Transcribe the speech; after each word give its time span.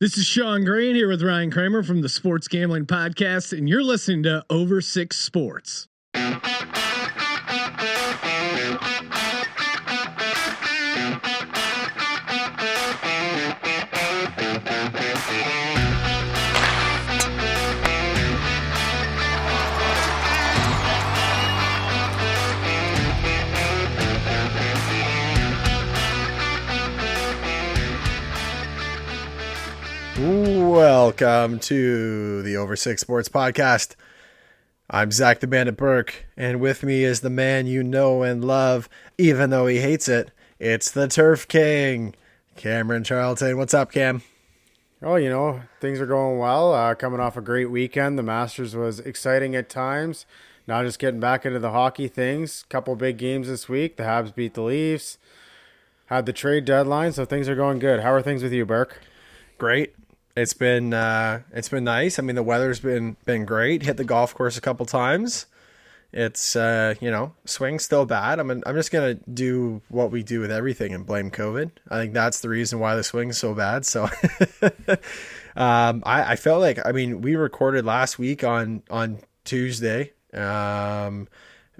This 0.00 0.16
is 0.16 0.24
Sean 0.24 0.64
Green 0.64 0.94
here 0.94 1.08
with 1.08 1.20
Ryan 1.20 1.50
Kramer 1.50 1.82
from 1.82 2.00
the 2.00 2.08
Sports 2.08 2.48
Gambling 2.48 2.86
Podcast, 2.86 3.52
and 3.52 3.68
you're 3.68 3.82
listening 3.82 4.22
to 4.22 4.42
Over 4.48 4.80
Six 4.80 5.18
Sports. 5.18 5.88
Welcome 31.02 31.60
to 31.60 32.42
the 32.42 32.58
Over 32.58 32.76
Six 32.76 33.00
Sports 33.00 33.30
Podcast. 33.30 33.94
I'm 34.90 35.10
Zach 35.10 35.40
the 35.40 35.46
Bandit 35.46 35.78
Burke, 35.78 36.26
and 36.36 36.60
with 36.60 36.82
me 36.82 37.04
is 37.04 37.22
the 37.22 37.30
man 37.30 37.66
you 37.66 37.82
know 37.82 38.22
and 38.22 38.44
love, 38.44 38.86
even 39.16 39.48
though 39.48 39.66
he 39.66 39.80
hates 39.80 40.08
it. 40.08 40.30
It's 40.58 40.90
the 40.90 41.08
Turf 41.08 41.48
King, 41.48 42.14
Cameron 42.54 43.02
Charlton. 43.02 43.56
What's 43.56 43.72
up, 43.72 43.92
Cam? 43.92 44.20
Oh, 45.00 45.16
you 45.16 45.30
know, 45.30 45.62
things 45.80 46.00
are 46.00 46.06
going 46.06 46.38
well. 46.38 46.74
Uh, 46.74 46.94
coming 46.94 47.18
off 47.18 47.34
a 47.34 47.40
great 47.40 47.70
weekend. 47.70 48.18
The 48.18 48.22
Masters 48.22 48.76
was 48.76 49.00
exciting 49.00 49.56
at 49.56 49.70
times. 49.70 50.26
Now 50.66 50.82
just 50.82 50.98
getting 50.98 51.18
back 51.18 51.46
into 51.46 51.60
the 51.60 51.70
hockey 51.70 52.08
things. 52.08 52.66
Couple 52.68 52.94
big 52.94 53.16
games 53.16 53.48
this 53.48 53.70
week. 53.70 53.96
The 53.96 54.02
Habs 54.02 54.34
beat 54.34 54.52
the 54.52 54.60
Leafs. 54.60 55.16
Had 56.06 56.26
the 56.26 56.34
trade 56.34 56.66
deadline, 56.66 57.12
so 57.12 57.24
things 57.24 57.48
are 57.48 57.56
going 57.56 57.78
good. 57.78 58.00
How 58.00 58.12
are 58.12 58.20
things 58.20 58.42
with 58.42 58.52
you, 58.52 58.66
Burke? 58.66 59.00
Great. 59.56 59.94
It's 60.36 60.54
been 60.54 60.94
uh, 60.94 61.42
it's 61.52 61.68
been 61.68 61.84
nice. 61.84 62.18
I 62.18 62.22
mean, 62.22 62.36
the 62.36 62.42
weather's 62.42 62.80
been 62.80 63.16
been 63.24 63.44
great. 63.44 63.82
Hit 63.82 63.96
the 63.96 64.04
golf 64.04 64.34
course 64.34 64.56
a 64.56 64.60
couple 64.60 64.86
times. 64.86 65.46
It's 66.12 66.56
uh, 66.56 66.94
you 67.00 67.10
know, 67.10 67.34
swing 67.44 67.78
still 67.78 68.06
bad. 68.06 68.38
I'm 68.40 68.50
I'm 68.50 68.74
just 68.74 68.90
gonna 68.90 69.14
do 69.14 69.82
what 69.88 70.10
we 70.10 70.22
do 70.22 70.40
with 70.40 70.50
everything 70.50 70.92
and 70.92 71.06
blame 71.06 71.30
COVID. 71.30 71.70
I 71.88 71.98
think 71.98 72.14
that's 72.14 72.40
the 72.40 72.48
reason 72.48 72.78
why 72.78 72.96
the 72.96 73.04
swing's 73.04 73.38
so 73.38 73.54
bad. 73.54 73.84
So, 73.84 74.04
um, 75.56 76.02
I 76.06 76.32
I 76.32 76.36
felt 76.36 76.60
like 76.60 76.78
I 76.84 76.92
mean 76.92 77.20
we 77.20 77.36
recorded 77.36 77.84
last 77.84 78.18
week 78.18 78.44
on 78.44 78.82
on 78.90 79.20
Tuesday. 79.44 80.12
Um, 80.32 81.28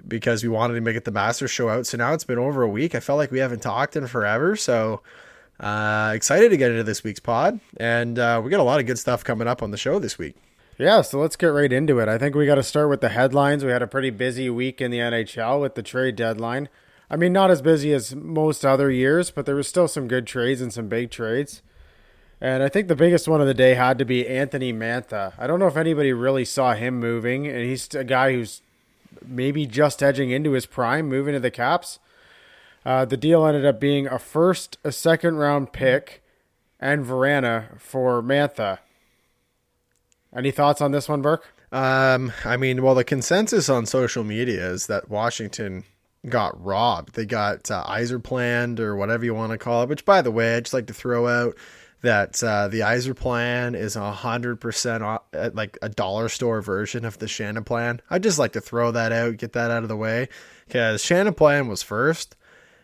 because 0.07 0.43
we 0.43 0.49
wanted 0.49 0.73
to 0.73 0.81
make 0.81 0.95
it 0.95 1.05
the 1.05 1.11
master 1.11 1.47
show 1.47 1.69
out. 1.69 1.85
So 1.85 1.97
now 1.97 2.13
it's 2.13 2.23
been 2.23 2.39
over 2.39 2.63
a 2.63 2.67
week. 2.67 2.95
I 2.95 2.99
felt 2.99 3.17
like 3.17 3.31
we 3.31 3.39
haven't 3.39 3.61
talked 3.61 3.95
in 3.95 4.07
forever. 4.07 4.55
So 4.55 5.01
uh, 5.61 6.11
excited 6.13 6.49
to 6.49 6.57
get 6.57 6.71
into 6.71 6.83
this 6.83 7.03
week's 7.03 7.19
pod, 7.19 7.59
and 7.77 8.17
uh, 8.17 8.41
we 8.43 8.49
got 8.49 8.59
a 8.59 8.63
lot 8.63 8.79
of 8.79 8.85
good 8.87 8.99
stuff 8.99 9.23
coming 9.23 9.47
up 9.47 9.61
on 9.61 9.71
the 9.71 9.77
show 9.77 9.99
this 9.99 10.17
week. 10.17 10.35
Yeah, 10.77 11.01
so 11.01 11.19
let's 11.19 11.35
get 11.35 11.47
right 11.47 11.71
into 11.71 11.99
it. 11.99 12.09
I 12.09 12.17
think 12.17 12.35
we 12.35 12.47
got 12.47 12.55
to 12.55 12.63
start 12.63 12.89
with 12.89 13.01
the 13.01 13.09
headlines. 13.09 13.63
We 13.63 13.71
had 13.71 13.83
a 13.83 13.87
pretty 13.87 14.09
busy 14.09 14.49
week 14.49 14.81
in 14.81 14.89
the 14.89 14.97
NHL 14.97 15.61
with 15.61 15.75
the 15.75 15.83
trade 15.83 16.15
deadline. 16.15 16.69
I 17.09 17.17
mean, 17.17 17.33
not 17.33 17.51
as 17.51 17.61
busy 17.61 17.93
as 17.93 18.15
most 18.15 18.65
other 18.65 18.89
years, 18.89 19.29
but 19.29 19.45
there 19.45 19.55
was 19.55 19.67
still 19.67 19.87
some 19.87 20.07
good 20.07 20.25
trades 20.25 20.61
and 20.61 20.73
some 20.73 20.87
big 20.87 21.11
trades. 21.11 21.61
And 22.39 22.63
I 22.63 22.69
think 22.69 22.87
the 22.87 22.95
biggest 22.95 23.27
one 23.27 23.41
of 23.41 23.47
the 23.47 23.53
day 23.53 23.75
had 23.75 23.99
to 23.99 24.05
be 24.05 24.27
Anthony 24.27 24.73
Mantha. 24.73 25.33
I 25.37 25.45
don't 25.45 25.59
know 25.59 25.67
if 25.67 25.77
anybody 25.77 26.11
really 26.11 26.45
saw 26.45 26.73
him 26.73 26.99
moving, 26.99 27.45
and 27.45 27.59
he's 27.59 27.93
a 27.93 28.03
guy 28.03 28.33
who's 28.33 28.63
maybe 29.23 29.67
just 29.67 30.01
edging 30.01 30.31
into 30.31 30.53
his 30.53 30.65
prime, 30.65 31.07
moving 31.07 31.33
to 31.33 31.39
the 31.39 31.51
Caps. 31.51 31.99
Uh, 32.85 33.05
the 33.05 33.17
deal 33.17 33.45
ended 33.45 33.65
up 33.65 33.79
being 33.79 34.07
a 34.07 34.17
first, 34.17 34.77
a 34.83 34.91
second 34.91 35.35
round 35.35 35.71
pick, 35.71 36.23
and 36.79 37.05
Vrana 37.05 37.79
for 37.79 38.21
Mantha. 38.21 38.79
Any 40.35 40.51
thoughts 40.51 40.81
on 40.81 40.91
this 40.91 41.07
one, 41.09 41.21
Burke? 41.21 41.45
Um, 41.71 42.33
I 42.43 42.57
mean, 42.57 42.81
well, 42.81 42.95
the 42.95 43.03
consensus 43.03 43.69
on 43.69 43.85
social 43.85 44.23
media 44.23 44.69
is 44.71 44.87
that 44.87 45.09
Washington 45.09 45.83
got 46.27 46.61
robbed. 46.63 47.15
They 47.15 47.25
got 47.25 47.69
uh, 47.71 47.85
Yzerplan 47.85 48.79
or 48.79 48.95
whatever 48.95 49.25
you 49.25 49.33
want 49.33 49.51
to 49.51 49.57
call 49.57 49.83
it. 49.83 49.89
Which, 49.89 50.05
by 50.05 50.21
the 50.21 50.31
way, 50.31 50.55
I 50.55 50.59
just 50.59 50.73
like 50.73 50.87
to 50.87 50.93
throw 50.93 51.27
out 51.27 51.55
that 52.01 52.43
uh, 52.43 52.67
the 52.67 53.13
plan 53.15 53.75
is 53.75 53.95
a 53.95 54.11
hundred 54.11 54.59
percent 54.59 55.03
like 55.53 55.77
a 55.81 55.89
dollar 55.89 56.29
store 56.29 56.61
version 56.61 57.05
of 57.05 57.19
the 57.19 57.27
Shannon 57.27 57.63
Shanaplan. 57.63 57.99
I 58.09 58.19
just 58.19 58.39
like 58.39 58.53
to 58.53 58.61
throw 58.61 58.91
that 58.91 59.11
out, 59.11 59.37
get 59.37 59.53
that 59.53 59.71
out 59.71 59.83
of 59.83 59.89
the 59.89 59.97
way, 59.97 60.27
because 60.67 61.03
Shannon 61.03 61.33
Shanaplan 61.33 61.69
was 61.69 61.83
first, 61.83 62.35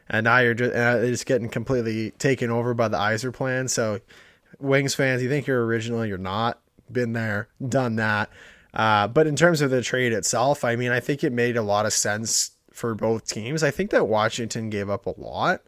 and 0.09 0.23
now 0.23 0.39
you're 0.39 0.53
just 0.53 0.75
uh, 0.75 0.97
it's 1.01 1.23
getting 1.23 1.49
completely 1.49 2.11
taken 2.11 2.49
over 2.49 2.73
by 2.73 2.87
the 2.87 2.97
Yzerplan. 2.97 3.69
So, 3.69 3.99
Wings 4.59 4.95
fans, 4.95 5.21
you 5.21 5.29
think 5.29 5.47
you're 5.47 5.65
original, 5.65 6.05
you're 6.05 6.17
not. 6.17 6.59
Been 6.91 7.13
there, 7.13 7.49
done 7.67 7.97
that. 7.97 8.29
Uh, 8.73 9.07
but 9.07 9.27
in 9.27 9.35
terms 9.35 9.61
of 9.61 9.71
the 9.71 9.81
trade 9.81 10.13
itself, 10.13 10.63
I 10.63 10.75
mean, 10.75 10.91
I 10.91 10.99
think 10.99 11.23
it 11.23 11.33
made 11.33 11.57
a 11.57 11.61
lot 11.61 11.85
of 11.85 11.93
sense 11.93 12.51
for 12.71 12.95
both 12.95 13.27
teams. 13.27 13.63
I 13.63 13.71
think 13.71 13.89
that 13.89 14.07
Washington 14.07 14.69
gave 14.69 14.89
up 14.89 15.05
a 15.05 15.19
lot. 15.19 15.63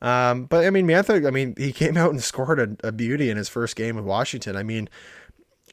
Um, 0.00 0.44
but 0.44 0.64
I 0.64 0.70
mean, 0.70 0.86
Mantha, 0.86 1.26
I 1.26 1.30
mean, 1.30 1.54
he 1.56 1.72
came 1.72 1.96
out 1.98 2.10
and 2.10 2.22
scored 2.22 2.60
a, 2.60 2.88
a, 2.88 2.92
beauty 2.92 3.30
in 3.30 3.36
his 3.36 3.48
first 3.48 3.74
game 3.74 3.96
with 3.96 4.04
Washington. 4.04 4.56
I 4.56 4.62
mean, 4.62 4.88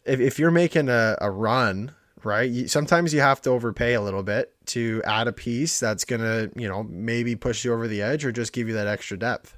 if, 0.05 0.19
if 0.19 0.39
you're 0.39 0.51
making 0.51 0.89
a, 0.89 1.17
a 1.21 1.29
run, 1.29 1.93
right, 2.23 2.49
you, 2.49 2.67
sometimes 2.67 3.13
you 3.13 3.19
have 3.21 3.41
to 3.41 3.51
overpay 3.51 3.93
a 3.93 4.01
little 4.01 4.23
bit 4.23 4.53
to 4.71 5.01
add 5.05 5.27
a 5.27 5.33
piece 5.33 5.79
that's 5.79 6.05
going 6.05 6.21
to, 6.21 6.51
you 6.55 6.67
know, 6.67 6.83
maybe 6.83 7.35
push 7.35 7.63
you 7.63 7.73
over 7.73 7.87
the 7.87 8.01
edge 8.01 8.25
or 8.25 8.31
just 8.31 8.53
give 8.53 8.67
you 8.67 8.73
that 8.73 8.87
extra 8.87 9.17
depth. 9.17 9.57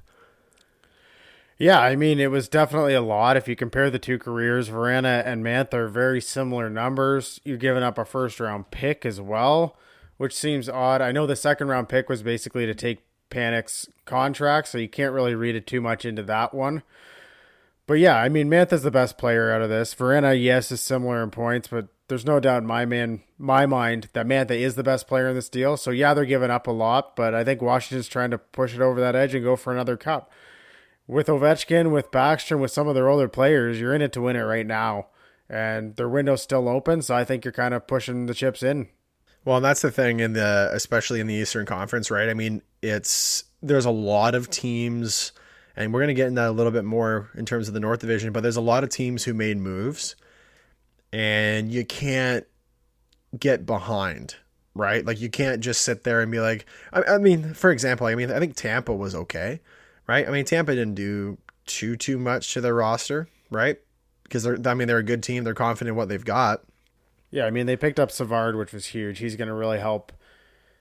Yeah, 1.56 1.80
I 1.80 1.94
mean, 1.94 2.18
it 2.18 2.30
was 2.30 2.48
definitely 2.48 2.94
a 2.94 3.00
lot. 3.00 3.36
If 3.36 3.46
you 3.46 3.54
compare 3.54 3.88
the 3.88 3.98
two 3.98 4.18
careers, 4.18 4.68
Vrana 4.68 5.24
and 5.24 5.44
Mantha 5.44 5.74
are 5.74 5.88
very 5.88 6.20
similar 6.20 6.68
numbers. 6.68 7.40
You're 7.44 7.56
giving 7.56 7.82
up 7.82 7.96
a 7.96 8.04
first 8.04 8.40
round 8.40 8.70
pick 8.72 9.06
as 9.06 9.20
well, 9.20 9.76
which 10.16 10.34
seems 10.34 10.68
odd. 10.68 11.00
I 11.00 11.12
know 11.12 11.26
the 11.26 11.36
second 11.36 11.68
round 11.68 11.88
pick 11.88 12.08
was 12.08 12.22
basically 12.22 12.66
to 12.66 12.74
take 12.74 13.04
Panik's 13.30 13.88
contract, 14.04 14.68
so 14.68 14.78
you 14.78 14.88
can't 14.88 15.12
really 15.12 15.34
read 15.34 15.54
it 15.54 15.66
too 15.66 15.80
much 15.80 16.04
into 16.04 16.24
that 16.24 16.54
one. 16.54 16.82
But 17.86 17.94
yeah, 17.94 18.16
I 18.16 18.28
mean, 18.28 18.48
Mantha's 18.48 18.82
the 18.82 18.90
best 18.90 19.16
player 19.16 19.52
out 19.52 19.62
of 19.62 19.68
this. 19.68 19.94
Vrana, 19.94 20.40
yes, 20.40 20.72
is 20.72 20.80
similar 20.80 21.22
in 21.22 21.30
points, 21.30 21.68
but 21.68 21.86
there's 22.08 22.26
no 22.26 22.38
doubt 22.40 22.62
in 22.62 22.66
my 22.66 22.84
man, 22.84 23.22
my 23.38 23.66
mind 23.66 24.08
that 24.12 24.26
Mantha 24.26 24.52
is 24.52 24.74
the 24.74 24.82
best 24.82 25.06
player 25.08 25.28
in 25.28 25.34
this 25.34 25.48
deal. 25.48 25.76
So 25.76 25.90
yeah, 25.90 26.14
they're 26.14 26.24
giving 26.24 26.50
up 26.50 26.66
a 26.66 26.72
lot, 26.72 27.16
but 27.16 27.34
I 27.34 27.44
think 27.44 27.62
Washington's 27.62 28.08
trying 28.08 28.30
to 28.30 28.38
push 28.38 28.74
it 28.74 28.80
over 28.80 29.00
that 29.00 29.16
edge 29.16 29.34
and 29.34 29.44
go 29.44 29.56
for 29.56 29.72
another 29.72 29.96
cup. 29.96 30.30
With 31.06 31.26
Ovechkin, 31.26 31.90
with 31.90 32.10
Backstrom, 32.10 32.60
with 32.60 32.70
some 32.70 32.88
of 32.88 32.94
their 32.94 33.08
older 33.08 33.28
players, 33.28 33.80
you're 33.80 33.94
in 33.94 34.02
it 34.02 34.12
to 34.14 34.22
win 34.22 34.36
it 34.36 34.42
right 34.42 34.66
now, 34.66 35.08
and 35.48 35.96
their 35.96 36.08
window's 36.08 36.42
still 36.42 36.68
open. 36.68 37.02
So 37.02 37.14
I 37.14 37.24
think 37.24 37.44
you're 37.44 37.52
kind 37.52 37.74
of 37.74 37.86
pushing 37.86 38.26
the 38.26 38.34
chips 38.34 38.62
in. 38.62 38.88
Well, 39.44 39.56
and 39.56 39.64
that's 39.64 39.82
the 39.82 39.90
thing 39.90 40.20
in 40.20 40.32
the 40.32 40.70
especially 40.72 41.20
in 41.20 41.26
the 41.26 41.34
Eastern 41.34 41.66
Conference, 41.66 42.10
right? 42.10 42.30
I 42.30 42.34
mean, 42.34 42.62
it's 42.80 43.44
there's 43.62 43.84
a 43.84 43.90
lot 43.90 44.34
of 44.34 44.48
teams 44.48 45.32
and 45.76 45.92
we're 45.92 46.00
going 46.00 46.08
to 46.08 46.14
get 46.14 46.28
into 46.28 46.40
that 46.40 46.50
a 46.50 46.52
little 46.52 46.72
bit 46.72 46.84
more 46.84 47.30
in 47.34 47.44
terms 47.44 47.68
of 47.68 47.74
the 47.74 47.80
North 47.80 48.00
Division, 48.00 48.32
but 48.32 48.42
there's 48.42 48.56
a 48.56 48.62
lot 48.62 48.84
of 48.84 48.90
teams 48.90 49.24
who 49.24 49.34
made 49.34 49.58
moves 49.58 50.14
and 51.14 51.70
you 51.70 51.84
can't 51.84 52.44
get 53.38 53.64
behind, 53.64 54.34
right? 54.74 55.06
Like 55.06 55.20
you 55.20 55.30
can't 55.30 55.60
just 55.60 55.82
sit 55.82 56.02
there 56.02 56.20
and 56.20 56.32
be 56.32 56.40
like, 56.40 56.66
I, 56.92 57.02
I 57.04 57.18
mean, 57.18 57.54
for 57.54 57.70
example, 57.70 58.08
I 58.08 58.16
mean, 58.16 58.32
I 58.32 58.40
think 58.40 58.56
Tampa 58.56 58.92
was 58.92 59.14
okay, 59.14 59.60
right? 60.08 60.26
I 60.26 60.32
mean, 60.32 60.44
Tampa 60.44 60.74
didn't 60.74 60.96
do 60.96 61.38
too 61.66 61.96
too 61.96 62.18
much 62.18 62.52
to 62.54 62.60
their 62.60 62.74
roster, 62.74 63.28
right? 63.48 63.78
Because 64.24 64.42
they're, 64.42 64.58
I 64.66 64.74
mean, 64.74 64.88
they're 64.88 64.98
a 64.98 65.04
good 65.04 65.22
team. 65.22 65.44
They're 65.44 65.54
confident 65.54 65.92
in 65.92 65.96
what 65.96 66.08
they've 66.08 66.24
got. 66.24 66.64
Yeah, 67.30 67.46
I 67.46 67.50
mean 67.50 67.66
they 67.66 67.76
picked 67.76 68.00
up 68.00 68.10
Savard, 68.10 68.56
which 68.56 68.72
was 68.72 68.86
huge. 68.86 69.18
He's 69.20 69.36
going 69.36 69.48
to 69.48 69.54
really 69.54 69.78
help 69.78 70.12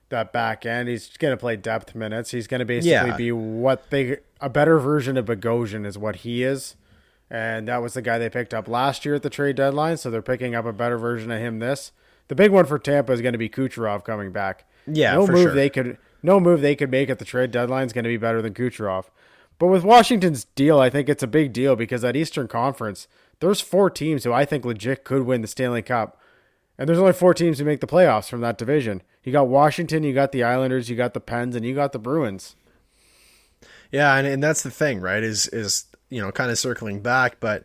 that 0.10 0.34
back 0.34 0.66
end. 0.66 0.90
He's 0.90 1.16
going 1.18 1.32
to 1.32 1.38
play 1.38 1.56
depth 1.58 1.94
minutes. 1.94 2.32
He's 2.32 2.48
going 2.48 2.60
to 2.60 2.66
basically 2.66 2.92
yeah. 2.92 3.18
be 3.18 3.32
what 3.32 3.92
they 3.92 4.18
a 4.42 4.50
better 4.50 4.80
version 4.80 5.16
of 5.16 5.26
Bogosian 5.26 5.86
is 5.86 5.96
what 5.96 6.18
he 6.18 6.44
is, 6.44 6.76
and 7.34 7.68
that 7.68 7.82
was 7.82 7.96
the 7.96 8.02
guy 8.02 8.20
they 8.20 8.30
picked 8.30 8.54
up 8.54 8.68
last 8.68 9.04
year 9.04 9.16
at 9.16 9.24
the 9.24 9.30
trade 9.30 9.56
deadline. 9.56 9.98
So 9.98 10.10
they're 10.10 10.22
picking 10.22 10.54
up 10.54 10.66
a 10.66 10.72
better 10.72 10.98
version 10.98 11.32
of 11.32 11.40
him. 11.40 11.60
This 11.60 11.92
the 12.28 12.36
big 12.36 12.52
one 12.52 12.66
for 12.66 12.80
Tampa 12.80 13.12
is 13.12 13.22
going 13.22 13.34
to 13.34 13.40
be 13.40 13.50
Kucherov 13.50 14.06
coming 14.06 14.32
back. 14.32 14.66
Yeah, 14.86 15.16
no 15.16 15.28
move 15.28 15.42
sure. 15.42 15.56
they 15.56 15.70
could 15.70 15.98
no 16.22 16.40
move 16.40 16.62
they 16.62 16.76
could 16.76 16.92
make 16.92 17.10
at 17.10 17.20
the 17.20 17.26
trade 17.26 17.52
deadline 17.52 17.88
is 17.88 17.94
going 17.94 18.04
to 18.04 18.10
be 18.10 18.18
better 18.18 18.42
than 18.42 18.54
Kucherov. 18.54 19.06
But 19.60 19.68
with 19.68 19.84
Washington's 19.84 20.46
deal, 20.46 20.80
I 20.80 20.90
think 20.90 21.10
it's 21.10 21.24
a 21.24 21.28
big 21.28 21.54
deal 21.54 21.76
because 21.76 22.02
that 22.02 22.16
Eastern 22.16 22.48
Conference, 22.48 23.08
there's 23.40 23.62
four 23.62 23.90
teams 23.90 24.24
who 24.24 24.34
I 24.34 24.46
think 24.46 24.64
legit 24.64 25.04
could 25.04 25.24
win 25.24 25.42
the 25.42 25.48
Stanley 25.48 25.82
Cup 25.82 26.20
and 26.78 26.88
there's 26.88 27.00
only 27.00 27.14
four 27.14 27.34
teams 27.34 27.60
who 27.60 27.66
make 27.66 27.82
the 27.82 27.88
playoffs 27.88 28.30
from 28.30 28.42
that 28.42 28.58
division. 28.58 29.04
You 29.24 29.32
got 29.32 29.48
Washington, 29.48 30.04
you 30.04 30.14
got 30.14 30.32
the 30.32 30.44
Islanders, 30.44 30.90
you 30.90 30.96
got 30.96 31.14
the 31.14 31.20
Pens, 31.20 31.56
and 31.56 31.66
you 31.66 31.76
got 31.76 31.92
the 31.92 32.00
Bruins. 32.00 32.56
Yeah, 33.92 34.16
and, 34.16 34.26
and 34.26 34.42
that's 34.42 34.64
the 34.64 34.72
thing, 34.72 35.00
right? 35.00 35.24
Is 35.24 35.48
is 35.48 35.86
you 36.14 36.22
know 36.22 36.32
kind 36.32 36.52
of 36.52 36.60
circling 36.60 37.02
back, 37.02 37.40
but 37.40 37.64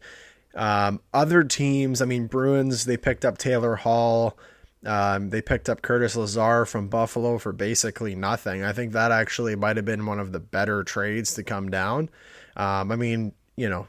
um, 0.55 1.01
other 1.13 1.45
teams. 1.45 2.01
I 2.01 2.07
mean, 2.07 2.27
Bruins 2.27 2.85
they 2.85 2.97
picked 2.97 3.25
up 3.25 3.39
Taylor 3.39 3.77
Hall. 3.77 4.39
Um, 4.87 5.31
they 5.31 5.43
picked 5.43 5.69
up 5.69 5.83
Curtis 5.83 6.17
Lazar 6.17 6.65
from 6.65 6.89
Buffalo 6.89 7.39
for 7.39 7.53
basically 7.53 8.15
nothing. 8.15 8.63
I 8.63 8.73
think 8.73 8.93
that 8.93 9.11
actually 9.11 9.57
might 9.57 9.77
have 9.77 9.85
been 9.85 10.07
one 10.07 10.21
of 10.21 10.33
the 10.33 10.39
better 10.39 10.85
trades 10.85 11.35
to 11.35 11.43
come 11.43 11.69
down. 11.69 12.11
Um, 12.57 12.93
I 12.93 12.97
mean, 12.97 13.33
you 13.57 13.69
know, 13.69 13.89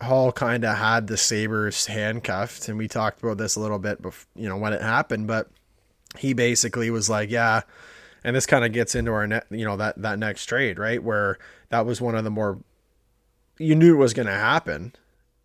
Hall 0.00 0.32
kind 0.32 0.64
of 0.64 0.76
had 0.76 1.06
the 1.06 1.16
Sabres 1.16 1.86
handcuffed, 1.86 2.68
and 2.68 2.78
we 2.78 2.88
talked 2.88 3.22
about 3.22 3.38
this 3.38 3.56
a 3.56 3.60
little 3.60 3.78
bit, 3.78 4.00
before, 4.02 4.26
you 4.34 4.48
know, 4.48 4.56
when 4.56 4.72
it 4.72 4.82
happened. 4.82 5.26
But 5.26 5.48
he 6.18 6.32
basically 6.32 6.90
was 6.90 7.08
like, 7.08 7.30
"Yeah," 7.30 7.62
and 8.24 8.34
this 8.34 8.46
kind 8.46 8.64
of 8.64 8.72
gets 8.72 8.94
into 8.94 9.12
our 9.12 9.26
net, 9.26 9.46
you 9.50 9.64
know, 9.64 9.76
that 9.76 10.00
that 10.02 10.18
next 10.18 10.46
trade, 10.46 10.78
right? 10.78 11.02
Where 11.02 11.38
that 11.68 11.86
was 11.86 12.00
one 12.00 12.14
of 12.14 12.24
the 12.24 12.30
more 12.30 12.58
you 13.58 13.74
knew 13.74 13.94
it 13.94 13.98
was 13.98 14.14
going 14.14 14.26
to 14.26 14.32
happen, 14.32 14.92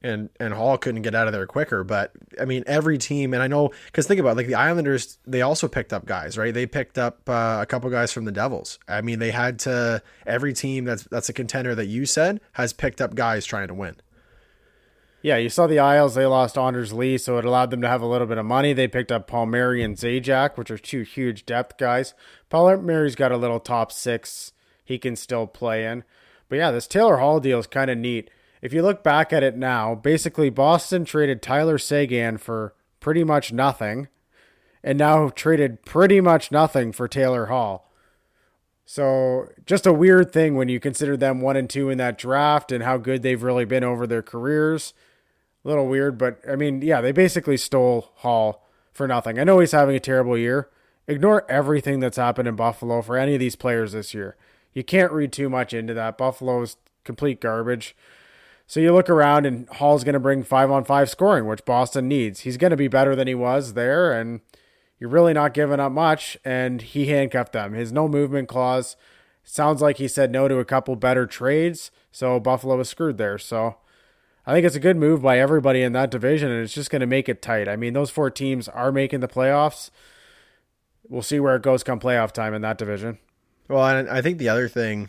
and 0.01 0.29
and 0.39 0.53
Hall 0.53 0.77
couldn't 0.77 1.01
get 1.01 1.15
out 1.15 1.27
of 1.27 1.33
there 1.33 1.45
quicker. 1.47 1.83
But 1.83 2.11
I 2.39 2.45
mean, 2.45 2.63
every 2.67 2.97
team, 2.97 3.33
and 3.33 3.41
I 3.41 3.47
know 3.47 3.71
because 3.85 4.07
think 4.07 4.19
about 4.19 4.31
it, 4.31 4.37
like 4.37 4.47
the 4.47 4.55
Islanders, 4.55 5.19
they 5.25 5.41
also 5.41 5.67
picked 5.67 5.93
up 5.93 6.05
guys, 6.05 6.37
right? 6.37 6.53
They 6.53 6.65
picked 6.65 6.97
up 6.97 7.29
uh, 7.29 7.59
a 7.61 7.65
couple 7.65 7.89
guys 7.89 8.11
from 8.11 8.25
the 8.25 8.31
Devils. 8.31 8.79
I 8.87 9.01
mean, 9.01 9.19
they 9.19 9.31
had 9.31 9.59
to. 9.59 10.01
Every 10.25 10.53
team 10.53 10.85
that's 10.85 11.03
that's 11.03 11.29
a 11.29 11.33
contender 11.33 11.75
that 11.75 11.85
you 11.85 12.05
said 12.05 12.41
has 12.53 12.73
picked 12.73 13.01
up 13.01 13.15
guys 13.15 13.45
trying 13.45 13.67
to 13.67 13.73
win. 13.73 13.95
Yeah, 15.23 15.37
you 15.37 15.49
saw 15.49 15.67
the 15.67 15.77
Isles. 15.77 16.15
They 16.15 16.25
lost 16.25 16.57
Anders 16.57 16.93
Lee, 16.93 17.19
so 17.19 17.37
it 17.37 17.45
allowed 17.45 17.69
them 17.69 17.81
to 17.83 17.87
have 17.87 18.01
a 18.01 18.07
little 18.07 18.25
bit 18.25 18.39
of 18.39 18.45
money. 18.45 18.73
They 18.73 18.87
picked 18.87 19.11
up 19.11 19.27
Palmieri 19.27 19.83
and 19.83 19.95
Zajac, 19.95 20.57
which 20.57 20.71
are 20.71 20.79
two 20.79 21.03
huge 21.03 21.45
depth 21.45 21.77
guys. 21.77 22.15
Palmieri's 22.49 23.15
got 23.15 23.31
a 23.31 23.37
little 23.37 23.59
top 23.59 23.91
six 23.91 24.51
he 24.83 24.97
can 24.97 25.15
still 25.15 25.47
play 25.47 25.85
in. 25.85 26.03
But 26.51 26.57
yeah, 26.57 26.71
this 26.71 26.85
Taylor 26.85 27.19
Hall 27.19 27.39
deal 27.39 27.59
is 27.59 27.65
kind 27.65 27.89
of 27.89 27.97
neat. 27.97 28.29
If 28.61 28.73
you 28.73 28.81
look 28.81 29.05
back 29.05 29.31
at 29.31 29.41
it 29.41 29.55
now, 29.55 29.95
basically 29.95 30.49
Boston 30.49 31.05
traded 31.05 31.41
Tyler 31.41 31.77
Seguin 31.77 32.37
for 32.37 32.75
pretty 32.99 33.23
much 33.23 33.53
nothing, 33.53 34.09
and 34.83 34.97
now 34.97 35.29
traded 35.29 35.85
pretty 35.85 36.19
much 36.19 36.51
nothing 36.51 36.91
for 36.91 37.07
Taylor 37.07 37.45
Hall. 37.45 37.89
So 38.83 39.47
just 39.65 39.85
a 39.85 39.93
weird 39.93 40.33
thing 40.33 40.55
when 40.57 40.67
you 40.67 40.81
consider 40.81 41.15
them 41.15 41.39
one 41.39 41.55
and 41.55 41.69
two 41.69 41.89
in 41.89 41.97
that 41.99 42.17
draft 42.17 42.73
and 42.73 42.83
how 42.83 42.97
good 42.97 43.21
they've 43.21 43.41
really 43.41 43.63
been 43.63 43.85
over 43.85 44.05
their 44.05 44.21
careers 44.21 44.93
a 45.63 45.69
little 45.69 45.87
weird, 45.87 46.17
but 46.17 46.41
I 46.45 46.57
mean, 46.57 46.81
yeah, 46.81 46.99
they 46.99 47.13
basically 47.13 47.55
stole 47.55 48.11
Hall 48.15 48.67
for 48.91 49.07
nothing. 49.07 49.39
I 49.39 49.45
know 49.45 49.59
he's 49.59 49.71
having 49.71 49.95
a 49.95 50.01
terrible 50.01 50.37
year. 50.37 50.69
Ignore 51.07 51.49
everything 51.49 52.01
that's 52.01 52.17
happened 52.17 52.49
in 52.49 52.57
Buffalo 52.57 53.01
for 53.01 53.15
any 53.15 53.35
of 53.35 53.39
these 53.39 53.55
players 53.55 53.93
this 53.93 54.13
year. 54.13 54.35
You 54.73 54.83
can't 54.83 55.11
read 55.11 55.31
too 55.31 55.49
much 55.49 55.73
into 55.73 55.93
that. 55.93 56.17
Buffalo's 56.17 56.77
complete 57.03 57.41
garbage. 57.41 57.95
So 58.67 58.79
you 58.79 58.93
look 58.93 59.09
around 59.09 59.45
and 59.45 59.67
Hall's 59.69 60.03
going 60.03 60.13
to 60.13 60.19
bring 60.19 60.43
5 60.43 60.71
on 60.71 60.85
5 60.85 61.09
scoring, 61.09 61.45
which 61.45 61.65
Boston 61.65 62.07
needs. 62.07 62.41
He's 62.41 62.57
going 62.57 62.71
to 62.71 62.77
be 62.77 62.87
better 62.87 63.15
than 63.15 63.27
he 63.27 63.35
was 63.35 63.73
there 63.73 64.13
and 64.13 64.41
you're 64.97 65.09
really 65.09 65.33
not 65.33 65.53
giving 65.53 65.79
up 65.79 65.91
much 65.91 66.37
and 66.45 66.81
he 66.81 67.07
handcuffed 67.07 67.53
them. 67.53 67.73
His 67.73 67.91
no 67.91 68.07
movement 68.07 68.47
clause 68.47 68.95
sounds 69.43 69.81
like 69.81 69.97
he 69.97 70.07
said 70.07 70.31
no 70.31 70.47
to 70.47 70.59
a 70.59 70.65
couple 70.65 70.95
better 70.95 71.25
trades, 71.25 71.91
so 72.11 72.39
Buffalo 72.39 72.77
was 72.77 72.87
screwed 72.89 73.17
there. 73.17 73.37
So 73.37 73.77
I 74.45 74.53
think 74.53 74.65
it's 74.65 74.75
a 74.75 74.79
good 74.79 74.97
move 74.97 75.21
by 75.21 75.39
everybody 75.39 75.81
in 75.81 75.93
that 75.93 76.11
division, 76.11 76.51
and 76.51 76.63
it's 76.63 76.73
just 76.73 76.89
going 76.89 77.01
to 77.01 77.07
make 77.07 77.27
it 77.27 77.41
tight. 77.41 77.67
I 77.67 77.75
mean, 77.75 77.93
those 77.93 78.09
four 78.09 78.29
teams 78.29 78.67
are 78.67 78.91
making 78.91 79.19
the 79.19 79.27
playoffs. 79.27 79.89
We'll 81.09 81.21
see 81.21 81.39
where 81.39 81.55
it 81.55 81.63
goes 81.63 81.83
come 81.83 81.99
playoff 81.99 82.31
time 82.31 82.53
in 82.53 82.61
that 82.61 82.77
division. 82.77 83.19
Well, 83.71 83.87
and 83.87 84.09
I 84.09 84.21
think 84.21 84.37
the 84.37 84.49
other 84.49 84.67
thing, 84.67 85.07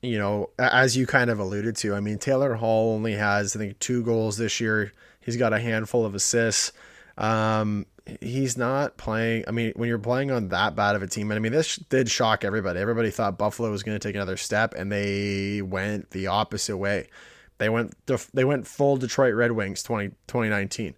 you 0.00 0.18
know, 0.18 0.48
as 0.58 0.96
you 0.96 1.06
kind 1.06 1.28
of 1.28 1.38
alluded 1.40 1.76
to, 1.76 1.94
I 1.94 2.00
mean, 2.00 2.16
Taylor 2.16 2.54
Hall 2.54 2.94
only 2.94 3.12
has, 3.12 3.54
I 3.54 3.58
think, 3.58 3.78
two 3.80 4.02
goals 4.02 4.38
this 4.38 4.60
year. 4.60 4.94
He's 5.20 5.36
got 5.36 5.52
a 5.52 5.60
handful 5.60 6.06
of 6.06 6.14
assists. 6.14 6.72
Um, 7.18 7.84
he's 8.22 8.56
not 8.56 8.96
playing. 8.96 9.44
I 9.46 9.50
mean, 9.50 9.74
when 9.76 9.90
you're 9.90 9.98
playing 9.98 10.30
on 10.30 10.48
that 10.48 10.74
bad 10.74 10.96
of 10.96 11.02
a 11.02 11.06
team, 11.06 11.30
and 11.30 11.36
I 11.36 11.40
mean, 11.40 11.52
this 11.52 11.76
did 11.76 12.10
shock 12.10 12.44
everybody. 12.44 12.80
Everybody 12.80 13.10
thought 13.10 13.36
Buffalo 13.36 13.70
was 13.70 13.82
going 13.82 13.98
to 13.98 14.08
take 14.08 14.14
another 14.14 14.38
step, 14.38 14.72
and 14.74 14.90
they 14.90 15.60
went 15.60 16.10
the 16.12 16.28
opposite 16.28 16.78
way. 16.78 17.08
They 17.58 17.68
went 17.68 17.92
they 18.32 18.44
went 18.44 18.66
full 18.66 18.96
Detroit 18.96 19.34
Red 19.34 19.52
Wings 19.52 19.82
20, 19.82 20.08
2019. 20.28 20.94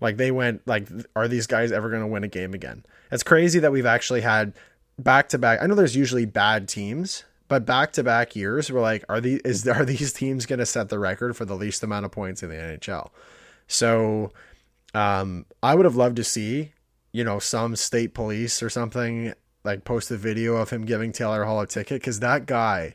Like 0.00 0.16
they 0.16 0.30
went 0.30 0.66
like 0.66 0.88
are 1.14 1.28
these 1.28 1.46
guys 1.46 1.72
ever 1.72 1.90
going 1.90 2.02
to 2.02 2.06
win 2.06 2.24
a 2.24 2.28
game 2.28 2.54
again? 2.54 2.86
It's 3.12 3.22
crazy 3.22 3.58
that 3.58 3.72
we've 3.72 3.84
actually 3.84 4.22
had 4.22 4.54
back 4.98 5.28
to 5.30 5.38
back. 5.38 5.62
I 5.62 5.66
know 5.66 5.74
there's 5.74 5.96
usually 5.96 6.24
bad 6.24 6.68
teams, 6.68 7.24
but 7.48 7.66
back 7.66 7.92
to 7.92 8.02
back 8.02 8.34
years 8.36 8.70
we're 8.70 8.80
like 8.80 9.04
are 9.08 9.20
these 9.20 9.40
is 9.40 9.66
are 9.68 9.84
these 9.84 10.12
teams 10.12 10.46
going 10.46 10.58
to 10.58 10.66
set 10.66 10.88
the 10.88 10.98
record 10.98 11.36
for 11.36 11.44
the 11.44 11.56
least 11.56 11.82
amount 11.82 12.04
of 12.04 12.12
points 12.12 12.42
in 12.42 12.48
the 12.48 12.56
NHL? 12.56 13.10
So 13.66 14.32
um 14.94 15.46
I 15.62 15.74
would 15.74 15.84
have 15.84 15.96
loved 15.96 16.16
to 16.16 16.24
see, 16.24 16.72
you 17.12 17.24
know, 17.24 17.38
some 17.38 17.76
state 17.76 18.14
police 18.14 18.62
or 18.62 18.70
something 18.70 19.34
like 19.64 19.84
post 19.84 20.10
a 20.10 20.16
video 20.16 20.56
of 20.56 20.70
him 20.70 20.84
giving 20.84 21.12
Taylor 21.12 21.44
Hall 21.44 21.60
a 21.60 21.66
ticket 21.66 22.02
cuz 22.02 22.20
that 22.20 22.46
guy 22.46 22.94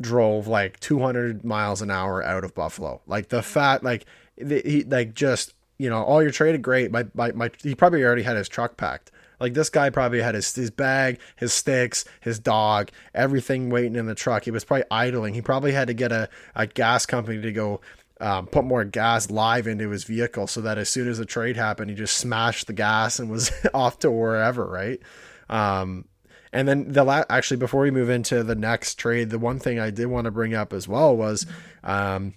drove 0.00 0.46
like 0.46 0.78
200 0.80 1.44
miles 1.44 1.80
an 1.80 1.90
hour 1.90 2.22
out 2.22 2.44
of 2.44 2.54
Buffalo. 2.54 3.00
Like 3.06 3.28
the 3.28 3.42
fat, 3.42 3.82
like 3.82 4.04
the, 4.36 4.60
he, 4.62 4.84
like 4.84 5.14
just 5.14 5.54
you 5.78 5.90
know, 5.90 6.02
all 6.02 6.22
your 6.22 6.30
traded, 6.30 6.62
great. 6.62 6.90
My, 6.90 7.06
my, 7.14 7.32
my, 7.32 7.50
he 7.62 7.74
probably 7.74 8.02
already 8.02 8.22
had 8.22 8.36
his 8.36 8.48
truck 8.48 8.76
packed. 8.76 9.10
Like 9.38 9.54
this 9.54 9.70
guy 9.70 9.90
probably 9.90 10.20
had 10.20 10.34
his 10.34 10.54
his 10.54 10.70
bag, 10.70 11.18
his 11.36 11.52
sticks, 11.52 12.04
his 12.20 12.38
dog, 12.38 12.90
everything 13.14 13.70
waiting 13.70 13.96
in 13.96 14.06
the 14.06 14.14
truck. 14.14 14.44
He 14.44 14.50
was 14.50 14.64
probably 14.64 14.86
idling. 14.90 15.34
He 15.34 15.42
probably 15.42 15.72
had 15.72 15.88
to 15.88 15.94
get 15.94 16.12
a, 16.12 16.28
a 16.54 16.66
gas 16.66 17.06
company 17.06 17.40
to 17.42 17.52
go 17.52 17.80
um, 18.20 18.46
put 18.46 18.64
more 18.64 18.84
gas 18.84 19.30
live 19.30 19.66
into 19.66 19.90
his 19.90 20.04
vehicle 20.04 20.46
so 20.46 20.60
that 20.62 20.78
as 20.78 20.88
soon 20.88 21.08
as 21.08 21.18
the 21.18 21.26
trade 21.26 21.56
happened, 21.56 21.90
he 21.90 21.96
just 21.96 22.16
smashed 22.16 22.66
the 22.66 22.72
gas 22.72 23.18
and 23.18 23.30
was 23.30 23.52
off 23.74 23.98
to 24.00 24.10
wherever, 24.10 24.64
right? 24.66 25.00
Um, 25.48 26.06
and 26.52 26.66
then 26.66 26.92
the 26.92 27.04
la- 27.04 27.24
actually 27.28 27.58
before 27.58 27.82
we 27.82 27.90
move 27.90 28.08
into 28.08 28.42
the 28.42 28.54
next 28.54 28.94
trade, 28.94 29.30
the 29.30 29.38
one 29.38 29.58
thing 29.58 29.78
I 29.78 29.90
did 29.90 30.06
want 30.06 30.24
to 30.24 30.30
bring 30.30 30.54
up 30.54 30.72
as 30.72 30.88
well 30.88 31.14
was, 31.14 31.46
um, 31.84 32.34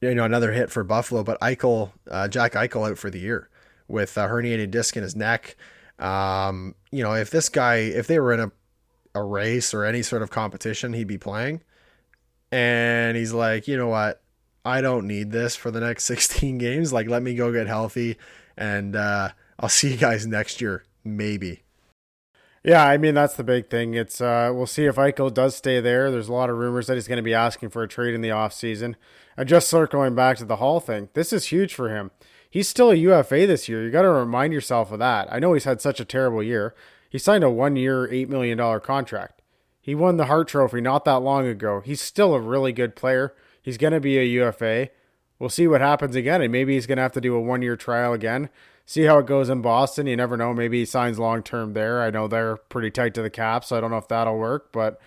you 0.00 0.14
know, 0.14 0.24
another 0.24 0.52
hit 0.52 0.70
for 0.70 0.82
Buffalo, 0.82 1.22
but 1.22 1.40
Eichel, 1.40 1.92
uh, 2.10 2.26
Jack 2.28 2.52
Eichel 2.54 2.90
out 2.90 2.98
for 2.98 3.10
the 3.10 3.20
year 3.20 3.48
with 3.86 4.16
a 4.16 4.28
herniated 4.28 4.70
disc 4.70 4.96
in 4.96 5.02
his 5.02 5.14
neck. 5.14 5.56
Um, 5.98 6.74
you 6.90 7.02
know, 7.02 7.14
if 7.14 7.30
this 7.30 7.48
guy, 7.48 7.76
if 7.76 8.06
they 8.06 8.20
were 8.20 8.32
in 8.32 8.40
a, 8.40 8.52
a 9.14 9.22
race 9.22 9.74
or 9.74 9.84
any 9.84 10.02
sort 10.02 10.22
of 10.22 10.30
competition, 10.30 10.92
he'd 10.92 11.06
be 11.06 11.18
playing. 11.18 11.62
And 12.50 13.16
he's 13.16 13.32
like, 13.32 13.68
you 13.68 13.76
know 13.76 13.88
what? 13.88 14.22
I 14.64 14.80
don't 14.80 15.06
need 15.06 15.32
this 15.32 15.56
for 15.56 15.70
the 15.70 15.80
next 15.80 16.04
16 16.06 16.58
games. 16.58 16.92
Like, 16.92 17.08
let 17.08 17.22
me 17.22 17.34
go 17.34 17.52
get 17.52 17.66
healthy 17.66 18.16
and 18.56 18.96
uh, 18.96 19.30
I'll 19.58 19.68
see 19.68 19.92
you 19.92 19.96
guys 19.96 20.26
next 20.26 20.60
year, 20.60 20.84
maybe. 21.04 21.62
Yeah, 22.64 22.84
I 22.84 22.98
mean 22.98 23.14
that's 23.14 23.34
the 23.34 23.44
big 23.44 23.70
thing. 23.70 23.94
It's 23.94 24.20
uh, 24.20 24.50
we'll 24.52 24.66
see 24.66 24.84
if 24.84 24.96
Eichel 24.96 25.32
does 25.32 25.56
stay 25.56 25.80
there. 25.80 26.10
There's 26.10 26.28
a 26.28 26.32
lot 26.32 26.50
of 26.50 26.58
rumors 26.58 26.88
that 26.88 26.94
he's 26.94 27.06
going 27.06 27.18
to 27.18 27.22
be 27.22 27.32
asking 27.32 27.70
for 27.70 27.82
a 27.82 27.88
trade 27.88 28.14
in 28.14 28.20
the 28.20 28.32
off 28.32 28.52
offseason. 28.52 28.96
And 29.36 29.48
just 29.48 29.68
circling 29.68 30.16
back 30.16 30.36
to 30.38 30.44
the 30.44 30.56
Hall 30.56 30.80
thing, 30.80 31.08
this 31.14 31.32
is 31.32 31.46
huge 31.46 31.72
for 31.72 31.88
him. 31.88 32.10
He's 32.50 32.68
still 32.68 32.90
a 32.90 32.94
UFA 32.94 33.46
this 33.46 33.68
year. 33.68 33.84
You 33.84 33.90
got 33.90 34.02
to 34.02 34.10
remind 34.10 34.52
yourself 34.52 34.90
of 34.90 34.98
that. 35.00 35.28
I 35.30 35.38
know 35.38 35.52
he's 35.52 35.64
had 35.64 35.80
such 35.80 36.00
a 36.00 36.04
terrible 36.04 36.42
year. 36.42 36.74
He 37.10 37.18
signed 37.18 37.44
a 37.44 37.50
one-year, 37.50 38.12
eight 38.12 38.28
million 38.28 38.58
dollar 38.58 38.80
contract. 38.80 39.42
He 39.80 39.94
won 39.94 40.16
the 40.16 40.26
Hart 40.26 40.48
Trophy 40.48 40.80
not 40.80 41.04
that 41.04 41.22
long 41.22 41.46
ago. 41.46 41.80
He's 41.84 42.00
still 42.00 42.34
a 42.34 42.40
really 42.40 42.72
good 42.72 42.96
player. 42.96 43.34
He's 43.62 43.78
going 43.78 43.92
to 43.92 44.00
be 44.00 44.18
a 44.18 44.24
UFA. 44.24 44.90
We'll 45.38 45.48
see 45.48 45.66
what 45.66 45.80
happens 45.80 46.16
again, 46.16 46.42
and 46.42 46.52
maybe 46.52 46.74
he's 46.74 46.86
going 46.86 46.96
to 46.96 47.02
have 47.02 47.12
to 47.12 47.20
do 47.20 47.34
a 47.34 47.40
one-year 47.40 47.76
trial 47.76 48.12
again 48.12 48.50
see 48.88 49.02
how 49.02 49.18
it 49.18 49.26
goes 49.26 49.50
in 49.50 49.60
Boston. 49.60 50.06
You 50.06 50.16
never 50.16 50.36
know. 50.36 50.54
Maybe 50.54 50.78
he 50.78 50.84
signs 50.86 51.18
long 51.18 51.42
term 51.42 51.74
there. 51.74 52.02
I 52.02 52.10
know 52.10 52.26
they're 52.26 52.56
pretty 52.56 52.90
tight 52.90 53.14
to 53.14 53.22
the 53.22 53.30
cap, 53.30 53.64
so 53.64 53.76
I 53.76 53.80
don't 53.80 53.90
know 53.90 53.98
if 53.98 54.08
that'll 54.08 54.38
work, 54.38 54.72
but 54.72 54.98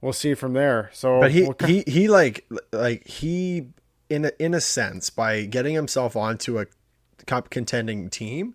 we'll 0.00 0.12
see 0.12 0.34
from 0.34 0.52
there. 0.54 0.88
So, 0.94 1.20
but 1.20 1.32
he 1.32 1.42
we'll... 1.42 1.56
he 1.66 1.82
he 1.86 2.08
like 2.08 2.48
like 2.72 3.06
he 3.06 3.66
in 4.08 4.24
a, 4.26 4.32
in 4.38 4.54
a 4.54 4.60
sense 4.60 5.10
by 5.10 5.44
getting 5.44 5.74
himself 5.74 6.16
onto 6.16 6.58
a 6.58 6.66
contending 7.50 8.08
team 8.08 8.54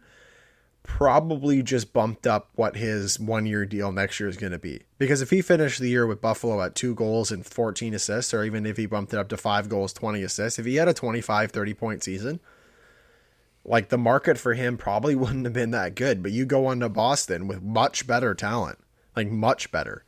probably 0.83 1.63
just 1.63 1.93
bumped 1.93 2.27
up 2.27 2.49
what 2.55 2.75
his 2.75 3.19
one 3.19 3.45
year 3.45 3.65
deal 3.65 3.91
next 3.91 4.19
year 4.19 4.27
is 4.27 4.37
going 4.37 4.51
to 4.51 4.59
be. 4.59 4.81
Because 4.97 5.21
if 5.21 5.29
he 5.29 5.41
finished 5.41 5.79
the 5.79 5.89
year 5.89 6.05
with 6.05 6.21
Buffalo 6.21 6.61
at 6.61 6.75
two 6.75 6.93
goals 6.93 7.31
and 7.31 7.45
14 7.45 7.93
assists, 7.93 8.33
or 8.33 8.43
even 8.43 8.65
if 8.65 8.77
he 8.77 8.85
bumped 8.85 9.13
it 9.13 9.19
up 9.19 9.29
to 9.29 9.37
five 9.37 9.69
goals, 9.69 9.93
20 9.93 10.21
assists, 10.21 10.59
if 10.59 10.65
he 10.65 10.75
had 10.75 10.89
a 10.89 10.93
25, 10.93 11.51
30 11.51 11.73
point 11.73 12.03
season, 12.03 12.39
like 13.65 13.89
the 13.89 13.97
market 13.97 14.37
for 14.37 14.53
him 14.53 14.77
probably 14.77 15.15
wouldn't 15.15 15.45
have 15.45 15.53
been 15.53 15.71
that 15.71 15.95
good. 15.95 16.21
But 16.21 16.33
you 16.33 16.45
go 16.45 16.65
on 16.67 16.81
to 16.81 16.89
Boston 16.89 17.47
with 17.47 17.63
much 17.63 18.05
better 18.05 18.35
talent, 18.35 18.79
like 19.15 19.29
much 19.29 19.71
better, 19.71 20.03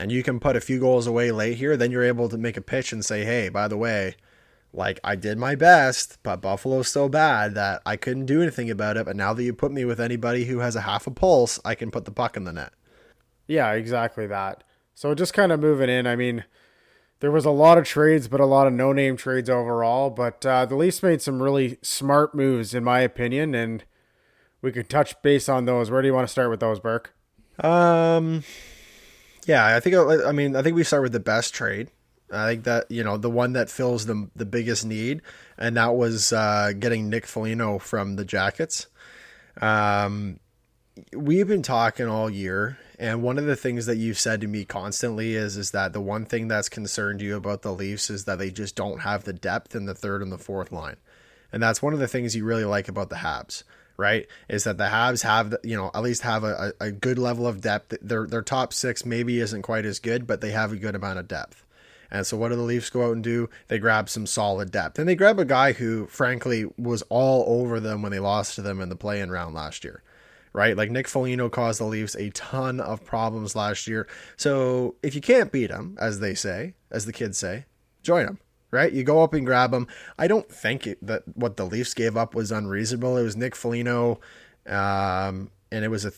and 0.00 0.10
you 0.10 0.22
can 0.24 0.40
put 0.40 0.56
a 0.56 0.60
few 0.60 0.80
goals 0.80 1.06
away 1.06 1.30
late 1.30 1.58
here. 1.58 1.76
Then 1.76 1.92
you're 1.92 2.04
able 2.04 2.28
to 2.28 2.38
make 2.38 2.56
a 2.56 2.62
pitch 2.62 2.92
and 2.92 3.04
say, 3.04 3.24
hey, 3.24 3.48
by 3.48 3.68
the 3.68 3.76
way, 3.76 4.16
like 4.72 5.00
I 5.02 5.16
did 5.16 5.38
my 5.38 5.54
best, 5.54 6.18
but 6.22 6.42
Buffalo's 6.42 6.88
so 6.88 7.08
bad 7.08 7.54
that 7.54 7.82
I 7.86 7.96
couldn't 7.96 8.26
do 8.26 8.42
anything 8.42 8.70
about 8.70 8.96
it. 8.96 9.06
But 9.06 9.16
now 9.16 9.32
that 9.34 9.42
you 9.42 9.52
put 9.52 9.72
me 9.72 9.84
with 9.84 10.00
anybody 10.00 10.44
who 10.44 10.58
has 10.58 10.76
a 10.76 10.82
half 10.82 11.06
a 11.06 11.10
pulse, 11.10 11.58
I 11.64 11.74
can 11.74 11.90
put 11.90 12.04
the 12.04 12.10
puck 12.10 12.36
in 12.36 12.44
the 12.44 12.52
net. 12.52 12.72
Yeah, 13.46 13.72
exactly 13.72 14.26
that. 14.26 14.64
So 14.94 15.14
just 15.14 15.32
kind 15.32 15.52
of 15.52 15.60
moving 15.60 15.88
in. 15.88 16.06
I 16.06 16.16
mean, 16.16 16.44
there 17.20 17.30
was 17.30 17.44
a 17.44 17.50
lot 17.50 17.78
of 17.78 17.84
trades, 17.84 18.28
but 18.28 18.40
a 18.40 18.46
lot 18.46 18.66
of 18.66 18.72
no 18.72 18.92
name 18.92 19.16
trades 19.16 19.48
overall. 19.48 20.10
But 20.10 20.44
uh, 20.44 20.66
the 20.66 20.76
Leafs 20.76 21.02
made 21.02 21.22
some 21.22 21.42
really 21.42 21.78
smart 21.82 22.34
moves, 22.34 22.74
in 22.74 22.84
my 22.84 23.00
opinion, 23.00 23.54
and 23.54 23.84
we 24.60 24.72
could 24.72 24.88
touch 24.88 25.20
base 25.22 25.48
on 25.48 25.64
those. 25.64 25.90
Where 25.90 26.02
do 26.02 26.08
you 26.08 26.14
want 26.14 26.26
to 26.26 26.32
start 26.32 26.50
with 26.50 26.60
those, 26.60 26.80
Burke? 26.80 27.14
Um, 27.60 28.44
yeah, 29.46 29.74
I 29.74 29.80
think 29.80 29.96
I 29.96 30.32
mean 30.32 30.54
I 30.54 30.62
think 30.62 30.76
we 30.76 30.84
start 30.84 31.02
with 31.02 31.12
the 31.12 31.20
best 31.20 31.54
trade, 31.54 31.90
I 32.32 32.48
think 32.48 32.64
that 32.64 32.90
you 32.90 33.04
know 33.04 33.16
the 33.16 33.30
one 33.30 33.54
that 33.54 33.70
fills 33.70 34.06
the 34.06 34.28
the 34.36 34.44
biggest 34.44 34.84
need, 34.84 35.22
and 35.56 35.76
that 35.76 35.94
was 35.94 36.32
uh, 36.32 36.72
getting 36.78 37.08
Nick 37.08 37.26
Foligno 37.26 37.78
from 37.78 38.16
the 38.16 38.24
Jackets. 38.24 38.86
Um, 39.60 40.38
we've 41.14 41.48
been 41.48 41.62
talking 41.62 42.06
all 42.06 42.28
year, 42.28 42.78
and 42.98 43.22
one 43.22 43.38
of 43.38 43.46
the 43.46 43.56
things 43.56 43.86
that 43.86 43.96
you've 43.96 44.18
said 44.18 44.40
to 44.42 44.46
me 44.46 44.64
constantly 44.64 45.34
is 45.34 45.56
is 45.56 45.70
that 45.72 45.92
the 45.92 46.00
one 46.00 46.24
thing 46.24 46.48
that's 46.48 46.68
concerned 46.68 47.20
you 47.20 47.36
about 47.36 47.62
the 47.62 47.72
Leafs 47.72 48.10
is 48.10 48.24
that 48.24 48.38
they 48.38 48.50
just 48.50 48.76
don't 48.76 49.00
have 49.00 49.24
the 49.24 49.32
depth 49.32 49.74
in 49.74 49.86
the 49.86 49.94
third 49.94 50.22
and 50.22 50.32
the 50.32 50.38
fourth 50.38 50.70
line, 50.70 50.96
and 51.52 51.62
that's 51.62 51.82
one 51.82 51.94
of 51.94 51.98
the 51.98 52.08
things 52.08 52.36
you 52.36 52.44
really 52.44 52.64
like 52.64 52.88
about 52.88 53.10
the 53.10 53.16
Habs 53.16 53.62
right? 53.98 54.28
Is 54.48 54.64
that 54.64 54.78
the 54.78 54.84
Habs 54.84 55.24
have, 55.24 55.56
you 55.62 55.76
know, 55.76 55.90
at 55.92 56.02
least 56.02 56.22
have 56.22 56.44
a, 56.44 56.72
a 56.80 56.90
good 56.90 57.18
level 57.18 57.46
of 57.46 57.60
depth. 57.60 57.94
Their 58.00 58.26
their 58.26 58.42
top 58.42 58.72
six 58.72 59.04
maybe 59.04 59.40
isn't 59.40 59.62
quite 59.62 59.84
as 59.84 59.98
good, 59.98 60.26
but 60.26 60.40
they 60.40 60.52
have 60.52 60.72
a 60.72 60.76
good 60.76 60.94
amount 60.94 61.18
of 61.18 61.28
depth. 61.28 61.64
And 62.10 62.26
so 62.26 62.36
what 62.36 62.48
do 62.48 62.56
the 62.56 62.62
Leafs 62.62 62.90
go 62.90 63.06
out 63.06 63.12
and 63.12 63.22
do? 63.22 63.50
They 63.68 63.78
grab 63.78 64.08
some 64.08 64.26
solid 64.26 64.70
depth. 64.70 64.98
And 64.98 65.08
they 65.08 65.14
grab 65.14 65.38
a 65.38 65.44
guy 65.44 65.72
who, 65.72 66.06
frankly, 66.06 66.64
was 66.78 67.02
all 67.02 67.44
over 67.60 67.80
them 67.80 68.02
when 68.02 68.12
they 68.12 68.18
lost 68.18 68.54
to 68.54 68.62
them 68.62 68.80
in 68.80 68.88
the 68.88 68.96
play-in 68.96 69.30
round 69.30 69.54
last 69.54 69.84
year. 69.84 70.02
Right? 70.54 70.76
Like 70.76 70.90
Nick 70.90 71.06
Foligno 71.06 71.48
caused 71.50 71.80
the 71.80 71.84
Leafs 71.84 72.16
a 72.16 72.30
ton 72.30 72.80
of 72.80 73.04
problems 73.04 73.54
last 73.54 73.86
year. 73.86 74.08
So 74.36 74.96
if 75.02 75.14
you 75.14 75.20
can't 75.20 75.52
beat 75.52 75.68
them, 75.68 75.96
as 76.00 76.20
they 76.20 76.34
say, 76.34 76.74
as 76.90 77.04
the 77.04 77.12
kids 77.12 77.38
say, 77.38 77.66
join 78.02 78.24
them 78.24 78.38
Right? 78.70 78.92
You 78.92 79.02
go 79.02 79.22
up 79.22 79.32
and 79.32 79.46
grab 79.46 79.72
him. 79.72 79.86
I 80.18 80.26
don't 80.26 80.50
think 80.50 80.86
it, 80.86 80.98
that 81.06 81.22
what 81.34 81.56
the 81.56 81.64
Leafs 81.64 81.94
gave 81.94 82.18
up 82.18 82.34
was 82.34 82.52
unreasonable. 82.52 83.16
It 83.16 83.22
was 83.22 83.34
Nick 83.34 83.56
Foligno, 83.56 84.20
um, 84.66 85.50
and 85.72 85.84
it 85.84 85.88
was 85.88 86.04
a. 86.04 86.12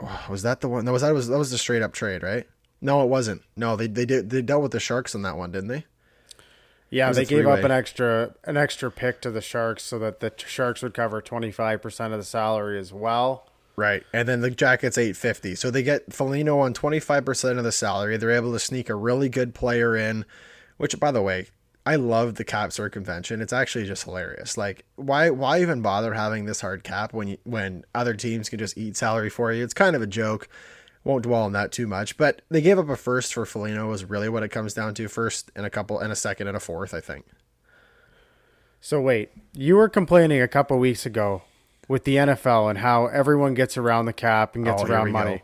Oh, 0.00 0.26
was 0.28 0.42
that 0.42 0.60
the 0.60 0.68
one? 0.68 0.84
That 0.84 0.90
was 0.90 1.02
that 1.02 1.14
was 1.14 1.28
that 1.28 1.38
was 1.38 1.52
the 1.52 1.58
straight 1.58 1.82
up 1.82 1.92
trade, 1.92 2.24
right? 2.24 2.44
No, 2.80 3.02
it 3.02 3.08
wasn't. 3.08 3.42
No, 3.56 3.76
they 3.76 3.86
they 3.86 4.04
did 4.04 4.30
they 4.30 4.42
dealt 4.42 4.62
with 4.62 4.72
the 4.72 4.80
Sharks 4.80 5.14
on 5.14 5.22
that 5.22 5.36
one, 5.36 5.50
didn't 5.50 5.68
they? 5.68 5.86
Yeah, 6.90 7.10
they 7.12 7.24
gave 7.24 7.46
up 7.46 7.64
an 7.64 7.70
extra 7.70 8.34
an 8.44 8.56
extra 8.56 8.90
pick 8.90 9.20
to 9.22 9.30
the 9.30 9.40
Sharks 9.40 9.82
so 9.82 9.98
that 9.98 10.20
the 10.20 10.32
Sharks 10.36 10.82
would 10.82 10.94
cover 10.94 11.20
twenty 11.20 11.50
five 11.50 11.82
percent 11.82 12.12
of 12.12 12.20
the 12.20 12.24
salary 12.24 12.78
as 12.78 12.92
well. 12.92 13.48
Right, 13.74 14.04
and 14.12 14.28
then 14.28 14.40
the 14.40 14.50
Jackets 14.50 14.96
eight 14.96 15.16
fifty, 15.16 15.54
so 15.54 15.70
they 15.70 15.82
get 15.82 16.12
Foligno 16.12 16.60
on 16.60 16.72
twenty 16.74 17.00
five 17.00 17.24
percent 17.24 17.58
of 17.58 17.64
the 17.64 17.72
salary. 17.72 18.16
They're 18.16 18.30
able 18.30 18.52
to 18.52 18.58
sneak 18.58 18.88
a 18.88 18.94
really 18.94 19.28
good 19.28 19.54
player 19.54 19.96
in, 19.96 20.24
which 20.76 20.98
by 21.00 21.10
the 21.10 21.20
way, 21.22 21.48
I 21.84 21.96
love 21.96 22.36
the 22.36 22.44
cap 22.44 22.72
circumvention. 22.72 23.40
It's 23.40 23.52
actually 23.52 23.86
just 23.86 24.04
hilarious. 24.04 24.56
Like, 24.56 24.84
why 24.96 25.30
why 25.30 25.60
even 25.60 25.82
bother 25.82 26.14
having 26.14 26.46
this 26.46 26.60
hard 26.60 26.84
cap 26.84 27.12
when 27.12 27.28
you, 27.28 27.38
when 27.44 27.84
other 27.94 28.14
teams 28.14 28.48
can 28.48 28.58
just 28.58 28.78
eat 28.78 28.96
salary 28.96 29.28
for 29.28 29.52
you? 29.52 29.62
It's 29.62 29.74
kind 29.74 29.94
of 29.94 30.02
a 30.02 30.06
joke 30.06 30.48
won't 31.06 31.22
dwell 31.22 31.42
on 31.42 31.52
that 31.52 31.70
too 31.70 31.86
much. 31.86 32.16
But 32.16 32.42
they 32.50 32.60
gave 32.60 32.78
up 32.78 32.88
a 32.88 32.96
first 32.96 33.32
for 33.32 33.46
Foligno 33.46 33.88
was 33.88 34.04
really 34.04 34.28
what 34.28 34.42
it 34.42 34.48
comes 34.48 34.74
down 34.74 34.92
to. 34.94 35.08
First 35.08 35.50
and 35.54 35.64
a 35.64 35.70
couple 35.70 36.00
and 36.00 36.12
a 36.12 36.16
second 36.16 36.48
and 36.48 36.56
a 36.56 36.60
fourth, 36.60 36.92
I 36.92 37.00
think. 37.00 37.24
So 38.80 39.00
wait, 39.00 39.30
you 39.52 39.76
were 39.76 39.88
complaining 39.88 40.42
a 40.42 40.48
couple 40.48 40.78
weeks 40.78 41.06
ago 41.06 41.42
with 41.88 42.04
the 42.04 42.16
NFL 42.16 42.68
and 42.68 42.80
how 42.80 43.06
everyone 43.06 43.54
gets 43.54 43.76
around 43.76 44.06
the 44.06 44.12
cap 44.12 44.56
and 44.56 44.64
gets 44.64 44.82
oh, 44.82 44.86
around 44.86 45.12
money. 45.12 45.36
Go. 45.36 45.42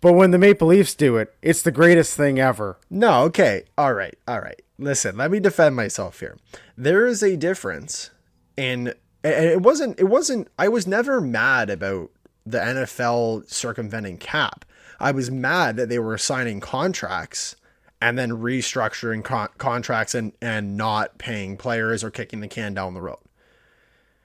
But 0.00 0.12
when 0.14 0.30
the 0.30 0.38
Maple 0.38 0.68
Leafs 0.68 0.94
do 0.94 1.16
it, 1.16 1.34
it's 1.42 1.62
the 1.62 1.72
greatest 1.72 2.16
thing 2.16 2.38
ever. 2.38 2.78
No, 2.88 3.24
okay. 3.24 3.64
All 3.76 3.92
right. 3.92 4.16
All 4.26 4.40
right. 4.40 4.62
Listen, 4.78 5.16
let 5.16 5.30
me 5.30 5.40
defend 5.40 5.76
myself 5.76 6.20
here. 6.20 6.38
There 6.76 7.06
is 7.06 7.22
a 7.22 7.36
difference 7.36 8.10
in 8.56 8.94
and 9.22 9.44
it 9.44 9.60
wasn't 9.60 9.98
it 9.98 10.04
wasn't 10.04 10.48
I 10.58 10.68
was 10.68 10.86
never 10.86 11.20
mad 11.20 11.68
about 11.68 12.10
the 12.46 12.58
NFL 12.58 13.48
circumventing 13.48 14.18
cap. 14.18 14.64
I 14.98 15.12
was 15.12 15.30
mad 15.30 15.76
that 15.76 15.88
they 15.88 15.98
were 15.98 16.18
signing 16.18 16.60
contracts 16.60 17.56
and 18.00 18.18
then 18.18 18.30
restructuring 18.30 19.22
con- 19.22 19.50
contracts 19.58 20.14
and, 20.14 20.32
and 20.40 20.76
not 20.76 21.18
paying 21.18 21.56
players 21.56 22.02
or 22.02 22.10
kicking 22.10 22.40
the 22.40 22.48
can 22.48 22.74
down 22.74 22.94
the 22.94 23.02
road. 23.02 23.18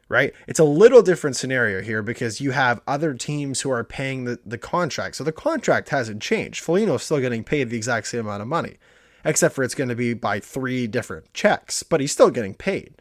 Right? 0.07 0.33
It's 0.47 0.59
a 0.59 0.63
little 0.65 1.01
different 1.01 1.35
scenario 1.35 1.81
here 1.81 2.03
because 2.03 2.39
you 2.39 2.51
have 2.51 2.81
other 2.87 3.15
teams 3.15 3.61
who 3.61 3.71
are 3.71 3.83
paying 3.83 4.25
the, 4.25 4.39
the 4.45 4.57
contract. 4.57 5.15
So 5.15 5.23
the 5.23 5.31
contract 5.31 5.89
hasn't 5.89 6.21
changed. 6.21 6.63
Foligno's 6.63 7.03
still 7.03 7.19
getting 7.19 7.43
paid 7.43 7.69
the 7.69 7.77
exact 7.77 8.07
same 8.07 8.21
amount 8.21 8.43
of 8.43 8.47
money, 8.47 8.77
except 9.23 9.55
for 9.55 9.63
it's 9.63 9.73
going 9.73 9.89
to 9.89 9.95
be 9.95 10.13
by 10.13 10.39
three 10.39 10.85
different 10.85 11.33
checks, 11.33 11.81
but 11.81 12.01
he's 12.01 12.11
still 12.11 12.29
getting 12.29 12.53
paid. 12.53 12.93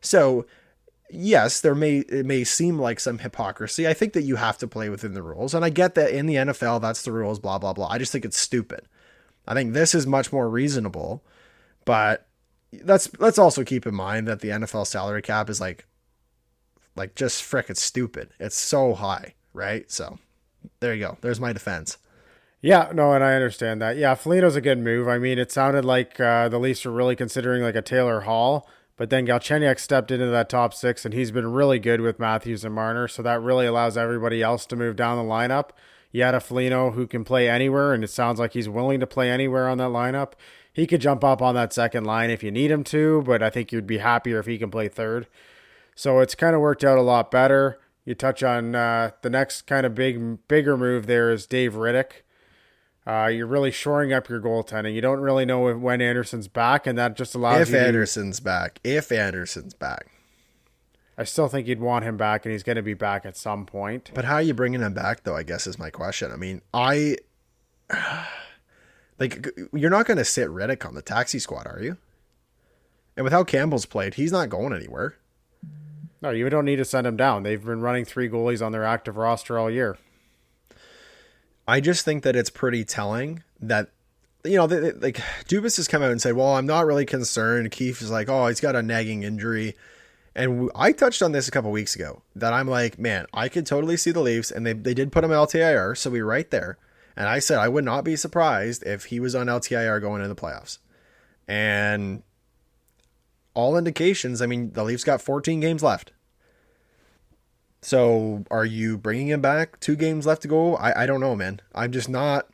So 0.00 0.44
yes, 1.12 1.60
there 1.60 1.74
may 1.74 1.98
it 1.98 2.26
may 2.26 2.44
seem 2.44 2.78
like 2.78 3.00
some 3.00 3.18
hypocrisy. 3.18 3.86
I 3.86 3.94
think 3.94 4.12
that 4.12 4.22
you 4.22 4.36
have 4.36 4.58
to 4.58 4.68
play 4.68 4.88
within 4.88 5.14
the 5.14 5.22
rules, 5.22 5.54
and 5.54 5.64
I 5.64 5.70
get 5.70 5.94
that 5.94 6.10
in 6.10 6.26
the 6.26 6.36
NFL 6.36 6.80
that's 6.80 7.02
the 7.02 7.12
rules. 7.12 7.38
Blah 7.38 7.58
blah 7.58 7.72
blah. 7.72 7.88
I 7.88 7.98
just 7.98 8.12
think 8.12 8.24
it's 8.24 8.38
stupid. 8.38 8.82
I 9.46 9.54
think 9.54 9.72
this 9.72 9.94
is 9.94 10.06
much 10.06 10.32
more 10.32 10.48
reasonable, 10.48 11.24
but 11.84 12.26
let's 12.84 13.10
let's 13.18 13.38
also 13.38 13.64
keep 13.64 13.86
in 13.86 13.94
mind 13.94 14.28
that 14.28 14.40
the 14.40 14.48
NFL 14.48 14.86
salary 14.86 15.22
cap 15.22 15.50
is 15.50 15.60
like 15.60 15.86
like 16.96 17.14
just 17.14 17.42
frickin' 17.42 17.76
stupid. 17.76 18.30
It's 18.38 18.56
so 18.56 18.94
high, 18.94 19.34
right? 19.52 19.90
So 19.90 20.18
there 20.80 20.94
you 20.94 21.00
go. 21.00 21.18
There's 21.20 21.40
my 21.40 21.52
defense. 21.52 21.98
Yeah, 22.62 22.90
no, 22.92 23.14
and 23.14 23.24
I 23.24 23.34
understand 23.34 23.80
that. 23.80 23.96
Yeah, 23.96 24.14
Foligno's 24.14 24.54
a 24.54 24.60
good 24.60 24.78
move. 24.78 25.08
I 25.08 25.18
mean, 25.18 25.38
it 25.38 25.50
sounded 25.50 25.84
like 25.84 26.20
uh, 26.20 26.50
the 26.50 26.58
Leafs 26.58 26.84
were 26.84 26.92
really 26.92 27.16
considering 27.16 27.62
like 27.62 27.74
a 27.74 27.80
Taylor 27.80 28.20
Hall 28.20 28.68
but 29.00 29.08
then 29.08 29.26
Galchenyuk 29.26 29.80
stepped 29.80 30.10
into 30.10 30.26
that 30.26 30.50
top 30.50 30.74
six, 30.74 31.06
and 31.06 31.14
he's 31.14 31.30
been 31.30 31.54
really 31.54 31.78
good 31.78 32.02
with 32.02 32.18
Matthews 32.18 32.66
and 32.66 32.74
Marner. 32.74 33.08
So 33.08 33.22
that 33.22 33.40
really 33.40 33.64
allows 33.64 33.96
everybody 33.96 34.42
else 34.42 34.66
to 34.66 34.76
move 34.76 34.94
down 34.94 35.16
the 35.16 35.22
lineup. 35.22 35.70
You 36.12 36.22
had 36.22 36.34
a 36.34 36.38
Foligno 36.40 36.90
who 36.90 37.06
can 37.06 37.24
play 37.24 37.48
anywhere, 37.48 37.94
and 37.94 38.04
it 38.04 38.10
sounds 38.10 38.38
like 38.38 38.52
he's 38.52 38.68
willing 38.68 39.00
to 39.00 39.06
play 39.06 39.30
anywhere 39.30 39.70
on 39.70 39.78
that 39.78 39.88
lineup. 39.88 40.32
He 40.70 40.86
could 40.86 41.00
jump 41.00 41.24
up 41.24 41.40
on 41.40 41.54
that 41.54 41.72
second 41.72 42.04
line 42.04 42.28
if 42.28 42.42
you 42.42 42.50
need 42.50 42.70
him 42.70 42.84
to, 42.84 43.22
but 43.22 43.42
I 43.42 43.48
think 43.48 43.72
you'd 43.72 43.86
be 43.86 43.96
happier 43.96 44.38
if 44.38 44.44
he 44.44 44.58
can 44.58 44.70
play 44.70 44.88
third. 44.88 45.28
So 45.94 46.18
it's 46.18 46.34
kind 46.34 46.54
of 46.54 46.60
worked 46.60 46.84
out 46.84 46.98
a 46.98 47.00
lot 47.00 47.30
better. 47.30 47.78
You 48.04 48.14
touch 48.14 48.42
on 48.42 48.74
uh, 48.74 49.12
the 49.22 49.30
next 49.30 49.62
kind 49.62 49.86
of 49.86 49.94
big, 49.94 50.46
bigger 50.46 50.76
move 50.76 51.06
there 51.06 51.30
is 51.30 51.46
Dave 51.46 51.72
Rittich. 51.72 52.20
Uh, 53.06 53.26
you're 53.26 53.46
really 53.46 53.70
shoring 53.70 54.12
up 54.12 54.28
your 54.28 54.40
goaltending. 54.40 54.94
You 54.94 55.00
don't 55.00 55.20
really 55.20 55.44
know 55.44 55.74
when 55.74 56.00
Anderson's 56.00 56.48
back, 56.48 56.86
and 56.86 56.98
that 56.98 57.16
just 57.16 57.34
allows 57.34 57.68
if 57.68 57.74
Anderson's 57.74 58.38
to... 58.38 58.44
back. 58.44 58.78
If 58.84 59.10
Anderson's 59.10 59.74
back, 59.74 60.10
I 61.16 61.24
still 61.24 61.48
think 61.48 61.66
you'd 61.66 61.80
want 61.80 62.04
him 62.04 62.16
back, 62.16 62.44
and 62.44 62.52
he's 62.52 62.62
going 62.62 62.76
to 62.76 62.82
be 62.82 62.94
back 62.94 63.24
at 63.24 63.36
some 63.36 63.66
point. 63.66 64.10
But 64.14 64.26
how 64.26 64.34
are 64.34 64.42
you 64.42 64.54
bringing 64.54 64.80
him 64.80 64.94
back, 64.94 65.24
though? 65.24 65.36
I 65.36 65.42
guess 65.42 65.66
is 65.66 65.78
my 65.78 65.90
question. 65.90 66.30
I 66.30 66.36
mean, 66.36 66.60
I 66.74 67.16
like 69.18 69.48
you're 69.72 69.90
not 69.90 70.06
going 70.06 70.18
to 70.18 70.24
sit 70.24 70.48
Rittich 70.48 70.86
on 70.86 70.94
the 70.94 71.02
taxi 71.02 71.38
squad, 71.38 71.66
are 71.66 71.80
you? 71.80 71.96
And 73.16 73.24
with 73.24 73.32
how 73.32 73.44
Campbell's 73.44 73.86
played, 73.86 74.14
he's 74.14 74.32
not 74.32 74.48
going 74.48 74.72
anywhere. 74.72 75.16
No, 76.22 76.30
you 76.30 76.48
don't 76.50 76.66
need 76.66 76.76
to 76.76 76.84
send 76.84 77.06
him 77.06 77.16
down. 77.16 77.42
They've 77.42 77.64
been 77.64 77.80
running 77.80 78.04
three 78.04 78.28
goalies 78.28 78.64
on 78.64 78.72
their 78.72 78.84
active 78.84 79.16
roster 79.16 79.58
all 79.58 79.70
year. 79.70 79.96
I 81.70 81.78
just 81.78 82.04
think 82.04 82.24
that 82.24 82.34
it's 82.34 82.50
pretty 82.50 82.84
telling 82.84 83.44
that 83.60 83.90
you 84.42 84.56
know, 84.56 84.66
they, 84.66 84.80
they, 84.80 84.92
like 84.92 85.16
Dubas 85.46 85.76
has 85.76 85.86
come 85.86 86.02
out 86.02 86.10
and 86.10 86.20
said, 86.20 86.34
"Well, 86.34 86.56
I'm 86.56 86.66
not 86.66 86.84
really 86.84 87.06
concerned." 87.06 87.70
Keefe 87.70 88.02
is 88.02 88.10
like, 88.10 88.28
"Oh, 88.28 88.48
he's 88.48 88.60
got 88.60 88.74
a 88.74 88.82
nagging 88.82 89.22
injury," 89.22 89.76
and 90.34 90.68
I 90.74 90.90
touched 90.90 91.22
on 91.22 91.30
this 91.30 91.46
a 91.46 91.52
couple 91.52 91.70
weeks 91.70 91.94
ago. 91.94 92.22
That 92.34 92.52
I'm 92.52 92.66
like, 92.66 92.98
man, 92.98 93.26
I 93.32 93.48
could 93.48 93.66
totally 93.66 93.96
see 93.96 94.10
the 94.10 94.20
Leafs, 94.20 94.50
and 94.50 94.66
they 94.66 94.72
they 94.72 94.94
did 94.94 95.12
put 95.12 95.22
him 95.22 95.30
LTIR, 95.30 95.96
so 95.96 96.10
we 96.10 96.22
right 96.22 96.50
there. 96.50 96.76
And 97.16 97.28
I 97.28 97.38
said 97.38 97.58
I 97.58 97.68
would 97.68 97.84
not 97.84 98.02
be 98.02 98.16
surprised 98.16 98.82
if 98.84 99.04
he 99.04 99.20
was 99.20 99.36
on 99.36 99.46
LTIR 99.46 100.00
going 100.00 100.22
into 100.22 100.34
the 100.34 100.40
playoffs. 100.40 100.78
And 101.46 102.24
all 103.54 103.76
indications, 103.76 104.42
I 104.42 104.46
mean, 104.46 104.72
the 104.72 104.82
Leafs 104.82 105.04
got 105.04 105.20
14 105.20 105.60
games 105.60 105.84
left. 105.84 106.12
So 107.82 108.44
are 108.50 108.64
you 108.64 108.98
bringing 108.98 109.28
him 109.28 109.40
back? 109.40 109.80
Two 109.80 109.96
games 109.96 110.26
left 110.26 110.42
to 110.42 110.48
go. 110.48 110.76
I, 110.76 111.04
I 111.04 111.06
don't 111.06 111.20
know, 111.20 111.34
man. 111.34 111.60
I'm 111.74 111.92
just 111.92 112.08
not. 112.08 112.46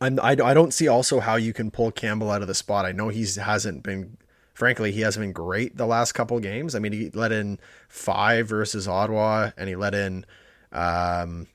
I'm, 0.00 0.20
I, 0.20 0.30
I 0.32 0.54
don't 0.54 0.74
see 0.74 0.88
also 0.88 1.20
how 1.20 1.36
you 1.36 1.52
can 1.52 1.70
pull 1.70 1.90
Campbell 1.90 2.30
out 2.30 2.42
of 2.42 2.48
the 2.48 2.54
spot. 2.54 2.84
I 2.84 2.92
know 2.92 3.08
he 3.08 3.26
hasn't 3.40 3.82
been, 3.82 4.18
frankly, 4.54 4.92
he 4.92 5.00
hasn't 5.00 5.22
been 5.22 5.32
great 5.32 5.76
the 5.76 5.86
last 5.86 6.12
couple 6.12 6.38
games. 6.38 6.74
I 6.74 6.78
mean, 6.78 6.92
he 6.92 7.10
let 7.10 7.32
in 7.32 7.58
five 7.88 8.46
versus 8.46 8.86
Ottawa, 8.86 9.50
and 9.56 9.68
he 9.68 9.74
let 9.74 9.94
in, 9.94 10.26
um, 10.70 11.46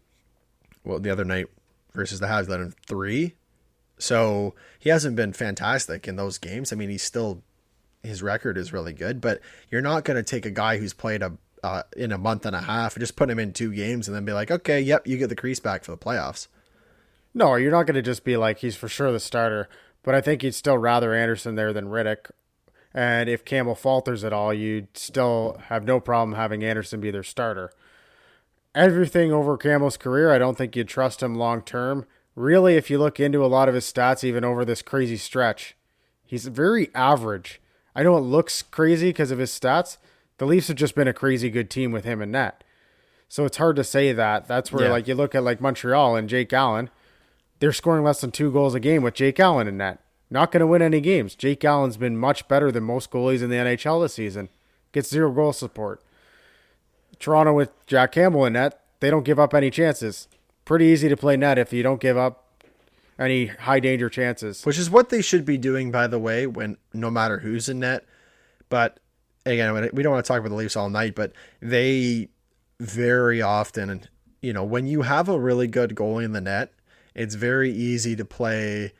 well, 0.83 1.00
the 1.00 1.12
other 1.12 1.24
night 1.24 1.45
versus 1.93 2.19
the 2.19 2.27
Habs, 2.27 2.50
let 2.50 2.60
in 2.60 2.74
three. 2.88 3.36
So 4.00 4.55
he 4.79 4.89
hasn't 4.89 5.15
been 5.15 5.33
fantastic 5.33 6.07
in 6.07 6.15
those 6.15 6.39
games. 6.39 6.74
I 6.74 6.75
mean, 6.75 6.89
he's 6.89 7.03
still, 7.03 7.43
his 8.01 8.24
record 8.24 8.57
is 8.57 8.74
really 8.74 8.93
good, 8.93 9.21
but 9.21 9.39
you're 9.69 9.81
not 9.81 10.03
going 10.03 10.17
to 10.17 10.24
take 10.24 10.45
a 10.48 10.51
guy 10.51 10.77
who's 10.77 10.93
played 10.93 11.21
a 11.21 11.33
uh, 11.63 11.84
in 11.96 12.12
a 12.12 12.18
month 12.18 12.46
and 12.46 12.56
a 12.56 12.62
half, 12.62 12.98
just 12.98 13.15
put 13.15 13.30
him 13.30 13.39
in 13.39 13.53
two 13.53 13.74
games 13.74 14.08
and 14.08 14.15
then 14.15 14.25
be 14.25 14.34
like, 14.34 14.51
okay, 14.51 14.80
yep, 14.80 15.08
you 15.08 15.18
get 15.18 15.30
the 15.30 15.36
crease 15.36 15.60
back 15.60 15.84
for 15.84 15.91
the 15.91 15.98
playoffs. 15.98 16.48
No, 17.34 17.56
you're 17.56 17.72
not 17.72 17.86
going 17.86 17.96
to 17.96 18.01
just 18.01 18.24
be 18.24 18.38
like 18.38 18.60
he's 18.60 18.75
for 18.75 18.88
sure 18.88 19.12
the 19.12 19.20
starter, 19.20 19.70
but 20.03 20.15
I 20.15 20.22
think 20.22 20.44
you'd 20.44 20.56
still 20.56 20.77
rather 20.77 21.13
Anderson 21.13 21.56
there 21.56 21.74
than 21.74 21.86
Rittich. 21.86 22.32
And 22.94 23.30
if 23.30 23.46
Campbell 23.46 23.75
falters 23.75 24.24
at 24.24 24.34
all, 24.34 24.53
you'd 24.53 24.98
still 24.98 25.62
have 25.68 25.86
no 25.86 26.00
problem 26.00 26.36
having 26.36 26.63
Anderson 26.63 27.00
be 27.00 27.12
their 27.12 27.24
starter. 27.24 27.72
Everything 28.75 29.32
over 29.32 29.58
Campbell's 29.58 29.98
career, 29.98 30.32
I 30.32 30.38
don't 30.38 30.58
think 30.58 30.75
you'd 30.75 30.89
trust 30.89 31.24
him 31.24 31.36
long 31.36 31.62
term. 31.62 32.06
Really, 32.36 32.75
if 32.75 32.89
you 32.89 32.98
look 32.98 33.20
into 33.20 33.46
a 33.46 33.48
lot 33.48 33.70
of 33.70 33.75
his 33.75 33.91
stats, 33.91 34.24
even 34.24 34.44
over 34.44 34.65
this 34.65 34.82
crazy 34.82 35.18
stretch, 35.18 35.75
He's 36.32 36.46
very 36.46 36.88
average. 36.96 37.60
I 37.94 38.03
know 38.03 38.15
it 38.15 38.22
looks 38.22 38.62
crazy 38.62 39.10
because 39.10 39.32
of 39.32 39.39
his 39.39 39.51
stats. 39.51 39.98
The 40.41 40.48
Leafs 40.48 40.69
have 40.69 40.77
just 40.77 40.95
been 40.95 41.07
a 41.07 41.13
crazy 41.13 41.51
good 41.51 41.69
team 41.69 41.91
with 41.91 42.03
him 42.03 42.19
and 42.19 42.31
net. 42.31 42.63
So 43.29 43.45
it's 43.45 43.57
hard 43.57 43.75
to 43.75 43.83
say 43.83 44.12
that. 44.12 44.48
That's 44.48 44.71
where 44.71 44.86
Yeah. 44.86 44.91
like 44.91 45.07
you 45.07 45.13
look 45.13 45.36
at 45.36 45.43
like 45.43 45.62
Montreal 45.62 46.15
and 46.15 46.27
Jake 46.27 46.51
Allen, 46.51 46.89
they're 47.60 47.71
scoring 47.71 48.03
less 48.03 48.21
than 48.21 48.31
two 48.31 48.51
goals 48.51 48.74
a 48.74 48.79
game 48.79 49.03
with 49.03 49.13
Jake 49.13 49.39
Allen 49.39 49.67
in 49.67 49.77
net. 49.77 50.00
Not 50.31 50.51
going 50.51 50.62
to 50.62 50.65
win 50.65 50.81
any 50.81 51.00
games. 51.00 51.36
Jake 51.36 51.63
Allen's 51.63 51.95
been 51.95 52.17
much 52.17 52.48
better 52.48 52.71
than 52.71 52.83
most 52.86 53.12
goalies 53.12 53.43
in 53.43 53.51
the 53.51 53.55
NHL 53.57 54.01
this 54.01 54.15
season. 54.15 54.50
Gets 54.93 55.12
zero 55.12 55.31
goal 55.31 55.53
support. 55.53 56.01
Toronto 57.19 57.53
with 57.53 57.69
Jack 57.86 58.13
Campbell 58.13 58.43
in 58.45 58.53
net, 58.53 58.81
they 59.00 59.12
don't 59.12 59.21
give 59.25 59.38
up 59.39 59.53
any 59.53 59.69
chances. 59.69 60.27
Pretty 60.65 60.86
easy 60.86 61.07
to 61.07 61.15
play 61.15 61.38
net 61.38 61.60
if 61.60 61.71
you 61.71 61.83
don't 61.83 62.01
give 62.01 62.17
up 62.17 62.45
any 63.19 63.45
high 63.45 63.79
danger 63.79 64.10
chances. 64.10 64.65
which 64.65 64.79
is 64.79 64.89
what 64.89 65.10
they 65.10 65.21
should 65.21 65.45
be 65.45 65.60
doing, 65.60 65.91
by 65.91 66.07
the 66.07 66.17
way, 66.17 66.48
when 66.48 66.77
no 66.95 67.12
matter 67.12 67.41
who's 67.41 67.69
in 67.69 67.81
net. 67.81 68.05
But 68.69 68.98
again, 69.45 69.89
we 69.93 70.03
don't 70.03 70.12
want 70.12 70.24
to 70.25 70.27
talk 70.27 70.39
about 70.39 70.50
the 70.50 70.55
Leafs 70.55 70.75
all 70.75 70.89
night, 70.89 71.15
but 71.15 71.33
they 71.62 72.29
very 72.79 73.41
often, 73.41 74.07
you 74.41 74.53
know, 74.53 74.63
when 74.63 74.88
you 74.88 75.03
have 75.03 75.29
a 75.29 75.39
really 75.39 75.67
good 75.67 75.95
goalie 75.95 76.25
in 76.25 76.33
the 76.33 76.41
net, 76.41 76.74
it's 77.13 77.36
very 77.36 77.71
easy 77.71 78.15
to 78.15 78.25
play. 78.25 78.93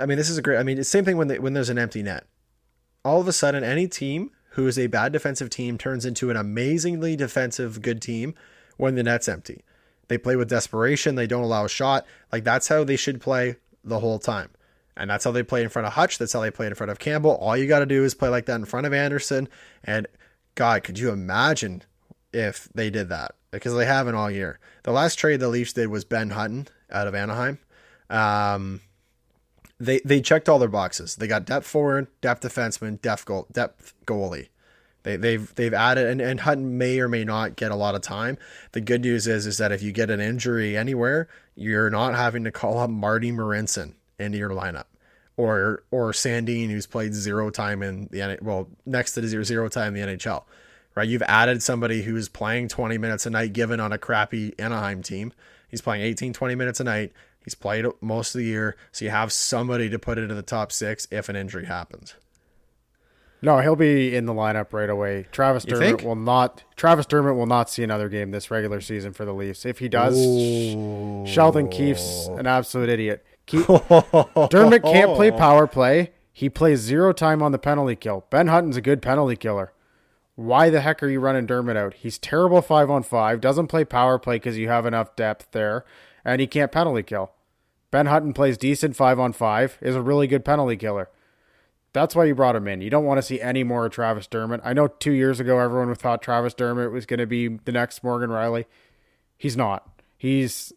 I 0.00 0.06
mean, 0.06 0.18
this 0.18 0.30
is 0.30 0.38
a 0.38 0.42
great. 0.42 0.58
I 0.58 0.62
mean, 0.62 0.78
it's 0.78 0.88
the 0.88 0.98
same 0.98 1.04
thing 1.04 1.16
when 1.16 1.28
they, 1.28 1.38
when 1.38 1.52
there's 1.52 1.68
an 1.68 1.78
empty 1.78 2.02
net. 2.02 2.26
All 3.04 3.20
of 3.20 3.28
a 3.28 3.32
sudden, 3.32 3.64
any 3.64 3.86
team 3.86 4.30
who 4.50 4.66
is 4.66 4.78
a 4.78 4.86
bad 4.88 5.12
defensive 5.12 5.50
team 5.50 5.78
turns 5.78 6.04
into 6.04 6.30
an 6.30 6.36
amazingly 6.36 7.16
defensive 7.16 7.82
good 7.82 8.02
team 8.02 8.34
when 8.76 8.94
the 8.94 9.02
net's 9.02 9.28
empty. 9.28 9.62
They 10.08 10.18
play 10.18 10.36
with 10.36 10.48
desperation. 10.48 11.14
They 11.14 11.26
don't 11.26 11.44
allow 11.44 11.66
a 11.66 11.68
shot. 11.68 12.06
Like 12.32 12.44
that's 12.44 12.68
how 12.68 12.84
they 12.84 12.96
should 12.96 13.20
play 13.20 13.56
the 13.84 14.00
whole 14.00 14.18
time. 14.18 14.50
And 14.98 15.08
that's 15.08 15.24
how 15.24 15.30
they 15.30 15.44
play 15.44 15.62
in 15.62 15.68
front 15.68 15.86
of 15.86 15.94
Hutch. 15.94 16.18
That's 16.18 16.32
how 16.32 16.40
they 16.40 16.50
play 16.50 16.66
in 16.66 16.74
front 16.74 16.90
of 16.90 16.98
Campbell. 16.98 17.36
All 17.36 17.56
you 17.56 17.68
got 17.68 17.78
to 17.78 17.86
do 17.86 18.02
is 18.04 18.14
play 18.14 18.28
like 18.28 18.46
that 18.46 18.56
in 18.56 18.64
front 18.64 18.86
of 18.86 18.92
Anderson. 18.92 19.48
And 19.84 20.08
God, 20.56 20.82
could 20.82 20.98
you 20.98 21.10
imagine 21.10 21.84
if 22.32 22.68
they 22.74 22.90
did 22.90 23.08
that? 23.08 23.36
Because 23.52 23.74
they 23.74 23.86
haven't 23.86 24.16
all 24.16 24.30
year. 24.30 24.58
The 24.82 24.90
last 24.90 25.14
trade 25.14 25.38
the 25.38 25.48
Leafs 25.48 25.72
did 25.72 25.86
was 25.86 26.04
Ben 26.04 26.30
Hutton 26.30 26.66
out 26.90 27.06
of 27.06 27.14
Anaheim. 27.14 27.60
Um, 28.10 28.80
they 29.78 30.00
they 30.04 30.20
checked 30.20 30.48
all 30.48 30.58
their 30.58 30.68
boxes. 30.68 31.14
They 31.16 31.28
got 31.28 31.46
depth 31.46 31.66
forward, 31.66 32.08
depth 32.20 32.42
defenseman, 32.42 33.00
depth 33.00 33.24
goal, 33.24 33.46
depth 33.52 33.94
goalie. 34.04 34.48
They, 35.04 35.16
they've 35.16 35.54
they've 35.54 35.72
added 35.72 36.08
and, 36.08 36.20
and 36.20 36.40
Hutton 36.40 36.76
may 36.76 36.98
or 36.98 37.08
may 37.08 37.24
not 37.24 37.54
get 37.54 37.70
a 37.70 37.76
lot 37.76 37.94
of 37.94 38.02
time. 38.02 38.36
The 38.72 38.80
good 38.80 39.02
news 39.02 39.28
is 39.28 39.46
is 39.46 39.58
that 39.58 39.70
if 39.70 39.80
you 39.80 39.92
get 39.92 40.10
an 40.10 40.20
injury 40.20 40.76
anywhere, 40.76 41.28
you're 41.54 41.90
not 41.90 42.16
having 42.16 42.42
to 42.44 42.50
call 42.50 42.78
up 42.78 42.90
Marty 42.90 43.30
Marincin 43.30 43.94
into 44.18 44.38
your 44.38 44.50
lineup, 44.50 44.84
or 45.36 45.84
or 45.90 46.12
Sandin 46.12 46.70
who's 46.70 46.86
played 46.86 47.14
zero 47.14 47.50
time 47.50 47.82
in 47.82 48.08
the 48.10 48.22
N- 48.22 48.38
well 48.42 48.68
next 48.86 49.12
to 49.12 49.20
the 49.20 49.28
zero 49.28 49.42
zero 49.44 49.68
time 49.68 49.94
in 49.96 50.08
the 50.08 50.16
NHL. 50.16 50.44
Right, 50.94 51.08
you've 51.08 51.22
added 51.22 51.62
somebody 51.62 52.02
who's 52.02 52.28
playing 52.28 52.66
20 52.68 52.98
minutes 52.98 53.24
a 53.24 53.30
night 53.30 53.52
given 53.52 53.78
on 53.78 53.92
a 53.92 53.98
crappy 53.98 54.52
Anaheim 54.58 55.00
team. 55.02 55.32
He's 55.68 55.80
playing 55.80 56.02
18 56.02 56.32
20 56.32 56.54
minutes 56.56 56.80
a 56.80 56.84
night. 56.84 57.12
He's 57.44 57.54
played 57.54 57.86
most 58.00 58.34
of 58.34 58.40
the 58.40 58.44
year, 58.46 58.76
so 58.90 59.04
you 59.04 59.12
have 59.12 59.32
somebody 59.32 59.88
to 59.90 59.98
put 59.98 60.18
into 60.18 60.34
the 60.34 60.42
top 60.42 60.72
six 60.72 61.06
if 61.12 61.28
an 61.28 61.36
injury 61.36 61.66
happens. 61.66 62.14
No, 63.40 63.60
he'll 63.60 63.76
be 63.76 64.16
in 64.16 64.26
the 64.26 64.34
lineup 64.34 64.72
right 64.72 64.90
away. 64.90 65.26
Travis 65.30 65.64
You 65.64 65.70
Dermott 65.74 65.86
think? 65.88 66.02
will 66.02 66.16
not. 66.16 66.64
Travis 66.74 67.06
Dermott 67.06 67.36
will 67.36 67.46
not 67.46 67.70
see 67.70 67.84
another 67.84 68.08
game 68.08 68.32
this 68.32 68.50
regular 68.50 68.80
season 68.80 69.12
for 69.12 69.24
the 69.24 69.32
Leafs. 69.32 69.64
If 69.64 69.78
he 69.78 69.88
does, 69.88 70.16
Sheldon 71.32 71.68
Keefe's 71.68 72.26
an 72.32 72.48
absolute 72.48 72.88
idiot. 72.88 73.24
Keep, 73.48 73.66
Dermott 74.50 74.82
can't 74.82 75.14
play 75.16 75.30
oh. 75.30 75.36
power 75.36 75.66
play. 75.66 76.12
He 76.32 76.48
plays 76.48 76.80
zero 76.80 77.12
time 77.12 77.42
on 77.42 77.50
the 77.50 77.58
penalty 77.58 77.96
kill. 77.96 78.24
Ben 78.30 78.46
Hutton's 78.46 78.76
a 78.76 78.82
good 78.82 79.02
penalty 79.02 79.36
killer. 79.36 79.72
Why 80.36 80.70
the 80.70 80.82
heck 80.82 81.02
are 81.02 81.08
you 81.08 81.18
running 81.18 81.46
Dermott 81.46 81.76
out? 81.76 81.94
He's 81.94 82.18
terrible 82.18 82.62
five 82.62 82.90
on 82.90 83.02
five. 83.02 83.40
Doesn't 83.40 83.66
play 83.66 83.84
power 83.84 84.18
play 84.18 84.36
because 84.36 84.56
you 84.56 84.68
have 84.68 84.86
enough 84.86 85.16
depth 85.16 85.48
there, 85.50 85.84
and 86.24 86.40
he 86.40 86.46
can't 86.46 86.70
penalty 86.70 87.02
kill. 87.02 87.32
Ben 87.90 88.06
Hutton 88.06 88.34
plays 88.34 88.58
decent 88.58 88.94
five 88.94 89.18
on 89.18 89.32
five. 89.32 89.78
Is 89.80 89.96
a 89.96 90.02
really 90.02 90.28
good 90.28 90.44
penalty 90.44 90.76
killer. 90.76 91.08
That's 91.92 92.14
why 92.14 92.26
you 92.26 92.34
brought 92.34 92.54
him 92.54 92.68
in. 92.68 92.82
You 92.82 92.90
don't 92.90 93.06
want 93.06 93.18
to 93.18 93.22
see 93.22 93.40
any 93.40 93.64
more 93.64 93.86
of 93.86 93.92
Travis 93.92 94.26
Dermott. 94.26 94.60
I 94.62 94.74
know 94.74 94.88
two 94.88 95.12
years 95.12 95.40
ago 95.40 95.58
everyone 95.58 95.92
thought 95.94 96.22
Travis 96.22 96.54
Dermott 96.54 96.92
was 96.92 97.06
going 97.06 97.18
to 97.18 97.26
be 97.26 97.48
the 97.48 97.72
next 97.72 98.04
Morgan 98.04 98.30
Rielly. 98.30 98.66
He's 99.38 99.56
not. 99.56 99.88
He's 100.16 100.72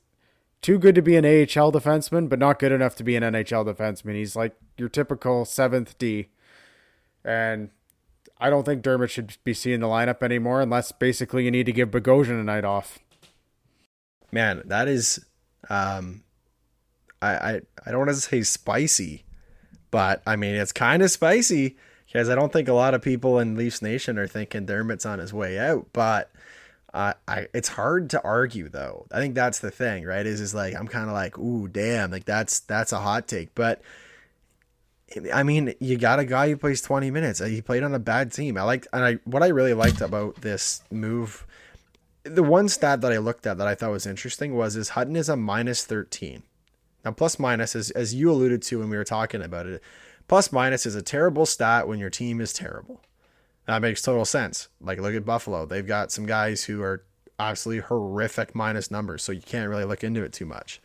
too 0.61 0.77
good 0.77 0.95
to 0.95 1.01
be 1.01 1.15
an 1.15 1.25
AHL 1.25 1.71
defenseman, 1.71 2.29
but 2.29 2.39
not 2.39 2.59
good 2.59 2.71
enough 2.71 2.95
to 2.95 3.03
be 3.03 3.15
an 3.15 3.23
NHL 3.23 3.65
defenseman. 3.65 4.15
He's 4.15 4.35
like 4.35 4.55
your 4.77 4.89
typical 4.89 5.43
seventh 5.45 5.97
D. 5.97 6.29
And 7.25 7.69
I 8.39 8.49
don't 8.49 8.63
think 8.63 8.81
Dermott 8.81 9.11
should 9.11 9.37
be 9.43 9.53
seeing 9.53 9.79
the 9.79 9.87
lineup 9.87 10.21
anymore 10.23 10.61
unless 10.61 10.91
basically 10.91 11.45
you 11.45 11.51
need 11.51 11.65
to 11.65 11.71
give 11.71 11.91
Bogosian 11.91 12.39
a 12.39 12.43
night 12.43 12.65
off. 12.65 12.99
Man, 14.31 14.61
that 14.65 14.87
is 14.87 15.25
um 15.69 16.23
I 17.21 17.33
I, 17.33 17.61
I 17.85 17.91
don't 17.91 17.99
want 17.99 18.09
to 18.09 18.15
say 18.15 18.43
spicy, 18.43 19.25
but 19.89 20.21
I 20.25 20.35
mean 20.35 20.55
it's 20.55 20.71
kind 20.71 21.01
of 21.01 21.11
spicy 21.11 21.77
because 22.05 22.29
I 22.29 22.35
don't 22.35 22.51
think 22.51 22.67
a 22.67 22.73
lot 22.73 22.93
of 22.93 23.01
people 23.01 23.39
in 23.39 23.55
Leafs 23.55 23.81
Nation 23.81 24.17
are 24.17 24.27
thinking 24.27 24.65
Dermott's 24.65 25.05
on 25.05 25.19
his 25.19 25.33
way 25.33 25.57
out, 25.57 25.87
but 25.93 26.30
uh, 26.93 27.13
I 27.27 27.47
it's 27.53 27.69
hard 27.69 28.09
to 28.11 28.21
argue 28.23 28.69
though. 28.69 29.07
I 29.11 29.19
think 29.19 29.35
that's 29.35 29.59
the 29.59 29.71
thing, 29.71 30.05
right? 30.05 30.25
Is 30.25 30.41
is 30.41 30.53
like 30.53 30.75
I'm 30.75 30.87
kind 30.87 31.07
of 31.07 31.13
like, 31.13 31.37
ooh, 31.37 31.67
damn, 31.67 32.11
like 32.11 32.25
that's 32.25 32.59
that's 32.61 32.91
a 32.91 32.99
hot 32.99 33.27
take, 33.27 33.55
but 33.55 33.81
I 35.33 35.43
mean, 35.43 35.73
you 35.79 35.97
got 35.97 36.19
a 36.19 36.25
guy 36.25 36.49
who 36.49 36.57
plays 36.57 36.81
20 36.81 37.11
minutes. 37.11 37.39
He 37.39 37.61
played 37.61 37.83
on 37.83 37.93
a 37.93 37.99
bad 37.99 38.31
team. 38.31 38.57
I 38.57 38.63
like, 38.63 38.87
and 38.93 39.03
I 39.03 39.13
what 39.25 39.43
I 39.43 39.47
really 39.47 39.73
liked 39.73 40.01
about 40.01 40.35
this 40.41 40.83
move, 40.91 41.45
the 42.23 42.43
one 42.43 42.69
stat 42.69 43.01
that 43.01 43.11
I 43.11 43.17
looked 43.17 43.45
at 43.45 43.57
that 43.57 43.67
I 43.67 43.75
thought 43.75 43.91
was 43.91 44.05
interesting 44.05 44.55
was 44.55 44.75
is 44.75 44.89
Hutton 44.89 45.15
is 45.15 45.29
a 45.29 45.35
minus 45.35 45.85
13. 45.85 46.43
Now, 47.03 47.11
plus 47.11 47.39
minus, 47.39 47.75
as 47.75 47.89
as 47.91 48.13
you 48.13 48.31
alluded 48.31 48.61
to 48.63 48.79
when 48.79 48.89
we 48.89 48.97
were 48.97 49.03
talking 49.03 49.41
about 49.41 49.65
it, 49.65 49.81
plus 50.27 50.51
minus 50.51 50.85
is 50.85 50.95
a 50.95 51.01
terrible 51.01 51.45
stat 51.45 51.87
when 51.87 51.99
your 51.99 52.09
team 52.09 52.39
is 52.39 52.53
terrible. 52.53 53.01
That 53.67 53.81
makes 53.81 54.01
total 54.01 54.25
sense. 54.25 54.69
Like 54.79 54.99
look 54.99 55.15
at 55.15 55.25
Buffalo; 55.25 55.65
they've 55.65 55.85
got 55.85 56.11
some 56.11 56.25
guys 56.25 56.63
who 56.63 56.81
are 56.81 57.03
absolutely 57.39 57.83
horrific 57.83 58.53
minus 58.53 58.91
numbers, 58.91 59.23
so 59.23 59.31
you 59.31 59.41
can't 59.41 59.69
really 59.69 59.85
look 59.85 60.03
into 60.03 60.23
it 60.23 60.33
too 60.33 60.45
much 60.45 60.81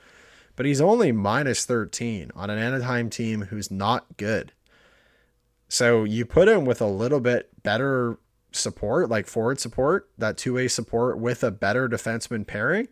but 0.57 0.67
he's 0.67 0.81
only 0.81 1.13
minus 1.13 1.65
13 1.65 2.33
on 2.35 2.51
an 2.51 2.59
Anaheim 2.59 3.11
team 3.11 3.43
who's 3.43 3.71
not 3.71 4.17
good. 4.17 4.53
So 5.69 6.05
you 6.05 6.25
put 6.25 6.49
him 6.49 6.65
with 6.65 6.81
a 6.81 6.87
little 6.87 7.21
bit 7.21 7.63
better 7.63 8.19
support, 8.53 9.11
like 9.11 9.27
forward 9.27 9.61
support, 9.61 10.09
that 10.17 10.39
two 10.39 10.55
way 10.55 10.69
support 10.69 11.19
with 11.19 11.45
a 11.45 11.51
better 11.51 11.89
defenseman 11.89 12.47
pairing, 12.47 12.89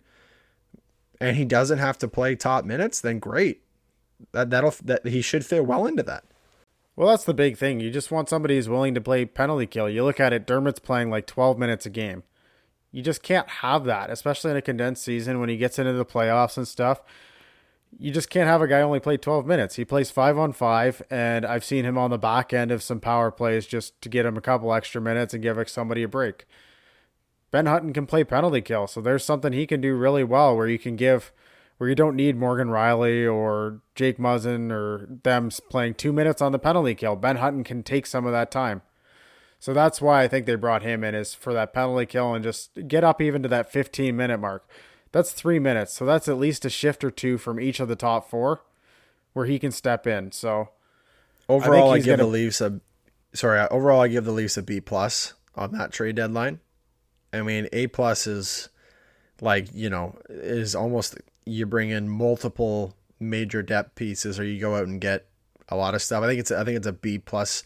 and 1.21 1.37
he 1.37 1.45
doesn't 1.45 1.79
have 1.79 1.97
to 1.99 2.09
play 2.09 2.37
top 2.37 2.65
minutes, 2.65 3.01
then 3.01 3.19
great. 3.19 3.63
That 4.33 4.51
that'll 4.51 4.75
that 4.85 5.07
he 5.07 5.23
should 5.23 5.47
fit 5.47 5.67
well 5.67 5.87
into 5.87 6.03
that. 6.05 6.25
Well, 6.97 7.09
that's 7.09 7.25
the 7.25 7.35
big 7.35 7.57
thing. 7.57 7.81
You 7.81 7.91
just 7.91 8.13
want 8.13 8.29
somebody 8.29 8.55
who's 8.55 8.69
willing 8.69 8.95
to 8.95 9.01
play 9.01 9.25
penalty 9.25 9.67
kill. 9.67 9.89
You 9.89 10.05
look 10.05 10.21
at 10.21 10.33
it, 10.33 10.47
Dermott's 10.47 10.79
playing 10.79 11.11
like 11.11 11.27
12 11.27 11.59
minutes 11.59 11.87
a 11.87 11.91
game. 11.91 12.23
You 12.93 13.03
just 13.03 13.25
can't 13.25 13.49
have 13.49 13.85
that, 13.87 14.11
especially 14.11 14.53
in 14.53 14.57
a 14.57 14.63
condensed 14.63 15.03
season 15.03 15.41
when 15.41 15.49
he 15.49 15.57
gets 15.57 15.81
into 15.81 15.93
the 15.95 16.05
playoffs 16.05 16.57
and 16.57 16.69
stuff. 16.69 17.03
You 17.99 18.13
just 18.13 18.31
can't 18.31 18.49
have 18.49 18.63
a 18.63 18.69
guy 18.69 18.81
only 18.81 19.01
play 19.01 19.17
12 19.17 19.47
minutes. 19.47 19.75
He 19.75 19.85
plays 19.85 20.11
five 20.13 20.39
on 20.39 20.53
five, 20.53 21.03
and 21.11 21.45
I've 21.45 21.65
seen 21.65 21.85
him 21.85 21.99
on 21.99 22.11
the 22.11 22.19
back 22.19 22.53
end 22.53 22.71
of 22.71 22.83
some 22.83 23.01
power 23.01 23.33
plays 23.33 23.67
just 23.67 24.01
to 24.03 24.09
get 24.09 24.27
him 24.27 24.37
a 24.37 24.41
couple 24.41 24.73
extra 24.73 25.01
minutes 25.01 25.35
and 25.35 25.43
give 25.43 25.59
somebody 25.69 26.05
a 26.05 26.09
break. 26.09 26.47
Ben 27.51 27.67
Hutton 27.67 27.93
can 27.93 28.07
play 28.07 28.23
penalty 28.23 28.61
kill, 28.61 28.87
so 28.87 29.01
there's 29.01 29.25
something 29.25 29.53
he 29.53 29.67
can 29.67 29.81
do 29.81 29.97
really 29.97 30.25
well 30.25 30.57
where 30.57 30.69
you 30.69 30.79
can 30.79 30.95
give 30.95 31.33
where 31.79 31.89
you 31.89 31.95
don't 31.95 32.17
need 32.17 32.37
Morgan 32.37 32.69
Rielly 32.69 33.33
or 33.33 33.81
Jake 33.95 34.19
Muzzin 34.19 34.71
or 34.71 35.07
them 35.23 35.51
playing 35.71 35.95
two 35.95 36.13
minutes 36.13 36.41
on 36.41 36.53
the 36.53 36.59
penalty 36.59 36.95
kill. 36.95 37.17
Ben 37.17 37.37
Hutton 37.37 37.65
can 37.65 37.83
take 37.83 38.07
some 38.07 38.27
of 38.27 38.33
that 38.33 38.51
time. 38.51 38.83
So 39.59 39.73
that's 39.73 40.01
why 40.01 40.23
I 40.23 40.29
think 40.29 40.47
they 40.47 40.55
brought 40.57 40.83
him 40.83 41.03
in 41.03 41.15
is 41.15 41.35
for 41.35 41.53
that 41.55 41.73
penalty 41.73 42.07
kill 42.07 42.35
and 42.35 42.45
just 42.45 42.87
get 42.87 43.03
up 43.03 43.21
even 43.23 43.43
to 43.43 43.49
that 43.49 43.73
15 43.73 44.15
minute 44.17 44.39
mark. 44.39 44.69
That's 45.11 45.33
three 45.33 45.59
minutes. 45.59 45.93
So 45.95 46.05
that's 46.05 46.29
at 46.29 46.39
least 46.39 46.65
a 46.65 46.71
shift 46.71 47.03
or 47.05 47.11
two 47.11 47.39
from 47.39 47.59
each 47.61 47.81
of 47.81 47.89
the 47.89 47.97
top 47.97 48.29
four 48.29 48.63
where 49.33 49.47
he 49.47 49.59
can 49.59 49.73
step 49.73 50.07
in. 50.07 50.33
So 50.33 50.69
Overall, 51.49 51.93
I, 51.93 51.97
he's 51.97 52.05
give 52.05 52.19
gonna- 52.19 52.27
the 52.29 52.33
Leafs 52.33 52.61
a 52.61 52.81
sorry. 53.33 53.67
Overall, 53.71 54.01
I 54.03 54.09
give 54.09 54.25
the 54.25 54.33
Leafs 54.33 54.57
a 54.57 54.63
B 54.63 54.81
plus 54.81 55.35
on 55.55 55.73
that 55.73 55.93
trade 55.93 56.17
deadline. 56.17 56.61
I 57.33 57.43
mean, 57.43 57.69
A 57.73 57.87
plus 57.89 58.27
is 58.27 58.69
like 59.41 59.69
you 59.75 59.91
know 59.91 60.17
is 60.29 60.75
almost 60.75 61.17
you 61.47 61.67
bring 61.67 61.91
in 61.91 62.09
multiple 62.09 62.95
major 63.21 63.63
depth 63.63 63.95
pieces, 63.95 64.39
or 64.39 64.45
you 64.45 64.61
go 64.61 64.77
out 64.77 64.87
and 64.87 65.01
get 65.01 65.27
a 65.69 65.77
lot 65.77 65.95
of 65.95 66.03
stuff. 66.03 66.23
I 66.23 66.27
think 66.27 66.41
it's 66.41 66.51
I 66.51 66.65
think 66.65 66.77
it's 66.77 66.87
a 66.87 66.93
B 66.93 67.19
plus, 67.19 67.65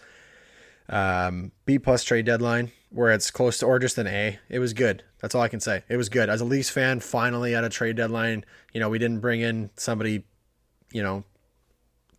um, 0.88 1.53
B 1.64 1.79
plus 1.79 2.05
trade 2.05 2.27
deadline 2.27 2.73
where 2.91 3.11
it's 3.11 3.31
close 3.31 3.59
to 3.59 3.67
or 3.67 3.79
just 3.79 3.99
an 3.99 4.07
A. 4.07 4.38
It 4.49 4.59
was 4.59 4.73
good. 4.73 5.05
That's 5.21 5.35
all 5.35 5.43
I 5.43 5.49
can 5.49 5.61
say. 5.61 5.83
It 5.88 5.97
was 5.97 6.09
good 6.09 6.31
as 6.31 6.41
a 6.41 6.45
Leafs 6.45 6.71
fan. 6.71 7.01
Finally, 7.01 7.55
at 7.55 7.64
a 7.64 7.69
trade 7.69 7.97
deadline, 7.97 8.45
you 8.73 8.81
know, 8.81 8.88
we 8.88 8.99
didn't 8.99 9.21
bring 9.21 9.41
in 9.41 9.71
somebody, 9.77 10.25
you 10.93 11.03
know, 11.03 11.25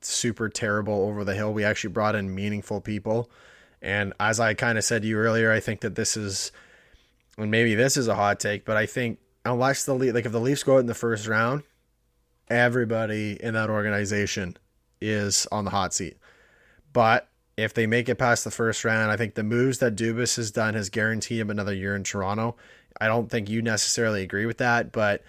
super 0.01 0.49
terrible 0.49 1.05
over 1.07 1.23
the 1.23 1.33
hill. 1.33 1.53
We 1.53 1.63
actually 1.63 1.91
brought 1.91 2.15
in 2.15 2.33
meaningful 2.33 2.81
people. 2.81 3.29
And 3.81 4.13
as 4.19 4.39
I 4.39 4.53
kind 4.53 4.77
of 4.77 4.83
said 4.83 5.03
to 5.03 5.07
you 5.07 5.17
earlier, 5.17 5.51
I 5.51 5.59
think 5.59 5.81
that 5.81 5.95
this 5.95 6.17
is, 6.17 6.51
and 7.37 7.49
maybe 7.49 7.75
this 7.75 7.97
is 7.97 8.07
a 8.07 8.15
hot 8.15 8.39
take, 8.39 8.65
but 8.65 8.77
I 8.77 8.85
think 8.85 9.19
unless 9.49 9.85
the 9.85 9.93
like 9.93 10.25
if 10.25 10.31
the 10.31 10.39
Leafs 10.39 10.63
go 10.63 10.75
out 10.75 10.79
in 10.79 10.85
the 10.85 10.93
first 10.93 11.27
round, 11.27 11.63
everybody 12.49 13.37
in 13.41 13.53
that 13.53 13.69
organization 13.69 14.57
is 15.01 15.47
on 15.51 15.65
the 15.65 15.71
hot 15.71 15.93
seat. 15.93 16.17
But 16.93 17.27
if 17.57 17.73
they 17.73 17.87
make 17.87 18.09
it 18.09 18.15
past 18.15 18.43
the 18.43 18.51
first 18.51 18.85
round, 18.85 19.11
I 19.11 19.17
think 19.17 19.35
the 19.35 19.43
moves 19.43 19.79
that 19.79 19.95
Dubas 19.95 20.37
has 20.37 20.51
done 20.51 20.73
has 20.73 20.89
guaranteed 20.89 21.39
him 21.39 21.49
another 21.49 21.73
year 21.73 21.95
in 21.95 22.03
Toronto. 22.03 22.55
I 22.99 23.07
don't 23.07 23.29
think 23.29 23.49
you 23.49 23.61
necessarily 23.61 24.23
agree 24.23 24.45
with 24.45 24.57
that, 24.57 24.91
but 24.91 25.23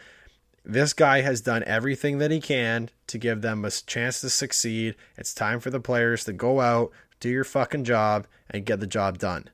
this 0.64 0.92
guy 0.92 1.22
has 1.22 1.40
done 1.40 1.64
everything 1.64 2.18
that 2.18 2.30
he 2.30 2.40
can 2.40 2.90
to 3.09 3.18
give 3.18 3.42
them 3.42 3.64
a 3.64 3.70
chance 3.70 4.20
to 4.20 4.30
succeed. 4.30 4.94
It's 5.16 5.35
time 5.35 5.61
for 5.61 5.70
the 5.70 5.80
players 5.80 6.24
to 6.24 6.33
go 6.33 6.61
out, 6.61 6.90
do 7.18 7.28
your 7.28 7.44
fucking 7.44 7.85
job, 7.85 8.26
and 8.50 8.64
get 8.64 8.80
the 8.80 8.87
job 8.87 9.18
done. 9.18 9.48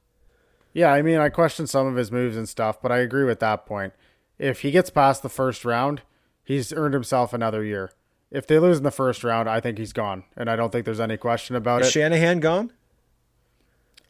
Yeah, 0.73 0.93
I 0.93 1.03
mean, 1.03 1.19
I 1.19 1.31
question 1.31 1.67
some 1.67 1.87
of 1.87 1.97
his 1.97 2.13
moves 2.13 2.37
and 2.37 2.49
stuff, 2.49 2.83
but 2.83 2.93
I 2.93 2.99
agree 2.99 3.25
with 3.25 3.41
that 3.41 3.65
point. 3.65 3.95
If 4.39 4.61
he 4.61 4.71
gets 4.71 4.91
past 4.91 5.23
the 5.23 5.29
first 5.29 5.65
round, 5.65 6.03
he's 6.45 6.73
earned 6.73 6.95
himself 6.95 7.33
another 7.33 7.65
year. 7.65 7.91
If 8.31 8.47
they 8.47 8.59
lose 8.59 8.79
in 8.79 8.83
the 8.83 8.91
first 8.91 9.25
round, 9.25 9.49
I 9.49 9.61
think 9.61 9.79
he's 9.79 9.93
gone, 9.93 10.25
and 10.37 10.51
I 10.51 10.57
don't 10.57 10.71
think 10.71 10.85
there's 10.85 11.01
any 11.01 11.17
question 11.17 11.57
about 11.57 11.83
Is 11.83 11.89
it. 11.89 11.93
Shanahan 11.93 12.41
gone? 12.41 12.73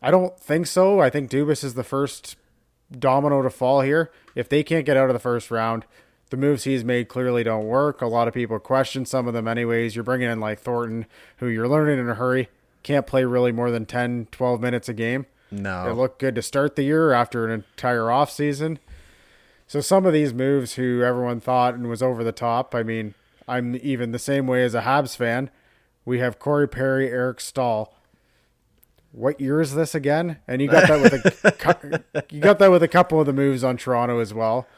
I 0.02 0.10
don't 0.10 0.38
think 0.38 0.66
so. 0.66 1.00
I 1.00 1.10
think 1.10 1.30
Dubas 1.30 1.62
is 1.62 1.74
the 1.74 1.84
first 1.84 2.36
domino 2.90 3.42
to 3.42 3.50
fall 3.50 3.80
here. 3.80 4.10
If 4.34 4.48
they 4.48 4.62
can't 4.62 4.86
get 4.86 4.96
out 4.96 5.10
of 5.10 5.14
the 5.14 5.20
first 5.20 5.50
round, 5.50 5.84
the 6.30 6.36
moves 6.36 6.64
he's 6.64 6.84
made 6.84 7.08
clearly 7.08 7.44
don't 7.44 7.66
work. 7.66 8.02
A 8.02 8.06
lot 8.06 8.28
of 8.28 8.34
people 8.34 8.58
question 8.58 9.04
some 9.04 9.28
of 9.28 9.34
them 9.34 9.46
anyways. 9.46 9.94
You're 9.94 10.04
bringing 10.04 10.30
in 10.30 10.40
like 10.40 10.58
Thornton, 10.58 11.06
who 11.38 11.46
you're 11.46 11.68
learning 11.68 11.98
in 11.98 12.08
a 12.08 12.14
hurry, 12.14 12.48
can't 12.82 13.06
play 13.06 13.24
really 13.24 13.52
more 13.52 13.70
than 13.70 13.86
10, 13.86 14.28
12 14.30 14.60
minutes 14.60 14.88
a 14.88 14.94
game. 14.94 15.26
No. 15.50 15.88
It 15.88 15.94
looked 15.94 16.18
good 16.18 16.34
to 16.34 16.42
start 16.42 16.76
the 16.76 16.82
year 16.82 17.12
after 17.12 17.46
an 17.46 17.52
entire 17.52 18.10
off 18.10 18.30
season. 18.30 18.78
So 19.66 19.80
some 19.80 20.06
of 20.06 20.12
these 20.12 20.32
moves 20.32 20.74
who 20.74 21.02
everyone 21.02 21.40
thought 21.40 21.74
and 21.74 21.88
was 21.88 22.02
over 22.02 22.22
the 22.22 22.32
top, 22.32 22.74
I 22.74 22.82
mean, 22.82 23.14
I'm 23.48 23.76
even 23.76 24.12
the 24.12 24.18
same 24.18 24.46
way 24.46 24.62
as 24.64 24.74
a 24.74 24.82
Habs 24.82 25.16
fan. 25.16 25.50
We 26.04 26.20
have 26.20 26.38
Corey 26.38 26.68
Perry, 26.68 27.10
Eric 27.10 27.40
Staal. 27.40 27.92
What 29.10 29.40
year 29.40 29.60
is 29.60 29.74
this 29.74 29.94
again? 29.94 30.38
And 30.46 30.62
you 30.62 30.68
got 30.68 30.88
that 30.88 31.00
with 31.00 31.12
a 31.14 32.24
you 32.30 32.40
got 32.40 32.58
that 32.58 32.70
with 32.70 32.82
a 32.82 32.88
couple 32.88 33.18
of 33.18 33.26
the 33.26 33.32
moves 33.32 33.64
on 33.64 33.76
Toronto 33.76 34.20
as 34.20 34.32
well. 34.32 34.68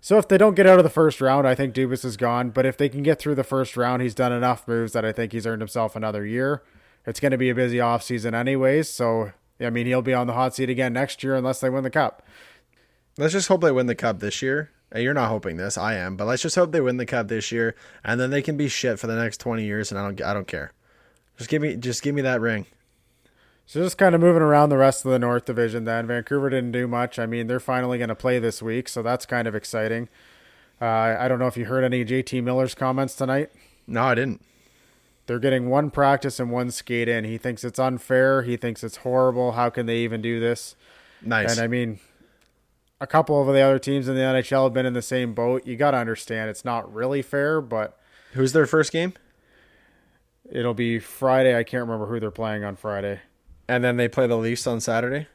So 0.00 0.18
if 0.18 0.26
they 0.28 0.38
don't 0.38 0.54
get 0.54 0.66
out 0.66 0.78
of 0.78 0.84
the 0.84 0.90
first 0.90 1.20
round, 1.20 1.46
I 1.46 1.54
think 1.54 1.74
Dubas 1.74 2.04
is 2.04 2.16
gone. 2.16 2.50
But 2.50 2.66
if 2.66 2.76
they 2.76 2.88
can 2.88 3.02
get 3.02 3.18
through 3.18 3.34
the 3.34 3.44
first 3.44 3.76
round, 3.76 4.02
he's 4.02 4.14
done 4.14 4.32
enough 4.32 4.66
moves 4.66 4.92
that 4.92 5.04
I 5.04 5.12
think 5.12 5.32
he's 5.32 5.46
earned 5.46 5.62
himself 5.62 5.94
another 5.94 6.24
year. 6.24 6.62
It's 7.06 7.20
going 7.20 7.32
to 7.32 7.38
be 7.38 7.50
a 7.50 7.54
busy 7.54 7.78
offseason 7.78 8.34
anyways, 8.34 8.88
so 8.88 9.32
I 9.60 9.70
mean 9.70 9.86
he'll 9.86 10.02
be 10.02 10.14
on 10.14 10.26
the 10.26 10.32
hot 10.32 10.54
seat 10.54 10.70
again 10.70 10.92
next 10.92 11.22
year 11.22 11.34
unless 11.34 11.60
they 11.60 11.70
win 11.70 11.84
the 11.84 11.90
cup. 11.90 12.24
Let's 13.18 13.32
just 13.32 13.48
hope 13.48 13.60
they 13.60 13.72
win 13.72 13.86
the 13.86 13.94
cup 13.94 14.20
this 14.20 14.42
year. 14.42 14.70
You're 14.94 15.14
not 15.14 15.30
hoping 15.30 15.56
this, 15.56 15.78
I 15.78 15.94
am, 15.94 16.16
but 16.16 16.26
let's 16.26 16.42
just 16.42 16.56
hope 16.56 16.72
they 16.72 16.80
win 16.80 16.98
the 16.98 17.06
cup 17.06 17.28
this 17.28 17.50
year, 17.50 17.74
and 18.04 18.20
then 18.20 18.30
they 18.30 18.42
can 18.42 18.58
be 18.58 18.68
shit 18.68 18.98
for 18.98 19.06
the 19.06 19.16
next 19.16 19.38
20 19.40 19.64
years, 19.64 19.90
and 19.90 19.98
I 19.98 20.02
don't, 20.02 20.22
I 20.22 20.34
don't 20.34 20.46
care. 20.46 20.72
Just 21.38 21.48
give 21.48 21.62
me, 21.62 21.76
just 21.76 22.02
give 22.02 22.14
me 22.14 22.20
that 22.22 22.42
ring. 22.42 22.66
So 23.64 23.82
just 23.82 23.96
kind 23.96 24.14
of 24.14 24.20
moving 24.20 24.42
around 24.42 24.68
the 24.68 24.76
rest 24.76 25.04
of 25.04 25.12
the 25.12 25.18
North 25.18 25.46
Division. 25.46 25.84
Then 25.84 26.06
Vancouver 26.06 26.50
didn't 26.50 26.72
do 26.72 26.86
much. 26.86 27.18
I 27.18 27.26
mean, 27.26 27.46
they're 27.46 27.60
finally 27.60 27.96
going 27.96 28.08
to 28.08 28.14
play 28.14 28.38
this 28.38 28.60
week, 28.60 28.88
so 28.88 29.02
that's 29.02 29.24
kind 29.24 29.48
of 29.48 29.54
exciting. 29.54 30.08
Uh, 30.80 31.16
I 31.18 31.28
don't 31.28 31.38
know 31.38 31.46
if 31.46 31.56
you 31.56 31.66
heard 31.66 31.84
any 31.84 32.04
JT 32.04 32.42
Miller's 32.42 32.74
comments 32.74 33.14
tonight. 33.14 33.50
No, 33.86 34.02
I 34.04 34.14
didn't. 34.14 34.42
They're 35.26 35.38
getting 35.38 35.70
one 35.70 35.90
practice 35.90 36.40
and 36.40 36.50
one 36.50 36.70
skate 36.70 37.08
in. 37.08 37.24
He 37.24 37.38
thinks 37.38 37.64
it's 37.64 37.78
unfair. 37.78 38.42
He 38.42 38.56
thinks 38.56 38.82
it's 38.82 38.98
horrible. 38.98 39.52
How 39.52 39.70
can 39.70 39.86
they 39.86 39.98
even 39.98 40.20
do 40.20 40.40
this? 40.40 40.74
Nice. 41.22 41.52
And 41.52 41.60
I 41.60 41.68
mean, 41.68 42.00
a 43.02 43.06
couple 43.06 43.40
of 43.40 43.52
the 43.52 43.60
other 43.60 43.80
teams 43.80 44.06
in 44.06 44.14
the 44.14 44.20
NHL 44.20 44.62
have 44.64 44.72
been 44.72 44.86
in 44.86 44.92
the 44.92 45.02
same 45.02 45.34
boat. 45.34 45.66
You 45.66 45.74
got 45.74 45.90
to 45.90 45.96
understand 45.96 46.48
it's 46.48 46.64
not 46.64 46.92
really 46.94 47.20
fair, 47.20 47.60
but 47.60 47.98
Who's 48.34 48.52
their 48.52 48.64
first 48.64 48.92
game? 48.92 49.14
it'll 50.48 50.72
be 50.72 51.00
Friday. 51.00 51.58
I 51.58 51.64
can't 51.64 51.80
remember 51.80 52.06
who 52.06 52.20
they're 52.20 52.30
playing 52.30 52.62
on 52.62 52.76
Friday. 52.76 53.20
And 53.66 53.82
then 53.82 53.96
they 53.96 54.06
play 54.06 54.28
the 54.28 54.36
Leafs 54.36 54.66
on 54.68 54.80
Saturday. 54.80 55.26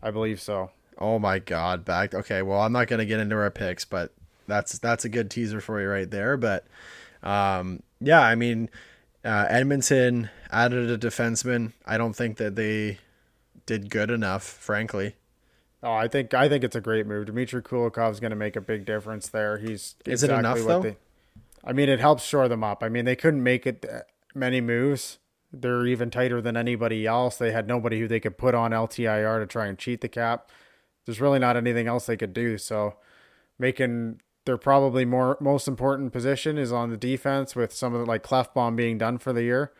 I 0.00 0.12
believe 0.12 0.40
so. 0.40 0.70
Oh 0.96 1.18
my 1.18 1.40
God! 1.40 1.84
Back. 1.84 2.14
Okay. 2.14 2.42
Well, 2.42 2.60
I'm 2.60 2.72
not 2.72 2.86
going 2.86 2.98
to 2.98 3.06
get 3.06 3.18
into 3.18 3.36
our 3.36 3.50
picks, 3.50 3.84
but 3.84 4.12
that's 4.46 4.78
that's 4.78 5.04
a 5.04 5.08
good 5.08 5.30
teaser 5.30 5.60
for 5.60 5.80
you 5.80 5.88
right 5.88 6.10
there. 6.10 6.36
But 6.36 6.66
um, 7.22 7.82
yeah, 8.00 8.20
I 8.20 8.36
mean, 8.36 8.70
uh, 9.24 9.46
Edmonton 9.48 10.30
added 10.50 10.88
a 10.90 10.98
defenseman. 10.98 11.72
I 11.84 11.98
don't 11.98 12.14
think 12.14 12.36
that 12.36 12.54
they 12.54 12.98
did 13.66 13.90
good 13.90 14.10
enough, 14.10 14.44
frankly. 14.44 15.16
Oh, 15.82 15.92
I 15.92 16.08
think 16.08 16.34
I 16.34 16.48
think 16.48 16.64
it's 16.64 16.74
a 16.74 16.80
great 16.80 17.06
move. 17.06 17.26
Dmitry 17.26 17.62
Kulikov's 17.62 18.18
going 18.20 18.30
to 18.30 18.36
make 18.36 18.56
a 18.56 18.60
big 18.60 18.84
difference 18.84 19.28
there. 19.28 19.58
He's 19.58 19.94
Is 20.04 20.22
it 20.22 20.30
enough, 20.30 20.58
though? 20.58 20.82
They, 20.82 20.96
I 21.64 21.72
mean, 21.72 21.88
it 21.88 22.00
helps 22.00 22.24
shore 22.24 22.48
them 22.48 22.64
up. 22.64 22.82
I 22.82 22.88
mean, 22.88 23.04
they 23.04 23.16
couldn't 23.16 23.42
make 23.42 23.66
it 23.66 23.86
many 24.34 24.60
moves. 24.60 25.18
They're 25.52 25.86
even 25.86 26.10
tighter 26.10 26.40
than 26.40 26.56
anybody 26.56 27.06
else. 27.06 27.36
They 27.36 27.52
had 27.52 27.68
nobody 27.68 28.00
who 28.00 28.08
they 28.08 28.20
could 28.20 28.36
put 28.36 28.54
on 28.54 28.72
LTIR 28.72 29.40
to 29.40 29.46
try 29.46 29.66
and 29.66 29.78
cheat 29.78 30.00
the 30.00 30.08
cap. 30.08 30.50
There's 31.06 31.20
really 31.20 31.38
not 31.38 31.56
anything 31.56 31.86
else 31.86 32.06
they 32.06 32.16
could 32.16 32.34
do. 32.34 32.58
So, 32.58 32.96
making 33.58 34.20
their 34.46 34.58
probably 34.58 35.04
more 35.04 35.38
most 35.40 35.68
important 35.68 36.12
position 36.12 36.58
is 36.58 36.72
on 36.72 36.90
the 36.90 36.96
defense 36.96 37.54
with 37.54 37.72
some 37.72 37.94
of 37.94 38.00
the 38.00 38.06
like 38.06 38.24
Klefbom 38.24 38.74
being 38.74 38.98
done 38.98 39.18
for 39.18 39.32
the 39.32 39.44
year. 39.44 39.72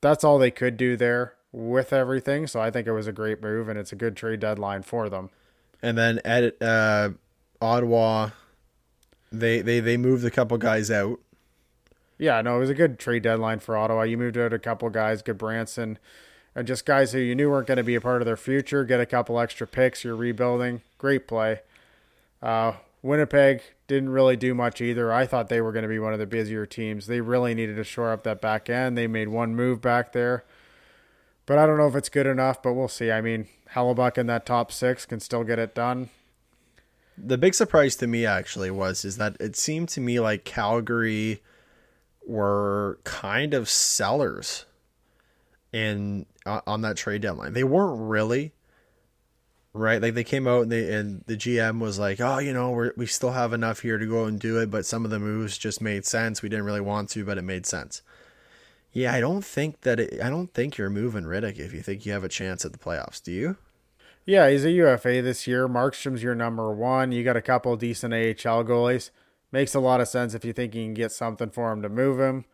That's 0.00 0.22
all 0.22 0.38
they 0.38 0.50
could 0.52 0.76
do 0.76 0.96
there 0.96 1.35
with 1.56 1.90
everything. 1.90 2.46
So 2.46 2.60
I 2.60 2.70
think 2.70 2.86
it 2.86 2.92
was 2.92 3.06
a 3.06 3.12
great 3.12 3.42
move 3.42 3.68
and 3.68 3.78
it's 3.78 3.90
a 3.90 3.96
good 3.96 4.14
trade 4.14 4.40
deadline 4.40 4.82
for 4.82 5.08
them. 5.08 5.30
And 5.82 5.96
then 5.96 6.20
at 6.24 6.60
uh, 6.62 7.10
Ottawa, 7.60 8.30
they 9.32 9.62
they 9.62 9.80
they 9.80 9.96
moved 9.96 10.24
a 10.24 10.30
couple 10.30 10.58
guys 10.58 10.90
out. 10.90 11.18
Yeah, 12.18 12.40
no, 12.42 12.56
it 12.56 12.60
was 12.60 12.70
a 12.70 12.74
good 12.74 12.98
trade 12.98 13.22
deadline 13.22 13.58
for 13.58 13.76
Ottawa. 13.76 14.02
You 14.02 14.16
moved 14.18 14.38
out 14.38 14.52
a 14.52 14.58
couple 14.58 14.88
guys, 14.90 15.22
Gudbranson, 15.22 15.96
and 16.54 16.66
just 16.66 16.86
guys 16.86 17.12
who 17.12 17.18
you 17.18 17.34
knew 17.34 17.50
weren't 17.50 17.66
going 17.66 17.76
to 17.76 17.84
be 17.84 17.94
a 17.94 18.00
part 18.00 18.22
of 18.22 18.26
their 18.26 18.36
future. 18.36 18.84
Get 18.84 19.00
a 19.00 19.06
couple 19.06 19.38
extra 19.38 19.66
picks. 19.66 20.04
You're 20.04 20.16
rebuilding. 20.16 20.82
Great 20.98 21.26
play. 21.28 21.60
Uh, 22.42 22.74
Winnipeg 23.02 23.62
didn't 23.86 24.08
really 24.10 24.36
do 24.36 24.54
much 24.54 24.80
either. 24.80 25.12
I 25.12 25.26
thought 25.26 25.48
they 25.48 25.60
were 25.60 25.72
going 25.72 25.82
to 25.82 25.88
be 25.88 25.98
one 25.98 26.14
of 26.14 26.18
the 26.18 26.26
busier 26.26 26.64
teams. 26.64 27.06
They 27.06 27.20
really 27.20 27.54
needed 27.54 27.76
to 27.76 27.84
shore 27.84 28.12
up 28.12 28.24
that 28.24 28.40
back 28.40 28.70
end. 28.70 28.96
They 28.96 29.06
made 29.06 29.28
one 29.28 29.54
move 29.54 29.80
back 29.80 30.12
there. 30.12 30.44
But 31.46 31.58
I 31.58 31.66
don't 31.66 31.78
know 31.78 31.86
if 31.86 31.94
it's 31.94 32.08
good 32.08 32.26
enough, 32.26 32.60
but 32.60 32.74
we'll 32.74 32.88
see. 32.88 33.10
I 33.10 33.20
mean, 33.20 33.46
Hellebuyck 33.72 34.18
in 34.18 34.26
that 34.26 34.44
top 34.44 34.72
six 34.72 35.06
can 35.06 35.20
still 35.20 35.44
get 35.44 35.60
it 35.60 35.74
done. 35.74 36.10
The 37.16 37.38
big 37.38 37.54
surprise 37.54 37.96
to 37.96 38.06
me 38.06 38.26
actually 38.26 38.70
was 38.70 39.04
is 39.04 39.16
that 39.16 39.36
it 39.40 39.56
seemed 39.56 39.88
to 39.90 40.00
me 40.00 40.20
like 40.20 40.44
Calgary 40.44 41.40
were 42.26 42.98
kind 43.04 43.54
of 43.54 43.70
sellers 43.70 44.66
in 45.72 46.26
uh, 46.44 46.60
on 46.66 46.82
that 46.82 46.96
trade 46.96 47.22
deadline. 47.22 47.52
They 47.52 47.64
weren't 47.64 48.00
really 48.00 48.52
right. 49.72 50.02
Like 50.02 50.14
they 50.14 50.24
came 50.24 50.46
out 50.46 50.64
and 50.64 50.72
they 50.72 50.92
and 50.92 51.22
the 51.26 51.36
GM 51.36 51.78
was 51.78 51.98
like, 51.98 52.20
"Oh, 52.20 52.38
you 52.38 52.52
know, 52.52 52.70
we 52.72 52.90
we 52.96 53.06
still 53.06 53.32
have 53.32 53.52
enough 53.52 53.80
here 53.80 53.98
to 53.98 54.06
go 54.06 54.24
and 54.24 54.38
do 54.38 54.58
it, 54.58 54.70
but 54.70 54.84
some 54.84 55.04
of 55.04 55.10
the 55.10 55.18
moves 55.18 55.56
just 55.56 55.80
made 55.80 56.04
sense. 56.04 56.42
We 56.42 56.48
didn't 56.48 56.66
really 56.66 56.80
want 56.80 57.08
to, 57.10 57.24
but 57.24 57.38
it 57.38 57.42
made 57.42 57.66
sense." 57.66 58.02
Yeah, 58.92 59.12
I 59.12 59.20
don't 59.20 59.44
think 59.44 59.82
that 59.82 60.00
it, 60.00 60.22
I 60.22 60.30
don't 60.30 60.52
think 60.54 60.78
you're 60.78 60.90
moving 60.90 61.24
Rittich 61.24 61.58
if 61.58 61.74
you 61.74 61.82
think 61.82 62.06
you 62.06 62.12
have 62.12 62.24
a 62.24 62.28
chance 62.28 62.64
at 62.64 62.72
the 62.72 62.78
playoffs. 62.78 63.22
Do 63.22 63.32
you? 63.32 63.56
Yeah, 64.24 64.50
he's 64.50 64.64
a 64.64 64.70
UFA 64.70 65.22
this 65.22 65.46
year. 65.46 65.68
Markstrom's 65.68 66.22
your 66.22 66.34
number 66.34 66.74
one. 66.74 67.12
You 67.12 67.22
got 67.22 67.36
a 67.36 67.42
couple 67.42 67.76
decent 67.76 68.12
AHL 68.12 68.64
goalies. 68.64 69.10
Makes 69.52 69.74
a 69.74 69.80
lot 69.80 70.00
of 70.00 70.08
sense 70.08 70.34
if 70.34 70.44
you 70.44 70.52
think 70.52 70.74
you 70.74 70.84
can 70.84 70.94
get 70.94 71.12
something 71.12 71.50
for 71.50 71.70
him 71.72 71.82
to 71.82 71.88
move 71.88 72.18
him. 72.18 72.44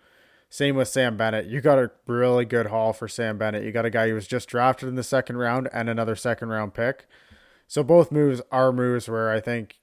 Same 0.50 0.76
with 0.76 0.88
Sam 0.88 1.16
Bennett. 1.16 1.46
You 1.46 1.62
got 1.62 1.78
a 1.78 1.90
really 2.06 2.44
good 2.44 2.66
haul 2.66 2.92
for 2.92 3.08
Sam 3.08 3.38
Bennett. 3.38 3.64
You 3.64 3.72
got 3.72 3.86
a 3.86 3.90
guy 3.90 4.08
who 4.08 4.14
was 4.14 4.26
just 4.26 4.50
drafted 4.50 4.86
in 4.86 4.96
the 4.96 5.02
second 5.02 5.38
round 5.38 5.70
and 5.72 5.88
another 5.88 6.14
second 6.14 6.50
round 6.50 6.74
pick. 6.74 7.06
So 7.66 7.82
both 7.82 8.12
moves 8.12 8.42
are 8.52 8.70
moves 8.70 9.08
where 9.08 9.30
I 9.32 9.40
think 9.40 9.76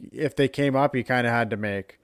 if 0.00 0.34
they 0.34 0.48
came 0.48 0.74
up, 0.74 0.96
you 0.96 1.04
kind 1.04 1.26
of 1.26 1.32
had 1.34 1.50
to 1.50 1.58
make. 1.58 1.98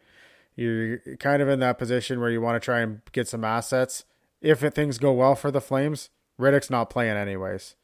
You're 0.58 0.98
kind 1.20 1.40
of 1.40 1.48
in 1.48 1.60
that 1.60 1.78
position 1.78 2.18
where 2.18 2.30
you 2.30 2.40
want 2.40 2.60
to 2.60 2.64
try 2.64 2.80
and 2.80 3.00
get 3.12 3.28
some 3.28 3.44
assets. 3.44 4.04
If 4.40 4.64
it, 4.64 4.74
things 4.74 4.98
go 4.98 5.12
well 5.12 5.36
for 5.36 5.52
the 5.52 5.60
Flames, 5.60 6.10
Rittich's 6.36 6.68
not 6.68 6.90
playing 6.90 7.16
anyways. 7.16 7.76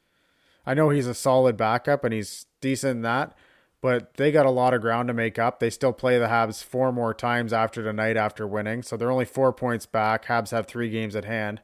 I 0.65 0.73
know 0.73 0.89
he's 0.89 1.07
a 1.07 1.13
solid 1.13 1.55
backup 1.55 2.03
and 2.03 2.13
he's 2.13 2.47
decent 2.59 2.97
in 2.97 3.01
that, 3.03 3.33
but 3.79 4.15
they 4.15 4.29
got 4.29 4.45
a 4.45 4.51
lot 4.51 4.73
of 4.73 4.81
ground 4.81 5.07
to 5.07 5.13
make 5.13 5.39
up. 5.39 5.61
They 5.61 5.69
still 5.69 5.93
play 5.93 6.19
the 6.19 6.27
Habs 6.27 6.61
four 6.61 6.91
more 6.91 7.13
times 7.13 7.53
after 7.53 7.81
tonight 7.81 8.17
after 8.17 8.45
winning, 8.45 8.83
so 8.83 8.97
they're 8.97 9.09
only 9.09 9.23
four 9.23 9.53
points 9.53 9.85
back. 9.85 10.25
Habs 10.25 10.51
have 10.51 10.67
three 10.67 10.89
games 10.89 11.15
at 11.15 11.23
hand. 11.23 11.61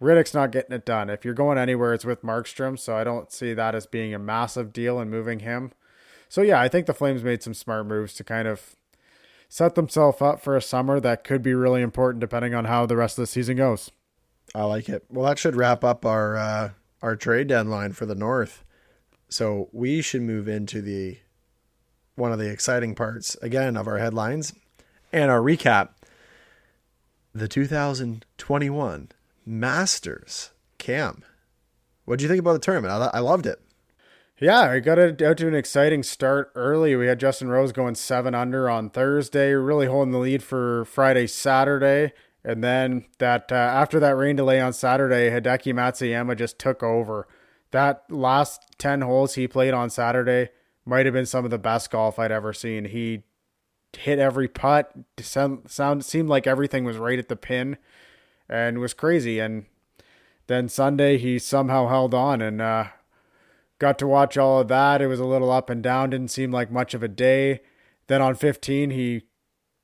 Rittich's 0.00 0.34
not 0.34 0.52
getting 0.52 0.72
it 0.72 0.86
done. 0.86 1.10
If 1.10 1.24
you're 1.24 1.34
going 1.34 1.58
anywhere, 1.58 1.94
it's 1.94 2.04
with 2.04 2.22
Markstrom, 2.22 2.78
so 2.78 2.94
I 2.94 3.02
don't 3.02 3.32
see 3.32 3.54
that 3.54 3.74
as 3.74 3.86
being 3.86 4.14
a 4.14 4.20
massive 4.20 4.72
deal 4.72 5.00
in 5.00 5.10
moving 5.10 5.40
him. 5.40 5.72
So 6.28 6.42
yeah, 6.42 6.60
I 6.60 6.68
think 6.68 6.86
the 6.86 6.94
Flames 6.94 7.24
made 7.24 7.42
some 7.42 7.54
smart 7.54 7.86
moves 7.86 8.14
to 8.14 8.22
kind 8.22 8.46
of 8.46 8.76
set 9.52 9.74
themselves 9.74 10.22
up 10.22 10.40
for 10.40 10.56
a 10.56 10.62
summer 10.62 10.98
that 10.98 11.24
could 11.24 11.42
be 11.42 11.52
really 11.52 11.82
important 11.82 12.22
depending 12.22 12.54
on 12.54 12.64
how 12.64 12.86
the 12.86 12.96
rest 12.96 13.18
of 13.18 13.22
the 13.22 13.26
season 13.26 13.58
goes. 13.58 13.90
I 14.54 14.64
like 14.64 14.88
it. 14.88 15.04
Well, 15.10 15.26
that 15.26 15.38
should 15.38 15.56
wrap 15.56 15.84
up 15.84 16.06
our 16.06 16.38
uh, 16.38 16.70
our 17.02 17.16
trade 17.16 17.48
deadline 17.48 17.92
for 17.92 18.06
the 18.06 18.14
North. 18.14 18.64
So 19.28 19.68
we 19.70 20.00
should 20.00 20.22
move 20.22 20.48
into 20.48 20.80
the 20.80 21.18
one 22.14 22.32
of 22.32 22.38
the 22.38 22.50
exciting 22.50 22.94
parts 22.94 23.36
again 23.42 23.76
of 23.76 23.86
our 23.86 23.98
headlines 23.98 24.54
and 25.12 25.30
our 25.30 25.40
recap. 25.40 25.90
The 27.34 27.46
2021 27.46 29.08
Masters 29.44 30.50
Cam. 30.78 31.24
What 32.06 32.18
do 32.18 32.22
you 32.22 32.28
think 32.30 32.40
about 32.40 32.54
the 32.54 32.58
tournament? 32.58 32.90
I, 32.90 33.18
I 33.18 33.20
loved 33.20 33.44
it. 33.44 33.60
Yeah, 34.42 34.72
I 34.72 34.80
got 34.80 34.98
out 34.98 35.18
to 35.18 35.46
an 35.46 35.54
exciting 35.54 36.02
start 36.02 36.50
early. 36.56 36.96
We 36.96 37.06
had 37.06 37.20
Justin 37.20 37.48
Rose 37.48 37.70
going 37.70 37.94
seven 37.94 38.34
under 38.34 38.68
on 38.68 38.90
Thursday, 38.90 39.52
really 39.52 39.86
holding 39.86 40.10
the 40.10 40.18
lead 40.18 40.42
for 40.42 40.84
Friday, 40.84 41.28
Saturday. 41.28 42.12
And 42.42 42.64
then 42.64 43.04
that 43.18 43.52
uh, 43.52 43.54
after 43.54 44.00
that 44.00 44.16
rain 44.16 44.34
delay 44.34 44.60
on 44.60 44.72
Saturday, 44.72 45.30
Hideki 45.30 45.72
Matsuyama 45.72 46.36
just 46.36 46.58
took 46.58 46.82
over. 46.82 47.28
That 47.70 48.02
last 48.10 48.62
10 48.78 49.02
holes 49.02 49.36
he 49.36 49.46
played 49.46 49.74
on 49.74 49.90
Saturday 49.90 50.48
might 50.84 51.06
have 51.06 51.12
been 51.12 51.24
some 51.24 51.44
of 51.44 51.52
the 51.52 51.56
best 51.56 51.92
golf 51.92 52.18
I'd 52.18 52.32
ever 52.32 52.52
seen. 52.52 52.86
He 52.86 53.22
hit 53.96 54.18
every 54.18 54.48
putt, 54.48 54.90
sound, 55.20 55.70
sound 55.70 56.04
seemed 56.04 56.28
like 56.28 56.48
everything 56.48 56.82
was 56.82 56.96
right 56.96 57.20
at 57.20 57.28
the 57.28 57.36
pin 57.36 57.76
and 58.48 58.80
was 58.80 58.92
crazy. 58.92 59.38
And 59.38 59.66
then 60.48 60.68
Sunday 60.68 61.16
he 61.16 61.38
somehow 61.38 61.86
held 61.86 62.12
on 62.12 62.42
and 62.42 62.60
uh, 62.60 62.86
got 63.82 63.98
to 63.98 64.06
watch 64.06 64.38
all 64.38 64.60
of 64.60 64.68
that. 64.68 65.02
It 65.02 65.08
was 65.08 65.18
a 65.18 65.24
little 65.24 65.50
up 65.50 65.68
and 65.68 65.82
down, 65.82 66.10
didn't 66.10 66.30
seem 66.30 66.52
like 66.52 66.70
much 66.70 66.94
of 66.94 67.02
a 67.02 67.08
day. 67.08 67.62
Then 68.06 68.22
on 68.22 68.36
15 68.36 68.90
he 68.90 69.22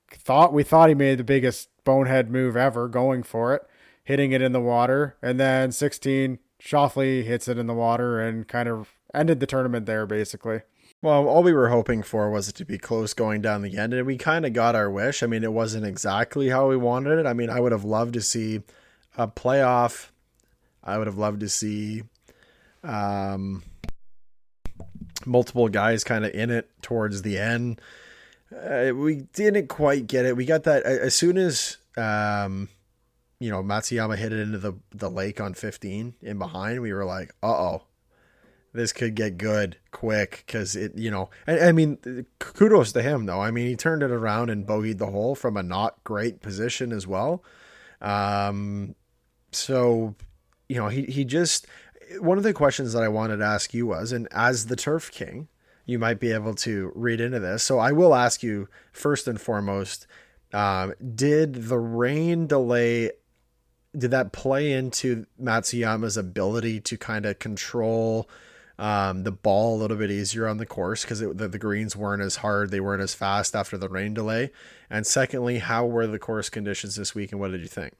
thought 0.08 0.52
we 0.52 0.62
thought 0.62 0.88
he 0.88 0.94
made 0.94 1.18
the 1.18 1.24
biggest 1.24 1.68
bonehead 1.84 2.30
move 2.30 2.56
ever 2.56 2.86
going 2.86 3.24
for 3.24 3.54
it, 3.54 3.62
hitting 4.04 4.30
it 4.30 4.40
in 4.40 4.52
the 4.52 4.60
water. 4.60 5.16
And 5.20 5.40
then 5.40 5.72
16, 5.72 6.38
Schauffele 6.62 7.24
hits 7.24 7.48
it 7.48 7.58
in 7.58 7.66
the 7.66 7.74
water 7.74 8.20
and 8.20 8.46
kind 8.46 8.68
of 8.68 8.94
ended 9.12 9.40
the 9.40 9.46
tournament 9.46 9.86
there, 9.86 10.06
basically. 10.06 10.60
Well, 11.02 11.26
all 11.26 11.42
we 11.42 11.52
were 11.52 11.68
hoping 11.68 12.04
for 12.04 12.30
was 12.30 12.48
it 12.48 12.54
to 12.56 12.64
be 12.64 12.78
close 12.78 13.14
going 13.14 13.40
down 13.40 13.62
the 13.62 13.76
end, 13.76 13.94
and 13.94 14.06
we 14.06 14.16
kind 14.16 14.46
of 14.46 14.52
got 14.52 14.76
our 14.76 14.90
wish. 14.90 15.24
I 15.24 15.26
mean, 15.26 15.42
it 15.42 15.52
wasn't 15.52 15.86
exactly 15.86 16.50
how 16.50 16.68
we 16.68 16.76
wanted 16.76 17.18
it. 17.18 17.26
I 17.26 17.32
mean, 17.32 17.50
I 17.50 17.58
would 17.58 17.72
have 17.72 17.84
loved 17.84 18.14
to 18.14 18.20
see 18.20 18.62
a 19.16 19.26
playoff. 19.26 20.10
I 20.84 20.98
would 20.98 21.08
have 21.08 21.18
loved 21.18 21.40
to 21.40 21.48
see 21.48 22.02
um, 22.84 23.62
multiple 25.26 25.68
guys 25.68 26.04
kind 26.04 26.24
of 26.24 26.32
in 26.34 26.50
it 26.50 26.70
towards 26.82 27.22
the 27.22 27.38
end. 27.38 27.80
Uh, 28.54 28.92
we 28.94 29.22
didn't 29.32 29.68
quite 29.68 30.06
get 30.06 30.24
it. 30.24 30.36
We 30.36 30.44
got 30.44 30.64
that 30.64 30.84
as 30.84 31.14
soon 31.14 31.36
as 31.36 31.76
um, 31.96 32.68
you 33.38 33.50
know 33.50 33.62
Matsuyama 33.62 34.16
hit 34.16 34.32
it 34.32 34.40
into 34.40 34.58
the 34.58 34.74
the 34.90 35.10
lake 35.10 35.40
on 35.40 35.54
15 35.54 36.14
in 36.22 36.38
behind. 36.38 36.80
We 36.80 36.92
were 36.92 37.04
like, 37.04 37.34
uh 37.42 37.48
oh, 37.48 37.82
this 38.72 38.92
could 38.92 39.14
get 39.14 39.38
good 39.38 39.76
quick 39.90 40.44
because 40.46 40.76
it 40.76 40.96
you 40.96 41.10
know. 41.10 41.30
And, 41.46 41.60
I 41.60 41.72
mean, 41.72 42.26
kudos 42.38 42.92
to 42.92 43.02
him 43.02 43.26
though. 43.26 43.40
I 43.40 43.50
mean, 43.50 43.66
he 43.66 43.76
turned 43.76 44.02
it 44.02 44.10
around 44.10 44.50
and 44.50 44.66
bogeyed 44.66 44.98
the 44.98 45.10
hole 45.10 45.34
from 45.34 45.56
a 45.56 45.62
not 45.62 46.02
great 46.04 46.40
position 46.40 46.92
as 46.92 47.06
well. 47.06 47.42
Um, 48.00 48.94
so 49.52 50.14
you 50.68 50.76
know, 50.76 50.88
he 50.88 51.04
he 51.04 51.24
just 51.24 51.66
one 52.20 52.38
of 52.38 52.44
the 52.44 52.52
questions 52.52 52.92
that 52.92 53.02
I 53.02 53.08
wanted 53.08 53.38
to 53.38 53.44
ask 53.44 53.74
you 53.74 53.86
was, 53.86 54.12
and 54.12 54.28
as 54.32 54.66
the 54.66 54.76
turf 54.76 55.10
king 55.10 55.48
you 55.88 55.98
might 55.98 56.20
be 56.20 56.32
able 56.32 56.54
to 56.54 56.92
read 56.94 57.18
into 57.18 57.40
this. 57.40 57.62
So 57.62 57.78
I 57.78 57.92
will 57.92 58.14
ask 58.14 58.42
you 58.42 58.68
first 58.92 59.26
and 59.26 59.40
foremost, 59.40 60.06
um, 60.52 60.92
did 61.14 61.54
the 61.54 61.78
rain 61.78 62.46
delay 62.46 63.12
did 63.96 64.10
that 64.10 64.32
play 64.32 64.72
into 64.72 65.24
Matsuyama's 65.42 66.18
ability 66.18 66.80
to 66.82 66.98
kind 66.98 67.24
of 67.24 67.38
control 67.38 68.28
um, 68.78 69.24
the 69.24 69.32
ball 69.32 69.76
a 69.76 69.80
little 69.80 69.96
bit 69.96 70.10
easier 70.10 70.46
on 70.46 70.58
the 70.58 70.66
course 70.66 71.02
because 71.02 71.20
the, 71.20 71.32
the 71.32 71.58
greens 71.58 71.96
weren't 71.96 72.22
as 72.22 72.36
hard, 72.36 72.70
they 72.70 72.80
weren't 72.80 73.02
as 73.02 73.14
fast 73.14 73.56
after 73.56 73.78
the 73.78 73.88
rain 73.88 74.12
delay? 74.12 74.52
And 74.90 75.06
secondly, 75.06 75.58
how 75.58 75.86
were 75.86 76.06
the 76.06 76.18
course 76.18 76.50
conditions 76.50 76.96
this 76.96 77.14
week, 77.14 77.32
and 77.32 77.40
what 77.40 77.50
did 77.50 77.62
you 77.62 77.66
think? 77.66 77.94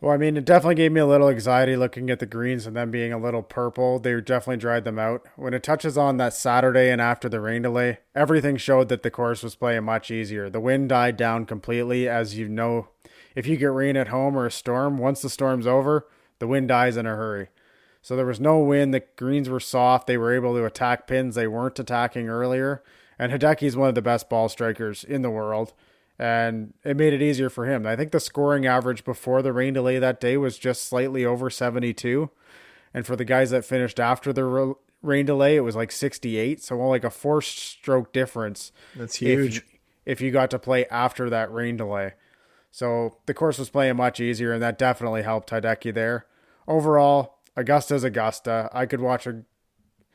Well, 0.00 0.12
I 0.12 0.16
mean, 0.16 0.36
it 0.36 0.44
definitely 0.44 0.76
gave 0.76 0.92
me 0.92 1.00
a 1.00 1.06
little 1.06 1.28
anxiety 1.28 1.74
looking 1.74 2.08
at 2.08 2.20
the 2.20 2.26
greens 2.26 2.66
and 2.66 2.76
them 2.76 2.92
being 2.92 3.12
a 3.12 3.18
little 3.18 3.42
purple. 3.42 3.98
They 3.98 4.20
definitely 4.20 4.58
dried 4.58 4.84
them 4.84 4.98
out. 4.98 5.26
When 5.34 5.54
it 5.54 5.64
touches 5.64 5.98
on 5.98 6.18
that 6.18 6.34
Saturday 6.34 6.90
and 6.90 7.00
after 7.00 7.28
the 7.28 7.40
rain 7.40 7.62
delay, 7.62 7.98
everything 8.14 8.58
showed 8.58 8.88
that 8.90 9.02
the 9.02 9.10
course 9.10 9.42
was 9.42 9.56
playing 9.56 9.84
much 9.84 10.12
easier. 10.12 10.48
The 10.48 10.60
wind 10.60 10.90
died 10.90 11.16
down 11.16 11.46
completely, 11.46 12.08
as 12.08 12.38
you 12.38 12.48
know. 12.48 12.90
If 13.34 13.48
you 13.48 13.56
get 13.56 13.72
rain 13.72 13.96
at 13.96 14.08
home 14.08 14.36
or 14.36 14.46
a 14.46 14.52
storm, 14.52 14.98
once 14.98 15.20
the 15.20 15.28
storm's 15.28 15.66
over, 15.66 16.06
the 16.38 16.46
wind 16.46 16.68
dies 16.68 16.96
in 16.96 17.06
a 17.06 17.16
hurry. 17.16 17.48
So 18.00 18.14
there 18.14 18.24
was 18.24 18.38
no 18.38 18.60
wind. 18.60 18.94
The 18.94 19.02
greens 19.16 19.48
were 19.48 19.58
soft. 19.58 20.06
They 20.06 20.16
were 20.16 20.32
able 20.32 20.54
to 20.54 20.64
attack 20.64 21.08
pins 21.08 21.34
they 21.34 21.48
weren't 21.48 21.78
attacking 21.78 22.28
earlier. 22.28 22.84
And 23.18 23.32
Hideki 23.32 23.64
is 23.64 23.76
one 23.76 23.88
of 23.88 23.96
the 23.96 24.02
best 24.02 24.30
ball 24.30 24.48
strikers 24.48 25.02
in 25.02 25.22
the 25.22 25.30
world 25.30 25.72
and 26.18 26.74
it 26.84 26.96
made 26.96 27.12
it 27.12 27.22
easier 27.22 27.48
for 27.48 27.66
him. 27.66 27.86
I 27.86 27.94
think 27.94 28.10
the 28.10 28.20
scoring 28.20 28.66
average 28.66 29.04
before 29.04 29.40
the 29.40 29.52
rain 29.52 29.74
delay 29.74 29.98
that 29.98 30.20
day 30.20 30.36
was 30.36 30.58
just 30.58 30.84
slightly 30.84 31.24
over 31.24 31.48
72. 31.48 32.30
And 32.92 33.06
for 33.06 33.14
the 33.14 33.24
guys 33.24 33.50
that 33.50 33.64
finished 33.64 34.00
after 34.00 34.32
the 34.32 34.74
rain 35.02 35.26
delay, 35.26 35.56
it 35.56 35.60
was 35.60 35.76
like 35.76 35.92
68. 35.92 36.62
So, 36.62 36.78
like 36.78 37.04
a 37.04 37.10
four 37.10 37.40
stroke 37.40 38.12
difference. 38.12 38.72
That's 38.96 39.16
huge. 39.16 39.58
If, 39.58 39.64
if 40.06 40.20
you 40.20 40.30
got 40.30 40.50
to 40.50 40.58
play 40.58 40.86
after 40.86 41.30
that 41.30 41.52
rain 41.52 41.76
delay. 41.76 42.14
So, 42.70 43.18
the 43.26 43.34
course 43.34 43.58
was 43.58 43.70
playing 43.70 43.96
much 43.96 44.20
easier, 44.20 44.52
and 44.52 44.62
that 44.62 44.78
definitely 44.78 45.22
helped 45.22 45.50
Hideki 45.50 45.94
there. 45.94 46.26
Overall, 46.66 47.38
Augusta's 47.56 48.04
Augusta. 48.04 48.68
I 48.72 48.86
could 48.86 49.00
watch 49.00 49.26
a 49.26 49.42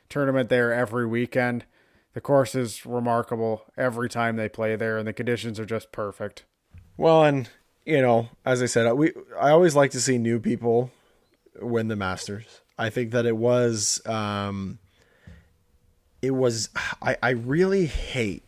tournament 0.09 0.49
there 0.49 0.73
every 0.73 1.07
weekend 1.07 1.65
the 2.13 2.21
course 2.21 2.55
is 2.55 2.85
remarkable 2.85 3.63
every 3.77 4.09
time 4.09 4.35
they 4.35 4.49
play 4.49 4.75
there, 4.75 4.97
and 4.97 5.07
the 5.07 5.13
conditions 5.13 5.59
are 5.59 5.65
just 5.65 5.91
perfect. 5.91 6.45
Well, 6.97 7.23
and 7.23 7.49
you 7.85 8.01
know, 8.01 8.29
as 8.45 8.61
I 8.61 8.67
said, 8.67 8.91
we 8.93 9.11
I 9.39 9.49
always 9.49 9.75
like 9.75 9.91
to 9.91 10.01
see 10.01 10.17
new 10.17 10.39
people 10.39 10.91
win 11.59 11.87
the 11.87 11.95
Masters. 11.95 12.61
I 12.77 12.89
think 12.89 13.11
that 13.11 13.25
it 13.25 13.37
was 13.37 14.01
um, 14.05 14.79
it 16.21 16.31
was 16.31 16.69
I 17.01 17.17
I 17.21 17.29
really 17.31 17.85
hate 17.85 18.43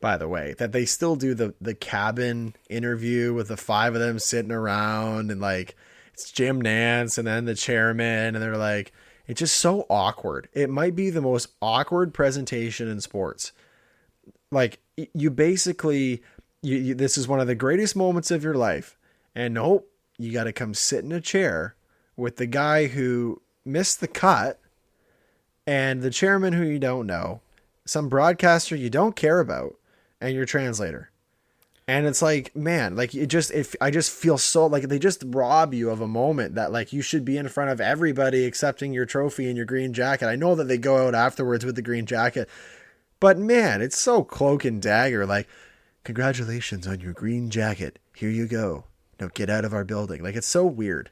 by 0.00 0.16
the 0.16 0.28
way 0.28 0.54
that 0.58 0.72
they 0.72 0.84
still 0.84 1.16
do 1.16 1.34
the 1.34 1.54
the 1.60 1.74
cabin 1.74 2.54
interview 2.68 3.32
with 3.32 3.48
the 3.48 3.56
five 3.56 3.94
of 3.94 4.00
them 4.00 4.18
sitting 4.18 4.52
around 4.52 5.30
and 5.30 5.40
like 5.40 5.74
it's 6.12 6.30
Jim 6.30 6.62
Nantz 6.62 7.18
and 7.18 7.26
then 7.26 7.44
the 7.44 7.54
chairman 7.54 8.34
and 8.34 8.42
they're 8.42 8.56
like 8.56 8.92
it's 9.26 9.40
just 9.40 9.56
so 9.56 9.86
awkward. 9.90 10.48
It 10.52 10.70
might 10.70 10.94
be 10.94 11.10
the 11.10 11.20
most 11.20 11.48
awkward 11.60 12.14
presentation 12.14 12.88
in 12.88 13.00
sports. 13.00 13.52
Like 14.50 14.78
you 15.12 15.30
basically, 15.30 16.22
you, 16.62 16.76
you 16.76 16.94
this 16.94 17.18
is 17.18 17.28
one 17.28 17.40
of 17.40 17.46
the 17.46 17.54
greatest 17.54 17.96
moments 17.96 18.30
of 18.30 18.44
your 18.44 18.54
life, 18.54 18.96
and 19.34 19.54
nope, 19.54 19.90
you 20.18 20.32
got 20.32 20.44
to 20.44 20.52
come 20.52 20.74
sit 20.74 21.04
in 21.04 21.12
a 21.12 21.20
chair 21.20 21.74
with 22.16 22.36
the 22.36 22.46
guy 22.46 22.86
who 22.86 23.42
missed 23.64 24.00
the 24.00 24.08
cut, 24.08 24.60
and 25.66 26.02
the 26.02 26.10
chairman 26.10 26.52
who 26.52 26.64
you 26.64 26.78
don't 26.78 27.06
know, 27.06 27.40
some 27.84 28.08
broadcaster 28.08 28.76
you 28.76 28.88
don't 28.88 29.16
care 29.16 29.40
about, 29.40 29.74
and 30.20 30.34
your 30.34 30.46
translator 30.46 31.10
and 31.88 32.06
it's 32.06 32.22
like 32.22 32.54
man 32.56 32.96
like 32.96 33.14
it 33.14 33.26
just 33.26 33.50
if 33.52 33.76
i 33.80 33.90
just 33.90 34.10
feel 34.10 34.36
so 34.36 34.66
like 34.66 34.84
they 34.84 34.98
just 34.98 35.22
rob 35.26 35.72
you 35.72 35.90
of 35.90 36.00
a 36.00 36.08
moment 36.08 36.54
that 36.54 36.72
like 36.72 36.92
you 36.92 37.02
should 37.02 37.24
be 37.24 37.36
in 37.36 37.48
front 37.48 37.70
of 37.70 37.80
everybody 37.80 38.44
accepting 38.44 38.92
your 38.92 39.06
trophy 39.06 39.46
and 39.46 39.56
your 39.56 39.66
green 39.66 39.92
jacket. 39.92 40.26
I 40.26 40.36
know 40.36 40.54
that 40.54 40.68
they 40.68 40.78
go 40.78 41.06
out 41.06 41.14
afterwards 41.14 41.64
with 41.64 41.76
the 41.76 41.82
green 41.82 42.06
jacket 42.06 42.48
but 43.20 43.38
man 43.38 43.80
it's 43.80 43.98
so 43.98 44.24
cloak 44.24 44.64
and 44.64 44.82
dagger 44.82 45.26
like 45.26 45.48
congratulations 46.06 46.86
on 46.86 47.00
your 47.00 47.12
green 47.12 47.50
jacket. 47.50 47.98
Here 48.14 48.30
you 48.30 48.46
go. 48.46 48.84
Now 49.20 49.28
get 49.34 49.50
out 49.50 49.64
of 49.64 49.74
our 49.74 49.84
building. 49.84 50.22
Like 50.22 50.36
it's 50.36 50.46
so 50.46 50.64
weird. 50.64 51.10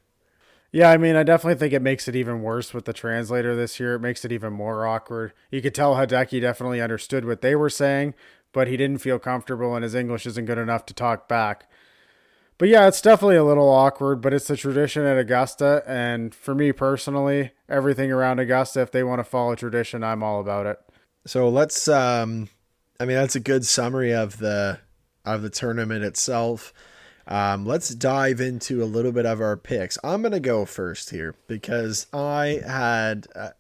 Yeah, 0.71 0.91
I 0.91 0.97
mean, 0.97 1.15
I 1.15 1.23
definitely 1.23 1.59
think 1.59 1.73
it 1.73 1.83
makes 1.83 2.09
it 2.09 2.17
even 2.17 2.43
worse 2.43 2.75
with 2.75 2.85
the 2.85 2.93
translator 2.93 3.55
this 3.55 3.79
year. 3.79 3.95
It 3.95 4.01
makes 4.01 4.25
it 4.25 4.33
even 4.33 4.53
more 4.53 4.87
awkward. 4.87 5.33
You 5.51 5.63
could 5.63 5.75
tell 5.75 5.95
Hideki 5.95 6.41
definitely 6.41 6.81
understood 6.81 7.25
what 7.25 7.43
they 7.43 7.55
were 7.55 7.71
saying, 7.71 8.15
but 8.55 8.69
he 8.69 8.79
didn't 8.79 8.99
feel 8.99 9.19
comfortable 9.19 9.75
and 9.75 9.83
his 9.83 9.95
English 9.95 10.25
isn't 10.25 10.47
good 10.47 10.57
enough 10.57 10.87
to 10.87 10.95
talk 10.95 11.29
back. 11.29 11.69
But 12.57 12.69
yeah, 12.69 12.87
it's 12.87 13.03
definitely 13.03 13.37
a 13.37 13.45
little 13.45 13.69
awkward, 13.69 14.23
but 14.23 14.33
it's 14.33 14.47
the 14.47 14.57
tradition 14.57 15.05
at 15.05 15.19
Augusta. 15.19 15.83
And 15.87 16.33
for 16.35 16.55
me 16.55 16.71
personally, 16.71 17.51
everything 17.69 18.13
around 18.13 18.39
Augusta, 18.39 18.81
if 18.81 18.93
they 18.93 19.03
want 19.03 19.19
to 19.19 19.25
follow 19.25 19.57
tradition, 19.57 20.05
I'm 20.05 20.23
all 20.23 20.41
about 20.41 20.67
it. 20.67 20.79
So 21.27 21.49
let's, 21.49 21.89
um, 21.89 22.49
I 23.01 23.07
mean, 23.07 23.17
that's 23.17 23.35
a 23.35 23.41
good 23.41 23.67
summary 23.67 24.15
of 24.15 24.39
the, 24.39 24.79
of 25.25 25.43
the 25.43 25.51
tournament 25.51 26.05
itself. 26.05 26.73
Um, 27.27 27.67
let's 27.67 27.89
dive 27.89 28.41
into 28.41 28.83
a 28.83 28.87
little 28.87 29.11
bit 29.11 29.27
of 29.27 29.41
our 29.41 29.57
picks. 29.57 29.99
I'm 30.05 30.23
going 30.23 30.33
to 30.33 30.41
go 30.41 30.65
first 30.65 31.11
here 31.11 31.35
because 31.49 32.07
I 32.13 32.61
had, 32.65 33.27
uh, 33.35 33.51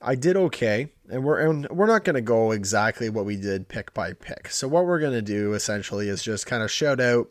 I 0.00 0.14
did 0.14 0.36
okay, 0.36 0.92
and 1.12 1.22
we're 1.22 1.38
and 1.38 1.68
we're 1.68 1.86
not 1.86 2.04
going 2.04 2.14
to 2.14 2.22
go 2.22 2.52
exactly 2.52 3.10
what 3.10 3.26
we 3.26 3.36
did 3.36 3.68
pick 3.68 3.92
by 3.92 4.14
pick. 4.14 4.48
So 4.48 4.66
what 4.66 4.86
we're 4.86 4.98
going 4.98 5.12
to 5.12 5.22
do 5.22 5.52
essentially 5.52 6.08
is 6.08 6.22
just 6.22 6.46
kind 6.46 6.62
of 6.62 6.70
shout 6.70 7.00
out, 7.00 7.28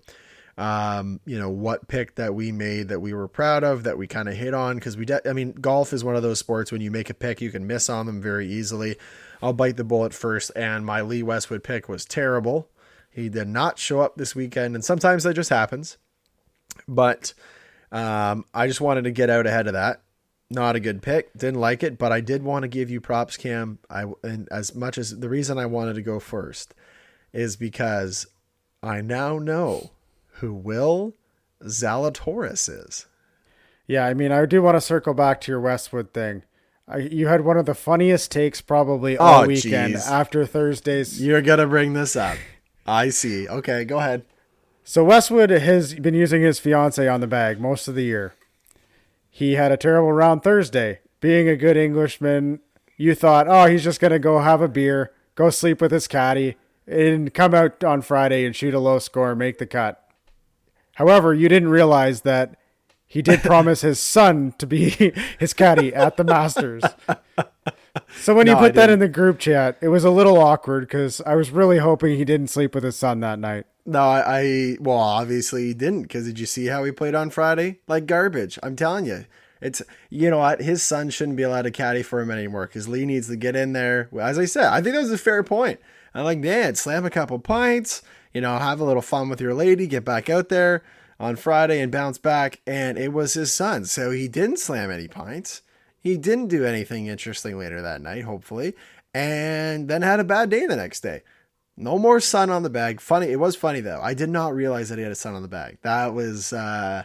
um, 0.55 1.19
you 1.25 1.39
know, 1.39 1.49
what 1.49 1.87
pick 1.87 2.15
that 2.15 2.35
we 2.35 2.51
made 2.51 2.89
that 2.89 2.99
we 2.99 3.11
were 3.13 3.27
proud 3.27 3.63
of 3.63 3.83
that 3.83 3.97
we 3.97 4.05
kind 4.05 4.29
of 4.29 4.35
hit 4.35 4.53
on 4.53 4.75
because 4.75 4.95
we. 4.95 5.05
De- 5.05 5.27
I 5.27 5.33
mean, 5.33 5.53
golf 5.53 5.93
is 5.93 6.03
one 6.03 6.15
of 6.15 6.21
those 6.21 6.37
sports 6.37 6.71
when 6.71 6.81
you 6.81 6.91
make 6.91 7.09
a 7.09 7.15
pick, 7.15 7.41
you 7.41 7.49
can 7.49 7.65
miss 7.65 7.89
on 7.89 8.05
them 8.05 8.21
very 8.21 8.47
easily. 8.47 8.97
I'll 9.41 9.53
bite 9.53 9.77
the 9.77 9.83
bullet 9.83 10.13
first, 10.13 10.51
and 10.55 10.85
my 10.85 11.01
Lee 11.01 11.23
Westwood 11.23 11.63
pick 11.63 11.89
was 11.89 12.05
terrible. 12.05 12.69
He 13.09 13.29
did 13.29 13.47
not 13.47 13.79
show 13.79 13.99
up 13.99 14.15
this 14.15 14.35
weekend, 14.35 14.75
and 14.75 14.85
sometimes 14.85 15.23
that 15.23 15.33
just 15.33 15.49
happens. 15.49 15.97
But 16.87 17.33
um, 17.91 18.45
I 18.53 18.67
just 18.67 18.79
wanted 18.79 19.05
to 19.05 19.11
get 19.11 19.31
out 19.31 19.47
ahead 19.47 19.65
of 19.65 19.73
that 19.73 20.03
not 20.51 20.75
a 20.75 20.79
good 20.79 21.01
pick. 21.01 21.33
Didn't 21.33 21.59
like 21.59 21.81
it, 21.83 21.97
but 21.97 22.11
I 22.11 22.21
did 22.21 22.43
want 22.43 22.63
to 22.63 22.67
give 22.67 22.89
you 22.91 23.01
props, 23.01 23.37
Cam. 23.37 23.79
I 23.89 24.05
and 24.23 24.47
as 24.51 24.75
much 24.75 24.97
as 24.97 25.19
the 25.19 25.29
reason 25.29 25.57
I 25.57 25.65
wanted 25.65 25.95
to 25.95 26.01
go 26.01 26.19
first 26.19 26.73
is 27.33 27.55
because 27.55 28.27
I 28.83 29.01
now 29.01 29.39
know 29.39 29.91
who 30.35 30.53
Will 30.53 31.15
Zalatoris 31.63 32.69
is. 32.69 33.05
Yeah, 33.87 34.05
I 34.05 34.13
mean, 34.13 34.31
I 34.31 34.45
do 34.45 34.61
want 34.61 34.75
to 34.77 34.81
circle 34.81 35.13
back 35.13 35.41
to 35.41 35.51
your 35.51 35.59
Westwood 35.61 36.13
thing. 36.13 36.43
I, 36.87 36.97
you 36.97 37.27
had 37.27 37.41
one 37.41 37.57
of 37.57 37.65
the 37.65 37.73
funniest 37.73 38.31
takes 38.31 38.61
probably 38.61 39.17
all 39.17 39.43
Oh, 39.43 39.47
weekend 39.47 39.93
geez. 39.93 40.07
after 40.07 40.45
Thursday's. 40.45 41.21
You're 41.21 41.41
gonna 41.41 41.67
bring 41.67 41.93
this 41.93 42.15
up. 42.15 42.37
I 42.85 43.09
see. 43.09 43.47
Okay, 43.47 43.85
go 43.85 43.99
ahead. 43.99 44.25
So 44.83 45.03
Westwood 45.03 45.51
has 45.51 45.93
been 45.93 46.15
using 46.15 46.41
his 46.41 46.59
fiance 46.59 47.07
on 47.07 47.21
the 47.21 47.27
bag 47.27 47.59
most 47.61 47.87
of 47.87 47.95
the 47.95 48.03
year. 48.03 48.33
He 49.33 49.53
had 49.53 49.71
a 49.71 49.77
terrible 49.77 50.11
round 50.11 50.43
Thursday. 50.43 50.99
Being 51.21 51.47
a 51.47 51.55
good 51.55 51.77
Englishman, 51.77 52.59
you 52.97 53.15
thought, 53.15 53.47
oh, 53.47 53.65
he's 53.65 53.83
just 53.83 54.01
going 54.01 54.11
to 54.11 54.19
go 54.19 54.39
have 54.39 54.61
a 54.61 54.67
beer, 54.67 55.11
go 55.35 55.49
sleep 55.49 55.79
with 55.79 55.91
his 55.91 56.07
caddy, 56.07 56.57
and 56.85 57.33
come 57.33 57.53
out 57.53 57.81
on 57.83 58.01
Friday 58.01 58.45
and 58.45 58.55
shoot 58.55 58.73
a 58.73 58.79
low 58.79 58.99
score 58.99 59.33
make 59.33 59.57
the 59.57 59.65
cut. 59.65 60.03
However, 60.95 61.33
you 61.33 61.47
didn't 61.47 61.69
realize 61.69 62.21
that 62.21 62.57
he 63.07 63.21
did 63.21 63.39
promise 63.43 63.81
his 63.81 63.99
son 63.99 64.53
to 64.57 64.67
be 64.67 64.89
his 65.39 65.53
caddy 65.53 65.95
at 65.95 66.17
the 66.17 66.25
Masters. 66.25 66.83
So 68.19 68.35
when 68.35 68.45
No, 68.45 68.53
you 68.53 68.57
put 68.57 68.75
that 68.75 68.89
in 68.89 68.99
the 68.99 69.07
group 69.07 69.39
chat, 69.39 69.77
it 69.81 69.87
was 69.87 70.03
a 70.03 70.11
little 70.11 70.37
awkward 70.37 70.81
because 70.81 71.21
I 71.25 71.35
was 71.35 71.51
really 71.51 71.79
hoping 71.79 72.17
he 72.17 72.25
didn't 72.25 72.49
sleep 72.49 72.75
with 72.75 72.83
his 72.83 72.95
son 72.95 73.19
that 73.21 73.39
night. 73.39 73.65
No, 73.85 74.01
I, 74.01 74.23
I 74.27 74.77
well, 74.79 74.97
obviously 74.97 75.67
he 75.67 75.73
didn't 75.73 76.03
because 76.03 76.25
did 76.25 76.39
you 76.39 76.45
see 76.45 76.67
how 76.67 76.83
he 76.83 76.91
played 76.91 77.15
on 77.15 77.29
Friday? 77.29 77.79
Like 77.87 78.05
garbage. 78.05 78.59
I'm 78.61 78.75
telling 78.75 79.05
you. 79.05 79.25
It's 79.61 79.81
you 80.09 80.29
know 80.29 80.39
what 80.39 80.61
his 80.61 80.81
son 80.81 81.09
shouldn't 81.11 81.37
be 81.37 81.43
allowed 81.43 81.63
to 81.63 81.71
caddy 81.71 82.01
for 82.01 82.19
him 82.19 82.31
anymore 82.31 82.65
because 82.65 82.87
Lee 82.87 83.05
needs 83.05 83.27
to 83.27 83.35
get 83.35 83.55
in 83.55 83.73
there. 83.73 84.09
As 84.19 84.39
I 84.39 84.45
said, 84.45 84.65
I 84.65 84.81
think 84.81 84.95
that 84.95 85.01
was 85.01 85.11
a 85.11 85.17
fair 85.19 85.43
point. 85.43 85.79
I'm 86.13 86.23
like, 86.23 86.39
man, 86.39 86.75
slam 86.75 87.05
a 87.05 87.09
couple 87.09 87.39
pints, 87.39 88.01
you 88.33 88.41
know, 88.41 88.57
have 88.57 88.79
a 88.79 88.83
little 88.83 89.01
fun 89.03 89.29
with 89.29 89.39
your 89.39 89.53
lady, 89.53 89.87
get 89.87 90.03
back 90.03 90.29
out 90.29 90.49
there 90.49 90.83
on 91.19 91.35
Friday 91.35 91.79
and 91.79 91.91
bounce 91.91 92.17
back. 92.17 92.59
And 92.65 92.97
it 92.97 93.13
was 93.13 93.33
his 93.33 93.53
son, 93.53 93.85
so 93.85 94.11
he 94.11 94.27
didn't 94.27 94.57
slam 94.57 94.89
any 94.91 95.07
pints. 95.07 95.61
He 96.01 96.17
didn't 96.17 96.47
do 96.47 96.65
anything 96.65 97.07
interesting 97.07 97.57
later 97.57 97.81
that 97.81 98.01
night, 98.01 98.23
hopefully, 98.23 98.73
and 99.13 99.87
then 99.87 100.01
had 100.01 100.19
a 100.19 100.25
bad 100.25 100.49
day 100.49 100.65
the 100.65 100.75
next 100.75 101.01
day. 101.01 101.21
No 101.77 101.97
more 101.97 102.19
son 102.19 102.49
on 102.49 102.63
the 102.63 102.69
bag. 102.69 102.99
Funny, 102.99 103.27
it 103.27 103.39
was 103.39 103.55
funny 103.55 103.79
though. 103.79 104.01
I 104.01 104.13
did 104.13 104.29
not 104.29 104.53
realize 104.53 104.89
that 104.89 104.97
he 104.97 105.03
had 105.03 105.11
a 105.11 105.15
son 105.15 105.35
on 105.35 105.41
the 105.41 105.47
bag. 105.47 105.77
That 105.83 106.13
was, 106.13 106.51
uh, 106.51 107.03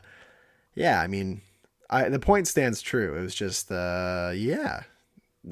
yeah. 0.74 1.00
I 1.00 1.06
mean, 1.06 1.42
I 1.88 2.08
the 2.08 2.18
point 2.18 2.48
stands 2.48 2.82
true. 2.82 3.16
It 3.16 3.20
was 3.20 3.34
just, 3.34 3.70
uh, 3.70 4.32
yeah. 4.34 4.82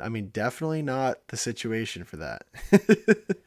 I 0.02 0.08
mean, 0.08 0.30
definitely 0.30 0.82
not 0.82 1.28
the 1.28 1.36
situation 1.36 2.02
for 2.04 2.16
that. 2.16 2.44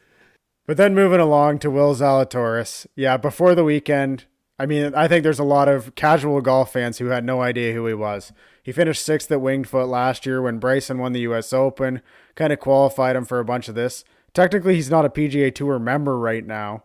But 0.68 0.76
then 0.76 0.94
moving 0.94 1.22
along 1.22 1.60
to 1.60 1.72
Will 1.72 1.96
Zalatoris. 1.96 2.86
Yeah, 2.94 3.16
before 3.16 3.56
the 3.56 3.64
weekend, 3.64 4.26
I 4.60 4.66
mean, 4.66 4.94
I 4.94 5.08
think 5.08 5.24
there's 5.24 5.40
a 5.40 5.46
lot 5.46 5.70
of 5.70 5.96
casual 5.96 6.42
golf 6.42 6.74
fans 6.74 6.98
who 6.98 7.06
had 7.06 7.24
no 7.24 7.42
idea 7.42 7.74
who 7.74 7.88
he 7.88 7.94
was. 7.94 8.34
He 8.68 8.74
finished 8.74 9.06
sixth 9.06 9.32
at 9.32 9.40
Winged 9.40 9.70
Foot 9.70 9.88
last 9.88 10.26
year 10.26 10.42
when 10.42 10.60
Bryson 10.60 10.98
won 10.98 11.14
the 11.14 11.22
U.S. 11.22 11.54
Open, 11.54 12.02
kind 12.36 12.52
of 12.52 12.60
qualified 12.60 13.16
him 13.16 13.24
for 13.24 13.40
a 13.40 13.46
bunch 13.46 13.70
of 13.70 13.76
this. 13.76 14.04
Technically, 14.34 14.76
he's 14.76 14.90
not 14.90 15.06
a 15.06 15.10
PGA 15.10 15.56
Tour 15.56 15.80
member 15.80 16.20
right 16.20 16.46
now, 16.46 16.84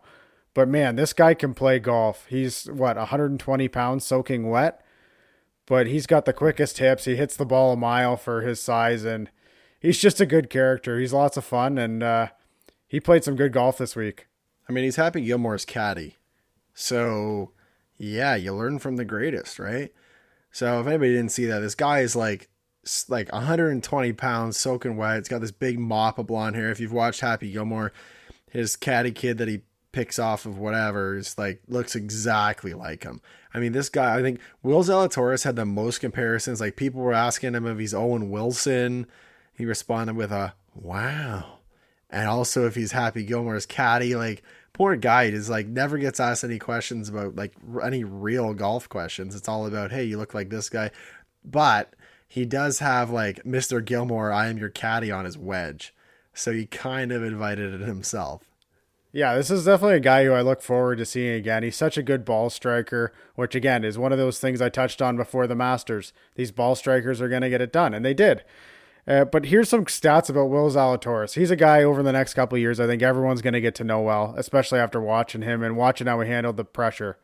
but 0.53 0.69
man, 0.69 0.95
this 0.95 1.11
guy 1.11 1.33
can 1.33 1.53
play 1.53 1.79
golf. 1.79 2.25
He's, 2.29 2.67
what, 2.67 2.95
120 2.95 3.67
pounds 3.67 4.05
soaking 4.05 4.49
wet? 4.49 4.81
But 5.65 5.87
he's 5.87 6.07
got 6.07 6.23
the 6.23 6.31
quickest 6.31 6.77
hips. 6.77 7.03
He 7.03 7.17
hits 7.17 7.35
the 7.35 7.45
ball 7.45 7.73
a 7.73 7.75
mile 7.75 8.15
for 8.15 8.43
his 8.43 8.61
size, 8.61 9.03
and 9.03 9.29
he's 9.77 9.99
just 9.99 10.21
a 10.21 10.25
good 10.25 10.49
character. 10.49 11.01
He's 11.01 11.11
lots 11.11 11.35
of 11.35 11.43
fun, 11.43 11.77
and 11.77 12.01
uh, 12.01 12.27
he 12.87 13.01
played 13.01 13.25
some 13.25 13.35
good 13.35 13.51
golf 13.51 13.77
this 13.77 13.93
week. 13.93 14.27
I 14.69 14.71
mean, 14.71 14.85
he's 14.85 14.95
Happy 14.95 15.19
Gilmore's 15.19 15.65
caddy. 15.65 16.15
So, 16.73 17.51
yeah, 17.97 18.35
you 18.35 18.53
learn 18.53 18.79
from 18.79 18.95
the 18.95 19.03
greatest, 19.03 19.59
right? 19.59 19.91
So, 20.53 20.79
if 20.79 20.87
anybody 20.87 21.11
didn't 21.11 21.33
see 21.33 21.45
that, 21.47 21.59
this 21.59 21.75
guy 21.75 21.99
is 21.99 22.15
like 22.15 22.47
like 23.09 23.31
120 23.31 24.13
pounds, 24.13 24.57
soaking 24.57 24.95
wet. 24.95 25.17
It's 25.17 25.29
got 25.29 25.41
this 25.41 25.51
big 25.51 25.79
mop 25.79 26.19
of 26.19 26.27
blonde 26.27 26.55
hair. 26.55 26.69
If 26.69 26.79
you've 26.79 26.93
watched 26.93 27.21
Happy 27.21 27.51
Gilmore, 27.51 27.91
his 28.49 28.75
caddy 28.75 29.11
kid 29.11 29.37
that 29.39 29.47
he 29.47 29.63
picks 29.91 30.19
off 30.19 30.45
of 30.45 30.57
whatever 30.57 31.17
is 31.17 31.37
like 31.37 31.61
looks 31.67 31.95
exactly 31.95 32.73
like 32.73 33.03
him. 33.03 33.19
I 33.53 33.59
mean, 33.59 33.73
this 33.73 33.89
guy. 33.89 34.17
I 34.17 34.21
think 34.21 34.39
Will 34.61 34.83
Zalatoris 34.83 35.43
had 35.43 35.55
the 35.55 35.65
most 35.65 35.99
comparisons. 35.99 36.61
Like 36.61 36.75
people 36.75 37.01
were 37.01 37.13
asking 37.13 37.55
him 37.55 37.65
if 37.65 37.79
he's 37.79 37.93
Owen 37.93 38.29
Wilson. 38.29 39.07
He 39.57 39.65
responded 39.65 40.15
with 40.15 40.31
a 40.31 40.53
"Wow." 40.73 41.59
and 42.13 42.27
also 42.29 42.67
if 42.67 42.75
he's 42.75 42.91
Happy 42.91 43.23
Gilmore's 43.25 43.65
caddy, 43.65 44.15
like 44.15 44.43
poor 44.73 44.95
guy 44.95 45.25
is 45.25 45.49
like 45.49 45.67
never 45.67 45.97
gets 45.97 46.19
asked 46.19 46.43
any 46.43 46.59
questions 46.59 47.09
about 47.09 47.35
like 47.35 47.53
any 47.83 48.03
real 48.03 48.53
golf 48.53 48.89
questions. 48.89 49.35
It's 49.35 49.47
all 49.47 49.65
about 49.65 49.91
hey, 49.91 50.03
you 50.03 50.17
look 50.17 50.33
like 50.33 50.49
this 50.49 50.69
guy, 50.69 50.91
but 51.45 51.93
he 52.27 52.45
does 52.45 52.79
have 52.79 53.11
like 53.11 53.43
Mr. 53.43 53.83
Gilmore, 53.83 54.31
I 54.31 54.47
am 54.47 54.57
your 54.57 54.69
caddy 54.69 55.11
on 55.11 55.25
his 55.25 55.37
wedge, 55.37 55.93
so 56.33 56.51
he 56.51 56.65
kind 56.65 57.11
of 57.11 57.23
invited 57.23 57.73
it 57.73 57.85
himself. 57.85 58.49
Yeah, 59.15 59.35
this 59.35 59.51
is 59.51 59.65
definitely 59.65 59.97
a 59.97 59.99
guy 59.99 60.25
who 60.25 60.33
I 60.33 60.41
look 60.41 60.63
forward 60.63 60.97
to 60.97 61.05
seeing 61.05 61.35
again. 61.35 61.61
He's 61.61 61.75
such 61.75 61.99
a 61.99 62.03
good 62.03 62.25
ball 62.25 62.49
striker, 62.49 63.13
which 63.35 63.53
again 63.53 63.83
is 63.83 63.95
one 63.95 64.11
of 64.11 64.17
those 64.17 64.39
things 64.39 64.59
I 64.59 64.69
touched 64.69 65.03
on 65.03 65.15
before 65.15 65.45
the 65.45 65.55
Masters. 65.55 66.13
These 66.33 66.51
ball 66.51 66.73
strikers 66.73 67.21
are 67.21 67.29
going 67.29 67.43
to 67.43 67.49
get 67.49 67.61
it 67.61 67.71
done, 67.71 67.93
and 67.93 68.03
they 68.03 68.15
did. 68.15 68.43
Uh, 69.05 69.25
but 69.25 69.45
here's 69.45 69.69
some 69.69 69.85
stats 69.85 70.29
about 70.29 70.49
Will 70.49 70.69
Zalatoris. 70.69 71.33
He's 71.35 71.51
a 71.51 71.57
guy 71.57 71.83
over 71.83 72.01
the 72.01 72.13
next 72.13 72.35
couple 72.35 72.57
years 72.57 72.79
I 72.79 72.87
think 72.87 73.01
everyone's 73.01 73.41
going 73.41 73.53
to 73.53 73.61
get 73.61 73.75
to 73.75 73.83
know 73.83 74.01
well, 74.01 74.33
especially 74.37 74.79
after 74.79 75.01
watching 75.01 75.41
him 75.41 75.61
and 75.61 75.75
watching 75.75 76.07
how 76.07 76.21
he 76.21 76.29
handled 76.29 76.57
the 76.57 76.63
pressure. 76.63 77.17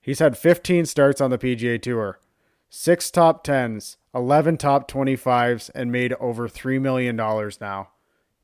He's 0.00 0.18
had 0.18 0.36
15 0.36 0.84
starts 0.86 1.20
on 1.20 1.30
the 1.30 1.38
PGA 1.38 1.80
Tour, 1.80 2.20
six 2.68 3.10
top 3.10 3.44
10s, 3.46 3.96
11 4.14 4.58
top 4.58 4.90
25s, 4.90 5.70
and 5.74 5.90
made 5.90 6.12
over 6.14 6.48
$3 6.48 6.80
million 6.80 7.16
now. 7.16 7.88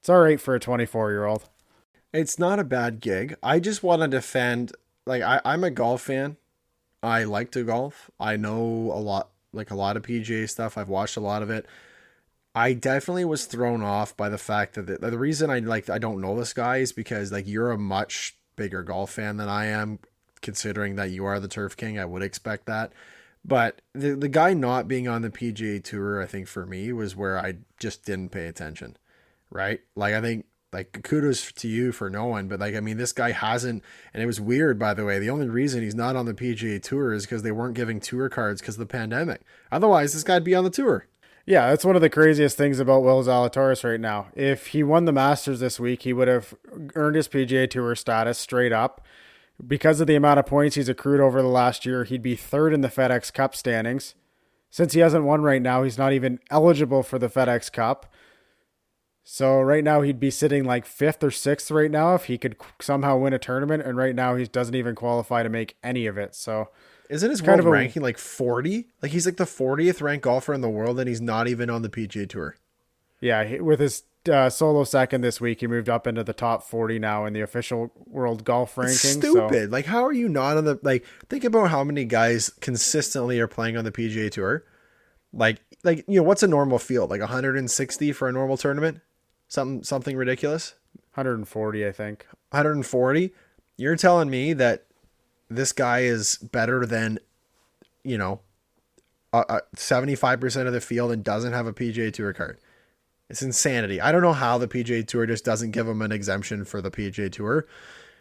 It's 0.01 0.09
all 0.09 0.21
right 0.21 0.41
for 0.41 0.55
a 0.55 0.61
24 0.61 1.11
year 1.11 1.27
old. 1.27 1.49
It's 2.13 2.39
not 2.39 2.59
a 2.59 2.65
bad 2.65 3.01
gig. 3.01 3.37
I 3.43 3.61
just 3.61 3.83
want 3.83 4.03
to 4.03 4.09
defend. 4.09 4.73
Like 5.07 5.23
I, 5.23 5.41
I'm 5.45 5.63
a 5.63 5.71
golf 5.71 6.03
fan. 6.03 6.37
I 7.03 7.25
like 7.25 7.51
to 7.53 7.65
golf. 7.65 8.11
I 8.19 8.37
know 8.37 8.59
a 8.59 9.01
lot, 9.01 9.31
like 9.53 9.71
a 9.71 9.75
lot 9.75 9.97
of 9.97 10.03
PGA 10.03 10.49
stuff. 10.49 10.77
I've 10.77 10.89
watched 10.89 11.17
a 11.17 11.21
lot 11.21 11.43
of 11.43 11.51
it. 11.51 11.67
I 12.55 12.75
definitely 12.75 13.25
was 13.25 13.47
thrown 13.47 13.83
off 13.83 14.17
by 14.17 14.29
the 14.29 14.39
fact 14.39 14.75
that 14.75 14.87
the, 14.87 15.11
the 15.11 15.19
reason 15.19 15.51
I 15.51 15.61
like 15.61 15.89
I 15.89 15.99
don't 15.99 16.21
know 16.21 16.37
this 16.37 16.53
guy 16.53 16.79
is 16.79 16.93
because 16.93 17.33
like 17.33 17.47
you're 17.47 17.71
a 17.71 17.79
much 17.79 18.37
bigger 18.57 18.83
golf 18.83 19.13
fan 19.13 19.39
than 19.39 19.49
I 19.49 19.67
am, 19.67 19.99
considering 20.43 20.97
that 20.97 21.11
you 21.11 21.25
are 21.25 21.41
the 21.41 21.49
turf 21.49 21.77
king. 21.77 21.99
I 21.99 22.05
would 22.05 22.23
expect 22.23 22.67
that. 22.67 22.93
But 23.45 23.81
the 23.95 24.15
the 24.15 24.29
guy 24.29 24.55
not 24.55 24.87
being 24.87 25.09
on 25.09 25.23
the 25.23 25.31
PGA 25.31 25.83
tour, 25.83 26.21
I 26.21 26.27
think 26.27 26.47
for 26.47 26.67
me 26.67 26.93
was 26.93 27.17
where 27.17 27.39
I 27.39 27.57
just 27.79 28.05
didn't 28.05 28.31
pay 28.31 28.47
attention. 28.47 28.97
Right? 29.51 29.81
Like 29.97 30.15
I 30.15 30.21
think 30.21 30.47
like 30.73 31.03
kudos 31.03 31.53
to 31.53 31.69
you 31.69 31.91
for 31.93 32.09
knowing, 32.09 32.49
but 32.49 32.61
like 32.61 32.75
I 32.75 32.81
mean 32.81 32.99
this 32.99 33.13
guy 33.13 33.33
hasn't 33.33 33.83
and 34.13 34.23
it 34.23 34.27
was 34.27 34.41
weird 34.41 34.79
by 34.79 34.93
the 34.93 35.05
way. 35.05 35.19
The 35.19 35.31
only 35.31 35.49
reason 35.49 35.83
he's 35.83 35.95
not 35.95 36.17
on 36.17 36.27
the 36.27 36.35
PGA 36.35 36.83
tour 36.83 37.13
is 37.15 37.25
because 37.25 37.43
they 37.43 37.53
weren't 37.53 37.75
giving 37.75 37.99
tour 37.99 38.29
cards 38.29 38.61
because 38.61 38.75
of 38.75 38.81
the 38.81 38.87
pandemic. 38.87 39.41
Otherwise 39.71 40.13
this 40.13 40.23
guy'd 40.23 40.45
be 40.45 40.55
on 40.55 40.65
the 40.65 40.71
tour. 40.71 41.07
Yeah, 41.45 41.71
that's 41.71 41.85
one 41.85 41.97
of 41.97 42.03
the 42.03 42.11
craziest 42.11 42.57
things 42.57 42.79
about 42.79 43.03
Will 43.03 43.23
Zalatoris 43.23 43.83
right 43.83 44.01
now. 44.01 44.29
If 44.35 44.69
he 44.69 44.83
won 44.83 45.07
the 45.07 45.13
Masters 45.13 45.59
this 45.61 45.81
week, 45.81 46.03
he 46.03 46.13
would 46.13 46.29
have 46.29 46.55
earned 46.95 47.17
his 47.17 47.29
PGA 47.29 47.69
Tour 47.69 47.97
status 47.97 48.39
straight 48.39 48.73
up. 48.73 49.05
Because 49.65 50.01
of 50.01 50.07
the 50.07 50.15
amount 50.15 50.39
of 50.39 50.47
points 50.47 50.77
he's 50.77 50.89
accrued 50.89 51.21
over 51.21 51.43
the 51.43 51.49
last 51.49 51.85
year, 51.85 52.05
he'd 52.05 52.23
be 52.23 52.37
third 52.37 52.73
in 52.73 52.81
the 52.81 52.89
FedEx 52.89 53.33
Cup 53.33 53.55
standings. 53.57 54.15
Since 54.71 54.95
he 54.95 55.01
hasn't 55.01 55.25
won 55.25 55.43
right 55.43 55.61
now, 55.61 55.83
he's 55.83 55.99
not 55.99 56.13
even 56.13 56.39
eligible 56.51 57.03
for 57.03 57.19
the 57.19 57.29
FedEx 57.29 57.71
Cup. 57.73 58.13
So 59.25 59.61
right 59.61 59.85
now 59.85 60.03
he'd 60.03 60.19
be 60.19 60.31
sitting 60.31 60.65
like 60.65 60.87
fifth 60.87 61.23
or 61.23 61.31
sixth 61.31 61.71
right 61.71 61.91
now 61.91 62.15
if 62.15 62.25
he 62.25 62.39
could 62.39 62.57
somehow 62.81 63.19
win 63.19 63.33
a 63.33 63.39
tournament, 63.39 63.85
and 63.85 63.97
right 63.97 64.15
now 64.15 64.37
he 64.37 64.47
doesn't 64.47 64.75
even 64.75 64.95
qualify 64.95 65.43
to 65.43 65.49
make 65.49 65.77
any 65.83 66.07
of 66.07 66.17
it. 66.19 66.35
So 66.35 66.71
Isn't 67.11 67.31
his 67.31 67.41
kind 67.41 67.49
world 67.51 67.61
of 67.61 67.67
a- 67.67 67.71
ranking 67.71 68.03
like 68.03 68.19
40? 68.19 68.87
Like 69.03 69.13
he's 69.13 69.27
like 69.27 69.37
the 69.37 69.45
40th 69.45 70.01
ranked 70.01 70.25
golfer 70.25 70.55
in 70.55 70.61
the 70.61 70.71
world 70.71 70.99
and 70.99 71.09
he's 71.09 71.21
not 71.21 71.49
even 71.49 71.69
on 71.71 71.83
the 71.83 71.89
PGA 71.89 72.29
tour. 72.29 72.57
Yeah, 73.21 73.45
he- 73.45 73.61
with 73.61 73.81
his 73.81 74.03
uh, 74.31 74.49
solo 74.51 74.85
second 74.85 75.21
this 75.21 75.41
week, 75.41 75.61
he 75.61 75.67
moved 75.67 75.89
up 75.89 76.07
into 76.07 76.23
the 76.25 76.33
top 76.33 76.63
40 76.63 76.99
now 77.01 77.25
in 77.27 77.33
the 77.33 77.41
official 77.41 77.93
world 78.07 78.45
golf 78.45 78.79
ranking. 78.79 78.97
so- 78.97 79.21
Stupid. 79.21 79.71
Like, 79.73 79.87
how 79.87 80.05
are 80.05 80.13
you 80.13 80.29
not 80.29 80.57
on 80.57 80.65
the 80.65 80.79
like? 80.83 81.05
Think 81.29 81.45
about 81.45 81.71
how 81.71 81.83
many 81.85 82.05
guys 82.05 82.51
consistently 82.61 83.39
are 83.41 83.49
playing 83.49 83.77
on 83.77 83.85
the 83.85 83.93
PGA 83.93 84.31
Tour. 84.31 84.65
Like, 85.33 85.59
like 85.83 86.05
you 86.09 86.19
know, 86.21 86.23
what's 86.23 86.43
a 86.43 86.47
normal 86.49 86.79
field? 86.79 87.11
Like 87.11 87.21
160 87.21 88.13
for 88.13 88.29
a 88.29 88.33
normal 88.33 88.57
tournament? 88.57 89.01
Something, 89.49 89.83
something 89.83 90.17
ridiculous. 90.17 90.75
140, 91.15 91.87
I 91.87 91.93
think. 91.93 92.27
140. 92.51 93.33
You're 93.77 93.97
telling 93.97 94.31
me 94.31 94.53
that 94.55 94.87
this 95.57 95.73
guy 95.73 96.01
is 96.01 96.37
better 96.37 96.87
than, 96.87 97.19
you 98.05 98.19
know, 98.19 98.41
uh, 99.33 99.45
uh, 99.49 99.61
75% 99.77 100.67
of 100.67 100.73
the 100.73 100.81
field 100.81 101.11
and 101.11 101.25
doesn't 101.25 101.53
have 101.53 101.67
a 101.67 101.73
PGA 101.73 102.13
Tour 102.13 102.33
card. 102.33 102.59
It's 103.31 103.43
insanity. 103.43 104.01
I 104.01 104.13
don't 104.13 104.21
know 104.21 104.35
how 104.35 104.59
the 104.59 104.69
PGA 104.69 105.07
Tour 105.07 105.27
just 105.27 105.45
doesn't 105.45 105.71
give 105.71 105.89
him 105.89 106.03
an 106.03 106.13
exemption 106.13 106.65
for 106.65 106.83
the 106.83 106.91
PGA 106.91 107.33
Tour. 107.33 107.67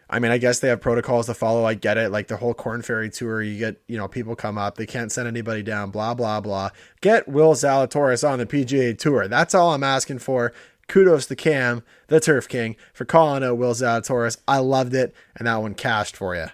I 0.09 0.19
mean, 0.19 0.31
I 0.31 0.37
guess 0.37 0.59
they 0.59 0.67
have 0.67 0.81
protocols 0.81 1.25
to 1.27 1.33
follow. 1.33 1.65
I 1.65 1.73
get 1.73 1.97
it. 1.97 2.11
Like 2.11 2.27
the 2.27 2.37
whole 2.37 2.53
Korn 2.53 2.81
Ferry 2.81 3.09
Tour, 3.09 3.41
you 3.41 3.57
get, 3.57 3.81
you 3.87 3.97
know, 3.97 4.07
people 4.07 4.35
come 4.35 4.57
up, 4.57 4.75
they 4.75 4.85
can't 4.85 5.11
send 5.11 5.27
anybody 5.27 5.63
down, 5.63 5.89
blah, 5.89 6.13
blah, 6.13 6.41
blah. 6.41 6.69
Get 6.99 7.27
Will 7.27 7.53
Zalatoris 7.53 8.29
on 8.29 8.39
the 8.39 8.45
PGA 8.45 8.97
Tour. 8.97 9.27
That's 9.27 9.55
all 9.55 9.73
I'm 9.73 9.83
asking 9.83 10.19
for. 10.19 10.53
Kudos 10.87 11.25
to 11.27 11.35
Cam, 11.37 11.83
the 12.07 12.19
Turf 12.19 12.49
King, 12.49 12.75
for 12.93 13.05
calling 13.05 13.43
out 13.43 13.57
Will 13.57 13.73
Zalatoris. 13.73 14.37
I 14.47 14.57
loved 14.57 14.93
it, 14.93 15.15
and 15.37 15.47
that 15.47 15.61
one 15.61 15.73
cashed 15.73 16.17
for 16.17 16.35
you. 16.35 16.47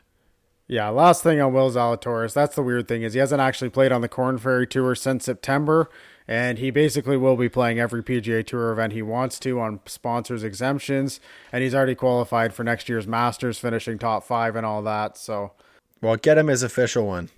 Yeah, 0.70 0.90
last 0.90 1.24
thing 1.24 1.40
on 1.40 1.54
Will 1.54 1.72
Zalatoris. 1.72 2.34
That's 2.34 2.56
the 2.56 2.62
weird 2.62 2.88
thing 2.90 3.02
is 3.02 3.14
he 3.14 3.20
hasn't 3.20 3.40
actually 3.42 3.70
played 3.70 3.92
on 3.94 4.02
the 4.02 4.10
Korn 4.10 4.38
Ferry 4.38 4.68
Tour 4.68 4.96
since 4.96 5.24
September, 5.24 5.90
and 6.28 6.58
he 6.60 6.72
basically 6.72 7.16
will 7.16 7.38
be 7.38 7.48
playing 7.48 7.80
every 7.80 8.04
PGA 8.04 8.46
Tour 8.46 8.74
event 8.74 8.92
he 8.92 9.02
wants 9.02 9.40
to 9.40 9.62
on 9.62 9.80
sponsors 9.86 10.44
exemptions, 10.44 11.22
and 11.54 11.64
he's 11.64 11.74
already 11.74 11.96
qualified 11.96 12.54
for 12.54 12.66
next 12.66 12.90
year's 12.90 13.08
Masters, 13.08 13.58
finishing 13.58 13.98
top 13.98 14.26
five 14.26 14.58
and 14.58 14.66
all 14.66 14.82
that. 14.84 15.18
So 15.18 15.54
Well, 16.02 16.18
get 16.18 16.38
him 16.38 16.48
his 16.48 16.64
official 16.64 17.08
one. 17.08 17.30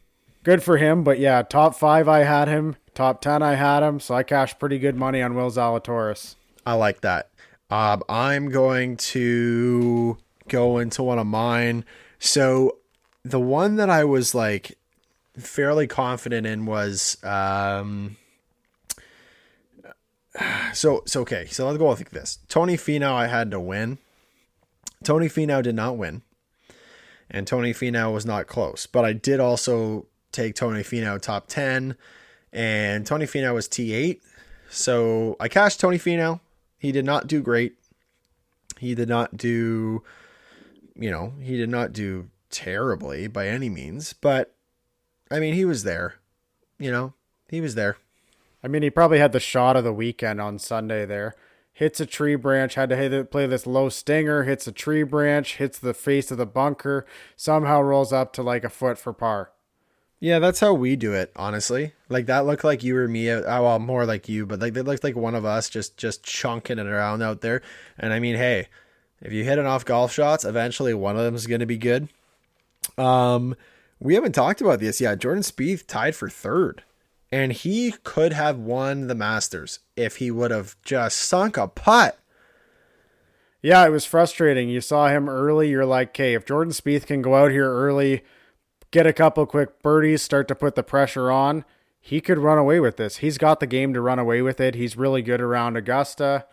good 0.43 0.63
for 0.63 0.77
him. 0.77 1.03
But 1.03 1.19
yeah, 1.19 1.43
top 1.43 1.75
five 1.75 2.07
I 2.07 2.23
had 2.23 2.47
him, 2.47 2.77
top 2.95 3.21
ten 3.21 3.43
I 3.43 3.53
had 3.53 3.83
him, 3.83 3.99
so 3.99 4.15
I 4.15 4.23
cashed 4.23 4.57
pretty 4.57 4.79
good 4.79 4.95
money 4.95 5.21
on 5.21 5.35
Will 5.35 5.51
Zalatoris. 5.51 6.35
I 6.65 6.73
like 6.73 7.01
that. 7.01 7.29
Um, 7.69 8.01
I'm 8.09 8.49
going 8.49 8.97
to 8.97 10.17
go 10.47 10.79
into 10.79 11.03
one 11.03 11.19
of 11.19 11.27
mine. 11.27 11.85
So 12.17 12.78
the 13.23 13.39
one 13.39 13.75
that 13.75 13.89
I 13.89 14.03
was 14.03 14.33
like 14.33 14.77
fairly 15.37 15.87
confident 15.87 16.45
in 16.45 16.65
was 16.65 17.17
um 17.23 18.17
so 20.73 21.03
so 21.05 21.21
okay, 21.21 21.45
so 21.47 21.65
let's 21.65 21.77
go 21.77 21.89
with 21.89 22.09
this. 22.11 22.39
Tony 22.47 22.77
Finau 22.77 23.13
I 23.13 23.27
had 23.27 23.51
to 23.51 23.59
win. 23.59 23.97
Tony 25.03 25.27
Finau 25.27 25.61
did 25.61 25.75
not 25.75 25.97
win. 25.97 26.21
And 27.31 27.45
Tony 27.45 27.73
Finau 27.73 28.13
was 28.13 28.25
not 28.25 28.47
close. 28.47 28.87
But 28.87 29.05
I 29.05 29.13
did 29.13 29.39
also 29.39 30.07
take 30.31 30.55
Tony 30.55 30.81
Finau 30.81 31.21
top 31.21 31.47
10 31.47 31.95
and 32.51 33.05
Tony 33.05 33.25
Finau 33.25 33.53
was 33.53 33.67
T8. 33.67 34.19
So 34.69 35.35
I 35.39 35.47
cashed 35.47 35.79
Tony 35.79 35.97
Finau. 35.97 36.39
He 36.77 36.91
did 36.91 37.05
not 37.05 37.27
do 37.27 37.41
great. 37.41 37.75
He 38.79 38.95
did 38.95 39.09
not 39.09 39.35
do, 39.35 40.03
you 40.95 41.11
know, 41.11 41.33
he 41.41 41.57
did 41.57 41.69
not 41.69 41.91
do 41.91 42.29
terribly 42.49 43.27
by 43.27 43.47
any 43.47 43.69
means, 43.69 44.13
but 44.13 44.55
I 45.31 45.39
mean, 45.39 45.53
he 45.53 45.65
was 45.65 45.83
there. 45.83 46.15
You 46.77 46.91
know, 46.91 47.13
he 47.49 47.61
was 47.61 47.75
there. 47.75 47.97
I 48.63 48.67
mean, 48.67 48.81
he 48.81 48.89
probably 48.89 49.19
had 49.19 49.31
the 49.31 49.39
shot 49.39 49.75
of 49.75 49.83
the 49.83 49.93
weekend 49.93 50.41
on 50.41 50.59
Sunday 50.59 51.05
there. 51.05 51.35
Hits 51.73 51.99
a 52.01 52.05
tree 52.05 52.35
branch, 52.35 52.75
had 52.75 52.89
to 52.89 52.97
hit, 52.97 53.31
play 53.31 53.47
this 53.47 53.65
low 53.65 53.87
stinger, 53.87 54.43
hits 54.43 54.67
a 54.67 54.71
tree 54.71 55.03
branch, 55.03 55.55
hits 55.57 55.79
the 55.79 55.93
face 55.93 56.29
of 56.29 56.37
the 56.37 56.45
bunker, 56.45 57.05
somehow 57.37 57.81
rolls 57.81 58.11
up 58.11 58.33
to 58.33 58.43
like 58.43 58.65
a 58.65 58.69
foot 58.69 58.97
for 58.97 59.13
par. 59.13 59.51
Yeah, 60.19 60.39
that's 60.39 60.59
how 60.59 60.73
we 60.73 60.97
do 60.97 61.13
it, 61.13 61.31
honestly. 61.37 61.93
Like 62.09 62.25
that 62.25 62.45
looked 62.45 62.65
like 62.65 62.83
you 62.83 62.97
or 62.97 63.07
me. 63.07 63.29
uh, 63.29 63.61
Well, 63.61 63.79
more 63.79 64.05
like 64.05 64.27
you, 64.27 64.45
but 64.45 64.59
like 64.59 64.73
that 64.73 64.83
looked 64.83 65.05
like 65.05 65.15
one 65.15 65.35
of 65.35 65.45
us 65.45 65.69
just 65.69 65.95
just 65.95 66.23
chunking 66.23 66.79
it 66.79 66.87
around 66.87 67.21
out 67.21 67.39
there. 67.39 67.61
And 67.97 68.11
I 68.11 68.19
mean, 68.19 68.35
hey, 68.35 68.67
if 69.21 69.31
you 69.31 69.45
hit 69.45 69.57
enough 69.57 69.85
golf 69.85 70.11
shots, 70.11 70.43
eventually 70.43 70.93
one 70.93 71.15
of 71.15 71.23
them 71.23 71.35
is 71.35 71.47
going 71.47 71.61
to 71.61 71.65
be 71.65 71.77
good. 71.77 72.09
Um, 72.97 73.55
we 73.99 74.15
haven't 74.15 74.33
talked 74.33 74.61
about 74.61 74.79
this 74.79 75.01
yet. 75.01 75.19
Jordan 75.19 75.43
Spieth 75.43 75.85
tied 75.85 76.15
for 76.15 76.29
third, 76.29 76.83
and 77.31 77.51
he 77.51 77.93
could 78.03 78.33
have 78.33 78.57
won 78.57 79.07
the 79.07 79.15
Masters 79.15 79.79
if 79.95 80.17
he 80.17 80.31
would 80.31 80.51
have 80.51 80.75
just 80.83 81.17
sunk 81.17 81.57
a 81.57 81.67
putt. 81.67 82.17
Yeah, 83.61 83.85
it 83.85 83.89
was 83.89 84.05
frustrating. 84.05 84.69
You 84.69 84.79
saw 84.79 85.09
him 85.09 85.27
early. 85.27 85.69
You're 85.69 85.85
like, 85.85 86.09
okay, 86.09 86.33
if 86.33 86.45
Jordan 86.45 86.71
Spieth 86.71 87.05
can 87.05 87.21
go 87.21 87.35
out 87.35 87.51
here 87.51 87.69
early, 87.69 88.23
get 88.91 89.05
a 89.05 89.13
couple 89.13 89.45
quick 89.45 89.81
birdies, 89.81 90.21
start 90.21 90.47
to 90.47 90.55
put 90.55 90.75
the 90.75 90.83
pressure 90.83 91.29
on, 91.29 91.65
he 91.99 92.21
could 92.21 92.37
run 92.37 92.57
away 92.57 92.79
with 92.79 92.95
this. 92.95 93.17
He's 93.17 93.37
got 93.37 93.59
the 93.59 93.67
game 93.67 93.93
to 93.93 94.01
run 94.01 94.17
away 94.17 94.41
with 94.41 94.61
it. 94.61 94.75
He's 94.75 94.95
really 94.95 95.21
good 95.21 95.41
around 95.41 95.75
Augusta. 95.75 96.45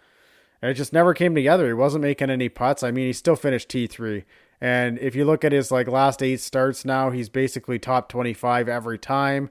And 0.61 0.71
it 0.71 0.75
just 0.75 0.93
never 0.93 1.15
came 1.15 1.35
together. 1.35 1.67
He 1.69 1.73
wasn't 1.73 2.03
making 2.03 2.31
any 2.31 2.49
putts. 2.49 2.83
I 2.83 2.91
mean, 2.91 3.07
he 3.07 3.13
still 3.13 3.37
finished 3.37 3.69
T3. 3.69 4.25
And 4.61 4.99
if 4.99 5.15
you 5.15 5.25
look 5.25 5.45
at 5.45 5.53
his 5.53 5.71
like 5.71 5.89
last 5.89 6.23
eight 6.23 6.41
starts 6.41 6.85
now, 6.85 7.11
he's 7.11 7.29
basically 7.29 7.79
top 7.79 8.09
25 8.09 8.69
every 8.69 8.99
time. 8.99 9.51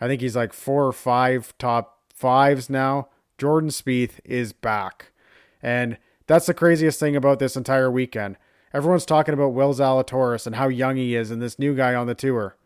I 0.00 0.06
think 0.06 0.20
he's 0.20 0.36
like 0.36 0.52
four 0.52 0.86
or 0.86 0.92
five 0.92 1.54
top 1.58 2.00
fives 2.14 2.68
now. 2.68 3.08
Jordan 3.38 3.70
Spieth 3.70 4.20
is 4.24 4.52
back. 4.52 5.12
And 5.62 5.96
that's 6.26 6.46
the 6.46 6.54
craziest 6.54 7.00
thing 7.00 7.16
about 7.16 7.38
this 7.38 7.56
entire 7.56 7.90
weekend. 7.90 8.36
Everyone's 8.74 9.04
talking 9.04 9.34
about 9.34 9.52
Will 9.52 9.74
Zalatoris 9.74 10.46
and 10.46 10.56
how 10.56 10.68
young 10.68 10.96
he 10.96 11.14
is 11.14 11.30
and 11.30 11.42
this 11.42 11.58
new 11.58 11.74
guy 11.74 11.94
on 11.94 12.06
the 12.06 12.14
tour. 12.14 12.56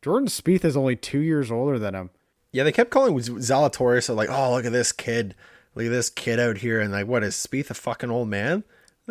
Jordan 0.00 0.28
Spieth 0.28 0.64
is 0.64 0.76
only 0.76 0.96
two 0.96 1.20
years 1.20 1.50
older 1.50 1.78
than 1.78 1.94
him. 1.94 2.10
Yeah, 2.50 2.64
they 2.64 2.72
kept 2.72 2.90
calling 2.90 3.16
Zalatoris 3.16 4.14
like, 4.14 4.28
"Oh, 4.28 4.52
look 4.52 4.66
at 4.66 4.72
this 4.72 4.92
kid, 4.92 5.34
look 5.74 5.86
at 5.86 5.92
this 5.92 6.10
kid 6.10 6.38
out 6.38 6.58
here," 6.58 6.80
and 6.80 6.92
like, 6.92 7.06
what 7.06 7.22
is 7.22 7.34
Spieth 7.34 7.70
a 7.70 7.74
fucking 7.74 8.10
old 8.10 8.28
man? 8.28 8.64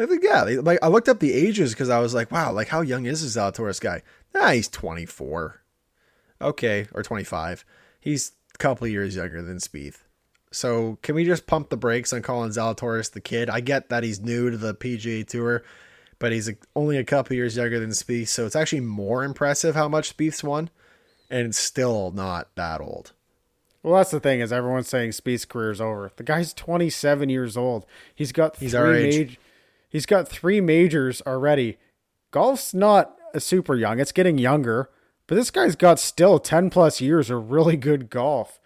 Like, 0.05 0.23
yeah, 0.23 0.43
they, 0.43 0.57
like 0.57 0.79
I 0.81 0.87
looked 0.87 1.09
up 1.09 1.19
the 1.19 1.33
ages 1.33 1.71
because 1.71 1.89
I 1.89 1.99
was 1.99 2.13
like, 2.13 2.31
wow, 2.31 2.51
like 2.51 2.67
how 2.67 2.81
young 2.81 3.05
is 3.05 3.21
this 3.21 3.35
Zalatoris 3.35 3.81
guy? 3.81 4.01
Ah, 4.35 4.51
he's 4.51 4.67
twenty 4.67 5.05
four, 5.05 5.61
okay, 6.41 6.87
or 6.93 7.03
twenty 7.03 7.23
five. 7.23 7.65
He's 7.99 8.33
a 8.53 8.57
couple 8.57 8.87
years 8.87 9.15
younger 9.15 9.41
than 9.41 9.57
Spieth. 9.57 9.99
So 10.51 10.97
can 11.01 11.15
we 11.15 11.23
just 11.23 11.47
pump 11.47 11.69
the 11.69 11.77
brakes 11.77 12.11
on 12.11 12.21
calling 12.21 12.51
Zalatoris 12.51 13.11
the 13.11 13.21
kid? 13.21 13.49
I 13.49 13.61
get 13.61 13.89
that 13.89 14.03
he's 14.03 14.19
new 14.19 14.49
to 14.49 14.57
the 14.57 14.75
PGA 14.75 15.25
Tour, 15.25 15.63
but 16.19 16.31
he's 16.31 16.51
only 16.75 16.97
a 16.97 17.05
couple 17.05 17.35
years 17.35 17.55
younger 17.55 17.79
than 17.79 17.91
Spieth, 17.91 18.27
so 18.27 18.45
it's 18.45 18.55
actually 18.55 18.81
more 18.81 19.23
impressive 19.23 19.75
how 19.75 19.87
much 19.87 20.15
Spieth's 20.15 20.43
won, 20.43 20.69
and 21.29 21.47
it's 21.47 21.57
still 21.57 22.11
not 22.11 22.53
that 22.55 22.81
old. 22.81 23.13
Well, 23.83 23.95
that's 23.95 24.11
the 24.11 24.19
thing 24.19 24.41
is 24.41 24.53
everyone's 24.53 24.87
saying 24.87 25.11
Spieth's 25.11 25.45
career's 25.45 25.81
over. 25.81 26.11
The 26.15 26.23
guy's 26.23 26.53
27 26.53 27.29
years 27.29 27.57
old. 27.57 27.85
He's 28.13 28.31
got 28.31 28.57
He's 28.57 28.71
three 28.71 28.79
our 28.79 28.93
age. 28.93 29.39
He's 29.91 30.05
got 30.05 30.27
three 30.27 30.61
majors 30.61 31.21
already. 31.27 31.77
Golf's 32.31 32.73
not 32.73 33.15
a 33.33 33.39
super 33.39 33.75
young. 33.75 33.99
It's 33.99 34.11
getting 34.13 34.37
younger, 34.37 34.89
but 35.27 35.35
this 35.35 35.51
guy's 35.51 35.75
got 35.75 35.99
still 35.99 36.39
10 36.39 36.69
plus 36.69 37.01
years 37.01 37.29
of 37.29 37.51
really 37.51 37.75
good 37.77 38.09
golf. 38.09 38.59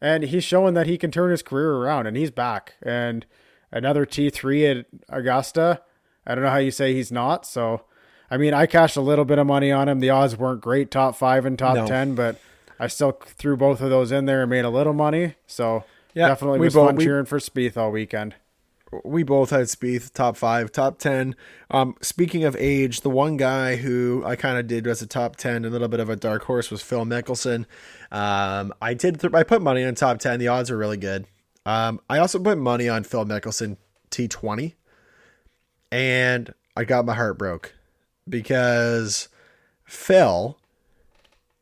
And 0.00 0.22
he's 0.22 0.44
showing 0.44 0.74
that 0.74 0.86
he 0.86 0.96
can 0.96 1.10
turn 1.10 1.32
his 1.32 1.42
career 1.42 1.72
around 1.74 2.06
and 2.06 2.16
he's 2.16 2.30
back. 2.30 2.74
And 2.82 3.26
another 3.72 4.06
T3 4.06 4.78
at 4.80 4.86
Augusta. 5.08 5.82
I 6.24 6.34
don't 6.36 6.44
know 6.44 6.50
how 6.50 6.58
you 6.58 6.70
say 6.70 6.94
he's 6.94 7.10
not. 7.10 7.44
So, 7.44 7.82
I 8.30 8.36
mean, 8.36 8.54
I 8.54 8.66
cashed 8.66 8.96
a 8.96 9.00
little 9.00 9.24
bit 9.24 9.38
of 9.38 9.46
money 9.48 9.72
on 9.72 9.88
him. 9.88 9.98
The 9.98 10.10
odds 10.10 10.36
weren't 10.36 10.60
great, 10.60 10.90
top 10.92 11.16
five 11.16 11.44
and 11.44 11.58
top 11.58 11.74
No. 11.74 11.86
10, 11.88 12.14
but 12.14 12.36
I 12.78 12.86
still 12.86 13.10
threw 13.12 13.56
both 13.56 13.80
of 13.80 13.90
those 13.90 14.12
in 14.12 14.26
there 14.26 14.42
and 14.42 14.50
made 14.50 14.64
a 14.64 14.70
little 14.70 14.92
money. 14.92 15.34
So, 15.48 15.82
Yeah, 16.14 16.28
definitely 16.28 16.60
we 16.60 16.66
was 16.66 16.74
both- 16.74 16.88
fun 16.90 16.96
we- 16.96 17.04
cheering 17.04 17.24
for 17.24 17.38
Spieth 17.40 17.76
all 17.76 17.90
weekend. 17.90 18.36
We 19.04 19.22
both 19.22 19.50
had 19.50 19.66
Spieth 19.66 20.12
top 20.12 20.36
five, 20.36 20.72
top 20.72 20.98
ten. 20.98 21.36
Um, 21.70 21.94
speaking 22.00 22.44
of 22.44 22.56
age, 22.56 23.02
the 23.02 23.10
one 23.10 23.36
guy 23.36 23.76
who 23.76 24.22
I 24.24 24.36
kind 24.36 24.58
of 24.58 24.66
did 24.66 24.86
as 24.86 25.02
a 25.02 25.06
top 25.06 25.36
ten, 25.36 25.64
a 25.64 25.70
little 25.70 25.88
bit 25.88 26.00
of 26.00 26.08
a 26.08 26.16
dark 26.16 26.44
horse, 26.44 26.70
was 26.70 26.82
Phil 26.82 27.04
Mickelson. 27.04 27.66
Um, 28.10 28.72
I 28.80 28.94
did. 28.94 29.20
Th- 29.20 29.34
I 29.34 29.42
put 29.42 29.62
money 29.62 29.84
on 29.84 29.94
top 29.94 30.18
ten. 30.18 30.38
The 30.38 30.48
odds 30.48 30.70
are 30.70 30.76
really 30.76 30.96
good. 30.96 31.26
Um, 31.66 32.00
I 32.08 32.18
also 32.18 32.38
put 32.38 32.58
money 32.58 32.88
on 32.88 33.04
Phil 33.04 33.24
Mickelson 33.24 33.76
T 34.10 34.26
twenty, 34.28 34.76
and 35.92 36.54
I 36.76 36.84
got 36.84 37.04
my 37.04 37.14
heart 37.14 37.38
broke 37.38 37.74
because 38.28 39.28
Phil. 39.84 40.58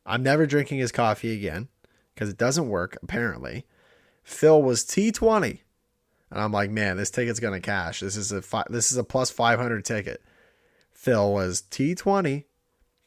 I'm 0.08 0.22
never 0.22 0.46
drinking 0.46 0.78
his 0.78 0.92
coffee 0.92 1.34
again 1.34 1.66
because 2.14 2.28
it 2.28 2.38
doesn't 2.38 2.68
work 2.68 2.96
apparently. 3.02 3.66
Phil 4.22 4.62
was 4.62 4.84
T 4.84 5.10
twenty. 5.10 5.64
And 6.30 6.40
I'm 6.40 6.52
like, 6.52 6.70
man, 6.70 6.96
this 6.96 7.10
ticket's 7.10 7.40
gonna 7.40 7.60
cash. 7.60 8.00
This 8.00 8.16
is 8.16 8.32
a 8.32 8.42
fi- 8.42 8.66
this 8.68 8.90
is 8.90 8.98
a 8.98 9.04
plus 9.04 9.30
500 9.30 9.84
ticket. 9.84 10.22
Phil 10.92 11.32
was 11.32 11.62
T20 11.70 12.44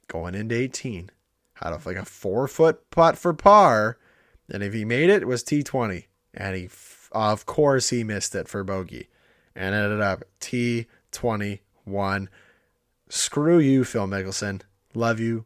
going 0.08 0.36
into 0.36 0.56
18. 0.56 1.12
Had 1.56 1.74
a, 1.74 1.82
like 1.86 1.98
a 1.98 2.06
four 2.06 2.48
foot 2.48 2.90
putt 2.90 3.18
for 3.18 3.34
par, 3.34 3.98
and 4.50 4.64
if 4.64 4.74
he 4.74 4.86
made 4.86 5.10
it, 5.10 5.22
it 5.24 5.28
was 5.28 5.44
T20, 5.44 6.06
and 6.34 6.56
he 6.56 6.66
f- 6.66 7.10
of 7.12 7.46
course 7.46 7.90
he 7.90 8.04
missed 8.04 8.36
it 8.36 8.48
for 8.48 8.64
bogey 8.64 9.10
and 9.56 9.76
ended 9.76 10.00
up 10.00 10.24
T21. 10.40 12.28
Screw 13.10 13.60
you, 13.60 13.84
Phil 13.84 14.08
Mickelson. 14.08 14.62
Love 14.94 15.20
you, 15.20 15.44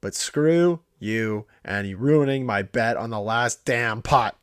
but 0.00 0.14
screw 0.14 0.80
you 0.98 1.46
and 1.64 1.86
you 1.86 1.96
ruining 1.96 2.44
my 2.44 2.62
bet 2.62 2.96
on 2.96 3.10
the 3.10 3.20
last 3.20 3.64
damn 3.64 4.02
pot. 4.02 4.36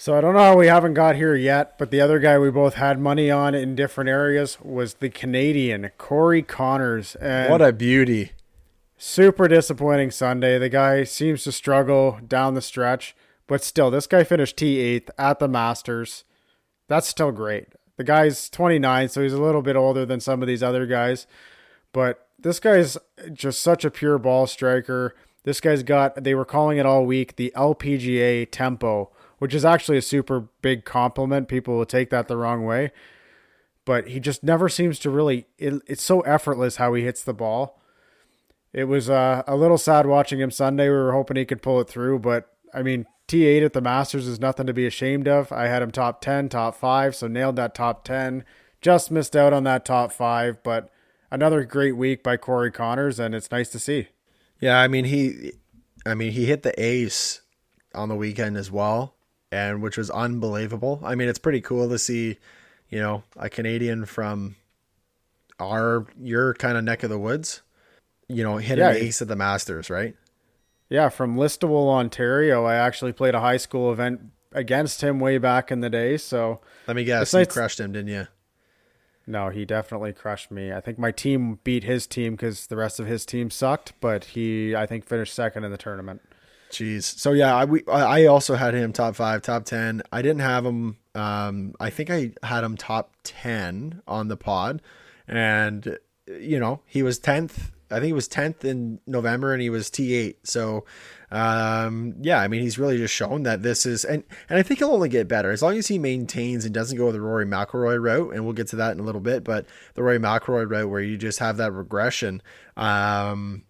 So 0.00 0.16
I 0.16 0.20
don't 0.20 0.34
know 0.34 0.38
how 0.40 0.56
we 0.56 0.68
haven't 0.68 0.94
got 0.94 1.16
here 1.16 1.34
yet, 1.34 1.76
but 1.76 1.90
the 1.90 2.00
other 2.00 2.20
guy 2.20 2.38
we 2.38 2.52
both 2.52 2.74
had 2.74 3.00
money 3.00 3.32
on 3.32 3.52
in 3.52 3.74
different 3.74 4.08
areas 4.08 4.56
was 4.62 4.94
the 4.94 5.10
Canadian 5.10 5.90
Corey 5.98 6.40
Conners. 6.40 7.16
And 7.16 7.50
What 7.50 7.60
a 7.60 7.72
beauty. 7.72 8.30
super 8.96 9.48
disappointing 9.48 10.12
Sunday. 10.12 10.56
The 10.56 10.68
guy 10.68 11.02
seems 11.02 11.42
to 11.44 11.52
struggle 11.52 12.20
down 12.26 12.54
the 12.54 12.62
stretch, 12.62 13.16
but 13.48 13.64
still, 13.64 13.90
this 13.90 14.06
guy 14.06 14.22
finished 14.22 14.56
T8th 14.56 15.10
at 15.18 15.40
the 15.40 15.48
Masters. 15.48 16.22
That's 16.86 17.08
still 17.08 17.32
great. 17.32 17.66
The 17.96 18.04
guy's 18.04 18.48
29, 18.48 19.08
so 19.08 19.20
he's 19.22 19.32
a 19.32 19.42
little 19.42 19.62
bit 19.62 19.74
older 19.74 20.06
than 20.06 20.20
some 20.20 20.42
of 20.42 20.46
these 20.46 20.62
other 20.62 20.86
guys, 20.86 21.26
but 21.92 22.28
this 22.38 22.60
guy's 22.60 22.96
just 23.32 23.58
such 23.60 23.84
a 23.84 23.90
pure 23.90 24.18
ball 24.18 24.46
striker. 24.46 25.16
This 25.42 25.60
guy's 25.60 25.82
got, 25.82 26.22
they 26.22 26.36
were 26.36 26.44
calling 26.44 26.78
it 26.78 26.86
all 26.86 27.04
week, 27.04 27.34
the 27.34 27.52
LPGA 27.56 28.46
tempo, 28.48 29.10
which 29.38 29.54
is 29.54 29.64
actually 29.64 29.98
a 29.98 30.02
super 30.02 30.48
big 30.62 30.84
compliment. 30.84 31.48
People 31.48 31.76
will 31.76 31.86
take 31.86 32.10
that 32.10 32.28
the 32.28 32.36
wrong 32.36 32.64
way. 32.64 32.90
But 33.84 34.08
he 34.08 34.20
just 34.20 34.42
never 34.42 34.68
seems 34.68 34.98
to 35.00 35.10
really, 35.10 35.46
it, 35.56 35.80
it's 35.86 36.02
so 36.02 36.20
effortless 36.20 36.76
how 36.76 36.92
he 36.94 37.04
hits 37.04 37.22
the 37.22 37.32
ball. 37.32 37.80
It 38.72 38.84
was 38.84 39.08
uh, 39.08 39.42
a 39.46 39.56
little 39.56 39.78
sad 39.78 40.06
watching 40.06 40.40
him 40.40 40.50
Sunday. 40.50 40.88
We 40.88 40.94
were 40.94 41.12
hoping 41.12 41.36
he 41.36 41.46
could 41.46 41.62
pull 41.62 41.80
it 41.80 41.88
through, 41.88 42.18
but 42.18 42.52
I 42.74 42.82
mean, 42.82 43.06
T8 43.28 43.64
at 43.64 43.72
the 43.72 43.80
Masters 43.80 44.26
is 44.26 44.40
nothing 44.40 44.66
to 44.66 44.74
be 44.74 44.86
ashamed 44.86 45.26
of. 45.26 45.50
I 45.52 45.68
had 45.68 45.82
him 45.82 45.90
top 45.90 46.20
10, 46.20 46.50
top 46.50 46.74
5, 46.74 47.16
so 47.16 47.28
nailed 47.28 47.56
that 47.56 47.74
top 47.74 48.04
10. 48.04 48.44
Just 48.80 49.10
missed 49.10 49.34
out 49.34 49.52
on 49.52 49.64
that 49.64 49.84
top 49.84 50.12
5, 50.12 50.62
but 50.62 50.90
another 51.30 51.64
great 51.64 51.96
week 51.96 52.22
by 52.22 52.36
Corey 52.36 52.70
Conners 52.70 53.18
and 53.18 53.34
it's 53.34 53.50
nice 53.50 53.70
to 53.70 53.78
see. 53.78 54.08
Yeah, 54.60 54.78
I 54.78 54.88
mean 54.88 55.06
he 55.06 55.52
I 56.04 56.14
mean 56.14 56.32
he 56.32 56.46
hit 56.46 56.62
the 56.62 56.78
ace 56.82 57.42
on 57.94 58.08
the 58.08 58.16
weekend 58.16 58.56
as 58.56 58.70
well 58.70 59.14
and 59.50 59.82
which 59.82 59.96
was 59.96 60.10
unbelievable. 60.10 61.00
I 61.04 61.14
mean 61.14 61.28
it's 61.28 61.38
pretty 61.38 61.60
cool 61.60 61.88
to 61.88 61.98
see, 61.98 62.38
you 62.88 63.00
know, 63.00 63.22
a 63.36 63.48
Canadian 63.48 64.04
from 64.06 64.56
our 65.60 66.06
your 66.20 66.54
kind 66.54 66.76
of 66.78 66.84
neck 66.84 67.02
of 67.02 67.10
the 67.10 67.18
woods, 67.18 67.62
you 68.28 68.42
know, 68.42 68.58
hit 68.58 68.78
Yeah. 68.78 68.90
an 68.90 68.96
ace 68.96 69.20
at 69.22 69.28
the 69.28 69.36
Masters, 69.36 69.90
right? 69.90 70.14
Yeah, 70.88 71.08
from 71.10 71.36
Listowel, 71.36 71.88
Ontario. 71.90 72.64
I 72.64 72.74
actually 72.76 73.12
played 73.12 73.34
a 73.34 73.40
high 73.40 73.56
school 73.58 73.92
event 73.92 74.20
against 74.52 75.02
him 75.02 75.20
way 75.20 75.36
back 75.36 75.70
in 75.70 75.80
the 75.80 75.90
day, 75.90 76.16
so 76.16 76.60
Let 76.86 76.96
me 76.96 77.04
guess, 77.04 77.32
you 77.34 77.40
nice- 77.40 77.48
crushed 77.52 77.80
him, 77.80 77.92
didn't 77.92 78.08
you? 78.08 78.26
no, 79.26 79.50
he 79.50 79.66
definitely 79.66 80.14
crushed 80.14 80.50
me. 80.50 80.72
I 80.72 80.80
think 80.80 80.98
my 80.98 81.10
team 81.12 81.58
beat 81.62 81.84
his 81.84 82.06
team 82.06 82.32
because 82.34 82.68
the 82.68 82.76
rest 82.76 82.98
of 82.98 83.06
his 83.06 83.26
team 83.26 83.50
sucked, 83.50 83.92
but 84.00 84.24
he, 84.24 84.74
I 84.74 84.86
think, 84.86 85.04
finished 85.04 85.34
second 85.34 85.64
in 85.64 85.70
the 85.70 85.76
tournament. 85.76 86.22
Jeez. 86.70 87.02
So 87.02 87.32
yeah, 87.32 87.54
I 87.54 87.64
we 87.64 87.82
I 87.86 88.26
also 88.26 88.54
had 88.54 88.74
him 88.74 88.92
top 88.92 89.16
five, 89.16 89.42
top 89.42 89.64
ten. 89.64 90.02
I 90.12 90.22
didn't 90.22 90.40
have 90.40 90.66
him. 90.66 90.98
Um, 91.14 91.74
I 91.80 91.90
think 91.90 92.10
I 92.10 92.32
had 92.42 92.62
him 92.62 92.76
top 92.76 93.12
ten 93.24 94.02
on 94.06 94.28
the 94.28 94.36
pod, 94.36 94.82
and 95.26 95.98
you 96.26 96.60
know 96.60 96.80
he 96.86 97.02
was 97.02 97.18
tenth. 97.18 97.72
I 97.90 97.94
think 97.94 98.06
he 98.06 98.12
was 98.12 98.28
tenth 98.28 98.66
in 98.66 99.00
November, 99.06 99.54
and 99.54 99.62
he 99.62 99.70
was 99.70 99.88
T 99.88 100.14
eight. 100.14 100.46
So, 100.46 100.84
um, 101.30 102.14
yeah, 102.20 102.38
I 102.38 102.48
mean 102.48 102.60
he's 102.60 102.78
really 102.78 102.98
just 102.98 103.14
shown 103.14 103.44
that 103.44 103.62
this 103.62 103.86
is, 103.86 104.04
and 104.04 104.22
and 104.50 104.58
I 104.58 104.62
think 104.62 104.80
he'll 104.80 104.90
only 104.90 105.08
get 105.08 105.26
better 105.26 105.50
as 105.50 105.62
long 105.62 105.78
as 105.78 105.86
he 105.86 105.98
maintains 105.98 106.66
and 106.66 106.74
doesn't 106.74 106.98
go 106.98 107.10
the 107.12 107.20
Rory 107.20 107.46
McIlroy 107.46 107.98
route, 107.98 108.34
and 108.34 108.44
we'll 108.44 108.52
get 108.52 108.68
to 108.68 108.76
that 108.76 108.92
in 108.92 109.00
a 109.00 109.04
little 109.04 109.22
bit. 109.22 109.42
But 109.42 109.64
the 109.94 110.02
Rory 110.02 110.18
McIlroy 110.18 110.70
route 110.70 110.90
where 110.90 111.00
you 111.00 111.16
just 111.16 111.38
have 111.38 111.56
that 111.56 111.72
regression. 111.72 112.42
Um, 112.76 113.64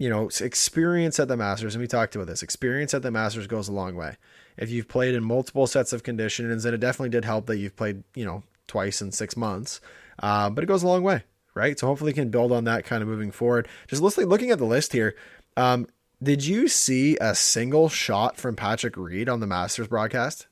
you 0.00 0.08
know, 0.08 0.30
experience 0.40 1.20
at 1.20 1.28
the 1.28 1.36
Masters, 1.36 1.74
and 1.74 1.82
we 1.82 1.86
talked 1.86 2.16
about 2.16 2.26
this. 2.26 2.42
Experience 2.42 2.94
at 2.94 3.02
the 3.02 3.10
Masters 3.10 3.46
goes 3.46 3.68
a 3.68 3.72
long 3.72 3.94
way. 3.94 4.16
If 4.56 4.70
you've 4.70 4.88
played 4.88 5.14
in 5.14 5.22
multiple 5.22 5.66
sets 5.66 5.92
of 5.92 6.02
conditions, 6.02 6.64
and 6.64 6.74
it 6.74 6.78
definitely 6.78 7.10
did 7.10 7.26
help 7.26 7.44
that 7.46 7.58
you've 7.58 7.76
played, 7.76 8.02
you 8.14 8.24
know, 8.24 8.42
twice 8.66 9.02
in 9.02 9.12
six 9.12 9.36
months, 9.36 9.78
uh, 10.22 10.48
but 10.48 10.64
it 10.64 10.68
goes 10.68 10.82
a 10.82 10.88
long 10.88 11.02
way, 11.02 11.24
right? 11.52 11.78
So 11.78 11.86
hopefully, 11.86 12.12
you 12.12 12.14
can 12.14 12.30
build 12.30 12.50
on 12.50 12.64
that 12.64 12.86
kind 12.86 13.02
of 13.02 13.10
moving 13.10 13.30
forward. 13.30 13.68
Just 13.88 14.00
listening, 14.00 14.28
looking 14.28 14.50
at 14.50 14.56
the 14.56 14.64
list 14.64 14.94
here, 14.94 15.14
um, 15.58 15.86
did 16.22 16.46
you 16.46 16.66
see 16.66 17.18
a 17.20 17.34
single 17.34 17.90
shot 17.90 18.38
from 18.38 18.56
Patrick 18.56 18.96
Reed 18.96 19.28
on 19.28 19.40
the 19.40 19.46
Masters 19.46 19.88
broadcast? 19.88 20.46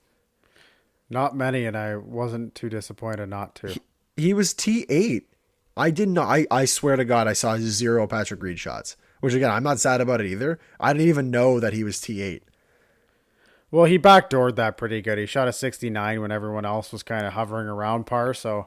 Not 1.08 1.34
many, 1.34 1.64
and 1.64 1.74
I 1.74 1.96
wasn't 1.96 2.54
too 2.54 2.68
disappointed 2.68 3.30
not 3.30 3.54
to. 3.56 3.80
He 4.14 4.34
was 4.34 4.52
T 4.52 4.84
eight. 4.90 5.26
I 5.74 5.90
did 5.90 6.10
not. 6.10 6.28
I, 6.28 6.46
I 6.50 6.66
swear 6.66 6.96
to 6.96 7.04
God, 7.06 7.26
I 7.26 7.32
saw 7.32 7.56
zero 7.56 8.06
Patrick 8.06 8.42
Reed 8.42 8.58
shots. 8.58 8.94
Which 9.20 9.34
again, 9.34 9.50
I'm 9.50 9.62
not 9.64 9.80
sad 9.80 10.00
about 10.00 10.20
it 10.20 10.26
either. 10.28 10.58
I 10.78 10.92
didn't 10.92 11.08
even 11.08 11.30
know 11.30 11.58
that 11.60 11.72
he 11.72 11.82
was 11.84 12.00
T 12.00 12.22
eight. 12.22 12.44
Well, 13.70 13.84
he 13.84 13.98
backdoored 13.98 14.56
that 14.56 14.76
pretty 14.78 15.02
good. 15.02 15.18
He 15.18 15.26
shot 15.26 15.46
a 15.48 15.52
69 15.52 16.20
when 16.22 16.32
everyone 16.32 16.64
else 16.64 16.90
was 16.90 17.02
kind 17.02 17.26
of 17.26 17.34
hovering 17.34 17.68
around 17.68 18.04
par. 18.06 18.32
So 18.32 18.66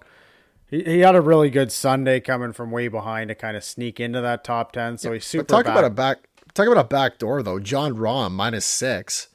he, 0.69 0.83
he 0.83 0.99
had 0.99 1.15
a 1.15 1.21
really 1.21 1.49
good 1.49 1.71
Sunday 1.71 2.19
coming 2.19 2.53
from 2.53 2.69
way 2.69 2.87
behind 2.87 3.29
to 3.29 3.35
kind 3.35 3.57
of 3.57 3.63
sneak 3.63 3.99
into 3.99 4.21
that 4.21 4.43
top 4.43 4.73
10. 4.73 4.99
So 4.99 5.11
he's 5.13 5.25
super 5.25 5.43
But 5.43 5.47
talk 5.55 5.65
back- 5.65 5.73
about 5.73 5.85
a 5.85 5.89
back. 5.89 6.17
Talk 6.53 6.67
about 6.67 6.85
a 6.85 6.87
back 6.87 7.17
door 7.17 7.41
though. 7.41 7.59
Jon 7.59 7.95
Rahm 7.95 8.31
minus 8.33 8.65
six 8.65 9.29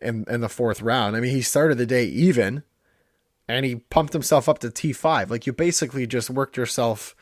in 0.00 0.24
in 0.28 0.40
the 0.42 0.48
fourth 0.50 0.82
round. 0.82 1.16
I 1.16 1.20
mean, 1.20 1.30
he 1.30 1.40
started 1.40 1.78
the 1.78 1.86
day 1.86 2.04
even, 2.04 2.62
and 3.48 3.64
he 3.64 3.76
pumped 3.76 4.12
himself 4.12 4.50
up 4.50 4.58
to 4.58 4.70
T 4.70 4.92
five. 4.92 5.30
Like 5.30 5.46
you 5.46 5.54
basically 5.54 6.06
just 6.06 6.28
worked 6.28 6.58
yourself, 6.58 7.16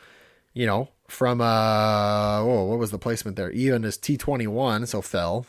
you 0.53 0.65
know, 0.65 0.89
from 1.11 1.41
uh 1.41 2.39
oh, 2.39 2.65
what 2.65 2.79
was 2.79 2.91
the 2.91 2.97
placement 2.97 3.37
there? 3.37 3.51
Even 3.51 3.83
is 3.83 3.97
T 3.97 4.17
twenty 4.17 4.47
one, 4.47 4.85
so 4.85 5.01
fell. 5.01 5.45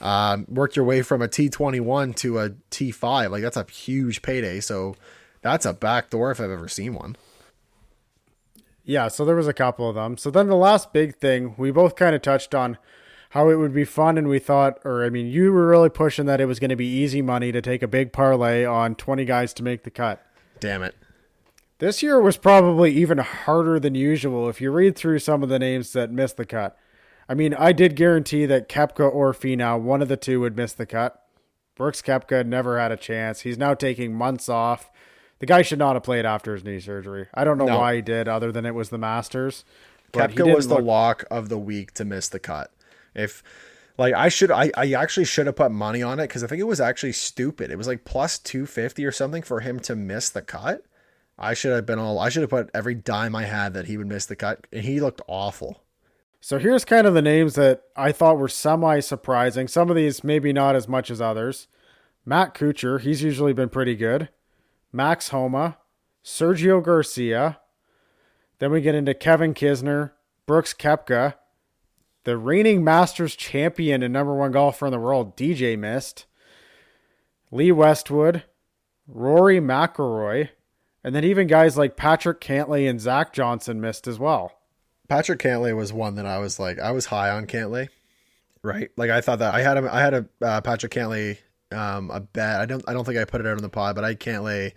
Um, 0.00 0.46
worked 0.48 0.76
your 0.76 0.84
way 0.84 1.02
from 1.02 1.22
a 1.22 1.28
T 1.28 1.48
twenty 1.48 1.80
one 1.80 2.14
to 2.14 2.38
a 2.38 2.50
T 2.70 2.90
five. 2.90 3.30
Like 3.30 3.42
that's 3.42 3.56
a 3.56 3.66
huge 3.70 4.22
payday. 4.22 4.60
So 4.60 4.96
that's 5.42 5.66
a 5.66 5.72
back 5.72 6.10
door 6.10 6.30
if 6.30 6.40
I've 6.40 6.50
ever 6.50 6.68
seen 6.68 6.94
one. 6.94 7.16
Yeah, 8.84 9.08
so 9.08 9.24
there 9.24 9.36
was 9.36 9.48
a 9.48 9.52
couple 9.52 9.88
of 9.88 9.96
them. 9.96 10.16
So 10.16 10.30
then 10.30 10.46
the 10.46 10.56
last 10.56 10.92
big 10.92 11.16
thing, 11.16 11.54
we 11.58 11.70
both 11.70 11.96
kind 11.96 12.14
of 12.14 12.22
touched 12.22 12.54
on 12.54 12.78
how 13.30 13.50
it 13.50 13.56
would 13.56 13.74
be 13.74 13.84
fun 13.84 14.16
and 14.16 14.28
we 14.28 14.38
thought 14.38 14.78
or 14.84 15.04
I 15.04 15.10
mean, 15.10 15.26
you 15.26 15.52
were 15.52 15.66
really 15.66 15.90
pushing 15.90 16.26
that 16.26 16.40
it 16.40 16.46
was 16.46 16.58
going 16.58 16.70
to 16.70 16.76
be 16.76 16.86
easy 16.86 17.20
money 17.20 17.52
to 17.52 17.60
take 17.60 17.82
a 17.82 17.88
big 17.88 18.12
parlay 18.12 18.64
on 18.64 18.94
20 18.94 19.24
guys 19.24 19.52
to 19.54 19.62
make 19.62 19.82
the 19.82 19.90
cut. 19.90 20.24
Damn 20.60 20.82
it. 20.82 20.94
This 21.78 22.02
year 22.02 22.18
was 22.20 22.36
probably 22.38 22.92
even 22.92 23.18
harder 23.18 23.78
than 23.78 23.94
usual 23.94 24.48
if 24.48 24.60
you 24.60 24.70
read 24.70 24.96
through 24.96 25.18
some 25.18 25.42
of 25.42 25.48
the 25.48 25.58
names 25.58 25.92
that 25.92 26.10
missed 26.10 26.36
the 26.38 26.46
cut. 26.46 26.76
I 27.28 27.34
mean, 27.34 27.52
I 27.54 27.72
did 27.72 27.96
guarantee 27.96 28.46
that 28.46 28.68
Koepka 28.68 29.12
or 29.12 29.32
Finau, 29.34 29.80
one 29.80 30.00
of 30.00 30.08
the 30.08 30.16
two 30.16 30.40
would 30.40 30.56
miss 30.56 30.72
the 30.72 30.86
cut. 30.86 31.22
Brooks 31.74 32.00
Koepka 32.00 32.46
never 32.46 32.78
had 32.78 32.92
a 32.92 32.96
chance. 32.96 33.40
He's 33.42 33.58
now 33.58 33.74
taking 33.74 34.14
months 34.14 34.48
off. 34.48 34.90
The 35.38 35.46
guy 35.46 35.60
should 35.60 35.78
not 35.78 35.96
have 35.96 36.02
played 36.02 36.24
after 36.24 36.54
his 36.54 36.64
knee 36.64 36.80
surgery. 36.80 37.26
I 37.34 37.44
don't 37.44 37.58
know 37.58 37.66
No. 37.66 37.78
why 37.78 37.96
he 37.96 38.00
did, 38.02 38.26
other 38.26 38.50
than 38.50 38.64
it 38.64 38.74
was 38.74 38.88
the 38.88 38.96
Masters. 38.96 39.64
Koepka 40.14 40.54
was 40.54 40.68
the 40.68 40.76
look- 40.76 40.84
lock 40.84 41.24
of 41.30 41.50
the 41.50 41.58
week 41.58 41.92
to 41.94 42.06
miss 42.06 42.28
the 42.28 42.38
cut. 42.38 42.70
If 43.14 43.42
like 43.98 44.14
I 44.14 44.28
should 44.30 44.50
I, 44.50 44.70
I 44.76 44.92
actually 44.92 45.26
should 45.26 45.46
have 45.46 45.56
put 45.56 45.72
money 45.72 46.02
on 46.02 46.20
it 46.20 46.28
because 46.28 46.42
I 46.42 46.46
think 46.46 46.60
it 46.60 46.64
was 46.66 46.80
actually 46.80 47.12
stupid. 47.12 47.70
It 47.70 47.76
was 47.76 47.86
like 47.86 48.04
plus 48.04 48.38
two 48.38 48.64
fifty 48.64 49.04
or 49.04 49.12
something 49.12 49.42
for 49.42 49.60
him 49.60 49.78
to 49.80 49.96
miss 49.96 50.30
the 50.30 50.42
cut. 50.42 50.84
I 51.38 51.54
should 51.54 51.72
have 51.72 51.86
been 51.86 51.98
all 51.98 52.18
I 52.18 52.28
should 52.28 52.42
have 52.42 52.50
put 52.50 52.70
every 52.72 52.94
dime 52.94 53.34
I 53.34 53.44
had 53.44 53.74
that 53.74 53.86
he 53.86 53.96
would 53.96 54.06
miss 54.06 54.26
the 54.26 54.36
cut 54.36 54.66
and 54.72 54.84
he 54.84 55.00
looked 55.00 55.20
awful. 55.26 55.82
So 56.40 56.58
here's 56.58 56.84
kind 56.84 57.06
of 57.06 57.14
the 57.14 57.22
names 57.22 57.54
that 57.54 57.82
I 57.96 58.12
thought 58.12 58.38
were 58.38 58.48
semi 58.48 59.00
surprising. 59.00 59.68
Some 59.68 59.90
of 59.90 59.96
these 59.96 60.22
maybe 60.22 60.52
not 60.52 60.76
as 60.76 60.88
much 60.88 61.10
as 61.10 61.20
others. 61.20 61.68
Matt 62.24 62.54
Kuchar, 62.54 63.00
he's 63.00 63.22
usually 63.22 63.52
been 63.52 63.68
pretty 63.68 63.96
good. 63.96 64.28
Max 64.92 65.28
Homa, 65.28 65.78
Sergio 66.24 66.82
Garcia. 66.82 67.60
Then 68.58 68.70
we 68.70 68.80
get 68.80 68.94
into 68.94 69.12
Kevin 69.12 69.54
Kisner, 69.54 70.12
Brooks 70.46 70.72
Koepka, 70.72 71.34
the 72.24 72.36
reigning 72.36 72.82
Masters 72.82 73.36
champion 73.36 74.02
and 74.02 74.12
number 74.12 74.34
one 74.34 74.52
golfer 74.52 74.86
in 74.86 74.92
the 74.92 74.98
world, 74.98 75.36
DJ 75.36 75.78
missed. 75.78 76.26
Lee 77.52 77.70
Westwood, 77.70 78.42
Rory 79.06 79.60
McIlroy, 79.60 80.48
and 81.06 81.14
then 81.14 81.22
even 81.22 81.46
guys 81.46 81.78
like 81.78 81.96
Patrick 81.96 82.40
Cantlay 82.40 82.90
and 82.90 83.00
Zach 83.00 83.32
Johnson 83.32 83.80
missed 83.80 84.08
as 84.08 84.18
well. 84.18 84.50
Patrick 85.08 85.38
Cantlay 85.38 85.74
was 85.74 85.92
one 85.92 86.16
that 86.16 86.26
I 86.26 86.38
was 86.38 86.58
like 86.58 86.80
I 86.80 86.90
was 86.90 87.06
high 87.06 87.30
on 87.30 87.46
Cantlay, 87.46 87.88
right? 88.60 88.90
Like 88.96 89.10
I 89.10 89.20
thought 89.20 89.38
that 89.38 89.54
I 89.54 89.62
had 89.62 89.76
him 89.76 89.88
I 89.88 90.00
had 90.00 90.14
a 90.14 90.26
uh, 90.42 90.60
Patrick 90.62 90.92
Cantlay 90.92 91.38
um 91.70 92.10
a 92.10 92.18
bet. 92.18 92.60
I 92.60 92.66
don't 92.66 92.82
I 92.88 92.92
don't 92.92 93.04
think 93.04 93.18
I 93.18 93.24
put 93.24 93.40
it 93.40 93.46
out 93.46 93.56
on 93.56 93.62
the 93.62 93.68
pod, 93.68 93.94
but 93.94 94.04
I 94.04 94.16
Cantlay 94.16 94.72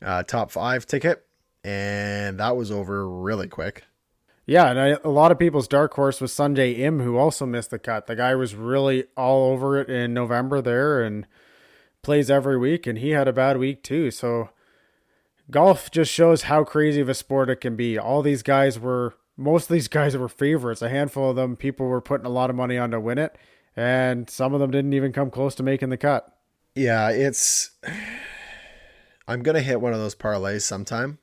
uh, 0.00 0.22
top 0.22 0.50
five 0.50 0.86
ticket, 0.86 1.22
and 1.62 2.40
that 2.40 2.56
was 2.56 2.70
over 2.70 3.06
really 3.06 3.48
quick. 3.48 3.84
Yeah, 4.46 4.70
and 4.70 4.80
I, 4.80 4.88
a 5.04 5.10
lot 5.10 5.32
of 5.32 5.38
people's 5.38 5.68
dark 5.68 5.92
horse 5.94 6.20
was 6.20 6.32
Sungjae 6.32 6.78
Im, 6.78 7.00
who 7.00 7.16
also 7.16 7.46
missed 7.46 7.70
the 7.70 7.78
cut. 7.78 8.06
The 8.06 8.16
guy 8.16 8.34
was 8.34 8.54
really 8.54 9.04
all 9.16 9.52
over 9.52 9.78
it 9.78 9.88
in 9.90 10.14
November 10.14 10.62
there, 10.62 11.02
and 11.02 11.26
plays 12.00 12.30
every 12.30 12.58
week, 12.58 12.86
and 12.86 12.98
he 12.98 13.10
had 13.10 13.28
a 13.28 13.34
bad 13.34 13.58
week 13.58 13.82
too. 13.82 14.10
So 14.10 14.48
golf 15.50 15.90
just 15.90 16.12
shows 16.12 16.42
how 16.42 16.64
crazy 16.64 17.00
of 17.00 17.08
a 17.08 17.14
sport 17.14 17.50
it 17.50 17.60
can 17.60 17.76
be. 17.76 17.98
All 17.98 18.22
these 18.22 18.42
guys 18.42 18.78
were, 18.78 19.14
most 19.36 19.64
of 19.64 19.74
these 19.74 19.88
guys 19.88 20.16
were 20.16 20.28
favorites. 20.28 20.82
A 20.82 20.88
handful 20.88 21.30
of 21.30 21.36
them, 21.36 21.56
people 21.56 21.86
were 21.86 22.00
putting 22.00 22.26
a 22.26 22.30
lot 22.30 22.50
of 22.50 22.56
money 22.56 22.78
on 22.78 22.90
to 22.90 23.00
win 23.00 23.18
it, 23.18 23.36
and 23.76 24.28
some 24.30 24.54
of 24.54 24.60
them 24.60 24.70
didn't 24.70 24.94
even 24.94 25.12
come 25.12 25.30
close 25.30 25.54
to 25.56 25.62
making 25.62 25.90
the 25.90 25.96
cut. 25.96 26.36
Yeah, 26.74 27.10
it's. 27.10 27.70
I'm 29.26 29.42
gonna 29.42 29.60
hit 29.60 29.80
one 29.80 29.94
of 29.94 30.00
those 30.00 30.14
parlays 30.14 30.62
sometime. 30.62 31.18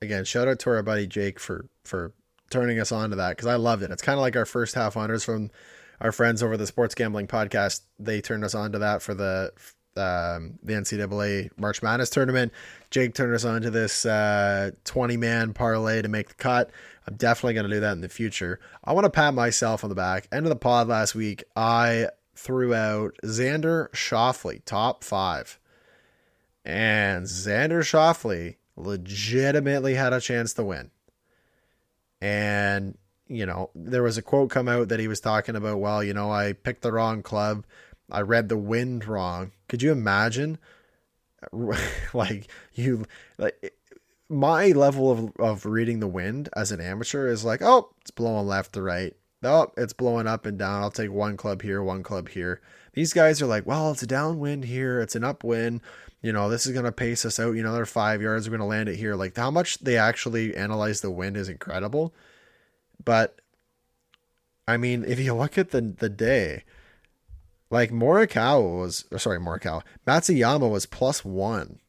Again, 0.00 0.24
shout 0.24 0.48
out 0.48 0.58
to 0.60 0.70
our 0.70 0.82
buddy 0.82 1.06
Jake 1.06 1.38
for 1.38 1.66
for 1.84 2.12
turning 2.50 2.78
us 2.78 2.92
on 2.92 3.10
to 3.10 3.16
that 3.16 3.30
because 3.30 3.46
I 3.46 3.56
loved 3.56 3.82
it. 3.82 3.90
It's 3.90 4.02
kind 4.02 4.18
of 4.18 4.22
like 4.22 4.36
our 4.36 4.46
first 4.46 4.74
half 4.74 4.94
hundreds 4.94 5.24
from 5.24 5.50
our 6.00 6.12
friends 6.12 6.42
over 6.42 6.56
the 6.56 6.66
Sports 6.66 6.94
Gambling 6.94 7.26
Podcast. 7.26 7.80
They 7.98 8.20
turned 8.20 8.44
us 8.44 8.54
on 8.54 8.72
to 8.72 8.78
that 8.78 9.02
for 9.02 9.14
the 9.14 9.52
um, 9.98 10.58
the 10.62 10.74
NCAA 10.74 11.50
March 11.56 11.82
Madness 11.82 12.10
tournament. 12.10 12.52
Jake 12.90 13.14
turned 13.14 13.34
us 13.34 13.44
on 13.44 13.62
to 13.62 13.70
this 13.70 14.06
uh, 14.06 14.70
20 14.84 15.16
man 15.16 15.52
parlay 15.52 16.02
to 16.02 16.08
make 16.08 16.28
the 16.28 16.34
cut. 16.34 16.70
I'm 17.06 17.14
definitely 17.14 17.54
going 17.54 17.68
to 17.68 17.74
do 17.74 17.80
that 17.80 17.92
in 17.92 18.00
the 18.00 18.08
future. 18.08 18.60
I 18.84 18.92
want 18.92 19.04
to 19.04 19.10
pat 19.10 19.34
myself 19.34 19.84
on 19.84 19.90
the 19.90 19.96
back. 19.96 20.28
End 20.32 20.44
of 20.46 20.50
the 20.50 20.56
pod 20.56 20.88
last 20.88 21.14
week, 21.14 21.44
I 21.54 22.08
threw 22.34 22.74
out 22.74 23.14
Xander 23.24 23.90
Schauffele, 23.90 24.64
top 24.64 25.02
five. 25.02 25.58
And 26.64 27.26
Xander 27.26 27.80
Schauffele 27.80 28.56
legitimately 28.76 29.94
had 29.94 30.12
a 30.12 30.20
chance 30.20 30.52
to 30.54 30.64
win. 30.64 30.90
And, 32.20 32.96
you 33.28 33.46
know, 33.46 33.70
there 33.74 34.02
was 34.02 34.18
a 34.18 34.22
quote 34.22 34.50
come 34.50 34.68
out 34.68 34.88
that 34.88 35.00
he 35.00 35.08
was 35.08 35.20
talking 35.20 35.56
about, 35.56 35.78
well, 35.78 36.02
you 36.02 36.14
know, 36.14 36.30
I 36.30 36.52
picked 36.52 36.82
the 36.82 36.92
wrong 36.92 37.22
club. 37.22 37.64
I 38.10 38.20
read 38.20 38.48
the 38.48 38.56
wind 38.56 39.06
wrong. 39.06 39.52
Could 39.68 39.82
you 39.82 39.92
imagine? 39.92 40.58
like 42.12 42.48
you 42.74 43.04
like 43.38 43.74
my 44.28 44.68
level 44.68 45.10
of 45.10 45.36
of 45.38 45.66
reading 45.66 46.00
the 46.00 46.08
wind 46.08 46.48
as 46.56 46.72
an 46.72 46.80
amateur 46.80 47.28
is 47.28 47.44
like, 47.44 47.62
oh, 47.62 47.90
it's 48.00 48.10
blowing 48.10 48.46
left 48.46 48.72
to 48.72 48.82
right. 48.82 49.14
Oh, 49.42 49.72
it's 49.76 49.92
blowing 49.92 50.26
up 50.26 50.46
and 50.46 50.58
down. 50.58 50.82
I'll 50.82 50.90
take 50.90 51.12
one 51.12 51.36
club 51.36 51.62
here, 51.62 51.82
one 51.82 52.02
club 52.02 52.30
here. 52.30 52.60
These 52.94 53.12
guys 53.12 53.42
are 53.42 53.46
like, 53.46 53.66
well, 53.66 53.92
it's 53.92 54.02
a 54.02 54.06
downwind 54.06 54.64
here, 54.64 55.00
it's 55.00 55.14
an 55.14 55.24
upwind. 55.24 55.82
You 56.22 56.32
know, 56.32 56.48
this 56.48 56.66
is 56.66 56.72
gonna 56.72 56.92
pace 56.92 57.24
us 57.24 57.38
out. 57.38 57.54
You 57.54 57.62
know, 57.62 57.72
they're 57.74 57.86
five 57.86 58.22
yards. 58.22 58.48
We're 58.48 58.56
gonna 58.56 58.68
land 58.68 58.88
it 58.88 58.96
here. 58.96 59.14
Like 59.14 59.36
how 59.36 59.50
much 59.50 59.78
they 59.78 59.96
actually 59.96 60.56
analyze 60.56 61.00
the 61.00 61.10
wind 61.10 61.36
is 61.36 61.48
incredible. 61.48 62.14
But 63.04 63.40
I 64.66 64.76
mean, 64.76 65.04
if 65.06 65.20
you 65.20 65.34
look 65.34 65.58
at 65.58 65.70
the 65.70 65.80
the 65.80 66.08
day, 66.08 66.64
like 67.70 67.90
Morikawa 67.90 68.80
was, 68.80 69.04
or 69.10 69.18
sorry, 69.18 69.38
Morikawa, 69.38 69.82
Matsuyama 70.06 70.70
was 70.70 70.86
plus 70.86 71.24
one, 71.24 71.80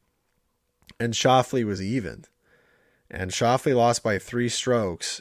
and 0.98 1.14
Schauffele 1.14 1.64
was 1.64 1.82
even, 1.82 2.24
and 3.10 3.30
Schauffele 3.30 3.76
lost 3.76 4.02
by 4.02 4.18
three 4.18 4.48
strokes, 4.48 5.20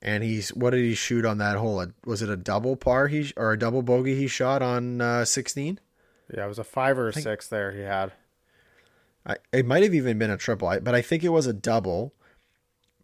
and 0.00 0.24
he's 0.24 0.50
what 0.50 0.70
did 0.70 0.84
he 0.84 0.94
shoot 0.94 1.24
on 1.24 1.38
that 1.38 1.56
hole? 1.56 1.84
Was 2.04 2.22
it 2.22 2.28
a 2.28 2.36
double 2.36 2.76
par 2.76 3.08
he 3.08 3.32
or 3.36 3.52
a 3.52 3.58
double 3.58 3.82
bogey 3.82 4.16
he 4.16 4.26
shot 4.26 4.62
on 4.62 5.00
uh, 5.00 5.24
sixteen? 5.24 5.78
Yeah, 6.34 6.46
it 6.46 6.48
was 6.48 6.58
a 6.58 6.64
five 6.64 6.98
or 6.98 7.08
a 7.08 7.12
think, 7.12 7.24
six 7.24 7.48
there 7.48 7.72
he 7.72 7.82
had. 7.82 8.12
I, 9.26 9.36
it 9.52 9.66
might 9.66 9.82
have 9.82 9.94
even 9.94 10.18
been 10.18 10.30
a 10.30 10.36
triple, 10.36 10.76
but 10.82 10.94
I 10.94 11.02
think 11.02 11.22
it 11.22 11.28
was 11.28 11.46
a 11.46 11.52
double. 11.52 12.12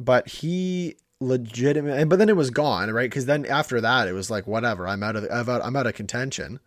But 0.01 0.28
he 0.28 0.94
legitimate, 1.20 2.09
but 2.09 2.20
then 2.20 2.28
it 2.28 2.36
was 2.36 2.51
gone, 2.51 2.90
right? 2.90 3.11
Because 3.11 3.26
then 3.26 3.44
after 3.46 3.80
that, 3.80 4.07
it 4.07 4.12
was 4.12 4.30
like 4.30 4.46
whatever. 4.46 4.86
I'm 4.86 5.03
out 5.03 5.16
of 5.16 5.26
I'm 5.30 5.49
out, 5.49 5.64
I'm 5.64 5.76
out 5.76 5.86
of 5.86 5.94
contention. 5.94 6.61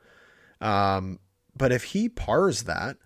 Um, 0.62 1.20
but 1.56 1.72
if 1.72 1.84
he 1.84 2.08
pars 2.08 2.64
that, 2.64 2.98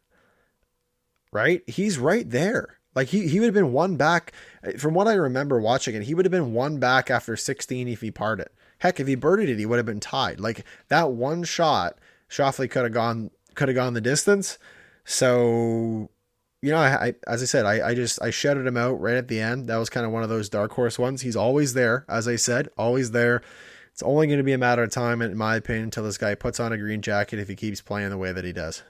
right, 1.31 1.63
he's 1.67 1.97
right 1.97 2.29
there. 2.29 2.79
Like 2.93 3.09
he, 3.09 3.27
he 3.27 3.39
would 3.39 3.47
have 3.47 3.53
been 3.53 3.73
one 3.73 3.97
back 3.97 4.33
from 4.77 4.93
what 4.93 5.07
I 5.07 5.13
remember 5.13 5.59
watching 5.59 5.95
it. 5.95 6.03
He 6.03 6.13
would 6.13 6.25
have 6.25 6.31
been 6.31 6.53
one 6.53 6.79
back 6.79 7.11
after 7.11 7.35
16 7.35 7.87
if 7.87 8.01
he 8.01 8.11
parred 8.11 8.39
it. 8.39 8.53
Heck, 8.79 8.99
if 8.99 9.07
he 9.07 9.17
birdied 9.17 9.49
it, 9.49 9.57
he 9.57 9.65
would 9.65 9.77
have 9.77 9.85
been 9.85 9.99
tied. 9.99 10.39
Like 10.39 10.65
that 10.87 11.11
one 11.11 11.43
shot, 11.43 11.97
Schauffele 12.29 12.69
could 12.69 12.83
have 12.83 12.93
gone 12.93 13.31
could 13.55 13.67
have 13.67 13.75
gone 13.75 13.93
the 13.93 14.01
distance. 14.01 14.57
So, 15.05 16.09
you 16.61 16.71
know, 16.71 16.77
I, 16.77 17.07
I 17.07 17.15
as 17.27 17.41
I 17.41 17.45
said, 17.45 17.65
I, 17.65 17.89
I 17.89 17.95
just 17.95 18.21
I 18.21 18.29
shouted 18.29 18.65
him 18.65 18.77
out 18.77 18.99
right 19.01 19.15
at 19.15 19.27
the 19.27 19.39
end. 19.39 19.67
That 19.67 19.77
was 19.77 19.89
kind 19.89 20.05
of 20.05 20.11
one 20.11 20.23
of 20.23 20.29
those 20.29 20.49
dark 20.49 20.71
horse 20.73 20.97
ones. 20.97 21.21
He's 21.21 21.35
always 21.35 21.73
there, 21.73 22.05
as 22.07 22.27
I 22.27 22.37
said, 22.37 22.69
always 22.77 23.11
there. 23.11 23.41
It's 23.95 24.03
only 24.03 24.27
going 24.27 24.39
to 24.39 24.43
be 24.43 24.51
a 24.51 24.57
matter 24.57 24.83
of 24.83 24.91
time, 24.91 25.21
in 25.21 25.37
my 25.37 25.55
opinion, 25.55 25.85
until 25.85 26.03
this 26.03 26.17
guy 26.17 26.35
puts 26.35 26.59
on 26.59 26.73
a 26.73 26.77
green 26.77 27.01
jacket 27.01 27.39
if 27.39 27.47
he 27.47 27.55
keeps 27.55 27.79
playing 27.79 28.09
the 28.09 28.17
way 28.17 28.33
that 28.33 28.43
he 28.43 28.51
does. 28.51 28.83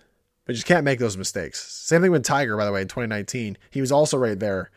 But 0.43 0.53
you 0.53 0.55
just 0.55 0.65
can't 0.65 0.83
make 0.83 0.97
those 0.97 1.15
mistakes. 1.15 1.61
Same 1.61 2.01
thing 2.01 2.09
with 2.09 2.23
Tiger, 2.23 2.57
by 2.57 2.65
the 2.65 2.71
way, 2.71 2.81
in 2.81 2.87
2019. 2.87 3.55
He 3.69 3.81
was 3.81 3.91
also 3.91 4.17
right 4.17 4.39
there 4.39 4.71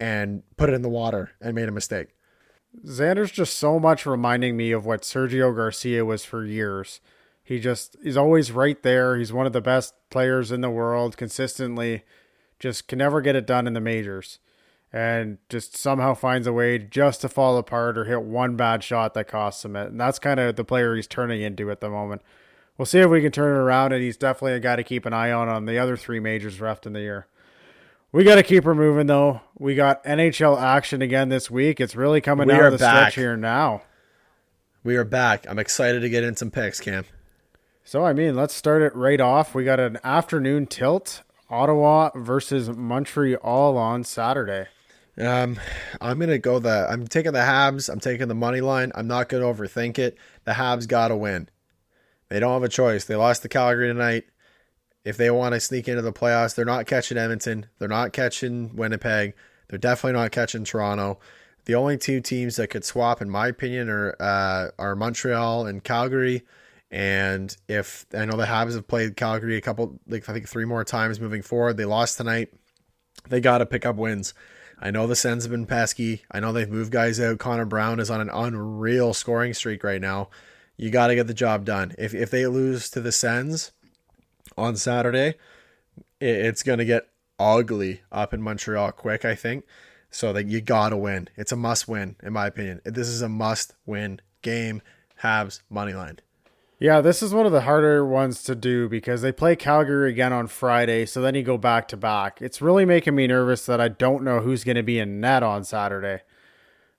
and 0.00 0.42
put 0.56 0.68
it 0.68 0.72
in 0.72 0.82
the 0.82 0.88
water 0.88 1.30
and 1.40 1.54
made 1.54 1.68
a 1.68 1.70
mistake. 1.70 2.08
Xander's 2.86 3.30
just 3.30 3.56
so 3.56 3.78
much 3.78 4.04
reminding 4.04 4.56
me 4.56 4.72
of 4.72 4.84
what 4.84 5.02
Sergio 5.02 5.54
Garcia 5.54 6.04
was 6.04 6.24
for 6.24 6.44
years. 6.44 7.00
He 7.44 7.60
just 7.60 7.94
he's 8.02 8.16
always 8.16 8.50
right 8.50 8.82
there. 8.82 9.16
He's 9.16 9.32
one 9.32 9.46
of 9.46 9.52
the 9.52 9.60
best 9.60 9.94
players 10.10 10.50
in 10.50 10.60
the 10.60 10.70
world 10.70 11.16
consistently. 11.16 12.02
Just 12.58 12.88
can 12.88 12.98
never 12.98 13.20
get 13.20 13.36
it 13.36 13.46
done 13.46 13.68
in 13.68 13.74
the 13.74 13.80
majors 13.80 14.40
and 14.92 15.38
just 15.48 15.76
somehow 15.76 16.14
finds 16.14 16.46
a 16.46 16.52
way 16.52 16.78
just 16.78 17.20
to 17.20 17.28
fall 17.28 17.58
apart 17.58 17.98
or 17.98 18.04
hit 18.04 18.22
one 18.22 18.56
bad 18.56 18.82
shot 18.82 19.14
that 19.14 19.28
costs 19.28 19.64
him 19.64 19.76
it. 19.76 19.88
And 19.88 20.00
that's 20.00 20.18
kind 20.18 20.40
of 20.40 20.56
the 20.56 20.64
player 20.64 20.94
he's 20.96 21.06
turning 21.06 21.42
into 21.42 21.70
at 21.70 21.80
the 21.80 21.90
moment. 21.90 22.22
We'll 22.78 22.86
see 22.86 23.00
if 23.00 23.10
we 23.10 23.20
can 23.20 23.32
turn 23.32 23.56
it 23.56 23.58
around, 23.58 23.92
and 23.92 24.02
he's 24.02 24.16
definitely 24.16 24.52
a 24.52 24.60
guy 24.60 24.76
to 24.76 24.84
keep 24.84 25.04
an 25.04 25.12
eye 25.12 25.32
on 25.32 25.48
on 25.48 25.66
the 25.66 25.78
other 25.78 25.96
three 25.96 26.20
majors 26.20 26.60
left 26.60 26.86
in 26.86 26.92
the 26.92 27.00
year. 27.00 27.26
We 28.12 28.24
got 28.24 28.36
to 28.36 28.42
keep 28.42 28.64
her 28.64 28.74
moving, 28.74 29.08
though. 29.08 29.42
We 29.58 29.74
got 29.74 30.02
NHL 30.04 30.58
action 30.60 31.02
again 31.02 31.28
this 31.28 31.50
week. 31.50 31.80
It's 31.80 31.96
really 31.96 32.20
coming 32.20 32.46
we 32.46 32.54
down 32.54 32.64
to 32.64 32.70
the 32.70 32.78
back. 32.78 33.12
stretch 33.12 33.14
here 33.16 33.36
now. 33.36 33.82
We 34.84 34.96
are 34.96 35.04
back. 35.04 35.44
I'm 35.48 35.58
excited 35.58 36.00
to 36.00 36.08
get 36.08 36.22
in 36.22 36.36
some 36.36 36.50
picks, 36.50 36.80
Cam. 36.80 37.04
So, 37.84 38.04
I 38.04 38.12
mean, 38.12 38.36
let's 38.36 38.54
start 38.54 38.80
it 38.80 38.94
right 38.94 39.20
off. 39.20 39.54
We 39.54 39.64
got 39.64 39.80
an 39.80 39.98
afternoon 40.04 40.66
tilt 40.66 41.22
Ottawa 41.50 42.10
versus 42.14 42.70
Montreal 42.70 43.76
on 43.76 44.04
Saturday. 44.04 44.68
Um, 45.18 45.58
I'm 46.00 46.18
gonna 46.18 46.38
go 46.38 46.58
the. 46.58 46.86
I'm 46.88 47.06
taking 47.06 47.32
the 47.32 47.40
Habs. 47.40 47.90
I'm 47.90 48.00
taking 48.00 48.28
the 48.28 48.34
money 48.34 48.60
line. 48.60 48.92
I'm 48.94 49.08
not 49.08 49.28
gonna 49.28 49.44
overthink 49.44 49.98
it. 49.98 50.16
The 50.44 50.52
Habs 50.52 50.86
gotta 50.86 51.16
win. 51.16 51.48
They 52.28 52.40
don't 52.40 52.52
have 52.52 52.62
a 52.62 52.68
choice. 52.68 53.04
They 53.04 53.16
lost 53.16 53.42
to 53.42 53.48
Calgary 53.48 53.88
tonight. 53.88 54.24
If 55.04 55.16
they 55.16 55.30
want 55.30 55.54
to 55.54 55.60
sneak 55.60 55.88
into 55.88 56.02
the 56.02 56.12
playoffs, 56.12 56.54
they're 56.54 56.64
not 56.64 56.86
catching 56.86 57.16
Edmonton. 57.16 57.66
They're 57.78 57.88
not 57.88 58.12
catching 58.12 58.76
Winnipeg. 58.76 59.34
They're 59.68 59.78
definitely 59.78 60.20
not 60.20 60.32
catching 60.32 60.64
Toronto. 60.64 61.18
The 61.64 61.74
only 61.74 61.96
two 61.98 62.20
teams 62.20 62.56
that 62.56 62.68
could 62.68 62.84
swap, 62.84 63.20
in 63.20 63.30
my 63.30 63.48
opinion, 63.48 63.88
are 63.88 64.14
uh, 64.20 64.70
are 64.78 64.94
Montreal 64.94 65.66
and 65.66 65.82
Calgary. 65.82 66.42
And 66.90 67.54
if 67.68 68.06
I 68.14 68.24
know 68.24 68.36
the 68.36 68.46
Habs 68.46 68.74
have 68.74 68.88
played 68.88 69.16
Calgary 69.16 69.56
a 69.56 69.60
couple, 69.60 69.98
like 70.06 70.28
I 70.28 70.32
think 70.32 70.48
three 70.48 70.64
more 70.64 70.84
times 70.84 71.20
moving 71.20 71.42
forward, 71.42 71.76
they 71.76 71.84
lost 71.84 72.16
tonight. 72.16 72.52
They 73.28 73.40
got 73.40 73.58
to 73.58 73.66
pick 73.66 73.84
up 73.84 73.96
wins. 73.96 74.32
I 74.80 74.90
know 74.90 75.06
the 75.06 75.16
Sens 75.16 75.44
have 75.44 75.50
been 75.50 75.66
pesky. 75.66 76.22
I 76.30 76.40
know 76.40 76.52
they've 76.52 76.68
moved 76.68 76.92
guys 76.92 77.18
out. 77.18 77.38
Connor 77.38 77.64
Brown 77.64 77.98
is 77.98 78.10
on 78.10 78.20
an 78.20 78.30
unreal 78.30 79.12
scoring 79.12 79.52
streak 79.54 79.82
right 79.82 80.00
now. 80.00 80.28
You 80.76 80.90
got 80.90 81.08
to 81.08 81.14
get 81.16 81.26
the 81.26 81.34
job 81.34 81.64
done. 81.64 81.94
If 81.98 82.14
if 82.14 82.30
they 82.30 82.46
lose 82.46 82.88
to 82.90 83.00
the 83.00 83.10
Sens 83.10 83.72
on 84.56 84.76
Saturday, 84.76 85.34
it's 86.20 86.62
going 86.62 86.78
to 86.78 86.84
get 86.84 87.08
ugly 87.38 88.02
up 88.12 88.32
in 88.32 88.42
Montreal 88.42 88.92
quick, 88.92 89.24
I 89.24 89.34
think. 89.34 89.64
So 90.10 90.32
that 90.32 90.46
you 90.46 90.60
got 90.60 90.90
to 90.90 90.96
win. 90.96 91.28
It's 91.36 91.52
a 91.52 91.56
must 91.56 91.86
win 91.86 92.16
in 92.22 92.32
my 92.32 92.46
opinion. 92.46 92.80
This 92.84 93.08
is 93.08 93.20
a 93.20 93.28
must 93.28 93.74
win 93.84 94.20
game. 94.40 94.80
Habs 95.22 95.60
money 95.68 95.92
line. 95.92 96.20
Yeah, 96.80 97.00
this 97.00 97.24
is 97.24 97.34
one 97.34 97.44
of 97.44 97.50
the 97.50 97.62
harder 97.62 98.06
ones 98.06 98.44
to 98.44 98.54
do 98.54 98.88
because 98.88 99.20
they 99.20 99.32
play 99.32 99.56
Calgary 99.56 100.10
again 100.10 100.32
on 100.32 100.46
Friday, 100.46 101.06
so 101.06 101.20
then 101.20 101.34
you 101.34 101.42
go 101.42 101.58
back 101.58 101.88
to 101.88 101.96
back. 101.96 102.40
It's 102.40 102.62
really 102.62 102.84
making 102.84 103.16
me 103.16 103.26
nervous 103.26 103.66
that 103.66 103.80
I 103.80 103.88
don't 103.88 104.22
know 104.22 104.38
who's 104.38 104.62
going 104.62 104.76
to 104.76 104.84
be 104.84 105.00
in 105.00 105.20
net 105.20 105.42
on 105.42 105.64
Saturday. 105.64 106.22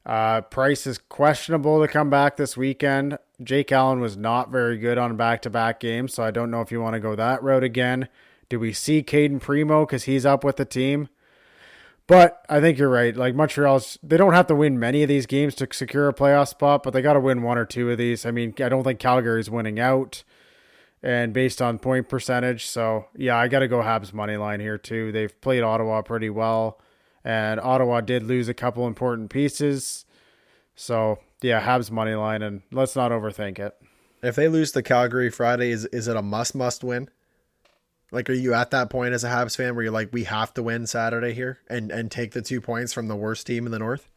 Uh, 0.06 0.42
Price 0.42 0.86
is 0.86 0.98
questionable 0.98 1.80
to 1.80 1.88
come 1.88 2.10
back 2.10 2.36
this 2.36 2.58
weekend. 2.58 3.20
Jake 3.42 3.72
Allen 3.72 4.02
was 4.02 4.18
not 4.18 4.52
very 4.52 4.78
good 4.78 4.98
on 4.98 5.16
back 5.16 5.42
to 5.44 5.50
back 5.50 5.80
games, 5.80 6.14
so 6.14 6.24
I 6.24 6.32
don't 6.32 6.52
know 6.52 6.60
if 6.60 6.74
you 6.74 6.82
want 6.82 6.96
to 6.96 7.00
go 7.00 7.16
that 7.16 7.42
route 7.42 7.64
again. 7.64 8.10
Do 8.50 8.60
we 8.60 8.74
see 8.74 9.02
Cayden 9.02 9.40
Primeau 9.40 9.86
because 9.86 10.04
he's 10.04 10.26
up 10.26 10.44
with 10.44 10.58
the 10.58 10.66
team? 10.66 11.08
But 12.10 12.44
I 12.50 12.60
think 12.60 12.80
you're 12.80 12.90
right. 12.90 13.16
Like 13.16 13.36
Montreal's, 13.36 14.00
they 14.02 14.18
don't 14.18 14.34
have 14.34 14.48
to 14.48 14.56
win 14.56 14.80
many 14.80 15.04
of 15.04 15.08
these 15.08 15.28
games 15.28 15.54
to 15.56 15.68
secure 15.72 16.10
a 16.10 16.14
playoff 16.14 16.48
spot, 16.48 16.82
but 16.82 16.92
they 16.92 17.04
got 17.04 17.14
to 17.14 17.20
win 17.20 17.44
one 17.44 17.60
or 17.60 17.66
two 17.66 17.92
of 17.92 18.00
these. 18.00 18.26
I 18.26 18.32
mean, 18.32 18.56
I 18.60 18.68
don't 18.68 18.84
think 18.84 19.00
Calgary's 19.00 19.48
winning 19.48 19.80
out, 19.80 20.24
and 21.04 21.34
based 21.34 21.62
on 21.62 21.78
point 21.78 22.10
percentage, 22.10 22.66
so 22.66 23.06
yeah, 23.16 23.38
I 23.38 23.48
got 23.48 23.60
to 23.60 23.68
go 23.68 23.82
Habs 23.82 24.12
money 24.12 24.38
line 24.38 24.60
here 24.60 24.80
too. 24.80 25.12
They've 25.12 25.40
played 25.40 25.62
Ottawa 25.62 26.02
pretty 26.02 26.32
well, 26.32 26.82
and 27.24 27.60
Ottawa 27.60 28.02
did 28.02 28.24
lose 28.24 28.50
a 28.50 28.56
couple 28.56 28.88
important 28.88 29.30
pieces, 29.30 30.06
so 30.76 31.20
yeah, 31.44 31.62
Habs 31.62 31.92
money 31.92 32.16
line, 32.16 32.42
and 32.42 32.64
let's 32.72 32.96
not 32.96 33.12
overthink 33.12 33.60
it. 33.60 33.76
If 34.24 34.36
they 34.36 34.48
lose 34.48 34.72
to 34.72 34.82
Calgary 34.82 35.30
Friday, 35.30 35.70
is 35.70 35.86
is 35.86 36.08
it 36.08 36.18
a 36.18 36.24
must 36.24 36.56
must 36.56 36.84
win? 36.84 37.08
Like, 38.12 38.30
are 38.30 38.34
you 38.34 38.54
at 38.54 38.72
that 38.72 38.90
point 38.90 39.14
as 39.14 39.24
a 39.24 39.30
Habs 39.30 39.56
fan 39.56 39.76
where 39.76 39.84
you're 39.84 39.94
like, 39.94 40.12
we 40.12 40.24
have 40.24 40.54
to 40.56 40.64
win 40.64 40.88
Saturday 40.88 41.34
here 41.34 41.60
and 41.70 41.92
and 41.92 42.10
take 42.10 42.32
the 42.32 42.42
two 42.42 42.62
points 42.62 42.94
from 42.94 43.08
the 43.08 43.16
worst 43.16 43.46
team 43.46 43.66
in 43.66 43.72
the 43.72 43.80
North? 43.80 44.10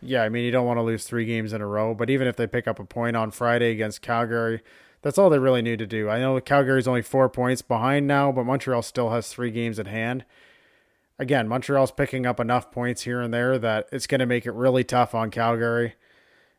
Yeah, 0.00 0.24
I 0.24 0.28
mean, 0.28 0.44
you 0.44 0.50
don't 0.50 0.66
want 0.66 0.78
to 0.78 0.82
lose 0.82 1.04
three 1.04 1.24
games 1.24 1.52
in 1.52 1.60
a 1.60 1.66
row, 1.66 1.94
but 1.94 2.10
even 2.10 2.26
if 2.26 2.36
they 2.36 2.48
pick 2.48 2.66
up 2.66 2.80
a 2.80 2.84
point 2.84 3.16
on 3.16 3.30
Friday 3.30 3.70
against 3.70 4.02
Calgary, 4.02 4.60
that's 5.02 5.16
all 5.16 5.30
they 5.30 5.38
really 5.38 5.62
need 5.62 5.78
to 5.78 5.86
do. 5.86 6.10
I 6.10 6.18
know 6.18 6.40
Calgary's 6.40 6.88
only 6.88 7.02
four 7.02 7.28
points 7.28 7.62
behind 7.62 8.08
now, 8.08 8.32
but 8.32 8.44
Montreal 8.44 8.82
still 8.82 9.10
has 9.10 9.28
three 9.28 9.52
games 9.52 9.78
at 9.78 9.86
hand. 9.86 10.24
Again, 11.20 11.46
Montreal's 11.46 11.92
picking 11.92 12.26
up 12.26 12.40
enough 12.40 12.72
points 12.72 13.02
here 13.02 13.20
and 13.20 13.32
there 13.32 13.58
that 13.58 13.88
it's 13.92 14.08
going 14.08 14.18
to 14.18 14.26
make 14.26 14.44
it 14.44 14.52
really 14.52 14.82
tough 14.82 15.14
on 15.14 15.30
Calgary. 15.30 15.94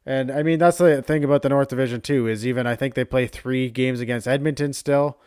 And 0.05 0.31
I 0.31 0.43
mean, 0.43 0.59
that's 0.59 0.77
the 0.77 1.01
thing 1.01 1.23
about 1.23 1.41
the 1.41 1.49
North 1.49 1.69
Division 1.69 1.99
too. 2.01 2.27
Is 2.27 2.45
even 2.45 2.67
I 2.67 2.75
think 2.75 2.93
they 2.93 3.05
play 3.05 3.27
three 3.27 3.69
games 3.69 3.99
against 3.99 4.27
Edmonton 4.27 4.71
still. 4.73 5.17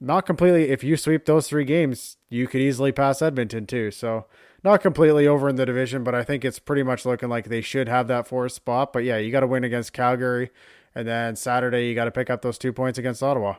Not 0.00 0.26
completely. 0.26 0.70
If 0.70 0.84
you 0.84 0.96
sweep 0.96 1.24
those 1.24 1.48
three 1.48 1.64
games, 1.64 2.16
you 2.30 2.46
could 2.46 2.60
easily 2.60 2.92
pass 2.92 3.20
Edmonton 3.20 3.66
too. 3.66 3.90
So 3.90 4.26
not 4.62 4.80
completely 4.80 5.26
over 5.26 5.48
in 5.48 5.56
the 5.56 5.66
division, 5.66 6.04
but 6.04 6.14
I 6.14 6.22
think 6.22 6.44
it's 6.44 6.58
pretty 6.58 6.82
much 6.82 7.04
looking 7.04 7.28
like 7.28 7.48
they 7.48 7.60
should 7.60 7.88
have 7.88 8.06
that 8.08 8.28
fourth 8.28 8.52
spot. 8.52 8.92
But 8.92 9.04
yeah, 9.04 9.16
you 9.16 9.32
got 9.32 9.40
to 9.40 9.46
win 9.46 9.64
against 9.64 9.92
Calgary, 9.92 10.50
and 10.94 11.06
then 11.06 11.34
Saturday 11.34 11.88
you 11.88 11.94
got 11.94 12.04
to 12.04 12.10
pick 12.12 12.30
up 12.30 12.42
those 12.42 12.58
two 12.58 12.72
points 12.72 12.98
against 12.98 13.22
Ottawa. 13.22 13.56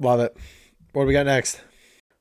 Love 0.00 0.20
it. 0.20 0.36
What 0.92 1.02
do 1.02 1.06
we 1.06 1.12
got 1.12 1.26
next? 1.26 1.60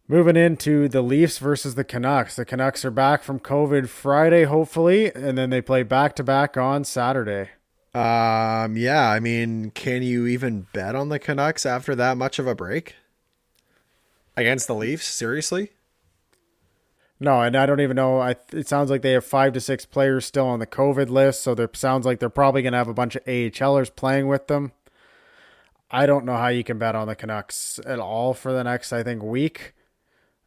Moving 0.07 0.35
into 0.35 0.87
the 0.87 1.01
Leafs 1.01 1.39
versus 1.39 1.73
the 1.73 1.83
Canucks. 1.83 2.35
The 2.35 2.45
Canucks 2.45 2.85
are 2.85 2.91
back 2.91 3.23
from 3.23 3.39
COVID 3.39 3.89
Friday, 3.89 4.43
hopefully, 4.43 5.11
and 5.13 5.35
then 5.35 5.49
they 5.49 5.61
play 5.61 5.81
back 5.81 6.15
to 6.17 6.23
back 6.23 6.57
on 6.57 6.83
Saturday. 6.83 7.49
Um, 7.95 8.77
yeah, 8.77 9.09
I 9.09 9.19
mean, 9.19 9.71
can 9.71 10.03
you 10.03 10.27
even 10.27 10.67
bet 10.73 10.95
on 10.95 11.09
the 11.09 11.17
Canucks 11.17 11.65
after 11.65 11.95
that 11.95 12.17
much 12.17 12.37
of 12.37 12.45
a 12.45 12.53
break 12.53 12.95
against 14.37 14.67
the 14.67 14.75
Leafs? 14.75 15.05
Seriously? 15.05 15.71
No, 17.19 17.41
and 17.41 17.55
I 17.55 17.65
don't 17.65 17.79
even 17.79 17.95
know. 17.95 18.19
I 18.19 18.35
it 18.51 18.67
sounds 18.67 18.89
like 18.89 19.01
they 19.01 19.13
have 19.13 19.25
five 19.25 19.53
to 19.53 19.61
six 19.61 19.85
players 19.85 20.25
still 20.25 20.47
on 20.47 20.59
the 20.59 20.67
COVID 20.67 21.09
list, 21.09 21.41
so 21.41 21.55
there 21.55 21.69
sounds 21.73 22.05
like 22.05 22.19
they're 22.19 22.29
probably 22.29 22.61
going 22.61 22.73
to 22.73 22.77
have 22.77 22.89
a 22.89 22.93
bunch 22.93 23.15
of 23.15 23.23
AHLers 23.23 23.95
playing 23.95 24.27
with 24.27 24.47
them. 24.47 24.73
I 25.89 26.05
don't 26.05 26.25
know 26.25 26.35
how 26.35 26.49
you 26.49 26.63
can 26.63 26.77
bet 26.77 26.95
on 26.95 27.07
the 27.07 27.15
Canucks 27.15 27.79
at 27.85 27.99
all 27.99 28.33
for 28.33 28.51
the 28.51 28.63
next, 28.63 28.91
I 28.91 29.03
think, 29.03 29.23
week. 29.23 29.73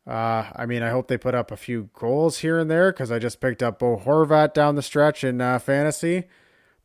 Uh, 0.06 0.50
I 0.54 0.66
mean, 0.66 0.82
I 0.82 0.90
hope 0.90 1.08
they 1.08 1.18
put 1.18 1.34
up 1.34 1.50
a 1.50 1.56
few 1.56 1.90
goals 1.94 2.38
here 2.38 2.58
and 2.58 2.70
there 2.70 2.92
because 2.92 3.12
I 3.12 3.18
just 3.18 3.40
picked 3.40 3.62
up 3.62 3.78
Bo 3.78 3.96
Horvat 3.96 4.52
down 4.54 4.74
the 4.74 4.82
stretch 4.82 5.22
in 5.22 5.40
uh, 5.40 5.58
fantasy. 5.58 6.24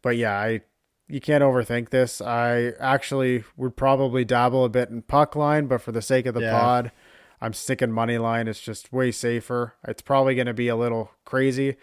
But 0.02 0.18
yeah, 0.18 0.38
I 0.38 0.62
you 1.08 1.20
can't 1.20 1.44
overthink 1.44 1.90
this. 1.90 2.22
I 2.22 2.74
actually 2.80 3.44
would 3.58 3.76
probably 3.76 4.24
dabble 4.26 4.66
a 4.66 4.70
bit 4.70 4.90
in 4.90 5.02
puck 5.02 5.36
line, 5.36 5.68
but 5.68 5.82
for 5.82 5.92
the 5.92 6.02
sake 6.02 6.26
of 6.26 6.34
the 6.34 6.42
Yeah. 6.42 6.60
pod, 6.60 6.92
I'm 7.42 7.54
sticking 7.54 7.92
money 7.92 8.18
line. 8.18 8.48
It's 8.48 8.62
just 8.62 8.94
way 8.94 9.12
safer. 9.12 9.74
It's 9.88 10.02
probably 10.02 10.34
going 10.36 10.48
to 10.48 10.54
be 10.54 10.70
a 10.70 10.76
little 10.76 11.12
crazy. 11.26 11.76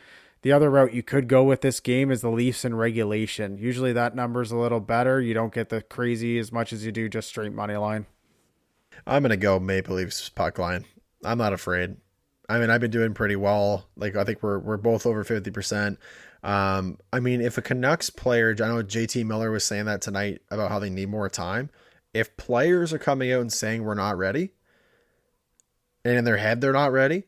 The 0.43 0.53
other 0.53 0.71
route 0.71 0.95
you 0.95 1.03
could 1.03 1.29
go 1.29 1.45
with 1.45 1.61
this 1.61 1.81
game 1.81 2.11
is 2.11 2.23
the 2.23 2.31
Leafs 2.31 2.65
in 2.65 2.75
regulation. 2.75 3.59
Usually 3.59 3.93
that 3.93 4.17
number's 4.17 4.51
a 4.51 4.57
little 4.57 4.81
better. 4.81 5.21
You 5.21 5.35
don't 5.35 5.53
get 5.53 5.69
the 5.69 5.83
crazy 5.83 6.39
as 6.39 6.51
much 6.51 6.73
as 6.73 6.87
you 6.87 6.93
do 6.93 7.11
just 7.11 7.29
straight 7.29 7.53
money 7.53 7.77
line. 7.77 8.07
I'm 9.07 9.23
gonna 9.23 9.37
go 9.37 9.61
Maple 9.61 9.97
Leafs 9.97 10.31
puck 10.31 10.59
line. 10.59 10.87
I'm 11.23 11.37
not 11.39 11.53
afraid. 11.53 11.97
I 12.51 12.59
mean, 12.59 12.69
I've 12.69 12.81
been 12.81 12.91
doing 12.91 13.15
pretty 13.15 13.37
well. 13.37 13.87
Like 13.97 14.17
I 14.17 14.25
think 14.25 14.43
we're 14.43 14.59
we're 14.59 14.77
both 14.77 15.07
over 15.07 15.23
fifty 15.23 15.53
percent. 15.53 16.01
Um, 16.43 16.99
I 17.13 17.21
mean, 17.21 17.41
if 17.41 17.57
a 17.59 17.63
Canucks 17.63 18.11
player, 18.11 18.51
I 18.59 18.67
know 18.67 18.83
JT 18.83 19.25
Miller 19.25 19.53
was 19.53 19.65
saying 19.65 19.85
that 19.85 20.03
tonight 20.03 20.41
about 20.51 20.71
how 20.71 20.81
they 20.81 20.91
need 20.91 21.09
more 21.09 21.29
time. 21.29 21.71
If 22.13 22.37
players 22.37 22.93
are 22.93 22.99
coming 22.99 23.33
out 23.33 23.43
and 23.43 23.53
saying 23.53 23.85
we're 23.85 23.95
not 23.95 24.19
ready, 24.19 24.51
and 26.05 26.17
in 26.17 26.25
their 26.25 26.39
head 26.39 26.61
they're 26.61 26.73
not 26.73 26.91
ready, 26.91 27.25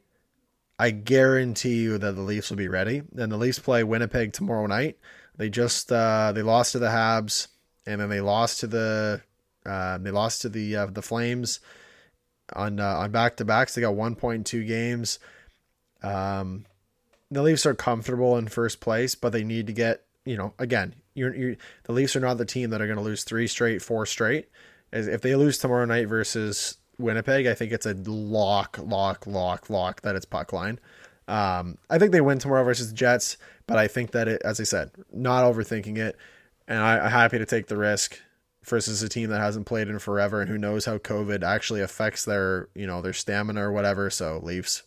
I 0.76 0.90
guarantee 0.90 1.82
you 1.82 1.98
that 1.98 2.16
the 2.16 2.22
Leafs 2.22 2.50
will 2.50 2.56
be 2.56 2.66
ready. 2.66 3.02
And 3.16 3.30
the 3.30 3.36
Leafs 3.36 3.60
play 3.60 3.84
Winnipeg 3.84 4.32
tomorrow 4.32 4.66
night. 4.66 4.98
They 5.36 5.50
just 5.50 5.92
uh, 5.92 6.32
they 6.32 6.42
lost 6.42 6.72
to 6.72 6.80
the 6.80 6.88
Habs, 6.88 7.46
and 7.86 8.00
then 8.00 8.08
they 8.08 8.20
lost 8.20 8.58
to 8.60 8.66
the 8.66 9.22
uh, 9.64 9.98
they 9.98 10.10
lost 10.10 10.42
to 10.42 10.48
the 10.48 10.74
uh, 10.74 10.86
the 10.86 11.02
Flames 11.02 11.60
on 12.54 12.80
uh, 12.80 12.96
on 12.98 13.10
back 13.10 13.36
to 13.36 13.44
backs. 13.44 13.74
They 13.74 13.80
got 13.80 13.94
1.2 13.94 14.66
games. 14.66 15.18
Um, 16.02 16.66
the 17.30 17.42
Leafs 17.42 17.66
are 17.66 17.74
comfortable 17.74 18.36
in 18.36 18.48
first 18.48 18.80
place, 18.80 19.14
but 19.14 19.32
they 19.32 19.44
need 19.44 19.66
to 19.66 19.72
get 19.72 20.02
you 20.24 20.36
know 20.36 20.54
again. 20.58 20.94
You're, 21.14 21.34
you're 21.34 21.56
the 21.84 21.92
Leafs 21.92 22.16
are 22.16 22.20
not 22.20 22.38
the 22.38 22.44
team 22.44 22.70
that 22.70 22.80
are 22.80 22.86
going 22.86 22.98
to 22.98 23.04
lose 23.04 23.24
three 23.24 23.46
straight, 23.46 23.82
four 23.82 24.06
straight. 24.06 24.48
If 24.92 25.22
they 25.22 25.34
lose 25.36 25.58
tomorrow 25.58 25.84
night 25.84 26.08
versus 26.08 26.76
Winnipeg, 26.98 27.46
I 27.46 27.54
think 27.54 27.72
it's 27.72 27.86
a 27.86 27.94
lock, 27.94 28.78
lock, 28.82 29.26
lock, 29.26 29.70
lock 29.70 30.02
that 30.02 30.16
it's 30.16 30.26
puck 30.26 30.52
line. 30.52 30.78
Um, 31.28 31.78
I 31.88 31.98
think 31.98 32.12
they 32.12 32.20
win 32.20 32.38
tomorrow 32.38 32.64
versus 32.64 32.88
the 32.88 32.94
Jets, 32.94 33.36
but 33.66 33.78
I 33.78 33.88
think 33.88 34.10
that 34.10 34.28
it, 34.28 34.42
as 34.44 34.60
I 34.60 34.64
said, 34.64 34.90
not 35.12 35.44
overthinking 35.44 35.96
it, 35.96 36.16
and 36.68 36.78
I, 36.78 36.98
I'm 36.98 37.10
happy 37.10 37.38
to 37.38 37.46
take 37.46 37.68
the 37.68 37.76
risk 37.76 38.20
versus 38.64 39.02
a 39.02 39.08
team 39.08 39.30
that 39.30 39.40
hasn't 39.40 39.66
played 39.66 39.88
in 39.88 39.98
forever 39.98 40.40
and 40.40 40.48
who 40.48 40.58
knows 40.58 40.84
how 40.84 40.98
COVID 40.98 41.42
actually 41.42 41.80
affects 41.80 42.24
their, 42.24 42.68
you 42.74 42.86
know, 42.86 43.02
their 43.02 43.12
stamina 43.12 43.68
or 43.68 43.72
whatever. 43.72 44.08
So 44.10 44.40
Leafs, 44.42 44.82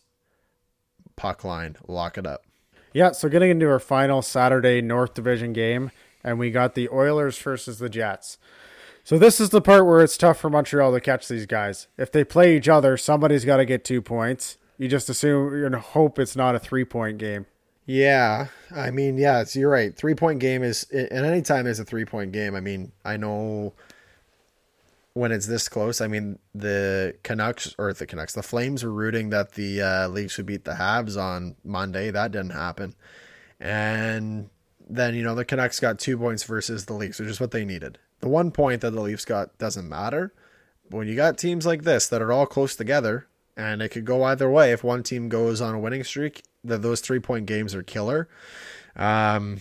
puck 1.16 1.44
line, 1.44 1.76
lock 1.86 2.18
it 2.18 2.26
up. 2.26 2.44
Yeah, 2.92 3.12
so 3.12 3.28
getting 3.28 3.50
into 3.50 3.68
our 3.68 3.78
final 3.78 4.22
Saturday 4.22 4.80
North 4.80 5.12
Division 5.12 5.52
game, 5.52 5.90
and 6.24 6.38
we 6.38 6.50
got 6.50 6.74
the 6.74 6.88
Oilers 6.88 7.38
versus 7.38 7.78
the 7.78 7.90
Jets. 7.90 8.38
So 9.04 9.18
this 9.18 9.38
is 9.38 9.50
the 9.50 9.60
part 9.60 9.86
where 9.86 10.02
it's 10.02 10.16
tough 10.16 10.38
for 10.38 10.50
Montreal 10.50 10.92
to 10.92 11.00
catch 11.00 11.28
these 11.28 11.46
guys. 11.46 11.88
If 11.98 12.10
they 12.10 12.24
play 12.24 12.56
each 12.56 12.68
other, 12.68 12.96
somebody's 12.96 13.44
got 13.44 13.58
to 13.58 13.64
get 13.64 13.84
two 13.84 14.00
points. 14.00 14.56
You 14.78 14.88
just 14.88 15.08
assume 15.08 15.62
gonna 15.62 15.78
hope 15.78 16.18
it's 16.18 16.36
not 16.36 16.54
a 16.54 16.58
three 16.58 16.84
point 16.84 17.18
game. 17.18 17.46
Yeah, 17.86 18.48
I 18.74 18.90
mean, 18.90 19.16
yeah, 19.16 19.40
it's, 19.40 19.54
you're 19.54 19.70
right. 19.70 19.94
Three 19.94 20.16
point 20.16 20.40
game 20.40 20.64
is, 20.64 20.84
and 20.90 21.24
any 21.24 21.40
time 21.40 21.64
there's 21.64 21.78
a 21.78 21.84
three 21.84 22.04
point 22.04 22.32
game, 22.32 22.56
I 22.56 22.60
mean, 22.60 22.90
I 23.04 23.16
know 23.16 23.74
when 25.14 25.30
it's 25.30 25.46
this 25.46 25.68
close. 25.68 26.00
I 26.00 26.08
mean, 26.08 26.40
the 26.52 27.14
Canucks 27.22 27.76
or 27.78 27.92
the 27.92 28.06
Canucks, 28.06 28.34
the 28.34 28.42
Flames 28.42 28.82
were 28.82 28.92
rooting 28.92 29.30
that 29.30 29.52
the 29.52 29.80
uh, 29.80 30.08
Leafs 30.08 30.36
would 30.36 30.46
beat 30.46 30.64
the 30.64 30.72
Habs 30.72 31.16
on 31.16 31.54
Monday. 31.64 32.10
That 32.10 32.32
didn't 32.32 32.50
happen, 32.50 32.96
and 33.60 34.50
then 34.90 35.14
you 35.14 35.22
know 35.22 35.36
the 35.36 35.44
Canucks 35.44 35.78
got 35.78 36.00
two 36.00 36.18
points 36.18 36.42
versus 36.42 36.86
the 36.86 36.94
Leafs, 36.94 37.20
which 37.20 37.28
is 37.28 37.40
what 37.40 37.52
they 37.52 37.64
needed. 37.64 37.98
The 38.18 38.28
one 38.28 38.50
point 38.50 38.80
that 38.80 38.90
the 38.90 39.00
Leafs 39.00 39.24
got 39.24 39.56
doesn't 39.58 39.88
matter. 39.88 40.34
But 40.90 40.98
when 40.98 41.08
you 41.08 41.14
got 41.14 41.38
teams 41.38 41.66
like 41.66 41.84
this 41.84 42.08
that 42.08 42.22
are 42.22 42.32
all 42.32 42.46
close 42.46 42.74
together, 42.74 43.26
and 43.56 43.80
it 43.80 43.88
could 43.88 44.04
go 44.04 44.22
either 44.24 44.50
way. 44.50 44.72
If 44.72 44.84
one 44.84 45.02
team 45.02 45.28
goes 45.28 45.60
on 45.60 45.74
a 45.74 45.78
winning 45.78 46.04
streak, 46.04 46.42
that 46.64 46.82
those 46.82 47.00
three 47.00 47.20
point 47.20 47.46
games 47.46 47.74
are 47.74 47.82
killer. 47.82 48.28
Um, 48.94 49.60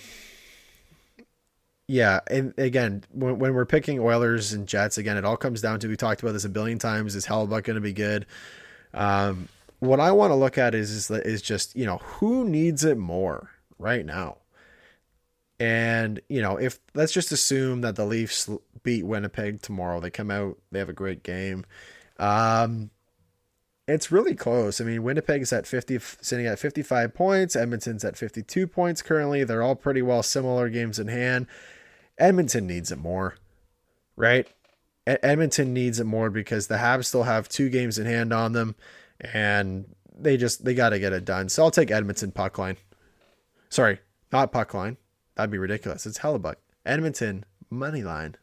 yeah, 1.88 2.22
and 2.28 2.54
again, 2.58 3.04
when, 3.12 3.38
when 3.38 3.54
we're 3.54 3.66
picking 3.66 4.00
Oilers 4.00 4.54
and 4.54 4.68
Jets, 4.68 4.98
again, 4.98 5.18
it 5.18 5.26
all 5.26 5.38
comes 5.38 5.62
down 5.62 5.80
to 5.80 5.88
we 5.88 5.96
talked 5.96 6.22
about 6.22 6.34
this 6.34 6.46
a 6.46 6.50
billion 6.50 6.80
times. 6.80 7.16
Is 7.16 7.26
Hellebuyck 7.26 7.64
going 7.64 7.76
to 7.76 7.82
be 7.82 7.94
good? 7.94 8.26
Um, 8.94 9.50
what 9.80 10.00
I 10.00 10.12
want 10.12 10.32
to 10.32 10.36
look 10.36 10.58
at 10.58 10.74
is 10.74 10.90
is 10.90 11.12
is 11.12 11.42
just 11.42 11.76
you 11.76 11.86
know 11.86 11.98
who 11.98 12.44
needs 12.48 12.84
it 12.84 12.98
more 12.98 13.52
right 13.78 14.06
now. 14.06 14.38
And 15.60 16.20
you 16.28 16.42
know, 16.42 16.58
if 16.58 16.80
let's 16.96 17.14
just 17.14 17.32
assume 17.32 17.82
that 17.82 17.96
the 17.96 18.06
Leafs 18.06 18.50
beat 18.84 19.06
Winnipeg 19.06 19.62
tomorrow, 19.62 20.00
they 20.00 20.10
come 20.10 20.32
out, 20.32 20.58
they 20.72 20.80
have 20.80 20.90
a 20.90 20.94
great 20.94 21.24
game. 21.24 21.66
Um, 22.18 22.90
it's 23.88 24.12
really 24.12 24.36
close. 24.36 24.82
I 24.82 24.84
mean, 24.84 25.04
Winnipeg's 25.04 25.54
at 25.54 25.68
50, 25.68 26.00
sitting 26.22 26.48
at 26.48 26.60
55 26.60 27.14
points. 27.14 27.56
Edmonton's 27.56 28.04
at 28.04 28.18
52 28.18 28.68
points 28.68 29.02
currently. 29.02 29.44
They're 29.44 29.62
all 29.62 29.76
pretty 29.76 30.02
well 30.02 30.24
similar 30.24 30.70
games 30.70 30.98
in 30.98 31.08
hand. 31.08 31.48
Edmonton 32.18 32.66
needs 32.66 32.92
it 32.92 32.98
more, 32.98 33.36
right? 34.16 34.48
Edmonton 35.06 35.74
needs 35.74 36.00
it 36.00 36.06
more 36.06 36.30
because 36.30 36.68
the 36.68 36.78
Habs 36.78 37.06
still 37.06 37.24
have 37.24 37.48
two 37.48 37.70
games 37.70 38.00
in 38.00 38.08
hand 38.08 38.34
on 38.34 38.54
them, 38.54 38.76
and 39.20 39.86
they 40.18 40.36
just 40.36 40.66
they 40.66 40.74
got 40.74 40.90
to 40.90 41.00
get 41.00 41.14
it 41.14 41.26
done. 41.26 41.50
So 41.50 41.64
I'll 41.64 41.72
take 41.72 41.92
Edmonton 41.92 42.32
puck 42.32 42.58
line. 42.58 42.78
Sorry, 43.70 44.00
not 44.32 44.52
puck 44.52 44.74
line. 44.74 44.98
That'd 45.36 45.52
be 45.52 45.58
ridiculous. 45.58 46.06
It's 46.06 46.20
Hellebuyck. 46.20 46.56
Edmonton 46.86 47.46
money 47.70 48.04
line. 48.04 48.36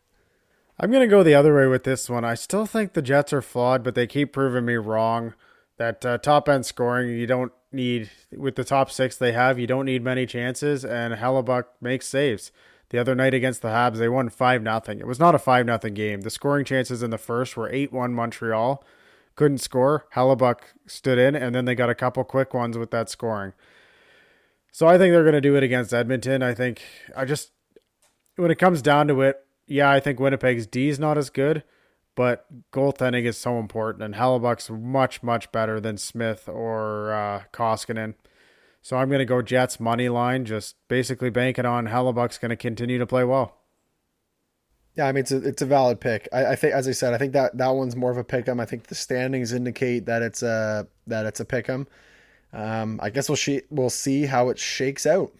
I'm 0.78 0.90
going 0.90 1.02
to 1.02 1.08
go 1.08 1.22
the 1.22 1.34
other 1.34 1.54
way 1.54 1.66
with 1.66 1.84
this 1.84 2.08
one. 2.08 2.24
I 2.24 2.34
still 2.34 2.66
think 2.66 2.92
the 2.92 3.02
Jets 3.02 3.32
are 3.32 3.42
flawed, 3.42 3.82
but 3.82 3.94
they 3.94 4.06
keep 4.06 4.32
proving 4.32 4.64
me 4.64 4.74
wrong. 4.74 5.34
That 5.78 6.04
uh, 6.04 6.18
top 6.18 6.48
end 6.48 6.66
scoring, 6.66 7.10
you 7.10 7.26
don't 7.26 7.52
need, 7.72 8.10
with 8.36 8.56
the 8.56 8.64
top 8.64 8.90
six 8.90 9.16
they 9.16 9.32
have, 9.32 9.58
you 9.58 9.66
don't 9.66 9.86
need 9.86 10.02
many 10.02 10.26
chances, 10.26 10.84
and 10.84 11.14
Hellebuyck 11.14 11.64
makes 11.80 12.06
saves. 12.06 12.52
The 12.90 12.98
other 12.98 13.14
night 13.14 13.32
against 13.32 13.62
the 13.62 13.68
Habs, 13.68 13.96
they 13.96 14.08
won 14.08 14.28
5 14.28 14.62
nothing. 14.62 14.98
It 14.98 15.06
was 15.06 15.18
not 15.18 15.34
a 15.34 15.38
5 15.38 15.64
nothing 15.64 15.94
game. 15.94 16.20
The 16.20 16.30
scoring 16.30 16.64
chances 16.64 17.02
in 17.02 17.10
the 17.10 17.18
first 17.18 17.56
were 17.56 17.72
8 17.72 17.90
1 17.90 18.12
Montreal. 18.12 18.84
Couldn't 19.34 19.58
score. 19.58 20.06
Hellebuyck 20.14 20.58
stood 20.86 21.18
in, 21.18 21.34
and 21.34 21.54
then 21.54 21.64
they 21.64 21.74
got 21.74 21.88
a 21.88 21.94
couple 21.94 22.22
quick 22.22 22.52
ones 22.52 22.76
with 22.76 22.90
that 22.90 23.08
scoring. 23.08 23.54
So 24.70 24.86
I 24.86 24.98
think 24.98 25.12
they're 25.12 25.22
going 25.22 25.32
to 25.32 25.40
do 25.40 25.56
it 25.56 25.62
against 25.62 25.94
Edmonton. 25.94 26.42
I 26.42 26.52
think, 26.52 26.82
I 27.16 27.24
just, 27.24 27.52
when 28.36 28.50
it 28.50 28.58
comes 28.58 28.82
down 28.82 29.08
to 29.08 29.22
it, 29.22 29.42
yeah, 29.66 29.90
I 29.90 30.00
think 30.00 30.18
Winnipeg's 30.18 30.66
D 30.66 30.88
is 30.88 30.98
not 30.98 31.18
as 31.18 31.30
good, 31.30 31.64
but 32.14 32.46
goaltending 32.72 33.24
is 33.24 33.38
so 33.38 33.58
important, 33.58 34.02
and 34.02 34.14
Hellebuyck's 34.14 34.70
much, 34.70 35.22
much 35.22 35.50
better 35.52 35.80
than 35.80 35.96
Smith 35.96 36.48
or 36.48 37.12
uh, 37.12 37.42
Koskinen. 37.52 38.14
So 38.82 38.96
I'm 38.96 39.08
going 39.08 39.20
to 39.20 39.24
go 39.24 39.42
Jets 39.42 39.78
money 39.78 40.08
line, 40.08 40.44
just 40.44 40.76
basically 40.88 41.30
banking 41.30 41.64
on 41.64 41.86
Hellebuyck's 41.86 42.38
going 42.38 42.50
to 42.50 42.56
continue 42.56 42.98
to 42.98 43.06
play 43.06 43.24
well. 43.24 43.58
Yeah, 44.94 45.06
I 45.06 45.12
mean 45.12 45.20
it's 45.20 45.32
a 45.32 45.38
it's 45.38 45.62
a 45.62 45.66
valid 45.66 46.00
pick. 46.00 46.28
I, 46.32 46.46
I 46.46 46.56
think, 46.56 46.74
as 46.74 46.86
I 46.86 46.92
said, 46.92 47.14
I 47.14 47.18
think 47.18 47.32
that 47.32 47.56
that 47.56 47.70
one's 47.70 47.96
more 47.96 48.10
of 48.10 48.18
a 48.18 48.24
pick'em. 48.24 48.60
I 48.60 48.66
think 48.66 48.88
the 48.88 48.94
standings 48.94 49.52
indicate 49.52 50.04
that 50.04 50.20
it's 50.20 50.42
a 50.42 50.86
that 51.06 51.24
it's 51.24 51.40
a 51.40 51.46
pick'em. 51.46 51.86
Um, 52.52 53.00
I 53.02 53.08
guess 53.08 53.28
we'll 53.28 53.36
she, 53.36 53.62
we'll 53.70 53.88
see 53.88 54.26
how 54.26 54.50
it 54.50 54.58
shakes 54.58 55.06
out. 55.06 55.32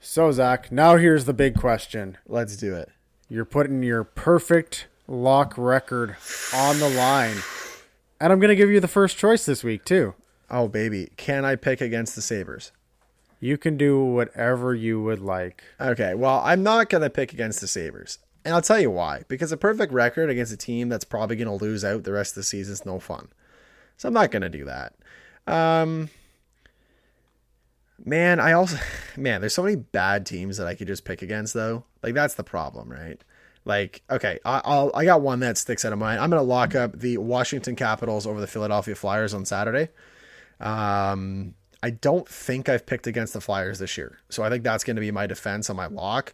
So 0.00 0.32
Zach, 0.32 0.72
now 0.72 0.96
here's 0.96 1.26
the 1.26 1.32
big 1.32 1.54
question. 1.54 2.18
Let's 2.26 2.56
do 2.56 2.74
it. 2.74 2.90
You're 3.32 3.44
putting 3.44 3.84
your 3.84 4.02
perfect 4.02 4.88
lock 5.06 5.54
record 5.56 6.16
on 6.52 6.80
the 6.80 6.88
line, 6.88 7.36
and 8.20 8.32
I'm 8.32 8.40
going 8.40 8.48
to 8.48 8.56
give 8.56 8.70
you 8.70 8.80
the 8.80 8.88
first 8.88 9.16
choice 9.16 9.46
this 9.46 9.62
week 9.62 9.84
too. 9.84 10.14
Oh 10.50 10.66
baby, 10.66 11.10
can 11.16 11.44
I 11.44 11.54
pick 11.54 11.80
against 11.80 12.16
the 12.16 12.22
Sabres? 12.22 12.72
You 13.38 13.56
can 13.56 13.76
do 13.76 14.04
whatever 14.04 14.74
you 14.74 15.00
would 15.00 15.20
like. 15.20 15.62
Okay, 15.80 16.12
well, 16.14 16.42
I'm 16.44 16.64
not 16.64 16.88
going 16.88 17.02
to 17.02 17.08
pick 17.08 17.32
against 17.32 17.60
the 17.60 17.68
Sabres. 17.68 18.18
And 18.44 18.52
I'll 18.52 18.62
tell 18.62 18.80
you 18.80 18.90
why. 18.90 19.22
Because 19.28 19.52
a 19.52 19.56
perfect 19.56 19.92
record 19.92 20.28
against 20.28 20.52
a 20.52 20.56
team 20.56 20.88
that's 20.88 21.04
probably 21.04 21.36
going 21.36 21.46
to 21.46 21.64
lose 21.64 21.84
out 21.84 22.02
the 22.02 22.12
rest 22.12 22.32
of 22.32 22.36
the 22.36 22.42
season 22.42 22.72
is 22.72 22.84
no 22.84 22.98
fun. 22.98 23.28
So 23.96 24.08
I'm 24.08 24.14
not 24.14 24.32
going 24.32 24.42
to 24.42 24.48
do 24.48 24.64
that. 24.64 24.94
Um, 25.46 26.10
man, 28.04 28.40
I 28.40 28.52
also, 28.52 28.78
man, 29.16 29.40
there's 29.40 29.54
so 29.54 29.62
many 29.62 29.76
bad 29.76 30.26
teams 30.26 30.56
that 30.56 30.66
I 30.66 30.74
could 30.74 30.86
just 30.86 31.04
pick 31.04 31.22
against, 31.22 31.54
though. 31.54 31.84
Like, 32.02 32.14
that's 32.14 32.34
the 32.34 32.44
problem, 32.44 32.90
right? 32.90 33.22
Like, 33.64 34.02
okay, 34.10 34.38
I, 34.44 34.62
I'll, 34.64 34.90
I 34.94 35.04
got 35.04 35.20
one 35.20 35.40
that 35.40 35.58
sticks 35.58 35.84
out 35.84 35.92
of 35.92 35.98
mind. 35.98 36.20
I'm 36.20 36.30
to 36.30 36.40
lock 36.42 36.74
up 36.74 36.98
the 36.98 37.18
Washington 37.18 37.76
Capitals 37.76 38.26
over 38.26 38.40
the 38.40 38.46
Philadelphia 38.46 38.94
Flyers 38.94 39.34
on 39.34 39.44
Saturday. 39.44 39.88
Um, 40.60 41.54
I 41.82 41.90
don't 41.90 42.28
think 42.28 42.68
I've 42.68 42.86
picked 42.86 43.06
against 43.06 43.32
the 43.32 43.40
Flyers 43.40 43.78
this 43.78 43.96
year. 43.96 44.18
So 44.28 44.42
I 44.42 44.50
think 44.50 44.64
that's 44.64 44.84
to 44.96 45.00
be 45.00 45.10
my 45.10 45.26
defense 45.26 45.70
on 45.70 45.76
my 45.76 45.86
lock. 45.86 46.32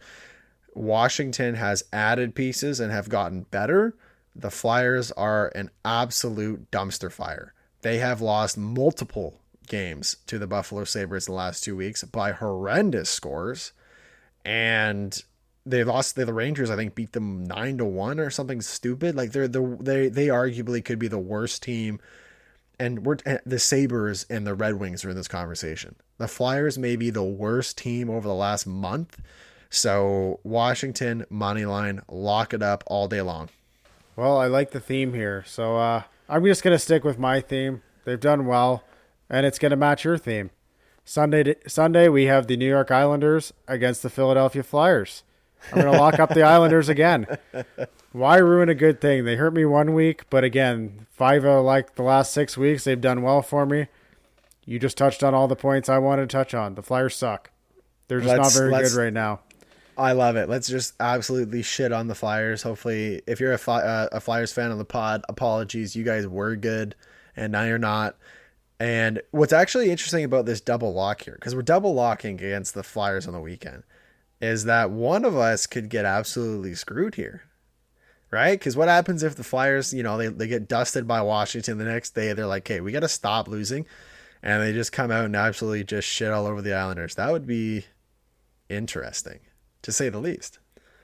Washington 0.74 1.54
has 1.54 1.84
added 1.92 2.34
pieces 2.34 2.80
and 2.80 2.92
have 2.92 3.08
gotten 3.08 3.42
better. 3.42 3.96
The 4.34 4.50
Flyers 4.50 5.10
are 5.12 5.50
an 5.54 5.70
absolute 5.84 6.70
dumpster 6.70 7.10
fire. 7.10 7.54
They 7.82 7.98
have 7.98 8.20
lost 8.20 8.58
multiple 8.58 9.40
games 9.66 10.16
to 10.26 10.38
the 10.38 10.46
Buffalo 10.46 10.84
Sabres 10.84 11.26
the 11.26 11.32
last 11.32 11.64
two 11.64 11.76
weeks 11.76 12.02
by 12.04 12.32
horrendous 12.32 13.10
scores. 13.10 13.72
And 14.44 15.22
they 15.64 15.82
lost 15.84 16.14
the 16.14 16.32
Rangers, 16.32 16.70
I 16.70 16.76
think, 16.76 16.94
beat 16.94 17.12
them 17.12 17.44
nine 17.44 17.78
to 17.78 17.84
one 17.84 18.20
or 18.20 18.30
something 18.30 18.60
stupid. 18.60 19.16
Like 19.16 19.32
they're 19.32 19.48
the 19.48 19.76
they 19.80 20.08
they 20.08 20.28
arguably 20.28 20.84
could 20.84 20.98
be 20.98 21.08
the 21.08 21.18
worst 21.18 21.62
team. 21.62 22.00
And 22.78 23.04
we're 23.06 23.16
the 23.44 23.58
Sabres 23.58 24.26
and 24.28 24.46
the 24.46 24.54
Red 24.54 24.74
Wings 24.74 25.04
are 25.04 25.10
in 25.10 25.16
this 25.16 25.28
conversation. 25.28 25.96
The 26.18 26.28
Flyers 26.28 26.78
may 26.78 26.96
be 26.96 27.10
the 27.10 27.24
worst 27.24 27.78
team 27.78 28.10
over 28.10 28.28
the 28.28 28.34
last 28.34 28.66
month 28.66 29.20
so 29.70 30.40
Washington 30.42 31.24
money 31.28 31.64
line, 31.64 32.02
lock 32.08 32.54
it 32.54 32.62
up 32.62 32.84
all 32.86 33.08
day 33.08 33.22
long. 33.22 33.48
Well, 34.14 34.38
I 34.38 34.46
like 34.46 34.70
the 34.70 34.80
theme 34.80 35.12
here, 35.12 35.44
so 35.46 35.76
uh, 35.76 36.02
I'm 36.28 36.44
just 36.44 36.62
gonna 36.62 36.78
stick 36.78 37.04
with 37.04 37.18
my 37.18 37.40
theme. 37.40 37.82
They've 38.04 38.20
done 38.20 38.46
well, 38.46 38.84
and 39.29 39.47
it's 39.47 39.59
gonna 39.59 39.77
match 39.77 40.05
your 40.05 40.18
theme. 40.18 40.51
Sunday, 41.05 41.55
Sunday 41.66 42.09
we 42.09 42.24
have 42.24 42.47
the 42.47 42.57
New 42.57 42.68
York 42.68 42.91
Islanders 42.91 43.53
against 43.68 44.03
the 44.03 44.11
Philadelphia 44.11 44.62
Flyers. 44.62 45.22
I'm 45.72 45.83
gonna 45.83 45.99
lock 45.99 46.18
up 46.18 46.31
the 46.31 46.43
Islanders 46.45 46.89
again. 46.89 47.27
Why 48.12 48.39
ruin 48.39 48.68
a 48.68 48.74
good 48.74 49.01
thing? 49.01 49.24
They 49.24 49.37
hurt 49.37 49.55
me 49.55 49.64
one 49.64 49.95
week, 49.95 50.29
but 50.31 50.45
again, 50.45 51.07
five 51.11 51.45
of 51.45 51.64
like 51.64 51.95
the 51.95 52.03
last 52.03 52.33
six 52.33 52.57
weeks, 52.57 52.85
they've 52.85 53.01
done 53.01 53.22
well 53.22 53.43
for 53.43 53.66
me. 53.66 53.87
You 54.64 54.79
just 54.79 54.97
touched 54.97 55.22
on 55.22 55.35
all 55.35 55.49
the 55.49 55.57
points 55.57 55.89
I 55.89 55.99
wanted 55.99 56.29
to 56.29 56.37
touch 56.37 56.53
on. 56.55 56.74
The 56.74 56.83
Flyers 56.83 57.14
suck. 57.14 57.51
They're 58.09 58.20
just 58.20 58.37
let's, 58.37 58.57
not 58.57 58.61
very 58.61 58.83
good 58.83 58.93
right 58.95 59.12
now. 59.12 59.41
I 59.97 60.12
love 60.12 60.37
it. 60.37 60.49
Let's 60.49 60.68
just 60.68 60.95
absolutely 61.01 61.62
shit 61.62 61.93
on 61.93 62.09
the 62.09 62.14
Flyers. 62.14 62.62
Hopefully, 62.62 63.22
if 63.27 63.41
you're 63.41 63.53
a, 63.53 63.70
uh, 63.70 64.09
a 64.12 64.20
Flyers 64.20 64.53
fan 64.53 64.70
on 64.70 64.79
the 64.79 64.85
pod, 64.85 65.22
apologies. 65.29 65.97
You 65.97 66.05
guys 66.05 66.27
were 66.27 66.57
good, 66.57 66.95
and 67.35 67.53
now 67.53 67.64
you're 67.64 67.79
not. 67.79 68.16
And 68.79 69.22
what's 69.31 69.53
actually 69.53 69.91
interesting 69.91 70.24
about 70.24 70.45
this 70.45 70.61
double 70.61 70.93
lock 70.93 71.22
here, 71.22 71.35
because 71.35 71.55
we're 71.55 71.62
double 71.62 71.95
locking 71.95 72.35
against 72.35 72.74
the 72.74 72.83
Flyers 72.83 73.27
on 73.27 73.33
the 73.33 73.41
weekend, 73.41 73.85
is 74.41 74.64
that 74.64 74.91
one 74.91 75.24
of 75.24 75.37
us 75.37 75.66
could 75.66 75.89
get 75.89 76.05
absolutely 76.05 76.74
screwed 76.74 77.14
here. 77.14 77.45
Right? 78.31 78.59
Because 78.59 78.77
what 78.77 78.89
happens 78.89 79.22
if 79.22 79.37
the 79.37 79.45
Flyers, 79.45 79.95
you 79.95 80.03
know, 80.03 80.18
they, 80.18 80.27
they 80.27 80.49
get 80.49 80.68
dusted 80.68 81.07
by 81.07 81.22
Washington 81.22 81.79
the 81.79 81.85
next 81.85 82.14
day? 82.14 82.33
They're 82.33 82.47
like, 82.47 82.66
hey, 82.66 82.81
we 82.81 82.93
got 82.93 83.01
to 83.01 83.09
stop 83.09 83.49
losing. 83.49 83.87
And 84.43 84.62
they 84.62 84.72
just 84.72 84.93
come 84.93 85.11
out 85.11 85.24
and 85.24 85.37
absolutely 85.37 85.85
just 85.85 86.09
shit 86.09 86.31
all 86.31 86.47
over 86.47 86.61
the 86.61 86.74
Islanders. 86.74 87.14
That 87.14 87.33
would 87.33 87.47
be 87.47 87.87
interesting 88.68 89.41
to 89.83 89.93
say 89.93 90.09
the 90.09 90.18
least. 90.18 90.59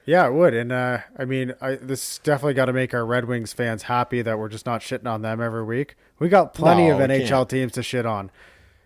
Yeah, 0.04 0.26
it 0.26 0.32
would. 0.32 0.54
And 0.54 0.72
uh, 0.72 0.98
I 1.16 1.24
mean, 1.24 1.54
I, 1.60 1.76
this 1.76 2.18
definitely 2.18 2.54
got 2.54 2.66
to 2.66 2.72
make 2.72 2.92
our 2.92 3.06
Red 3.06 3.26
Wings 3.26 3.52
fans 3.52 3.84
happy 3.84 4.22
that 4.22 4.38
we're 4.38 4.48
just 4.48 4.66
not 4.66 4.80
shitting 4.80 5.06
on 5.06 5.22
them 5.22 5.40
every 5.40 5.64
week. 5.64 5.96
We 6.18 6.28
got 6.28 6.54
plenty 6.54 6.88
no, 6.88 6.98
of 6.98 7.08
NHL 7.08 7.28
can't. 7.28 7.48
teams 7.48 7.72
to 7.72 7.82
shit 7.82 8.06
on. 8.06 8.30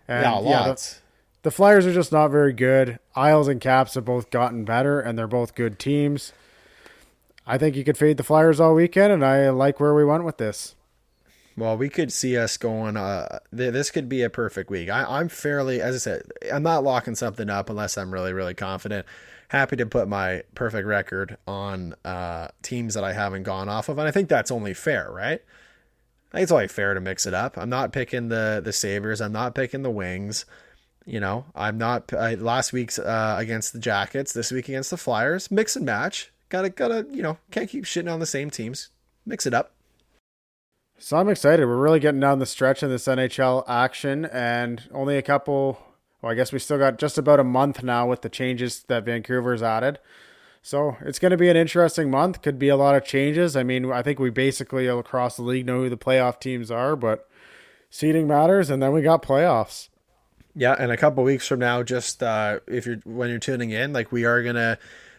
And, 0.07 0.23
yeah, 0.23 0.31
lots. 0.33 0.95
The, 0.95 1.01
the, 1.43 1.51
Flyers 1.51 1.85
are 1.85 1.93
just 1.93 2.11
not 2.11 2.29
very 2.29 2.53
good. 2.53 2.99
Isles 3.15 3.47
and 3.47 3.59
Caps 3.59 3.95
have 3.95 4.05
both 4.05 4.29
gotten 4.29 4.63
better, 4.63 4.99
and 4.99 5.17
they're 5.17 5.27
both 5.27 5.55
good 5.55 5.79
teams. 5.79 6.33
I 7.45 7.57
think 7.57 7.75
you 7.75 7.83
could 7.83 7.97
fade 7.97 8.17
the 8.17 8.23
Flyers 8.23 8.59
all 8.59 8.75
weekend, 8.75 9.11
and 9.11 9.25
I 9.25 9.49
like 9.49 9.79
where 9.79 9.93
we 9.93 10.05
went 10.05 10.23
with 10.23 10.37
this. 10.37 10.75
Well, 11.57 11.75
we 11.75 11.89
could 11.89 12.13
see 12.13 12.37
us 12.37 12.55
going. 12.57 12.95
Uh, 12.95 13.39
th- 13.55 13.73
this 13.73 13.89
could 13.89 14.07
be 14.07 14.21
a 14.21 14.29
perfect 14.29 14.69
week. 14.69 14.89
I, 14.89 15.03
I'm 15.03 15.27
fairly, 15.27 15.81
as 15.81 15.95
I 15.95 15.97
said, 15.97 16.21
I'm 16.53 16.61
not 16.61 16.83
locking 16.83 17.15
something 17.15 17.49
up 17.49 17.71
unless 17.71 17.97
I'm 17.97 18.13
really, 18.13 18.31
really 18.31 18.53
confident 18.53 19.07
happy 19.49 19.75
to 19.77 19.85
put 19.85 20.07
my 20.07 20.43
perfect 20.55 20.87
record 20.87 21.37
on 21.47 21.95
uh, 22.03 22.49
teams 22.61 22.93
that 22.95 23.03
I 23.03 23.13
haven't 23.13 23.43
gone 23.43 23.69
off 23.69 23.89
of, 23.89 23.97
and 23.97 24.07
I 24.07 24.11
think 24.11 24.29
that's 24.29 24.51
only 24.51 24.73
fair, 24.73 25.09
right? 25.11 25.41
I 26.31 26.37
think 26.37 26.43
it's 26.43 26.51
only 26.51 26.67
fair 26.67 26.93
to 26.93 27.01
mix 27.01 27.25
it 27.25 27.33
up. 27.33 27.57
I'm 27.57 27.69
not 27.69 27.93
picking 27.93 28.29
the 28.29 28.61
the 28.63 28.73
Sabres. 28.73 29.21
I'm 29.21 29.31
not 29.31 29.55
picking 29.55 29.81
the 29.81 29.89
Wings. 29.89 30.45
You 31.05 31.21
know, 31.21 31.45
I'm 31.55 31.77
not 31.77 32.11
last 32.11 32.73
week's 32.73 32.99
uh, 32.99 33.35
against 33.39 33.71
the 33.71 33.79
Jackets. 33.79 34.33
This 34.33 34.51
week 34.51 34.67
against 34.67 34.89
the 34.89 34.97
Flyers. 34.97 35.49
Mix 35.49 35.77
and 35.77 35.85
match. 35.85 36.31
Gotta 36.49 36.69
gotta 36.69 37.07
you 37.09 37.23
know 37.23 37.37
can't 37.51 37.69
keep 37.69 37.85
shitting 37.85 38.11
on 38.11 38.19
the 38.19 38.25
same 38.25 38.49
teams. 38.49 38.89
Mix 39.25 39.45
it 39.45 39.53
up. 39.53 39.71
So 40.99 41.15
I'm 41.15 41.29
excited. 41.29 41.65
We're 41.65 41.77
really 41.77 41.99
getting 41.99 42.19
down 42.19 42.39
the 42.39 42.45
stretch 42.45 42.83
in 42.83 42.89
this 42.89 43.07
NHL 43.07 43.63
action, 43.69 44.25
and 44.25 44.83
only 44.91 45.17
a 45.17 45.21
couple 45.21 45.79
well, 46.27 46.33
I 46.33 46.35
guess 46.35 46.51
we 46.51 46.59
still 46.59 46.77
got 46.77 46.97
just 46.97 47.17
about 47.17 47.39
a 47.39 47.43
month 47.45 47.81
now 47.83 48.05
with 48.05 48.21
the 48.21 48.27
changes 48.27 48.83
that 48.89 49.05
Vancouver's 49.05 49.63
added. 49.63 49.97
So 50.61 50.97
it's 50.99 51.19
going 51.19 51.31
to 51.31 51.37
be 51.37 51.47
an 51.47 51.55
interesting 51.55 52.11
month. 52.11 52.41
Could 52.41 52.59
be 52.59 52.67
a 52.67 52.75
lot 52.75 52.95
of 52.95 53.05
changes. 53.05 53.55
I 53.55 53.63
mean, 53.63 53.89
I 53.89 54.01
think 54.01 54.19
we 54.19 54.29
basically 54.29 54.87
across 54.87 55.37
the 55.37 55.43
league 55.43 55.65
know 55.65 55.83
who 55.83 55.89
the 55.89 55.95
playoff 55.95 56.41
teams 56.41 56.69
are, 56.69 56.97
but 56.97 57.29
seeding 57.89 58.27
matters, 58.27 58.69
and 58.69 58.83
then 58.83 58.91
we 58.91 59.01
got 59.01 59.21
playoffs. 59.23 59.87
Yeah, 60.53 60.75
and 60.77 60.91
a 60.91 60.97
couple 60.97 61.23
weeks 61.23 61.47
from 61.47 61.59
now, 61.59 61.81
just 61.81 62.21
uh, 62.21 62.59
if 62.67 62.85
you're 62.85 62.97
when 63.05 63.29
you're 63.29 63.39
tuning 63.39 63.69
in, 63.69 63.93
like 63.93 64.11
we 64.11 64.25
are 64.25 64.43
gonna 64.43 64.77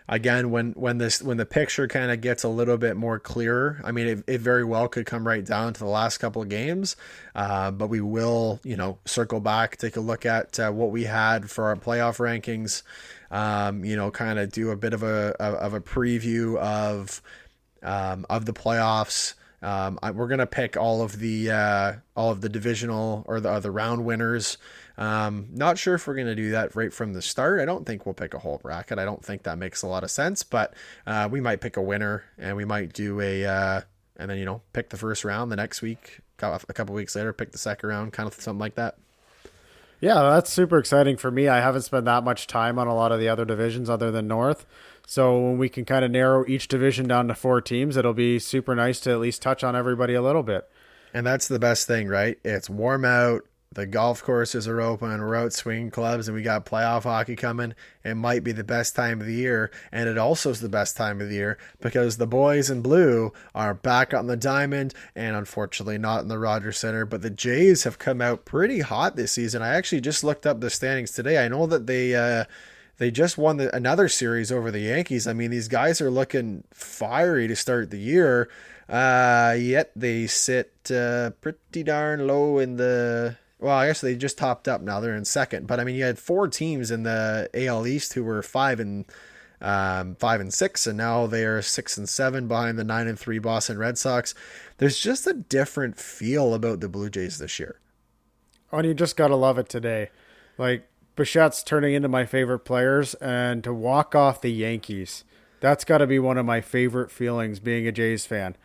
again 0.08 0.50
when 0.50 0.72
when 0.72 0.98
this 0.98 1.22
when 1.22 1.36
the 1.36 1.46
picture 1.46 1.86
kind 1.86 2.10
of 2.10 2.20
gets 2.20 2.42
a 2.42 2.48
little 2.48 2.78
bit 2.78 2.96
more 2.96 3.18
clearer 3.18 3.80
i 3.84 3.92
mean 3.92 4.06
it, 4.06 4.24
it, 4.26 4.40
very 4.40 4.64
well 4.64 4.88
could 4.88 5.04
come 5.04 5.26
right 5.26 5.44
down 5.44 5.72
to 5.72 5.80
the 5.80 5.86
last 5.86 6.18
couple 6.18 6.40
of 6.40 6.48
games. 6.48 6.96
Uh, 7.34 7.70
but 7.70 7.88
we 7.88 8.00
will 8.00 8.60
you 8.64 8.76
know 8.76 8.98
circle 9.04 9.40
back 9.40 9.76
take 9.76 9.96
a 9.96 10.00
look 10.00 10.24
at 10.24 10.58
uh, 10.58 10.70
what 10.70 10.90
we 10.90 11.04
had 11.04 11.50
for 11.50 11.64
our 11.64 11.76
playoff 11.76 12.18
rankings 12.18 12.82
um, 13.30 13.84
you 13.84 13.96
know 13.96 14.10
kind 14.10 14.38
of 14.38 14.50
do 14.50 14.70
a 14.70 14.76
bit 14.76 14.92
of 14.92 15.02
a 15.02 15.34
of 15.40 15.74
a 15.74 15.80
preview 15.80 16.56
of 16.56 17.22
um, 17.82 18.26
of 18.28 18.44
the 18.44 18.52
playoffs. 18.52 19.34
Um, 19.60 19.98
I, 20.02 20.12
we're 20.12 20.28
gonna 20.28 20.46
pick 20.46 20.76
all 20.76 21.02
of 21.02 21.18
the 21.18 21.50
uh, 21.50 21.92
all 22.16 22.30
of 22.30 22.40
the 22.40 22.48
divisional 22.48 23.24
or 23.26 23.40
the, 23.40 23.58
the 23.60 23.70
round 23.70 24.04
winners 24.04 24.58
um, 24.98 25.46
not 25.52 25.78
sure 25.78 25.94
if 25.94 26.06
we're 26.08 26.16
going 26.16 26.26
to 26.26 26.34
do 26.34 26.50
that 26.50 26.74
right 26.74 26.92
from 26.92 27.12
the 27.12 27.22
start. 27.22 27.60
I 27.60 27.64
don't 27.64 27.86
think 27.86 28.04
we'll 28.04 28.14
pick 28.14 28.34
a 28.34 28.38
whole 28.40 28.58
bracket. 28.58 28.98
I 28.98 29.04
don't 29.04 29.24
think 29.24 29.44
that 29.44 29.56
makes 29.56 29.82
a 29.82 29.86
lot 29.86 30.02
of 30.02 30.10
sense, 30.10 30.42
but 30.42 30.74
uh, 31.06 31.28
we 31.30 31.40
might 31.40 31.60
pick 31.60 31.76
a 31.76 31.82
winner 31.82 32.24
and 32.36 32.56
we 32.56 32.64
might 32.64 32.92
do 32.92 33.20
a, 33.20 33.46
uh, 33.46 33.80
and 34.16 34.28
then, 34.28 34.38
you 34.38 34.44
know, 34.44 34.60
pick 34.72 34.90
the 34.90 34.96
first 34.96 35.24
round 35.24 35.52
the 35.52 35.56
next 35.56 35.82
week, 35.82 36.18
a 36.42 36.58
couple 36.74 36.96
weeks 36.96 37.14
later, 37.14 37.32
pick 37.32 37.52
the 37.52 37.58
second 37.58 37.88
round, 37.88 38.12
kind 38.12 38.26
of 38.26 38.34
something 38.34 38.58
like 38.58 38.74
that. 38.74 38.98
Yeah, 40.00 40.14
that's 40.14 40.52
super 40.52 40.78
exciting 40.78 41.16
for 41.16 41.30
me. 41.30 41.46
I 41.48 41.60
haven't 41.60 41.82
spent 41.82 42.04
that 42.04 42.24
much 42.24 42.48
time 42.48 42.78
on 42.78 42.88
a 42.88 42.94
lot 42.94 43.12
of 43.12 43.20
the 43.20 43.28
other 43.28 43.44
divisions 43.44 43.88
other 43.88 44.10
than 44.10 44.26
North. 44.26 44.66
So 45.06 45.38
when 45.38 45.58
we 45.58 45.68
can 45.68 45.84
kind 45.84 46.04
of 46.04 46.10
narrow 46.10 46.44
each 46.46 46.68
division 46.68 47.06
down 47.08 47.28
to 47.28 47.34
four 47.34 47.60
teams, 47.60 47.96
it'll 47.96 48.14
be 48.14 48.38
super 48.38 48.74
nice 48.74 49.00
to 49.00 49.10
at 49.10 49.20
least 49.20 49.42
touch 49.42 49.62
on 49.62 49.74
everybody 49.74 50.14
a 50.14 50.22
little 50.22 50.42
bit. 50.42 50.68
And 51.14 51.24
that's 51.24 51.48
the 51.48 51.58
best 51.58 51.86
thing, 51.86 52.08
right? 52.08 52.38
It's 52.44 52.68
warm 52.68 53.04
out 53.04 53.42
the 53.72 53.86
golf 53.86 54.22
courses 54.22 54.66
are 54.66 54.80
open, 54.80 55.20
we're 55.20 55.36
out 55.36 55.52
swinging 55.52 55.90
clubs, 55.90 56.26
and 56.26 56.34
we 56.34 56.42
got 56.42 56.64
playoff 56.64 57.02
hockey 57.02 57.36
coming. 57.36 57.74
It 58.02 58.14
might 58.14 58.42
be 58.42 58.52
the 58.52 58.64
best 58.64 58.96
time 58.96 59.20
of 59.20 59.26
the 59.26 59.34
year, 59.34 59.70
and 59.92 60.08
it 60.08 60.16
also 60.16 60.50
is 60.50 60.60
the 60.60 60.70
best 60.70 60.96
time 60.96 61.20
of 61.20 61.28
the 61.28 61.34
year 61.34 61.58
because 61.80 62.16
the 62.16 62.26
boys 62.26 62.70
in 62.70 62.80
blue 62.80 63.32
are 63.54 63.74
back 63.74 64.14
on 64.14 64.26
the 64.26 64.36
diamond, 64.36 64.94
and 65.14 65.36
unfortunately 65.36 65.98
not 65.98 66.22
in 66.22 66.28
the 66.28 66.38
Rogers 66.38 66.78
Center. 66.78 67.04
But 67.04 67.20
the 67.20 67.30
Jays 67.30 67.84
have 67.84 67.98
come 67.98 68.22
out 68.22 68.46
pretty 68.46 68.80
hot 68.80 69.16
this 69.16 69.32
season. 69.32 69.60
I 69.60 69.74
actually 69.74 70.00
just 70.00 70.24
looked 70.24 70.46
up 70.46 70.60
the 70.60 70.70
standings 70.70 71.12
today. 71.12 71.44
I 71.44 71.48
know 71.48 71.66
that 71.66 71.86
they. 71.86 72.14
Uh, 72.14 72.44
they 72.96 73.12
just 73.12 73.38
won 73.38 73.58
the, 73.58 73.72
another 73.76 74.08
series 74.08 74.50
over 74.50 74.72
the 74.72 74.80
Yankees. 74.80 75.28
I 75.28 75.32
mean, 75.32 75.52
these 75.52 75.68
guys 75.68 76.00
are 76.00 76.10
looking 76.10 76.64
fiery 76.74 77.46
to 77.46 77.54
start 77.54 77.90
the 77.92 77.98
year. 77.98 78.50
Uh, 78.88 79.54
yet 79.56 79.92
they 79.94 80.26
sit 80.26 80.90
uh, 80.90 81.30
pretty 81.40 81.84
darn 81.84 82.26
low 82.26 82.58
in 82.58 82.76
the 82.76 83.36
well, 83.60 83.76
I 83.76 83.88
guess 83.88 84.00
they 84.00 84.14
just 84.14 84.38
topped 84.38 84.68
up 84.68 84.82
now. 84.82 85.00
They're 85.00 85.16
in 85.16 85.24
second, 85.24 85.66
but 85.66 85.80
I 85.80 85.84
mean, 85.84 85.96
you 85.96 86.04
had 86.04 86.18
four 86.18 86.48
teams 86.48 86.90
in 86.90 87.02
the 87.02 87.50
AL 87.54 87.86
East 87.86 88.12
who 88.12 88.22
were 88.22 88.42
five 88.42 88.78
and 88.80 89.04
um, 89.60 90.14
five 90.16 90.40
and 90.40 90.54
six, 90.54 90.86
and 90.86 90.96
now 90.96 91.26
they 91.26 91.44
are 91.44 91.60
six 91.62 91.96
and 91.96 92.08
seven 92.08 92.46
behind 92.46 92.78
the 92.78 92.84
nine 92.84 93.08
and 93.08 93.18
three 93.18 93.38
Boston 93.38 93.78
Red 93.78 93.98
Sox. 93.98 94.34
There's 94.78 94.98
just 94.98 95.26
a 95.26 95.32
different 95.32 95.98
feel 95.98 96.54
about 96.54 96.80
the 96.80 96.88
Blue 96.88 97.10
Jays 97.10 97.38
this 97.38 97.58
year. 97.58 97.80
Oh, 98.72 98.78
and 98.78 98.86
you 98.86 98.94
just 98.94 99.16
gotta 99.16 99.34
love 99.34 99.58
it 99.58 99.68
today. 99.68 100.10
Like 100.56 100.88
Bichette's 101.16 101.64
turning 101.64 101.94
into 101.94 102.08
my 102.08 102.24
favorite 102.24 102.60
players, 102.60 103.14
and 103.14 103.64
to 103.64 103.74
walk 103.74 104.14
off 104.14 104.40
the 104.40 104.52
Yankees, 104.52 105.24
that's 105.58 105.84
got 105.84 105.98
to 105.98 106.06
be 106.06 106.20
one 106.20 106.38
of 106.38 106.46
my 106.46 106.60
favorite 106.60 107.10
feelings 107.10 107.58
being 107.58 107.88
a 107.88 107.92
Jays 107.92 108.24
fan. 108.24 108.56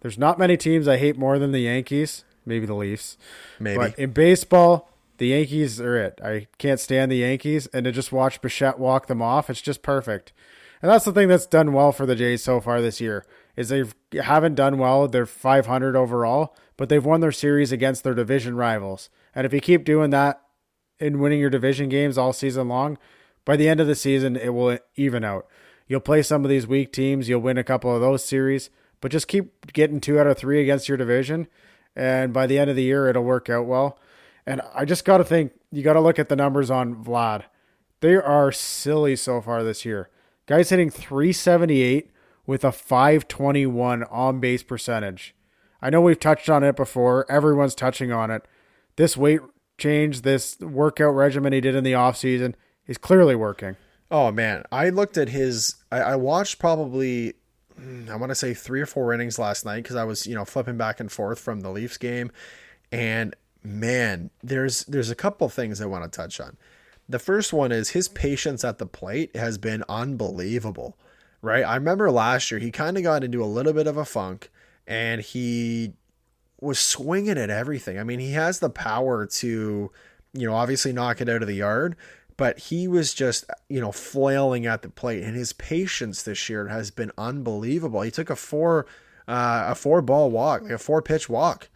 There's 0.00 0.18
not 0.18 0.38
many 0.38 0.56
teams 0.58 0.86
I 0.86 0.98
hate 0.98 1.16
more 1.16 1.38
than 1.38 1.52
the 1.52 1.60
Yankees, 1.60 2.24
maybe 2.44 2.66
the 2.66 2.74
Leafs. 2.74 3.16
Maybe. 3.58 3.76
But 3.76 3.98
in 3.98 4.12
baseball, 4.12 4.90
the 5.18 5.28
Yankees 5.28 5.80
are 5.80 5.96
it. 5.96 6.20
I 6.22 6.46
can't 6.58 6.80
stand 6.80 7.12
the 7.12 7.16
Yankees, 7.16 7.66
and 7.68 7.84
to 7.84 7.92
just 7.92 8.12
watch 8.12 8.40
Bichette 8.40 8.78
walk 8.78 9.06
them 9.06 9.22
off, 9.22 9.48
it's 9.48 9.60
just 9.60 9.82
perfect. 9.82 10.32
And 10.80 10.90
that's 10.90 11.04
the 11.04 11.12
thing 11.12 11.28
that's 11.28 11.46
done 11.46 11.72
well 11.72 11.92
for 11.92 12.06
the 12.06 12.16
Jays 12.16 12.42
so 12.42 12.60
far 12.60 12.80
this 12.80 13.00
year 13.00 13.24
is 13.56 13.68
they 13.68 13.84
haven't 14.20 14.56
done 14.56 14.78
well. 14.78 15.06
They're 15.06 15.26
500 15.26 15.94
overall, 15.94 16.56
but 16.76 16.88
they've 16.88 17.04
won 17.04 17.20
their 17.20 17.32
series 17.32 17.70
against 17.70 18.02
their 18.02 18.14
division 18.14 18.56
rivals. 18.56 19.08
And 19.34 19.46
if 19.46 19.52
you 19.52 19.60
keep 19.60 19.84
doing 19.84 20.10
that 20.10 20.42
in 20.98 21.20
winning 21.20 21.40
your 21.40 21.50
division 21.50 21.88
games 21.88 22.18
all 22.18 22.32
season 22.32 22.68
long, 22.68 22.98
by 23.44 23.56
the 23.56 23.68
end 23.68 23.80
of 23.80 23.86
the 23.86 23.94
season, 23.94 24.36
it 24.36 24.50
will 24.50 24.78
even 24.96 25.24
out. 25.24 25.46
You'll 25.86 26.00
play 26.00 26.22
some 26.22 26.44
of 26.44 26.50
these 26.50 26.66
weak 26.66 26.92
teams, 26.92 27.28
you'll 27.28 27.40
win 27.40 27.58
a 27.58 27.64
couple 27.64 27.94
of 27.94 28.00
those 28.00 28.24
series, 28.24 28.70
but 29.00 29.12
just 29.12 29.28
keep 29.28 29.72
getting 29.72 30.00
two 30.00 30.18
out 30.18 30.26
of 30.26 30.38
three 30.38 30.62
against 30.62 30.88
your 30.88 30.96
division, 30.96 31.48
and 31.94 32.32
by 32.32 32.46
the 32.46 32.58
end 32.58 32.70
of 32.70 32.76
the 32.76 32.82
year, 32.82 33.08
it'll 33.08 33.24
work 33.24 33.50
out 33.50 33.66
well. 33.66 33.98
And 34.46 34.60
I 34.74 34.84
just 34.84 35.04
got 35.04 35.18
to 35.18 35.24
think, 35.24 35.52
you 35.70 35.82
got 35.82 35.92
to 35.92 36.00
look 36.00 36.18
at 36.18 36.28
the 36.28 36.36
numbers 36.36 36.70
on 36.70 37.04
Vlad. 37.04 37.44
They 38.00 38.16
are 38.16 38.50
silly 38.50 39.14
so 39.16 39.40
far 39.40 39.62
this 39.62 39.84
year. 39.84 40.10
Guy's 40.46 40.70
hitting 40.70 40.90
378 40.90 42.10
with 42.46 42.64
a 42.64 42.72
521 42.72 44.02
on 44.04 44.40
base 44.40 44.62
percentage. 44.62 45.34
I 45.80 45.90
know 45.90 46.00
we've 46.00 46.18
touched 46.18 46.48
on 46.48 46.64
it 46.64 46.76
before. 46.76 47.30
Everyone's 47.30 47.74
touching 47.74 48.10
on 48.12 48.30
it. 48.30 48.46
This 48.96 49.16
weight 49.16 49.40
change, 49.78 50.22
this 50.22 50.58
workout 50.60 51.14
regimen 51.14 51.52
he 51.52 51.60
did 51.60 51.74
in 51.74 51.84
the 51.84 51.92
offseason 51.92 52.54
is 52.86 52.98
clearly 52.98 53.34
working. 53.34 53.76
Oh 54.10 54.30
man, 54.30 54.64
I 54.70 54.90
looked 54.90 55.16
at 55.16 55.30
his. 55.30 55.76
I, 55.90 56.00
I 56.00 56.16
watched 56.16 56.58
probably 56.58 57.34
I 58.10 58.16
want 58.16 58.30
to 58.30 58.34
say 58.34 58.54
three 58.54 58.80
or 58.80 58.86
four 58.86 59.12
innings 59.12 59.38
last 59.38 59.64
night 59.64 59.82
because 59.82 59.96
I 59.96 60.04
was, 60.04 60.26
you 60.26 60.34
know, 60.34 60.44
flipping 60.44 60.76
back 60.76 61.00
and 61.00 61.10
forth 61.10 61.38
from 61.38 61.60
the 61.60 61.70
Leafs 61.70 61.96
game. 61.96 62.30
And 62.90 63.34
man, 63.62 64.30
there's 64.42 64.84
there's 64.84 65.10
a 65.10 65.14
couple 65.14 65.48
things 65.48 65.80
I 65.80 65.86
want 65.86 66.04
to 66.04 66.16
touch 66.16 66.40
on. 66.40 66.56
The 67.08 67.18
first 67.18 67.52
one 67.52 67.72
is 67.72 67.90
his 67.90 68.08
patience 68.08 68.64
at 68.64 68.78
the 68.78 68.86
plate 68.86 69.34
has 69.36 69.58
been 69.58 69.84
unbelievable. 69.88 70.96
Right? 71.40 71.64
I 71.64 71.74
remember 71.74 72.10
last 72.10 72.50
year 72.50 72.60
he 72.60 72.70
kind 72.70 72.96
of 72.96 73.02
got 73.02 73.24
into 73.24 73.42
a 73.42 73.46
little 73.46 73.72
bit 73.72 73.88
of 73.88 73.96
a 73.96 74.04
funk 74.04 74.50
and 74.86 75.20
he 75.20 75.94
was 76.60 76.78
swinging 76.78 77.36
at 77.38 77.50
everything. 77.50 77.98
I 77.98 78.04
mean, 78.04 78.20
he 78.20 78.32
has 78.32 78.60
the 78.60 78.70
power 78.70 79.26
to, 79.26 79.90
you 80.32 80.46
know, 80.46 80.54
obviously 80.54 80.92
knock 80.92 81.20
it 81.20 81.28
out 81.28 81.42
of 81.42 81.48
the 81.48 81.54
yard, 81.54 81.96
but 82.42 82.58
he 82.58 82.88
was 82.88 83.14
just 83.14 83.44
you 83.68 83.80
know 83.80 83.92
flailing 83.92 84.66
at 84.66 84.82
the 84.82 84.88
plate 84.88 85.22
and 85.22 85.36
his 85.36 85.52
patience 85.52 86.24
this 86.24 86.48
year 86.48 86.66
has 86.66 86.90
been 86.90 87.12
unbelievable 87.16 88.02
he 88.02 88.10
took 88.10 88.28
a 88.28 88.34
four 88.34 88.84
uh, 89.28 89.66
a 89.68 89.76
four 89.76 90.02
ball 90.02 90.28
walk 90.28 90.62
like 90.62 90.72
a 90.72 90.78
four 90.78 91.00
pitch 91.00 91.28
walk 91.28 91.68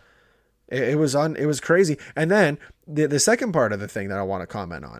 it, 0.67 0.83
it 0.83 0.99
was 0.99 1.15
on 1.15 1.37
it 1.37 1.47
was 1.47 1.61
crazy 1.61 1.97
and 2.17 2.33
then 2.33 2.59
the, 2.85 3.07
the 3.07 3.21
second 3.21 3.53
part 3.53 3.73
of 3.73 3.79
the 3.79 3.87
thing 3.87 4.09
that 4.09 4.19
i 4.19 4.23
want 4.25 4.43
to 4.43 4.47
comment 4.49 4.85
on 4.85 4.99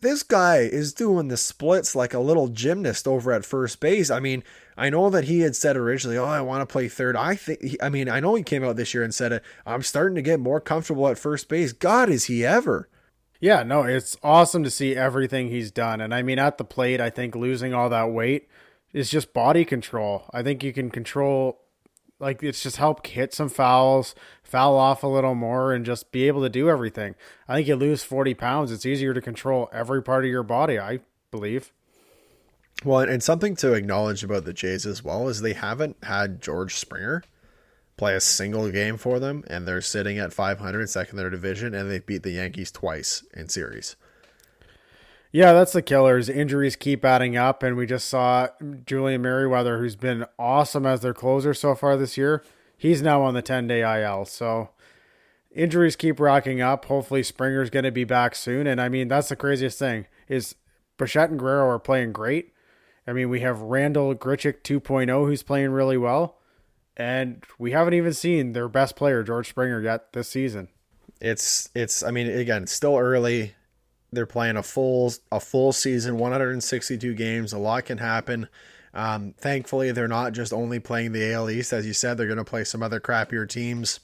this 0.00 0.24
guy 0.24 0.56
is 0.56 0.92
doing 0.92 1.28
the 1.28 1.36
splits 1.36 1.94
like 1.94 2.12
a 2.12 2.18
little 2.18 2.48
gymnast 2.48 3.06
over 3.06 3.32
at 3.32 3.44
first 3.44 3.80
base. 3.80 4.10
I 4.10 4.18
mean, 4.18 4.42
I 4.74 4.88
know 4.88 5.10
that 5.10 5.24
he 5.24 5.40
had 5.40 5.54
said 5.54 5.76
originally, 5.76 6.16
"Oh, 6.16 6.24
I 6.24 6.40
want 6.40 6.62
to 6.62 6.72
play 6.72 6.88
third. 6.88 7.16
I 7.16 7.34
think 7.34 7.76
I 7.82 7.90
mean, 7.90 8.08
I 8.08 8.18
know 8.18 8.34
he 8.34 8.42
came 8.42 8.64
out 8.64 8.76
this 8.76 8.94
year 8.94 9.02
and 9.02 9.14
said 9.14 9.30
it. 9.30 9.42
I'm 9.66 9.82
starting 9.82 10.14
to 10.14 10.22
get 10.22 10.40
more 10.40 10.58
comfortable 10.58 11.06
at 11.08 11.18
first 11.18 11.50
base. 11.50 11.74
God, 11.74 12.08
is 12.08 12.24
he 12.24 12.46
ever? 12.46 12.88
Yeah, 13.40 13.62
no, 13.62 13.84
it's 13.84 14.18
awesome 14.22 14.62
to 14.64 14.70
see 14.70 14.94
everything 14.94 15.48
he's 15.48 15.70
done. 15.70 16.02
And 16.02 16.14
I 16.14 16.22
mean, 16.22 16.38
at 16.38 16.58
the 16.58 16.64
plate, 16.64 17.00
I 17.00 17.08
think 17.08 17.34
losing 17.34 17.72
all 17.72 17.88
that 17.88 18.10
weight 18.10 18.48
is 18.92 19.10
just 19.10 19.32
body 19.32 19.64
control. 19.64 20.24
I 20.32 20.42
think 20.42 20.62
you 20.62 20.74
can 20.74 20.90
control, 20.90 21.58
like, 22.18 22.42
it's 22.42 22.62
just 22.62 22.76
help 22.76 23.06
hit 23.06 23.32
some 23.32 23.48
fouls, 23.48 24.14
foul 24.42 24.76
off 24.76 25.02
a 25.02 25.06
little 25.06 25.34
more, 25.34 25.72
and 25.72 25.86
just 25.86 26.12
be 26.12 26.26
able 26.26 26.42
to 26.42 26.50
do 26.50 26.68
everything. 26.68 27.14
I 27.48 27.54
think 27.54 27.68
you 27.68 27.76
lose 27.76 28.02
40 28.02 28.34
pounds, 28.34 28.72
it's 28.72 28.84
easier 28.84 29.14
to 29.14 29.22
control 29.22 29.70
every 29.72 30.02
part 30.02 30.24
of 30.24 30.30
your 30.30 30.42
body, 30.42 30.78
I 30.78 31.00
believe. 31.30 31.72
Well, 32.84 33.00
and 33.00 33.22
something 33.22 33.56
to 33.56 33.72
acknowledge 33.72 34.22
about 34.22 34.44
the 34.44 34.52
Jays 34.52 34.84
as 34.84 35.02
well 35.02 35.28
is 35.28 35.40
they 35.40 35.54
haven't 35.54 35.96
had 36.02 36.42
George 36.42 36.76
Springer 36.76 37.22
play 38.00 38.16
a 38.16 38.20
single 38.20 38.70
game 38.70 38.96
for 38.96 39.18
them, 39.18 39.44
and 39.46 39.68
they're 39.68 39.82
sitting 39.82 40.18
at 40.18 40.32
500, 40.32 40.88
second 40.88 41.10
in 41.10 41.16
their 41.18 41.28
division, 41.28 41.74
and 41.74 41.90
they 41.90 41.98
beat 41.98 42.22
the 42.22 42.30
Yankees 42.30 42.72
twice 42.72 43.22
in 43.34 43.46
series. 43.50 43.94
Yeah, 45.32 45.52
that's 45.52 45.74
the 45.74 45.82
killers. 45.82 46.30
Injuries 46.30 46.76
keep 46.76 47.04
adding 47.04 47.36
up, 47.36 47.62
and 47.62 47.76
we 47.76 47.84
just 47.84 48.08
saw 48.08 48.48
Julian 48.86 49.20
Merryweather, 49.20 49.76
who's 49.76 49.96
been 49.96 50.24
awesome 50.38 50.86
as 50.86 51.00
their 51.02 51.12
closer 51.12 51.52
so 51.52 51.74
far 51.74 51.98
this 51.98 52.16
year. 52.16 52.42
He's 52.74 53.02
now 53.02 53.20
on 53.20 53.34
the 53.34 53.42
10 53.42 53.66
day 53.66 53.82
IL. 53.82 54.24
So 54.24 54.70
injuries 55.54 55.94
keep 55.94 56.18
racking 56.18 56.62
up. 56.62 56.86
Hopefully, 56.86 57.22
Springer's 57.22 57.68
going 57.68 57.84
to 57.84 57.92
be 57.92 58.04
back 58.04 58.34
soon. 58.34 58.66
And 58.66 58.80
I 58.80 58.88
mean, 58.88 59.08
that's 59.08 59.28
the 59.28 59.36
craziest 59.36 59.78
thing 59.78 60.06
is 60.26 60.54
Bichette 60.96 61.28
and 61.28 61.38
Guerrero 61.38 61.68
are 61.68 61.78
playing 61.78 62.12
great. 62.12 62.54
I 63.06 63.12
mean, 63.12 63.28
we 63.28 63.40
have 63.40 63.60
Randall 63.60 64.14
Grichuk 64.14 64.62
2.0 64.62 65.26
who's 65.26 65.42
playing 65.42 65.72
really 65.72 65.98
well 65.98 66.39
and 67.00 67.42
we 67.58 67.70
haven't 67.70 67.94
even 67.94 68.12
seen 68.12 68.52
their 68.52 68.68
best 68.68 68.94
player 68.94 69.22
George 69.22 69.48
Springer 69.48 69.80
yet 69.80 70.12
this 70.12 70.28
season. 70.28 70.68
It's 71.18 71.70
it's 71.74 72.02
I 72.02 72.10
mean 72.10 72.26
again 72.28 72.66
still 72.66 72.98
early. 72.98 73.54
They're 74.12 74.26
playing 74.26 74.58
a 74.58 74.62
full 74.62 75.10
a 75.32 75.40
full 75.40 75.72
season, 75.72 76.18
162 76.18 77.14
games. 77.14 77.54
A 77.54 77.58
lot 77.58 77.86
can 77.86 77.96
happen. 77.96 78.48
Um, 78.92 79.34
thankfully, 79.38 79.92
they're 79.92 80.08
not 80.08 80.34
just 80.34 80.52
only 80.52 80.78
playing 80.78 81.12
the 81.12 81.32
AL 81.32 81.48
East, 81.48 81.72
as 81.72 81.86
you 81.86 81.94
said. 81.94 82.18
They're 82.18 82.26
going 82.26 82.36
to 82.36 82.44
play 82.44 82.64
some 82.64 82.82
other 82.82 83.00
crappier 83.00 83.48
teams. 83.48 84.00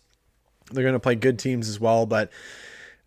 They're 0.70 0.84
going 0.84 0.94
to 0.94 1.00
play 1.00 1.16
good 1.16 1.38
teams 1.38 1.68
as 1.68 1.78
well. 1.78 2.06
But 2.06 2.30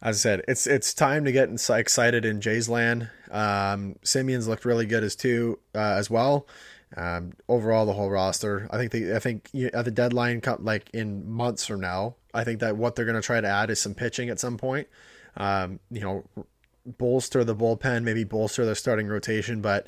as 0.03 0.17
I 0.17 0.19
said, 0.19 0.41
it's 0.47 0.67
it's 0.67 0.93
time 0.93 1.25
to 1.25 1.31
get 1.31 1.49
excited 1.69 2.25
in 2.25 2.41
Jays 2.41 2.69
land. 2.69 3.09
Um, 3.31 3.95
Semien's 4.03 4.47
looked 4.47 4.65
really 4.65 4.85
good 4.85 5.03
as 5.03 5.15
too 5.15 5.57
uh, 5.73 5.95
as 5.97 6.11
well. 6.11 6.45
Um, 6.97 7.33
overall, 7.47 7.85
the 7.85 7.93
whole 7.93 8.09
roster, 8.09 8.67
I 8.71 8.77
think 8.77 8.91
they, 8.91 9.15
I 9.15 9.19
think 9.19 9.49
at 9.73 9.85
the 9.85 9.91
deadline, 9.91 10.41
like 10.59 10.89
in 10.91 11.29
months 11.29 11.65
from 11.65 11.81
now, 11.81 12.15
I 12.33 12.43
think 12.43 12.59
that 12.61 12.77
what 12.77 12.95
they're 12.95 13.05
going 13.05 13.15
to 13.15 13.21
try 13.21 13.39
to 13.39 13.47
add 13.47 13.69
is 13.69 13.79
some 13.79 13.93
pitching 13.93 14.29
at 14.29 14.39
some 14.39 14.57
point. 14.57 14.87
Um, 15.37 15.79
you 15.91 16.01
know, 16.01 16.23
bolster 16.85 17.43
the 17.43 17.55
bullpen, 17.55 18.03
maybe 18.03 18.23
bolster 18.23 18.65
the 18.65 18.75
starting 18.75 19.07
rotation, 19.07 19.61
but 19.61 19.87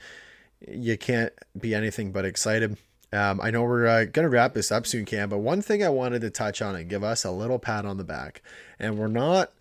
you 0.68 0.98
can't 0.98 1.34
be 1.60 1.74
anything 1.74 2.12
but 2.12 2.26
excited. 2.26 2.78
Um, 3.12 3.42
I 3.42 3.52
know 3.52 3.64
we're 3.64 3.88
uh, 3.88 4.06
going 4.06 4.24
to 4.24 4.30
wrap 4.30 4.54
this 4.54 4.72
up 4.72 4.86
soon, 4.86 5.06
Cam, 5.06 5.30
but 5.30 5.40
one 5.40 5.62
thing 5.62 5.84
I 5.84 5.90
wanted 5.90 6.22
to 6.22 6.30
touch 6.30 6.62
on 6.62 6.76
and 6.76 6.90
give 6.90 7.04
us 7.04 7.26
a 7.26 7.32
little 7.32 7.60
pat 7.60 7.86
on 7.86 7.98
the 7.98 8.04
back, 8.04 8.42
and 8.80 8.98
we're 8.98 9.08
not, 9.08 9.52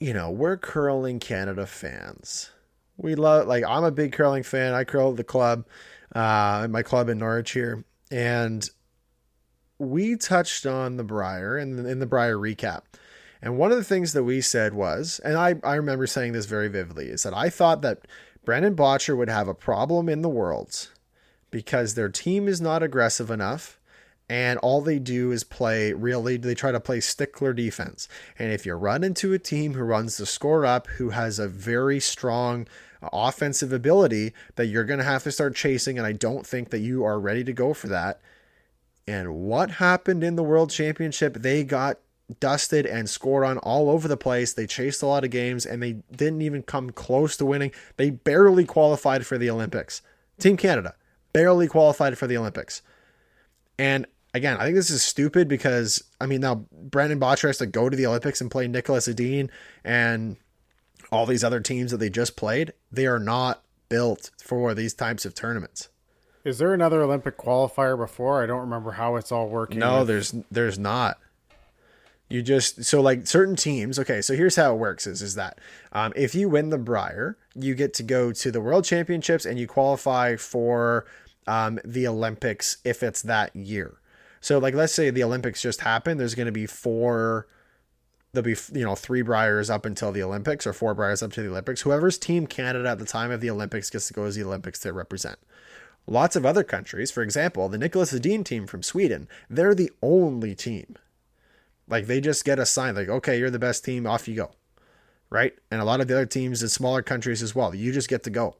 you 0.00 0.12
know, 0.12 0.30
we're 0.30 0.56
curling 0.56 1.20
Canada 1.20 1.66
fans. 1.66 2.50
We 2.96 3.14
love, 3.14 3.46
like, 3.46 3.64
I'm 3.64 3.84
a 3.84 3.90
big 3.90 4.12
curling 4.12 4.42
fan. 4.42 4.74
I 4.74 4.84
curl 4.84 5.12
the 5.12 5.22
club 5.22 5.64
uh, 6.14 6.66
my 6.70 6.82
club 6.82 7.08
in 7.08 7.18
Norwich 7.18 7.52
here, 7.52 7.84
and 8.10 8.68
we 9.78 10.16
touched 10.16 10.66
on 10.66 10.96
the 10.96 11.04
Brier 11.04 11.56
and 11.56 11.86
in 11.86 11.98
the 11.98 12.06
Brier 12.06 12.36
recap. 12.36 12.82
And 13.42 13.58
one 13.58 13.72
of 13.72 13.76
the 13.76 13.84
things 13.84 14.12
that 14.14 14.24
we 14.24 14.40
said 14.40 14.72
was, 14.72 15.20
and 15.24 15.36
I, 15.36 15.56
I 15.62 15.74
remember 15.74 16.06
saying 16.06 16.32
this 16.32 16.46
very 16.46 16.68
vividly, 16.68 17.08
is 17.08 17.24
that 17.24 17.34
I 17.34 17.50
thought 17.50 17.82
that 17.82 18.06
Brendan 18.44 18.76
Bottcher 18.76 19.16
would 19.16 19.28
have 19.28 19.48
a 19.48 19.54
problem 19.54 20.08
in 20.08 20.22
the 20.22 20.28
Worlds 20.28 20.90
because 21.50 21.94
their 21.94 22.08
team 22.08 22.48
is 22.48 22.60
not 22.60 22.82
aggressive 22.82 23.30
enough 23.30 23.78
and 24.28 24.58
all 24.60 24.80
they 24.80 24.98
do 24.98 25.30
is 25.32 25.44
play 25.44 25.92
really 25.92 26.36
they 26.36 26.54
try 26.54 26.72
to 26.72 26.80
play 26.80 27.00
stickler 27.00 27.52
defense 27.52 28.08
and 28.38 28.52
if 28.52 28.64
you 28.64 28.74
run 28.74 29.04
into 29.04 29.32
a 29.32 29.38
team 29.38 29.74
who 29.74 29.82
runs 29.82 30.16
the 30.16 30.26
score 30.26 30.64
up 30.64 30.86
who 30.86 31.10
has 31.10 31.38
a 31.38 31.46
very 31.46 32.00
strong 32.00 32.66
offensive 33.12 33.72
ability 33.72 34.32
that 34.56 34.66
you're 34.66 34.84
going 34.84 34.98
to 34.98 35.04
have 35.04 35.22
to 35.24 35.32
start 35.32 35.54
chasing 35.54 35.98
and 35.98 36.06
i 36.06 36.12
don't 36.12 36.46
think 36.46 36.70
that 36.70 36.80
you 36.80 37.04
are 37.04 37.18
ready 37.18 37.44
to 37.44 37.52
go 37.52 37.74
for 37.74 37.88
that. 37.88 38.20
And 39.06 39.34
what 39.34 39.72
happened 39.72 40.24
in 40.24 40.36
the 40.36 40.42
world 40.42 40.70
championship 40.70 41.34
they 41.34 41.64
got 41.64 41.98
dusted 42.40 42.86
and 42.86 43.08
scored 43.08 43.44
on 43.44 43.58
all 43.58 43.90
over 43.90 44.08
the 44.08 44.16
place. 44.16 44.54
They 44.54 44.66
chased 44.66 45.02
a 45.02 45.06
lot 45.06 45.24
of 45.24 45.30
games 45.30 45.66
and 45.66 45.82
they 45.82 45.96
didn't 46.10 46.40
even 46.40 46.62
come 46.62 46.90
close 46.90 47.36
to 47.36 47.44
winning. 47.44 47.70
They 47.98 48.08
barely 48.10 48.64
qualified 48.64 49.26
for 49.26 49.36
the 49.36 49.50
olympics. 49.50 50.00
Team 50.38 50.56
canada 50.56 50.94
barely 51.32 51.66
qualified 51.66 52.16
for 52.16 52.26
the 52.26 52.38
olympics. 52.38 52.80
And 53.78 54.06
again, 54.34 54.56
I 54.58 54.64
think 54.64 54.76
this 54.76 54.90
is 54.90 55.02
stupid 55.02 55.48
because 55.48 56.02
I 56.20 56.26
mean 56.26 56.40
now 56.40 56.66
Brandon 56.72 57.20
Bottcher 57.20 57.46
has 57.46 57.58
to 57.58 57.66
go 57.66 57.88
to 57.88 57.96
the 57.96 58.06
Olympics 58.06 58.40
and 58.40 58.50
play 58.50 58.68
Nicholas 58.68 59.08
Edin 59.08 59.50
and 59.84 60.36
all 61.10 61.26
these 61.26 61.44
other 61.44 61.60
teams 61.60 61.90
that 61.90 61.98
they 61.98 62.10
just 62.10 62.36
played. 62.36 62.72
They 62.90 63.06
are 63.06 63.18
not 63.18 63.62
built 63.88 64.30
for 64.42 64.74
these 64.74 64.94
types 64.94 65.24
of 65.24 65.34
tournaments. 65.34 65.88
Is 66.44 66.58
there 66.58 66.74
another 66.74 67.02
Olympic 67.02 67.38
qualifier 67.38 67.96
before? 67.96 68.42
I 68.42 68.46
don't 68.46 68.60
remember 68.60 68.92
how 68.92 69.16
it's 69.16 69.32
all 69.32 69.48
working. 69.48 69.78
No, 69.78 70.00
with... 70.00 70.08
there's 70.08 70.34
there's 70.50 70.78
not. 70.78 71.18
You 72.28 72.42
just 72.42 72.84
so 72.84 73.00
like 73.00 73.26
certain 73.26 73.56
teams. 73.56 73.98
Okay, 73.98 74.20
so 74.20 74.34
here's 74.34 74.56
how 74.56 74.74
it 74.74 74.78
works: 74.78 75.06
is 75.06 75.22
is 75.22 75.34
that 75.36 75.58
um, 75.92 76.12
if 76.16 76.34
you 76.34 76.48
win 76.48 76.70
the 76.70 76.78
Brier, 76.78 77.38
you 77.54 77.74
get 77.74 77.94
to 77.94 78.02
go 78.02 78.32
to 78.32 78.50
the 78.50 78.60
World 78.60 78.84
Championships 78.84 79.46
and 79.46 79.58
you 79.58 79.66
qualify 79.66 80.36
for 80.36 81.06
um, 81.46 81.78
the 81.84 82.06
Olympics 82.06 82.78
if 82.84 83.02
it's 83.02 83.22
that 83.22 83.54
year. 83.54 83.98
So 84.40 84.58
like 84.58 84.74
let's 84.74 84.92
say 84.92 85.08
the 85.08 85.24
Olympics 85.24 85.62
just 85.62 85.80
happened, 85.80 86.20
there's 86.20 86.34
going 86.34 86.46
to 86.46 86.52
be 86.52 86.66
four 86.66 87.46
there'll 88.34 88.44
be 88.44 88.56
you 88.72 88.84
know 88.84 88.94
three 88.94 89.22
Briers 89.22 89.70
up 89.70 89.86
until 89.86 90.12
the 90.12 90.22
Olympics 90.22 90.66
or 90.66 90.72
four 90.72 90.94
Briers 90.94 91.22
up 91.22 91.32
to 91.32 91.42
the 91.42 91.48
Olympics. 91.48 91.82
Whoever's 91.82 92.18
team 92.18 92.46
Canada 92.46 92.88
at 92.88 92.98
the 92.98 93.06
time 93.06 93.30
of 93.30 93.40
the 93.40 93.50
Olympics 93.50 93.90
gets 93.90 94.08
to 94.08 94.14
go 94.14 94.24
as 94.24 94.34
the 94.34 94.44
Olympics 94.44 94.80
to 94.80 94.92
represent. 94.92 95.38
Lots 96.06 96.36
of 96.36 96.44
other 96.44 96.64
countries, 96.64 97.10
for 97.10 97.22
example, 97.22 97.68
the 97.68 97.78
Nicholas 97.78 98.12
Edin 98.12 98.44
team 98.44 98.66
from 98.66 98.82
Sweden, 98.82 99.26
they're 99.48 99.74
the 99.74 99.90
only 100.02 100.54
team. 100.54 100.96
Like 101.88 102.06
they 102.06 102.20
just 102.20 102.44
get 102.44 102.58
assigned, 102.58 102.96
like, 102.96 103.08
okay, 103.08 103.38
you're 103.38 103.50
the 103.50 103.58
best 103.58 103.84
team, 103.84 104.06
off 104.06 104.28
you 104.28 104.34
go. 104.34 104.50
Right? 105.30 105.54
And 105.70 105.80
a 105.80 105.84
lot 105.84 106.00
of 106.00 106.08
the 106.08 106.14
other 106.14 106.26
teams 106.26 106.62
in 106.62 106.68
smaller 106.68 107.02
countries 107.02 107.42
as 107.42 107.54
well. 107.54 107.74
You 107.74 107.92
just 107.92 108.08
get 108.08 108.22
to 108.24 108.30
go. 108.30 108.56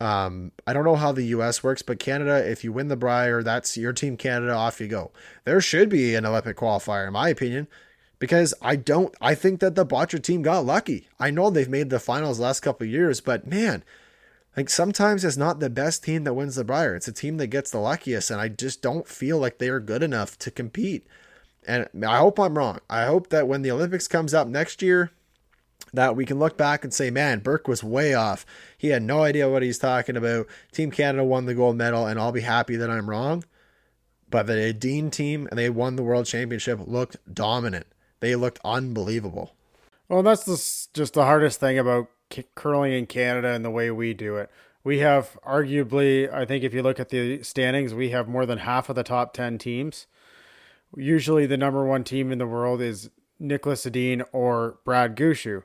Um, 0.00 0.52
I 0.66 0.72
don't 0.72 0.84
know 0.84 0.94
how 0.94 1.10
the 1.10 1.24
US 1.24 1.64
works, 1.64 1.82
but 1.82 1.98
Canada, 1.98 2.48
if 2.48 2.62
you 2.62 2.72
win 2.72 2.88
the 2.88 2.96
Brier, 2.96 3.42
that's 3.42 3.76
your 3.76 3.92
team 3.92 4.16
Canada, 4.16 4.52
off 4.52 4.80
you 4.80 4.88
go. 4.88 5.10
There 5.44 5.60
should 5.60 5.88
be 5.88 6.14
an 6.14 6.26
Olympic 6.26 6.56
qualifier, 6.56 7.06
in 7.06 7.14
my 7.14 7.30
opinion, 7.30 7.66
because 8.18 8.54
I 8.60 8.76
don't 8.76 9.14
I 9.20 9.34
think 9.34 9.60
that 9.60 9.74
the 9.74 9.86
Bottcher 9.86 10.22
team 10.22 10.42
got 10.42 10.64
lucky. 10.64 11.08
I 11.18 11.30
know 11.30 11.50
they've 11.50 11.68
made 11.68 11.90
the 11.90 12.00
finals 12.00 12.38
the 12.38 12.44
last 12.44 12.60
couple 12.60 12.86
years, 12.86 13.20
but 13.20 13.46
man, 13.46 13.84
like 14.56 14.68
sometimes 14.68 15.24
it's 15.24 15.36
not 15.36 15.60
the 15.60 15.70
best 15.70 16.02
team 16.02 16.24
that 16.24 16.34
wins 16.34 16.56
the 16.56 16.64
Brier. 16.64 16.96
It's 16.96 17.08
a 17.08 17.12
team 17.12 17.36
that 17.36 17.46
gets 17.46 17.70
the 17.70 17.78
luckiest, 17.78 18.30
and 18.30 18.40
I 18.40 18.48
just 18.48 18.82
don't 18.82 19.06
feel 19.06 19.38
like 19.38 19.58
they 19.58 19.68
are 19.68 19.80
good 19.80 20.02
enough 20.02 20.38
to 20.40 20.50
compete. 20.50 21.06
And 21.66 21.88
I 22.04 22.18
hope 22.18 22.40
I'm 22.40 22.56
wrong. 22.56 22.80
I 22.88 23.04
hope 23.04 23.28
that 23.28 23.46
when 23.46 23.62
the 23.62 23.70
Olympics 23.70 24.08
comes 24.08 24.32
up 24.32 24.48
next 24.48 24.80
year, 24.80 25.12
that 25.92 26.16
we 26.16 26.24
can 26.24 26.38
look 26.38 26.56
back 26.56 26.82
and 26.82 26.92
say, 26.92 27.10
man, 27.10 27.40
Burke 27.40 27.68
was 27.68 27.84
way 27.84 28.14
off. 28.14 28.44
He 28.76 28.88
had 28.88 29.02
no 29.02 29.22
idea 29.22 29.48
what 29.48 29.62
he's 29.62 29.78
talking 29.78 30.16
about. 30.16 30.46
Team 30.72 30.90
Canada 30.90 31.24
won 31.24 31.46
the 31.46 31.54
gold 31.54 31.76
medal, 31.76 32.06
and 32.06 32.18
I'll 32.18 32.32
be 32.32 32.40
happy 32.40 32.76
that 32.76 32.90
I'm 32.90 33.08
wrong. 33.08 33.44
But 34.30 34.46
the 34.46 34.60
Edin 34.60 35.10
team, 35.10 35.46
and 35.50 35.58
they 35.58 35.70
won 35.70 35.96
the 35.96 36.02
world 36.02 36.26
championship, 36.26 36.80
looked 36.86 37.16
dominant. 37.32 37.86
They 38.20 38.34
looked 38.36 38.58
unbelievable. 38.64 39.54
Well, 40.08 40.22
that's 40.22 40.88
just 40.92 41.14
the 41.14 41.24
hardest 41.24 41.60
thing 41.60 41.78
about 41.78 42.08
curling 42.54 42.92
in 42.92 43.06
Canada 43.06 43.48
and 43.48 43.64
the 43.64 43.70
way 43.70 43.90
we 43.90 44.14
do 44.14 44.36
it. 44.36 44.50
We 44.84 45.00
have 45.00 45.38
arguably, 45.46 46.32
I 46.32 46.44
think 46.44 46.64
if 46.64 46.72
you 46.72 46.82
look 46.82 46.98
at 46.98 47.10
the 47.10 47.42
standings, 47.42 47.92
we 47.92 48.10
have 48.10 48.28
more 48.28 48.46
than 48.46 48.58
half 48.58 48.88
of 48.88 48.96
the 48.96 49.02
top 49.02 49.34
10 49.34 49.58
teams. 49.58 50.06
Usually 50.96 51.44
the 51.46 51.56
number 51.56 51.84
one 51.84 52.04
team 52.04 52.32
in 52.32 52.38
the 52.38 52.46
world 52.46 52.80
is 52.80 53.10
Nicholas 53.38 53.84
Edin 53.84 54.22
or 54.32 54.78
Brad 54.84 55.14
Gushue. 55.14 55.62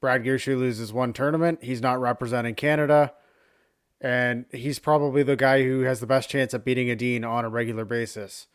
Brad 0.00 0.24
Gushue 0.24 0.58
loses 0.58 0.92
one 0.92 1.12
tournament. 1.12 1.62
He's 1.62 1.80
not 1.80 2.00
representing 2.00 2.54
Canada. 2.56 3.12
And 4.00 4.46
he's 4.52 4.78
probably 4.78 5.22
the 5.22 5.36
guy 5.36 5.62
who 5.62 5.80
has 5.82 6.00
the 6.00 6.06
best 6.06 6.28
chance 6.28 6.52
at 6.52 6.64
beating 6.64 6.90
Edin 6.90 7.24
on 7.24 7.44
a 7.44 7.48
regular 7.48 7.84
basis. 7.84 8.48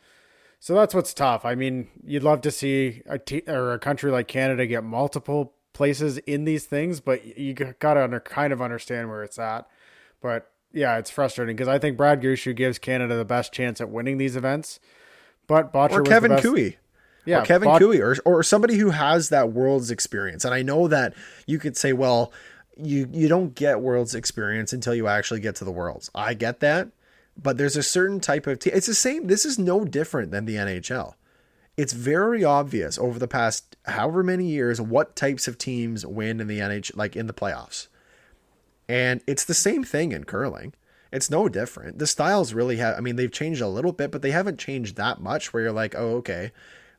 So 0.62 0.76
that's 0.76 0.94
what's 0.94 1.12
tough. 1.12 1.44
I 1.44 1.56
mean, 1.56 1.88
you'd 2.06 2.22
love 2.22 2.42
to 2.42 2.52
see 2.52 3.02
a 3.08 3.18
te- 3.18 3.42
or 3.48 3.74
a 3.74 3.80
country 3.80 4.12
like 4.12 4.28
Canada 4.28 4.68
get 4.68 4.84
multiple 4.84 5.54
places 5.74 6.20
in 6.20 6.46
these 6.46 6.66
things, 6.66 7.00
but 7.00 7.36
you 7.36 7.56
got 7.56 7.96
to 7.96 8.04
under, 8.04 8.20
kind 8.20 8.54
of 8.54 8.62
understand 8.62 9.10
where 9.10 9.24
it's 9.24 9.40
at. 9.40 9.68
But 10.22 10.52
yeah, 10.72 11.00
it's 11.00 11.10
frustrating 11.10 11.56
because 11.56 11.68
I 11.68 11.80
think 11.80 11.98
Brad 11.98 12.22
Gushue 12.22 12.56
gives 12.56 12.78
Canada 12.78 13.16
the 13.16 13.26
best 13.26 13.52
chance 13.52 13.82
at 13.82 13.90
winning 13.90 14.20
these 14.20 14.36
events. 14.36 14.80
But 15.48 15.74
Bottcher 15.74 15.94
or 15.94 16.04
Kevin 16.04 16.38
Koe. 16.38 16.74
Yeah, 17.26 17.42
or 17.42 17.46
Kevin 17.46 17.68
Bot- 17.68 17.82
Koe 17.82 17.98
or 17.98 18.18
or 18.24 18.44
somebody 18.44 18.78
who 18.78 18.92
has 18.92 19.30
that 19.30 19.52
world's 19.52 19.90
experience. 19.90 20.46
And 20.46 20.54
I 20.54 20.62
know 20.62 20.88
that 20.88 21.16
you 21.48 21.58
could 21.58 21.76
say, 21.76 21.92
well, 21.92 22.32
you 22.78 23.10
you 23.12 23.28
don't 23.28 23.56
get 23.56 23.82
world's 23.82 24.14
experience 24.14 24.74
until 24.74 24.94
you 24.94 25.08
actually 25.08 25.40
get 25.40 25.56
to 25.56 25.66
the 25.66 25.72
worlds. 25.72 26.12
I 26.14 26.36
get 26.36 26.60
that, 26.60 26.90
but 27.42 27.58
there's 27.58 27.76
a 27.76 27.84
certain 27.84 28.20
type 28.20 28.48
of 28.48 28.60
team. 28.60 28.74
It's 28.76 28.88
the 28.88 28.94
same. 28.94 29.28
This 29.28 29.46
is 29.46 29.58
no 29.58 29.86
different 29.86 30.32
than 30.32 30.46
the 30.46 30.56
NHL. 30.56 31.16
It's 31.78 31.94
very 31.94 32.44
obvious 32.44 32.98
over 32.98 33.18
the 33.18 33.28
past 33.28 33.76
however 33.86 34.24
many 34.24 34.46
years 34.46 34.82
what 34.82 35.16
types 35.16 35.48
of 35.48 35.58
teams 35.58 36.06
win 36.06 36.40
in 36.40 36.48
the 36.48 36.60
NHL, 36.60 36.96
like 36.96 37.16
in 37.16 37.28
the 37.28 37.34
playoffs. 37.34 37.88
And 38.88 39.22
it's 39.26 39.46
the 39.46 39.54
same 39.54 39.84
thing 39.84 40.12
in 40.12 40.26
curling. 40.26 40.74
It's 41.12 41.30
no 41.30 41.50
different. 41.50 42.00
The 42.00 42.08
styles 42.08 42.54
really 42.54 42.78
have, 42.78 42.98
I 42.98 43.02
mean, 43.02 43.16
they've 43.16 43.32
changed 43.32 43.62
a 43.62 43.68
little 43.68 43.92
bit, 43.92 44.12
but 44.12 44.22
they 44.22 44.32
haven't 44.32 44.60
changed 44.60 44.96
that 44.98 45.22
much 45.22 45.54
where 45.54 45.64
you're 45.64 45.72
like, 45.72 45.96
oh, 45.96 46.18
okay, 46.18 46.52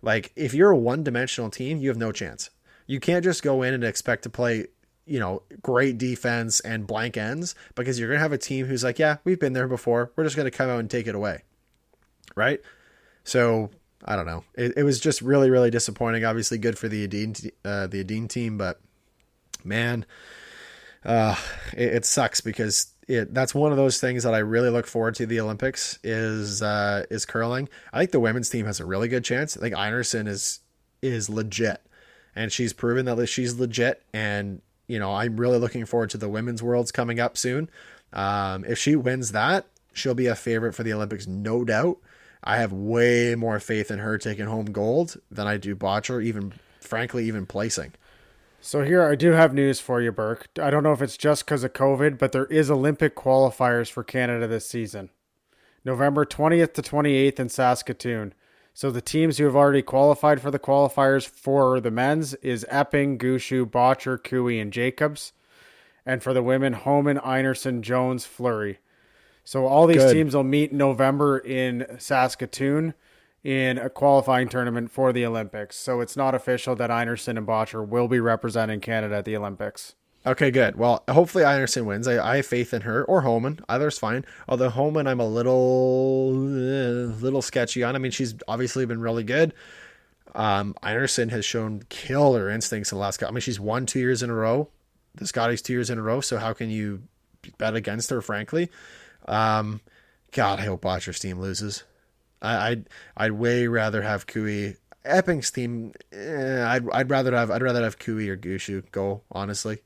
like 0.02 0.32
if 0.36 0.52
you're 0.54 0.70
a 0.70 0.76
one-dimensional 0.76 1.50
team, 1.50 1.78
you 1.78 1.88
have 1.88 1.96
no 1.96 2.12
chance. 2.12 2.50
You 2.86 2.98
can't 2.98 3.24
just 3.24 3.42
go 3.42 3.62
in 3.62 3.74
and 3.74 3.84
expect 3.84 4.24
to 4.24 4.30
play, 4.30 4.66
you 5.06 5.18
know, 5.18 5.42
great 5.62 5.98
defense 5.98 6.60
and 6.60 6.86
blank 6.86 7.16
ends 7.16 7.54
because 7.74 7.98
you're 7.98 8.08
going 8.08 8.18
to 8.18 8.22
have 8.22 8.32
a 8.32 8.38
team 8.38 8.66
who's 8.66 8.84
like, 8.84 8.98
yeah, 8.98 9.16
we've 9.24 9.40
been 9.40 9.52
there 9.52 9.68
before. 9.68 10.12
We're 10.16 10.24
just 10.24 10.36
going 10.36 10.50
to 10.50 10.56
come 10.56 10.70
out 10.70 10.80
and 10.80 10.90
take 10.90 11.06
it 11.06 11.14
away. 11.14 11.42
Right? 12.34 12.60
So, 13.24 13.70
I 14.04 14.16
don't 14.16 14.26
know. 14.26 14.44
It, 14.54 14.74
it 14.76 14.82
was 14.82 15.00
just 15.00 15.22
really 15.22 15.50
really 15.50 15.70
disappointing. 15.70 16.24
Obviously 16.24 16.58
good 16.58 16.78
for 16.78 16.88
the 16.88 17.04
Edin 17.04 17.34
uh, 17.64 17.86
the 17.86 18.00
Edin 18.00 18.28
team, 18.28 18.58
but 18.58 18.80
man, 19.64 20.04
uh, 21.04 21.36
it, 21.72 21.94
it 21.94 22.04
sucks 22.04 22.40
because 22.40 22.92
it 23.08 23.32
that's 23.32 23.54
one 23.54 23.70
of 23.70 23.76
those 23.76 24.00
things 24.00 24.24
that 24.24 24.34
I 24.34 24.38
really 24.38 24.70
look 24.70 24.86
forward 24.86 25.14
to 25.16 25.26
the 25.26 25.40
Olympics 25.40 25.98
is 26.02 26.62
uh, 26.62 27.04
is 27.10 27.24
curling. 27.24 27.68
I 27.92 28.00
think 28.00 28.10
the 28.10 28.20
women's 28.20 28.50
team 28.50 28.66
has 28.66 28.80
a 28.80 28.86
really 28.86 29.08
good 29.08 29.24
chance. 29.24 29.56
I 29.56 29.60
think 29.60 29.74
Einarson 29.74 30.26
is 30.26 30.60
is 31.00 31.28
legit, 31.28 31.80
and 32.34 32.50
she's 32.52 32.72
proven 32.72 33.04
that 33.06 33.26
she's 33.28 33.54
legit. 33.54 34.02
And 34.12 34.62
you 34.92 34.98
know, 34.98 35.14
I'm 35.14 35.38
really 35.38 35.56
looking 35.56 35.86
forward 35.86 36.10
to 36.10 36.18
the 36.18 36.28
women's 36.28 36.62
worlds 36.62 36.92
coming 36.92 37.18
up 37.18 37.38
soon. 37.38 37.70
Um, 38.12 38.62
if 38.66 38.76
she 38.76 38.94
wins 38.94 39.32
that, 39.32 39.64
she'll 39.94 40.14
be 40.14 40.26
a 40.26 40.34
favorite 40.34 40.74
for 40.74 40.82
the 40.82 40.92
Olympics, 40.92 41.26
no 41.26 41.64
doubt. 41.64 41.96
I 42.44 42.58
have 42.58 42.74
way 42.74 43.34
more 43.34 43.58
faith 43.58 43.90
in 43.90 44.00
her 44.00 44.18
taking 44.18 44.44
home 44.44 44.66
gold 44.66 45.16
than 45.30 45.46
I 45.46 45.56
do 45.56 45.74
Bottcher, 45.74 46.22
even 46.22 46.52
frankly, 46.78 47.24
even 47.24 47.46
placing. 47.46 47.94
So 48.60 48.84
here 48.84 49.02
I 49.02 49.14
do 49.14 49.30
have 49.30 49.54
news 49.54 49.80
for 49.80 50.02
you, 50.02 50.12
Burke. 50.12 50.48
I 50.60 50.68
don't 50.68 50.82
know 50.82 50.92
if 50.92 51.00
it's 51.00 51.16
just 51.16 51.46
because 51.46 51.64
of 51.64 51.72
COVID, 51.72 52.18
but 52.18 52.32
there 52.32 52.44
is 52.46 52.70
Olympic 52.70 53.16
qualifiers 53.16 53.90
for 53.90 54.04
Canada 54.04 54.46
this 54.46 54.66
season. 54.68 55.08
November 55.86 56.26
20th 56.26 56.74
to 56.74 56.82
28th 56.82 57.40
in 57.40 57.48
Saskatoon. 57.48 58.34
So 58.74 58.90
the 58.90 59.02
teams 59.02 59.38
who 59.38 59.44
have 59.44 59.56
already 59.56 59.82
qualified 59.82 60.40
for 60.40 60.50
the 60.50 60.58
qualifiers 60.58 61.28
for 61.28 61.80
the 61.80 61.90
men's 61.90 62.34
is 62.34 62.66
Epping, 62.68 63.18
Gushue, 63.18 63.66
Bottcher, 63.66 64.22
Koe, 64.22 64.48
and 64.48 64.72
Jacobs. 64.72 65.32
And 66.06 66.22
for 66.22 66.32
the 66.32 66.42
women, 66.42 66.72
Homan, 66.72 67.18
Einarson, 67.18 67.80
Jones, 67.82 68.24
Fleury. 68.24 68.78
So 69.44 69.66
all 69.66 69.86
these 69.86 69.98
Good. 69.98 70.14
teams 70.14 70.34
will 70.34 70.44
meet 70.44 70.72
in 70.72 70.78
November 70.78 71.38
in 71.38 71.86
Saskatoon 71.98 72.94
in 73.44 73.78
a 73.78 73.90
qualifying 73.90 74.48
tournament 74.48 74.90
for 74.90 75.12
the 75.12 75.26
Olympics. 75.26 75.76
So 75.76 76.00
it's 76.00 76.16
not 76.16 76.34
official 76.34 76.76
that 76.76 76.90
Einarson 76.90 77.36
and 77.36 77.46
Bottcher 77.46 77.86
will 77.86 78.08
be 78.08 78.20
representing 78.20 78.80
Canada 78.80 79.16
at 79.16 79.24
the 79.24 79.36
Olympics. 79.36 79.94
Okay, 80.24 80.52
good. 80.52 80.76
Well, 80.76 81.02
hopefully 81.10 81.42
Einarson 81.42 81.84
wins. 81.84 82.06
I, 82.06 82.32
I 82.32 82.36
have 82.36 82.46
faith 82.46 82.72
in 82.72 82.82
her 82.82 83.04
or 83.04 83.22
Homan. 83.22 83.58
Either's 83.68 83.98
fine. 83.98 84.24
Although 84.48 84.70
Homan, 84.70 85.08
I'm 85.08 85.18
a 85.18 85.26
little, 85.26 86.30
uh, 86.32 87.12
little 87.20 87.42
sketchy 87.42 87.82
on. 87.82 87.96
I 87.96 87.98
mean, 87.98 88.12
she's 88.12 88.34
obviously 88.46 88.86
been 88.86 89.00
really 89.00 89.24
good. 89.24 89.52
Um, 90.34 90.74
Einarson 90.82 91.30
has 91.30 91.44
shown 91.44 91.82
killer 91.88 92.48
instincts 92.48 92.92
in 92.92 92.98
the 92.98 93.02
last. 93.02 93.22
I 93.22 93.30
mean, 93.30 93.40
she's 93.40 93.58
won 93.58 93.84
two 93.84 93.98
years 93.98 94.22
in 94.22 94.30
a 94.30 94.34
row. 94.34 94.68
The 95.16 95.26
Scotties 95.26 95.60
two 95.60 95.74
years 95.74 95.90
in 95.90 95.98
a 95.98 96.02
row. 96.02 96.20
So 96.20 96.38
how 96.38 96.52
can 96.52 96.70
you 96.70 97.02
bet 97.58 97.74
against 97.74 98.08
her? 98.10 98.22
Frankly, 98.22 98.70
um, 99.26 99.80
God, 100.30 100.60
I 100.60 100.64
hope 100.64 100.82
Bottcher's 100.82 101.18
team 101.18 101.38
loses. 101.40 101.84
I, 102.40 102.70
I'd 102.70 102.88
I'd 103.16 103.32
way 103.32 103.66
rather 103.66 104.02
have 104.02 104.26
Koe. 104.26 104.74
Epping's 105.04 105.50
team, 105.50 105.92
eh, 106.12 106.64
I'd 106.64 106.88
I'd 106.90 107.10
rather 107.10 107.34
have 107.34 107.50
I'd 107.50 107.62
rather 107.62 107.82
have 107.82 107.98
Koe 107.98 108.12
or 108.12 108.36
Gushue 108.36 108.90
go 108.92 109.22
honestly. 109.30 109.80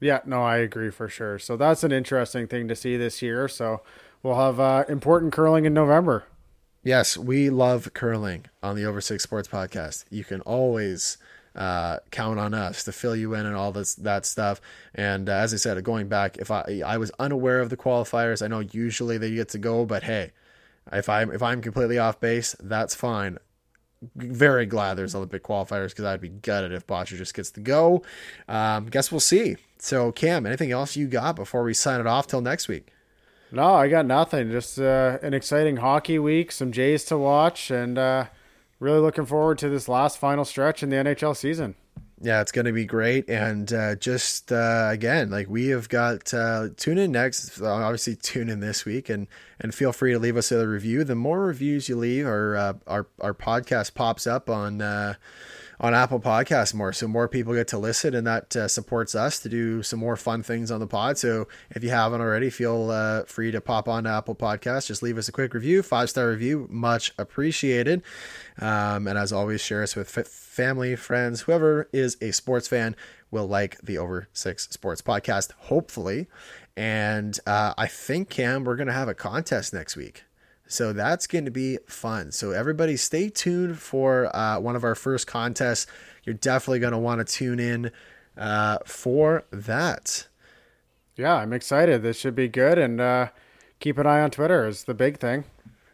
Yeah, 0.00 0.20
no, 0.26 0.42
I 0.42 0.58
agree 0.58 0.90
for 0.90 1.08
sure. 1.08 1.38
So 1.38 1.56
that's 1.56 1.84
an 1.84 1.92
interesting 1.92 2.46
thing 2.46 2.68
to 2.68 2.76
see 2.76 2.96
this 2.96 3.22
year. 3.22 3.48
So 3.48 3.82
we'll 4.22 4.36
have 4.36 4.60
uh, 4.60 4.84
important 4.88 5.32
curling 5.32 5.64
in 5.64 5.74
November. 5.74 6.24
Yes, 6.82 7.16
we 7.16 7.48
love 7.48 7.94
curling 7.94 8.44
on 8.62 8.76
the 8.76 8.84
Over 8.84 9.00
Six 9.00 9.22
Sports 9.22 9.48
podcast. 9.48 10.04
You 10.10 10.22
can 10.22 10.42
always 10.42 11.16
uh, 11.54 11.98
count 12.10 12.38
on 12.38 12.52
us 12.52 12.84
to 12.84 12.92
fill 12.92 13.16
you 13.16 13.34
in 13.34 13.46
and 13.46 13.56
all 13.56 13.72
this 13.72 13.94
that 13.94 14.26
stuff. 14.26 14.60
And 14.94 15.28
uh, 15.28 15.32
as 15.32 15.54
I 15.54 15.56
said, 15.56 15.82
going 15.84 16.08
back, 16.08 16.36
if 16.38 16.50
I 16.50 16.82
I 16.84 16.98
was 16.98 17.10
unaware 17.18 17.60
of 17.60 17.70
the 17.70 17.76
qualifiers, 17.76 18.42
I 18.42 18.48
know 18.48 18.60
usually 18.60 19.18
they 19.18 19.30
get 19.34 19.48
to 19.50 19.58
go, 19.58 19.86
but 19.86 20.02
hey, 20.02 20.32
if 20.92 21.08
I'm 21.08 21.30
if 21.30 21.42
I'm 21.42 21.62
completely 21.62 21.98
off 21.98 22.20
base, 22.20 22.54
that's 22.60 22.94
fine. 22.94 23.38
Very 24.16 24.66
glad 24.66 24.94
there's 24.94 25.14
Olympic 25.14 25.42
qualifiers 25.42 25.90
because 25.90 26.04
I'd 26.04 26.20
be 26.20 26.28
gutted 26.28 26.72
if 26.72 26.86
Bottcher 26.86 27.16
just 27.16 27.32
gets 27.32 27.50
to 27.52 27.60
go. 27.60 28.02
Um, 28.48 28.86
guess 28.86 29.10
we'll 29.10 29.20
see. 29.20 29.56
So 29.84 30.12
Cam, 30.12 30.46
anything 30.46 30.72
else 30.72 30.96
you 30.96 31.06
got 31.06 31.36
before 31.36 31.62
we 31.62 31.74
sign 31.74 32.00
it 32.00 32.06
off 32.06 32.26
till 32.26 32.40
next 32.40 32.68
week? 32.68 32.90
No, 33.52 33.74
I 33.74 33.88
got 33.88 34.06
nothing. 34.06 34.50
Just 34.50 34.80
uh, 34.80 35.18
an 35.20 35.34
exciting 35.34 35.76
hockey 35.76 36.18
week, 36.18 36.52
some 36.52 36.72
Jays 36.72 37.04
to 37.04 37.18
watch, 37.18 37.70
and 37.70 37.98
uh, 37.98 38.24
really 38.80 39.00
looking 39.00 39.26
forward 39.26 39.58
to 39.58 39.68
this 39.68 39.86
last 39.86 40.16
final 40.16 40.46
stretch 40.46 40.82
in 40.82 40.88
the 40.88 40.96
NHL 40.96 41.36
season. 41.36 41.74
Yeah, 42.18 42.40
it's 42.40 42.50
going 42.50 42.64
to 42.64 42.72
be 42.72 42.86
great. 42.86 43.28
And 43.28 43.70
uh, 43.74 43.96
just 43.96 44.50
uh, 44.50 44.88
again, 44.90 45.28
like 45.28 45.50
we 45.50 45.66
have 45.66 45.90
got, 45.90 46.32
uh, 46.32 46.68
tune 46.78 46.96
in 46.96 47.12
next. 47.12 47.60
Obviously, 47.60 48.16
tune 48.22 48.48
in 48.48 48.60
this 48.60 48.86
week, 48.86 49.10
and 49.10 49.26
and 49.60 49.74
feel 49.74 49.92
free 49.92 50.14
to 50.14 50.18
leave 50.18 50.38
us 50.38 50.50
a 50.50 50.66
review. 50.66 51.04
The 51.04 51.14
more 51.14 51.42
reviews 51.42 51.90
you 51.90 51.96
leave, 51.96 52.26
our 52.26 52.56
uh, 52.56 52.72
our 52.86 53.06
our 53.20 53.34
podcast 53.34 53.92
pops 53.92 54.26
up 54.26 54.48
on 54.48 54.80
uh, 54.80 55.16
on 55.80 55.94
Apple 55.94 56.20
Podcasts 56.20 56.74
more, 56.74 56.92
so 56.92 57.08
more 57.08 57.28
people 57.28 57.54
get 57.54 57.68
to 57.68 57.78
listen, 57.78 58.14
and 58.14 58.26
that 58.26 58.54
uh, 58.56 58.68
supports 58.68 59.14
us 59.14 59.40
to 59.40 59.48
do 59.48 59.82
some 59.82 59.98
more 59.98 60.16
fun 60.16 60.42
things 60.42 60.70
on 60.70 60.80
the 60.80 60.86
pod. 60.86 61.18
So 61.18 61.48
if 61.70 61.82
you 61.82 61.90
haven't 61.90 62.20
already, 62.20 62.50
feel 62.50 62.90
uh, 62.90 63.24
free 63.24 63.50
to 63.50 63.60
pop 63.60 63.88
on 63.88 64.04
to 64.04 64.10
Apple 64.10 64.34
Podcasts. 64.34 64.86
Just 64.86 65.02
leave 65.02 65.18
us 65.18 65.28
a 65.28 65.32
quick 65.32 65.54
review, 65.54 65.82
five 65.82 66.10
star 66.10 66.28
review, 66.28 66.66
much 66.70 67.12
appreciated. 67.18 68.02
Um, 68.60 69.08
and 69.08 69.18
as 69.18 69.32
always, 69.32 69.60
share 69.60 69.82
us 69.82 69.96
with 69.96 70.16
f- 70.16 70.26
family, 70.26 70.96
friends, 70.96 71.42
whoever 71.42 71.88
is 71.92 72.16
a 72.20 72.30
sports 72.30 72.68
fan 72.68 72.94
will 73.30 73.46
like 73.46 73.80
the 73.80 73.98
Over 73.98 74.28
Six 74.32 74.68
Sports 74.70 75.02
Podcast, 75.02 75.52
hopefully. 75.58 76.28
And 76.76 77.38
uh, 77.46 77.74
I 77.76 77.86
think 77.86 78.30
Cam, 78.30 78.64
we're 78.64 78.76
gonna 78.76 78.92
have 78.92 79.08
a 79.08 79.14
contest 79.14 79.72
next 79.72 79.96
week. 79.96 80.24
So 80.66 80.92
that's 80.92 81.26
going 81.26 81.44
to 81.44 81.50
be 81.50 81.78
fun. 81.86 82.32
So 82.32 82.52
everybody 82.52 82.96
stay 82.96 83.28
tuned 83.28 83.78
for 83.78 84.34
uh, 84.34 84.58
one 84.60 84.76
of 84.76 84.84
our 84.84 84.94
first 84.94 85.26
contests. 85.26 85.86
You're 86.24 86.34
definitely 86.34 86.80
going 86.80 86.92
to 86.92 86.98
want 86.98 87.26
to 87.26 87.32
tune 87.32 87.60
in 87.60 87.90
uh, 88.36 88.78
for 88.86 89.44
that. 89.50 90.26
Yeah, 91.16 91.34
I'm 91.34 91.52
excited. 91.52 92.02
This 92.02 92.18
should 92.18 92.34
be 92.34 92.48
good. 92.48 92.78
And 92.78 93.00
uh, 93.00 93.28
keep 93.78 93.98
an 93.98 94.06
eye 94.06 94.20
on 94.20 94.30
Twitter 94.30 94.66
is 94.66 94.84
the 94.84 94.94
big 94.94 95.18
thing. 95.18 95.44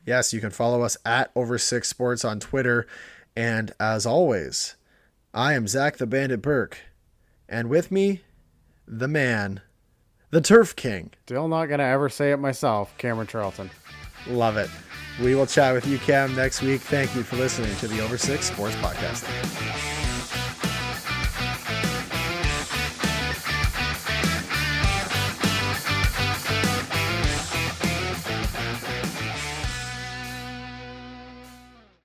Yes, 0.07 0.33
you 0.33 0.41
can 0.41 0.51
follow 0.51 0.83
us 0.83 0.97
at 1.05 1.31
Over 1.35 1.59
Six 1.59 1.89
Sports 1.89 2.25
on 2.25 2.41
Twitter. 2.41 2.87
And 3.37 3.73
as 3.79 4.07
always, 4.07 4.77
I 5.35 5.53
am 5.55 5.69
Zach 5.69 5.99
the 5.99 6.07
Bandit 6.07 6.43
Burke. 6.43 6.79
And 7.49 7.69
with 7.69 7.91
me, 7.91 8.23
the 8.87 9.09
man, 9.09 9.61
the 10.31 10.41
Turf 10.41 10.75
King. 10.75 11.11
Still 11.27 11.49
not 11.49 11.67
going 11.67 11.81
to 11.81 11.85
ever 11.85 12.09
say 12.09 12.33
it 12.33 12.39
myself, 12.39 12.97
Cameron 12.97 13.27
Charlton. 13.27 13.71
Love 14.27 14.57
it. 14.57 14.71
We 15.21 15.35
will 15.35 15.47
chat 15.47 15.75
with 15.75 15.87
you, 15.87 15.99
Cam, 15.99 16.35
next 16.35 16.63
week. 16.63 16.81
Thank 16.81 17.15
you 17.15 17.23
for 17.23 17.37
listening 17.37 17.75
to 17.77 17.89
the 17.89 18.01
Over 18.01 18.17
Six 18.17 18.47
Sports 18.47 18.77
Podcast. 18.77 19.90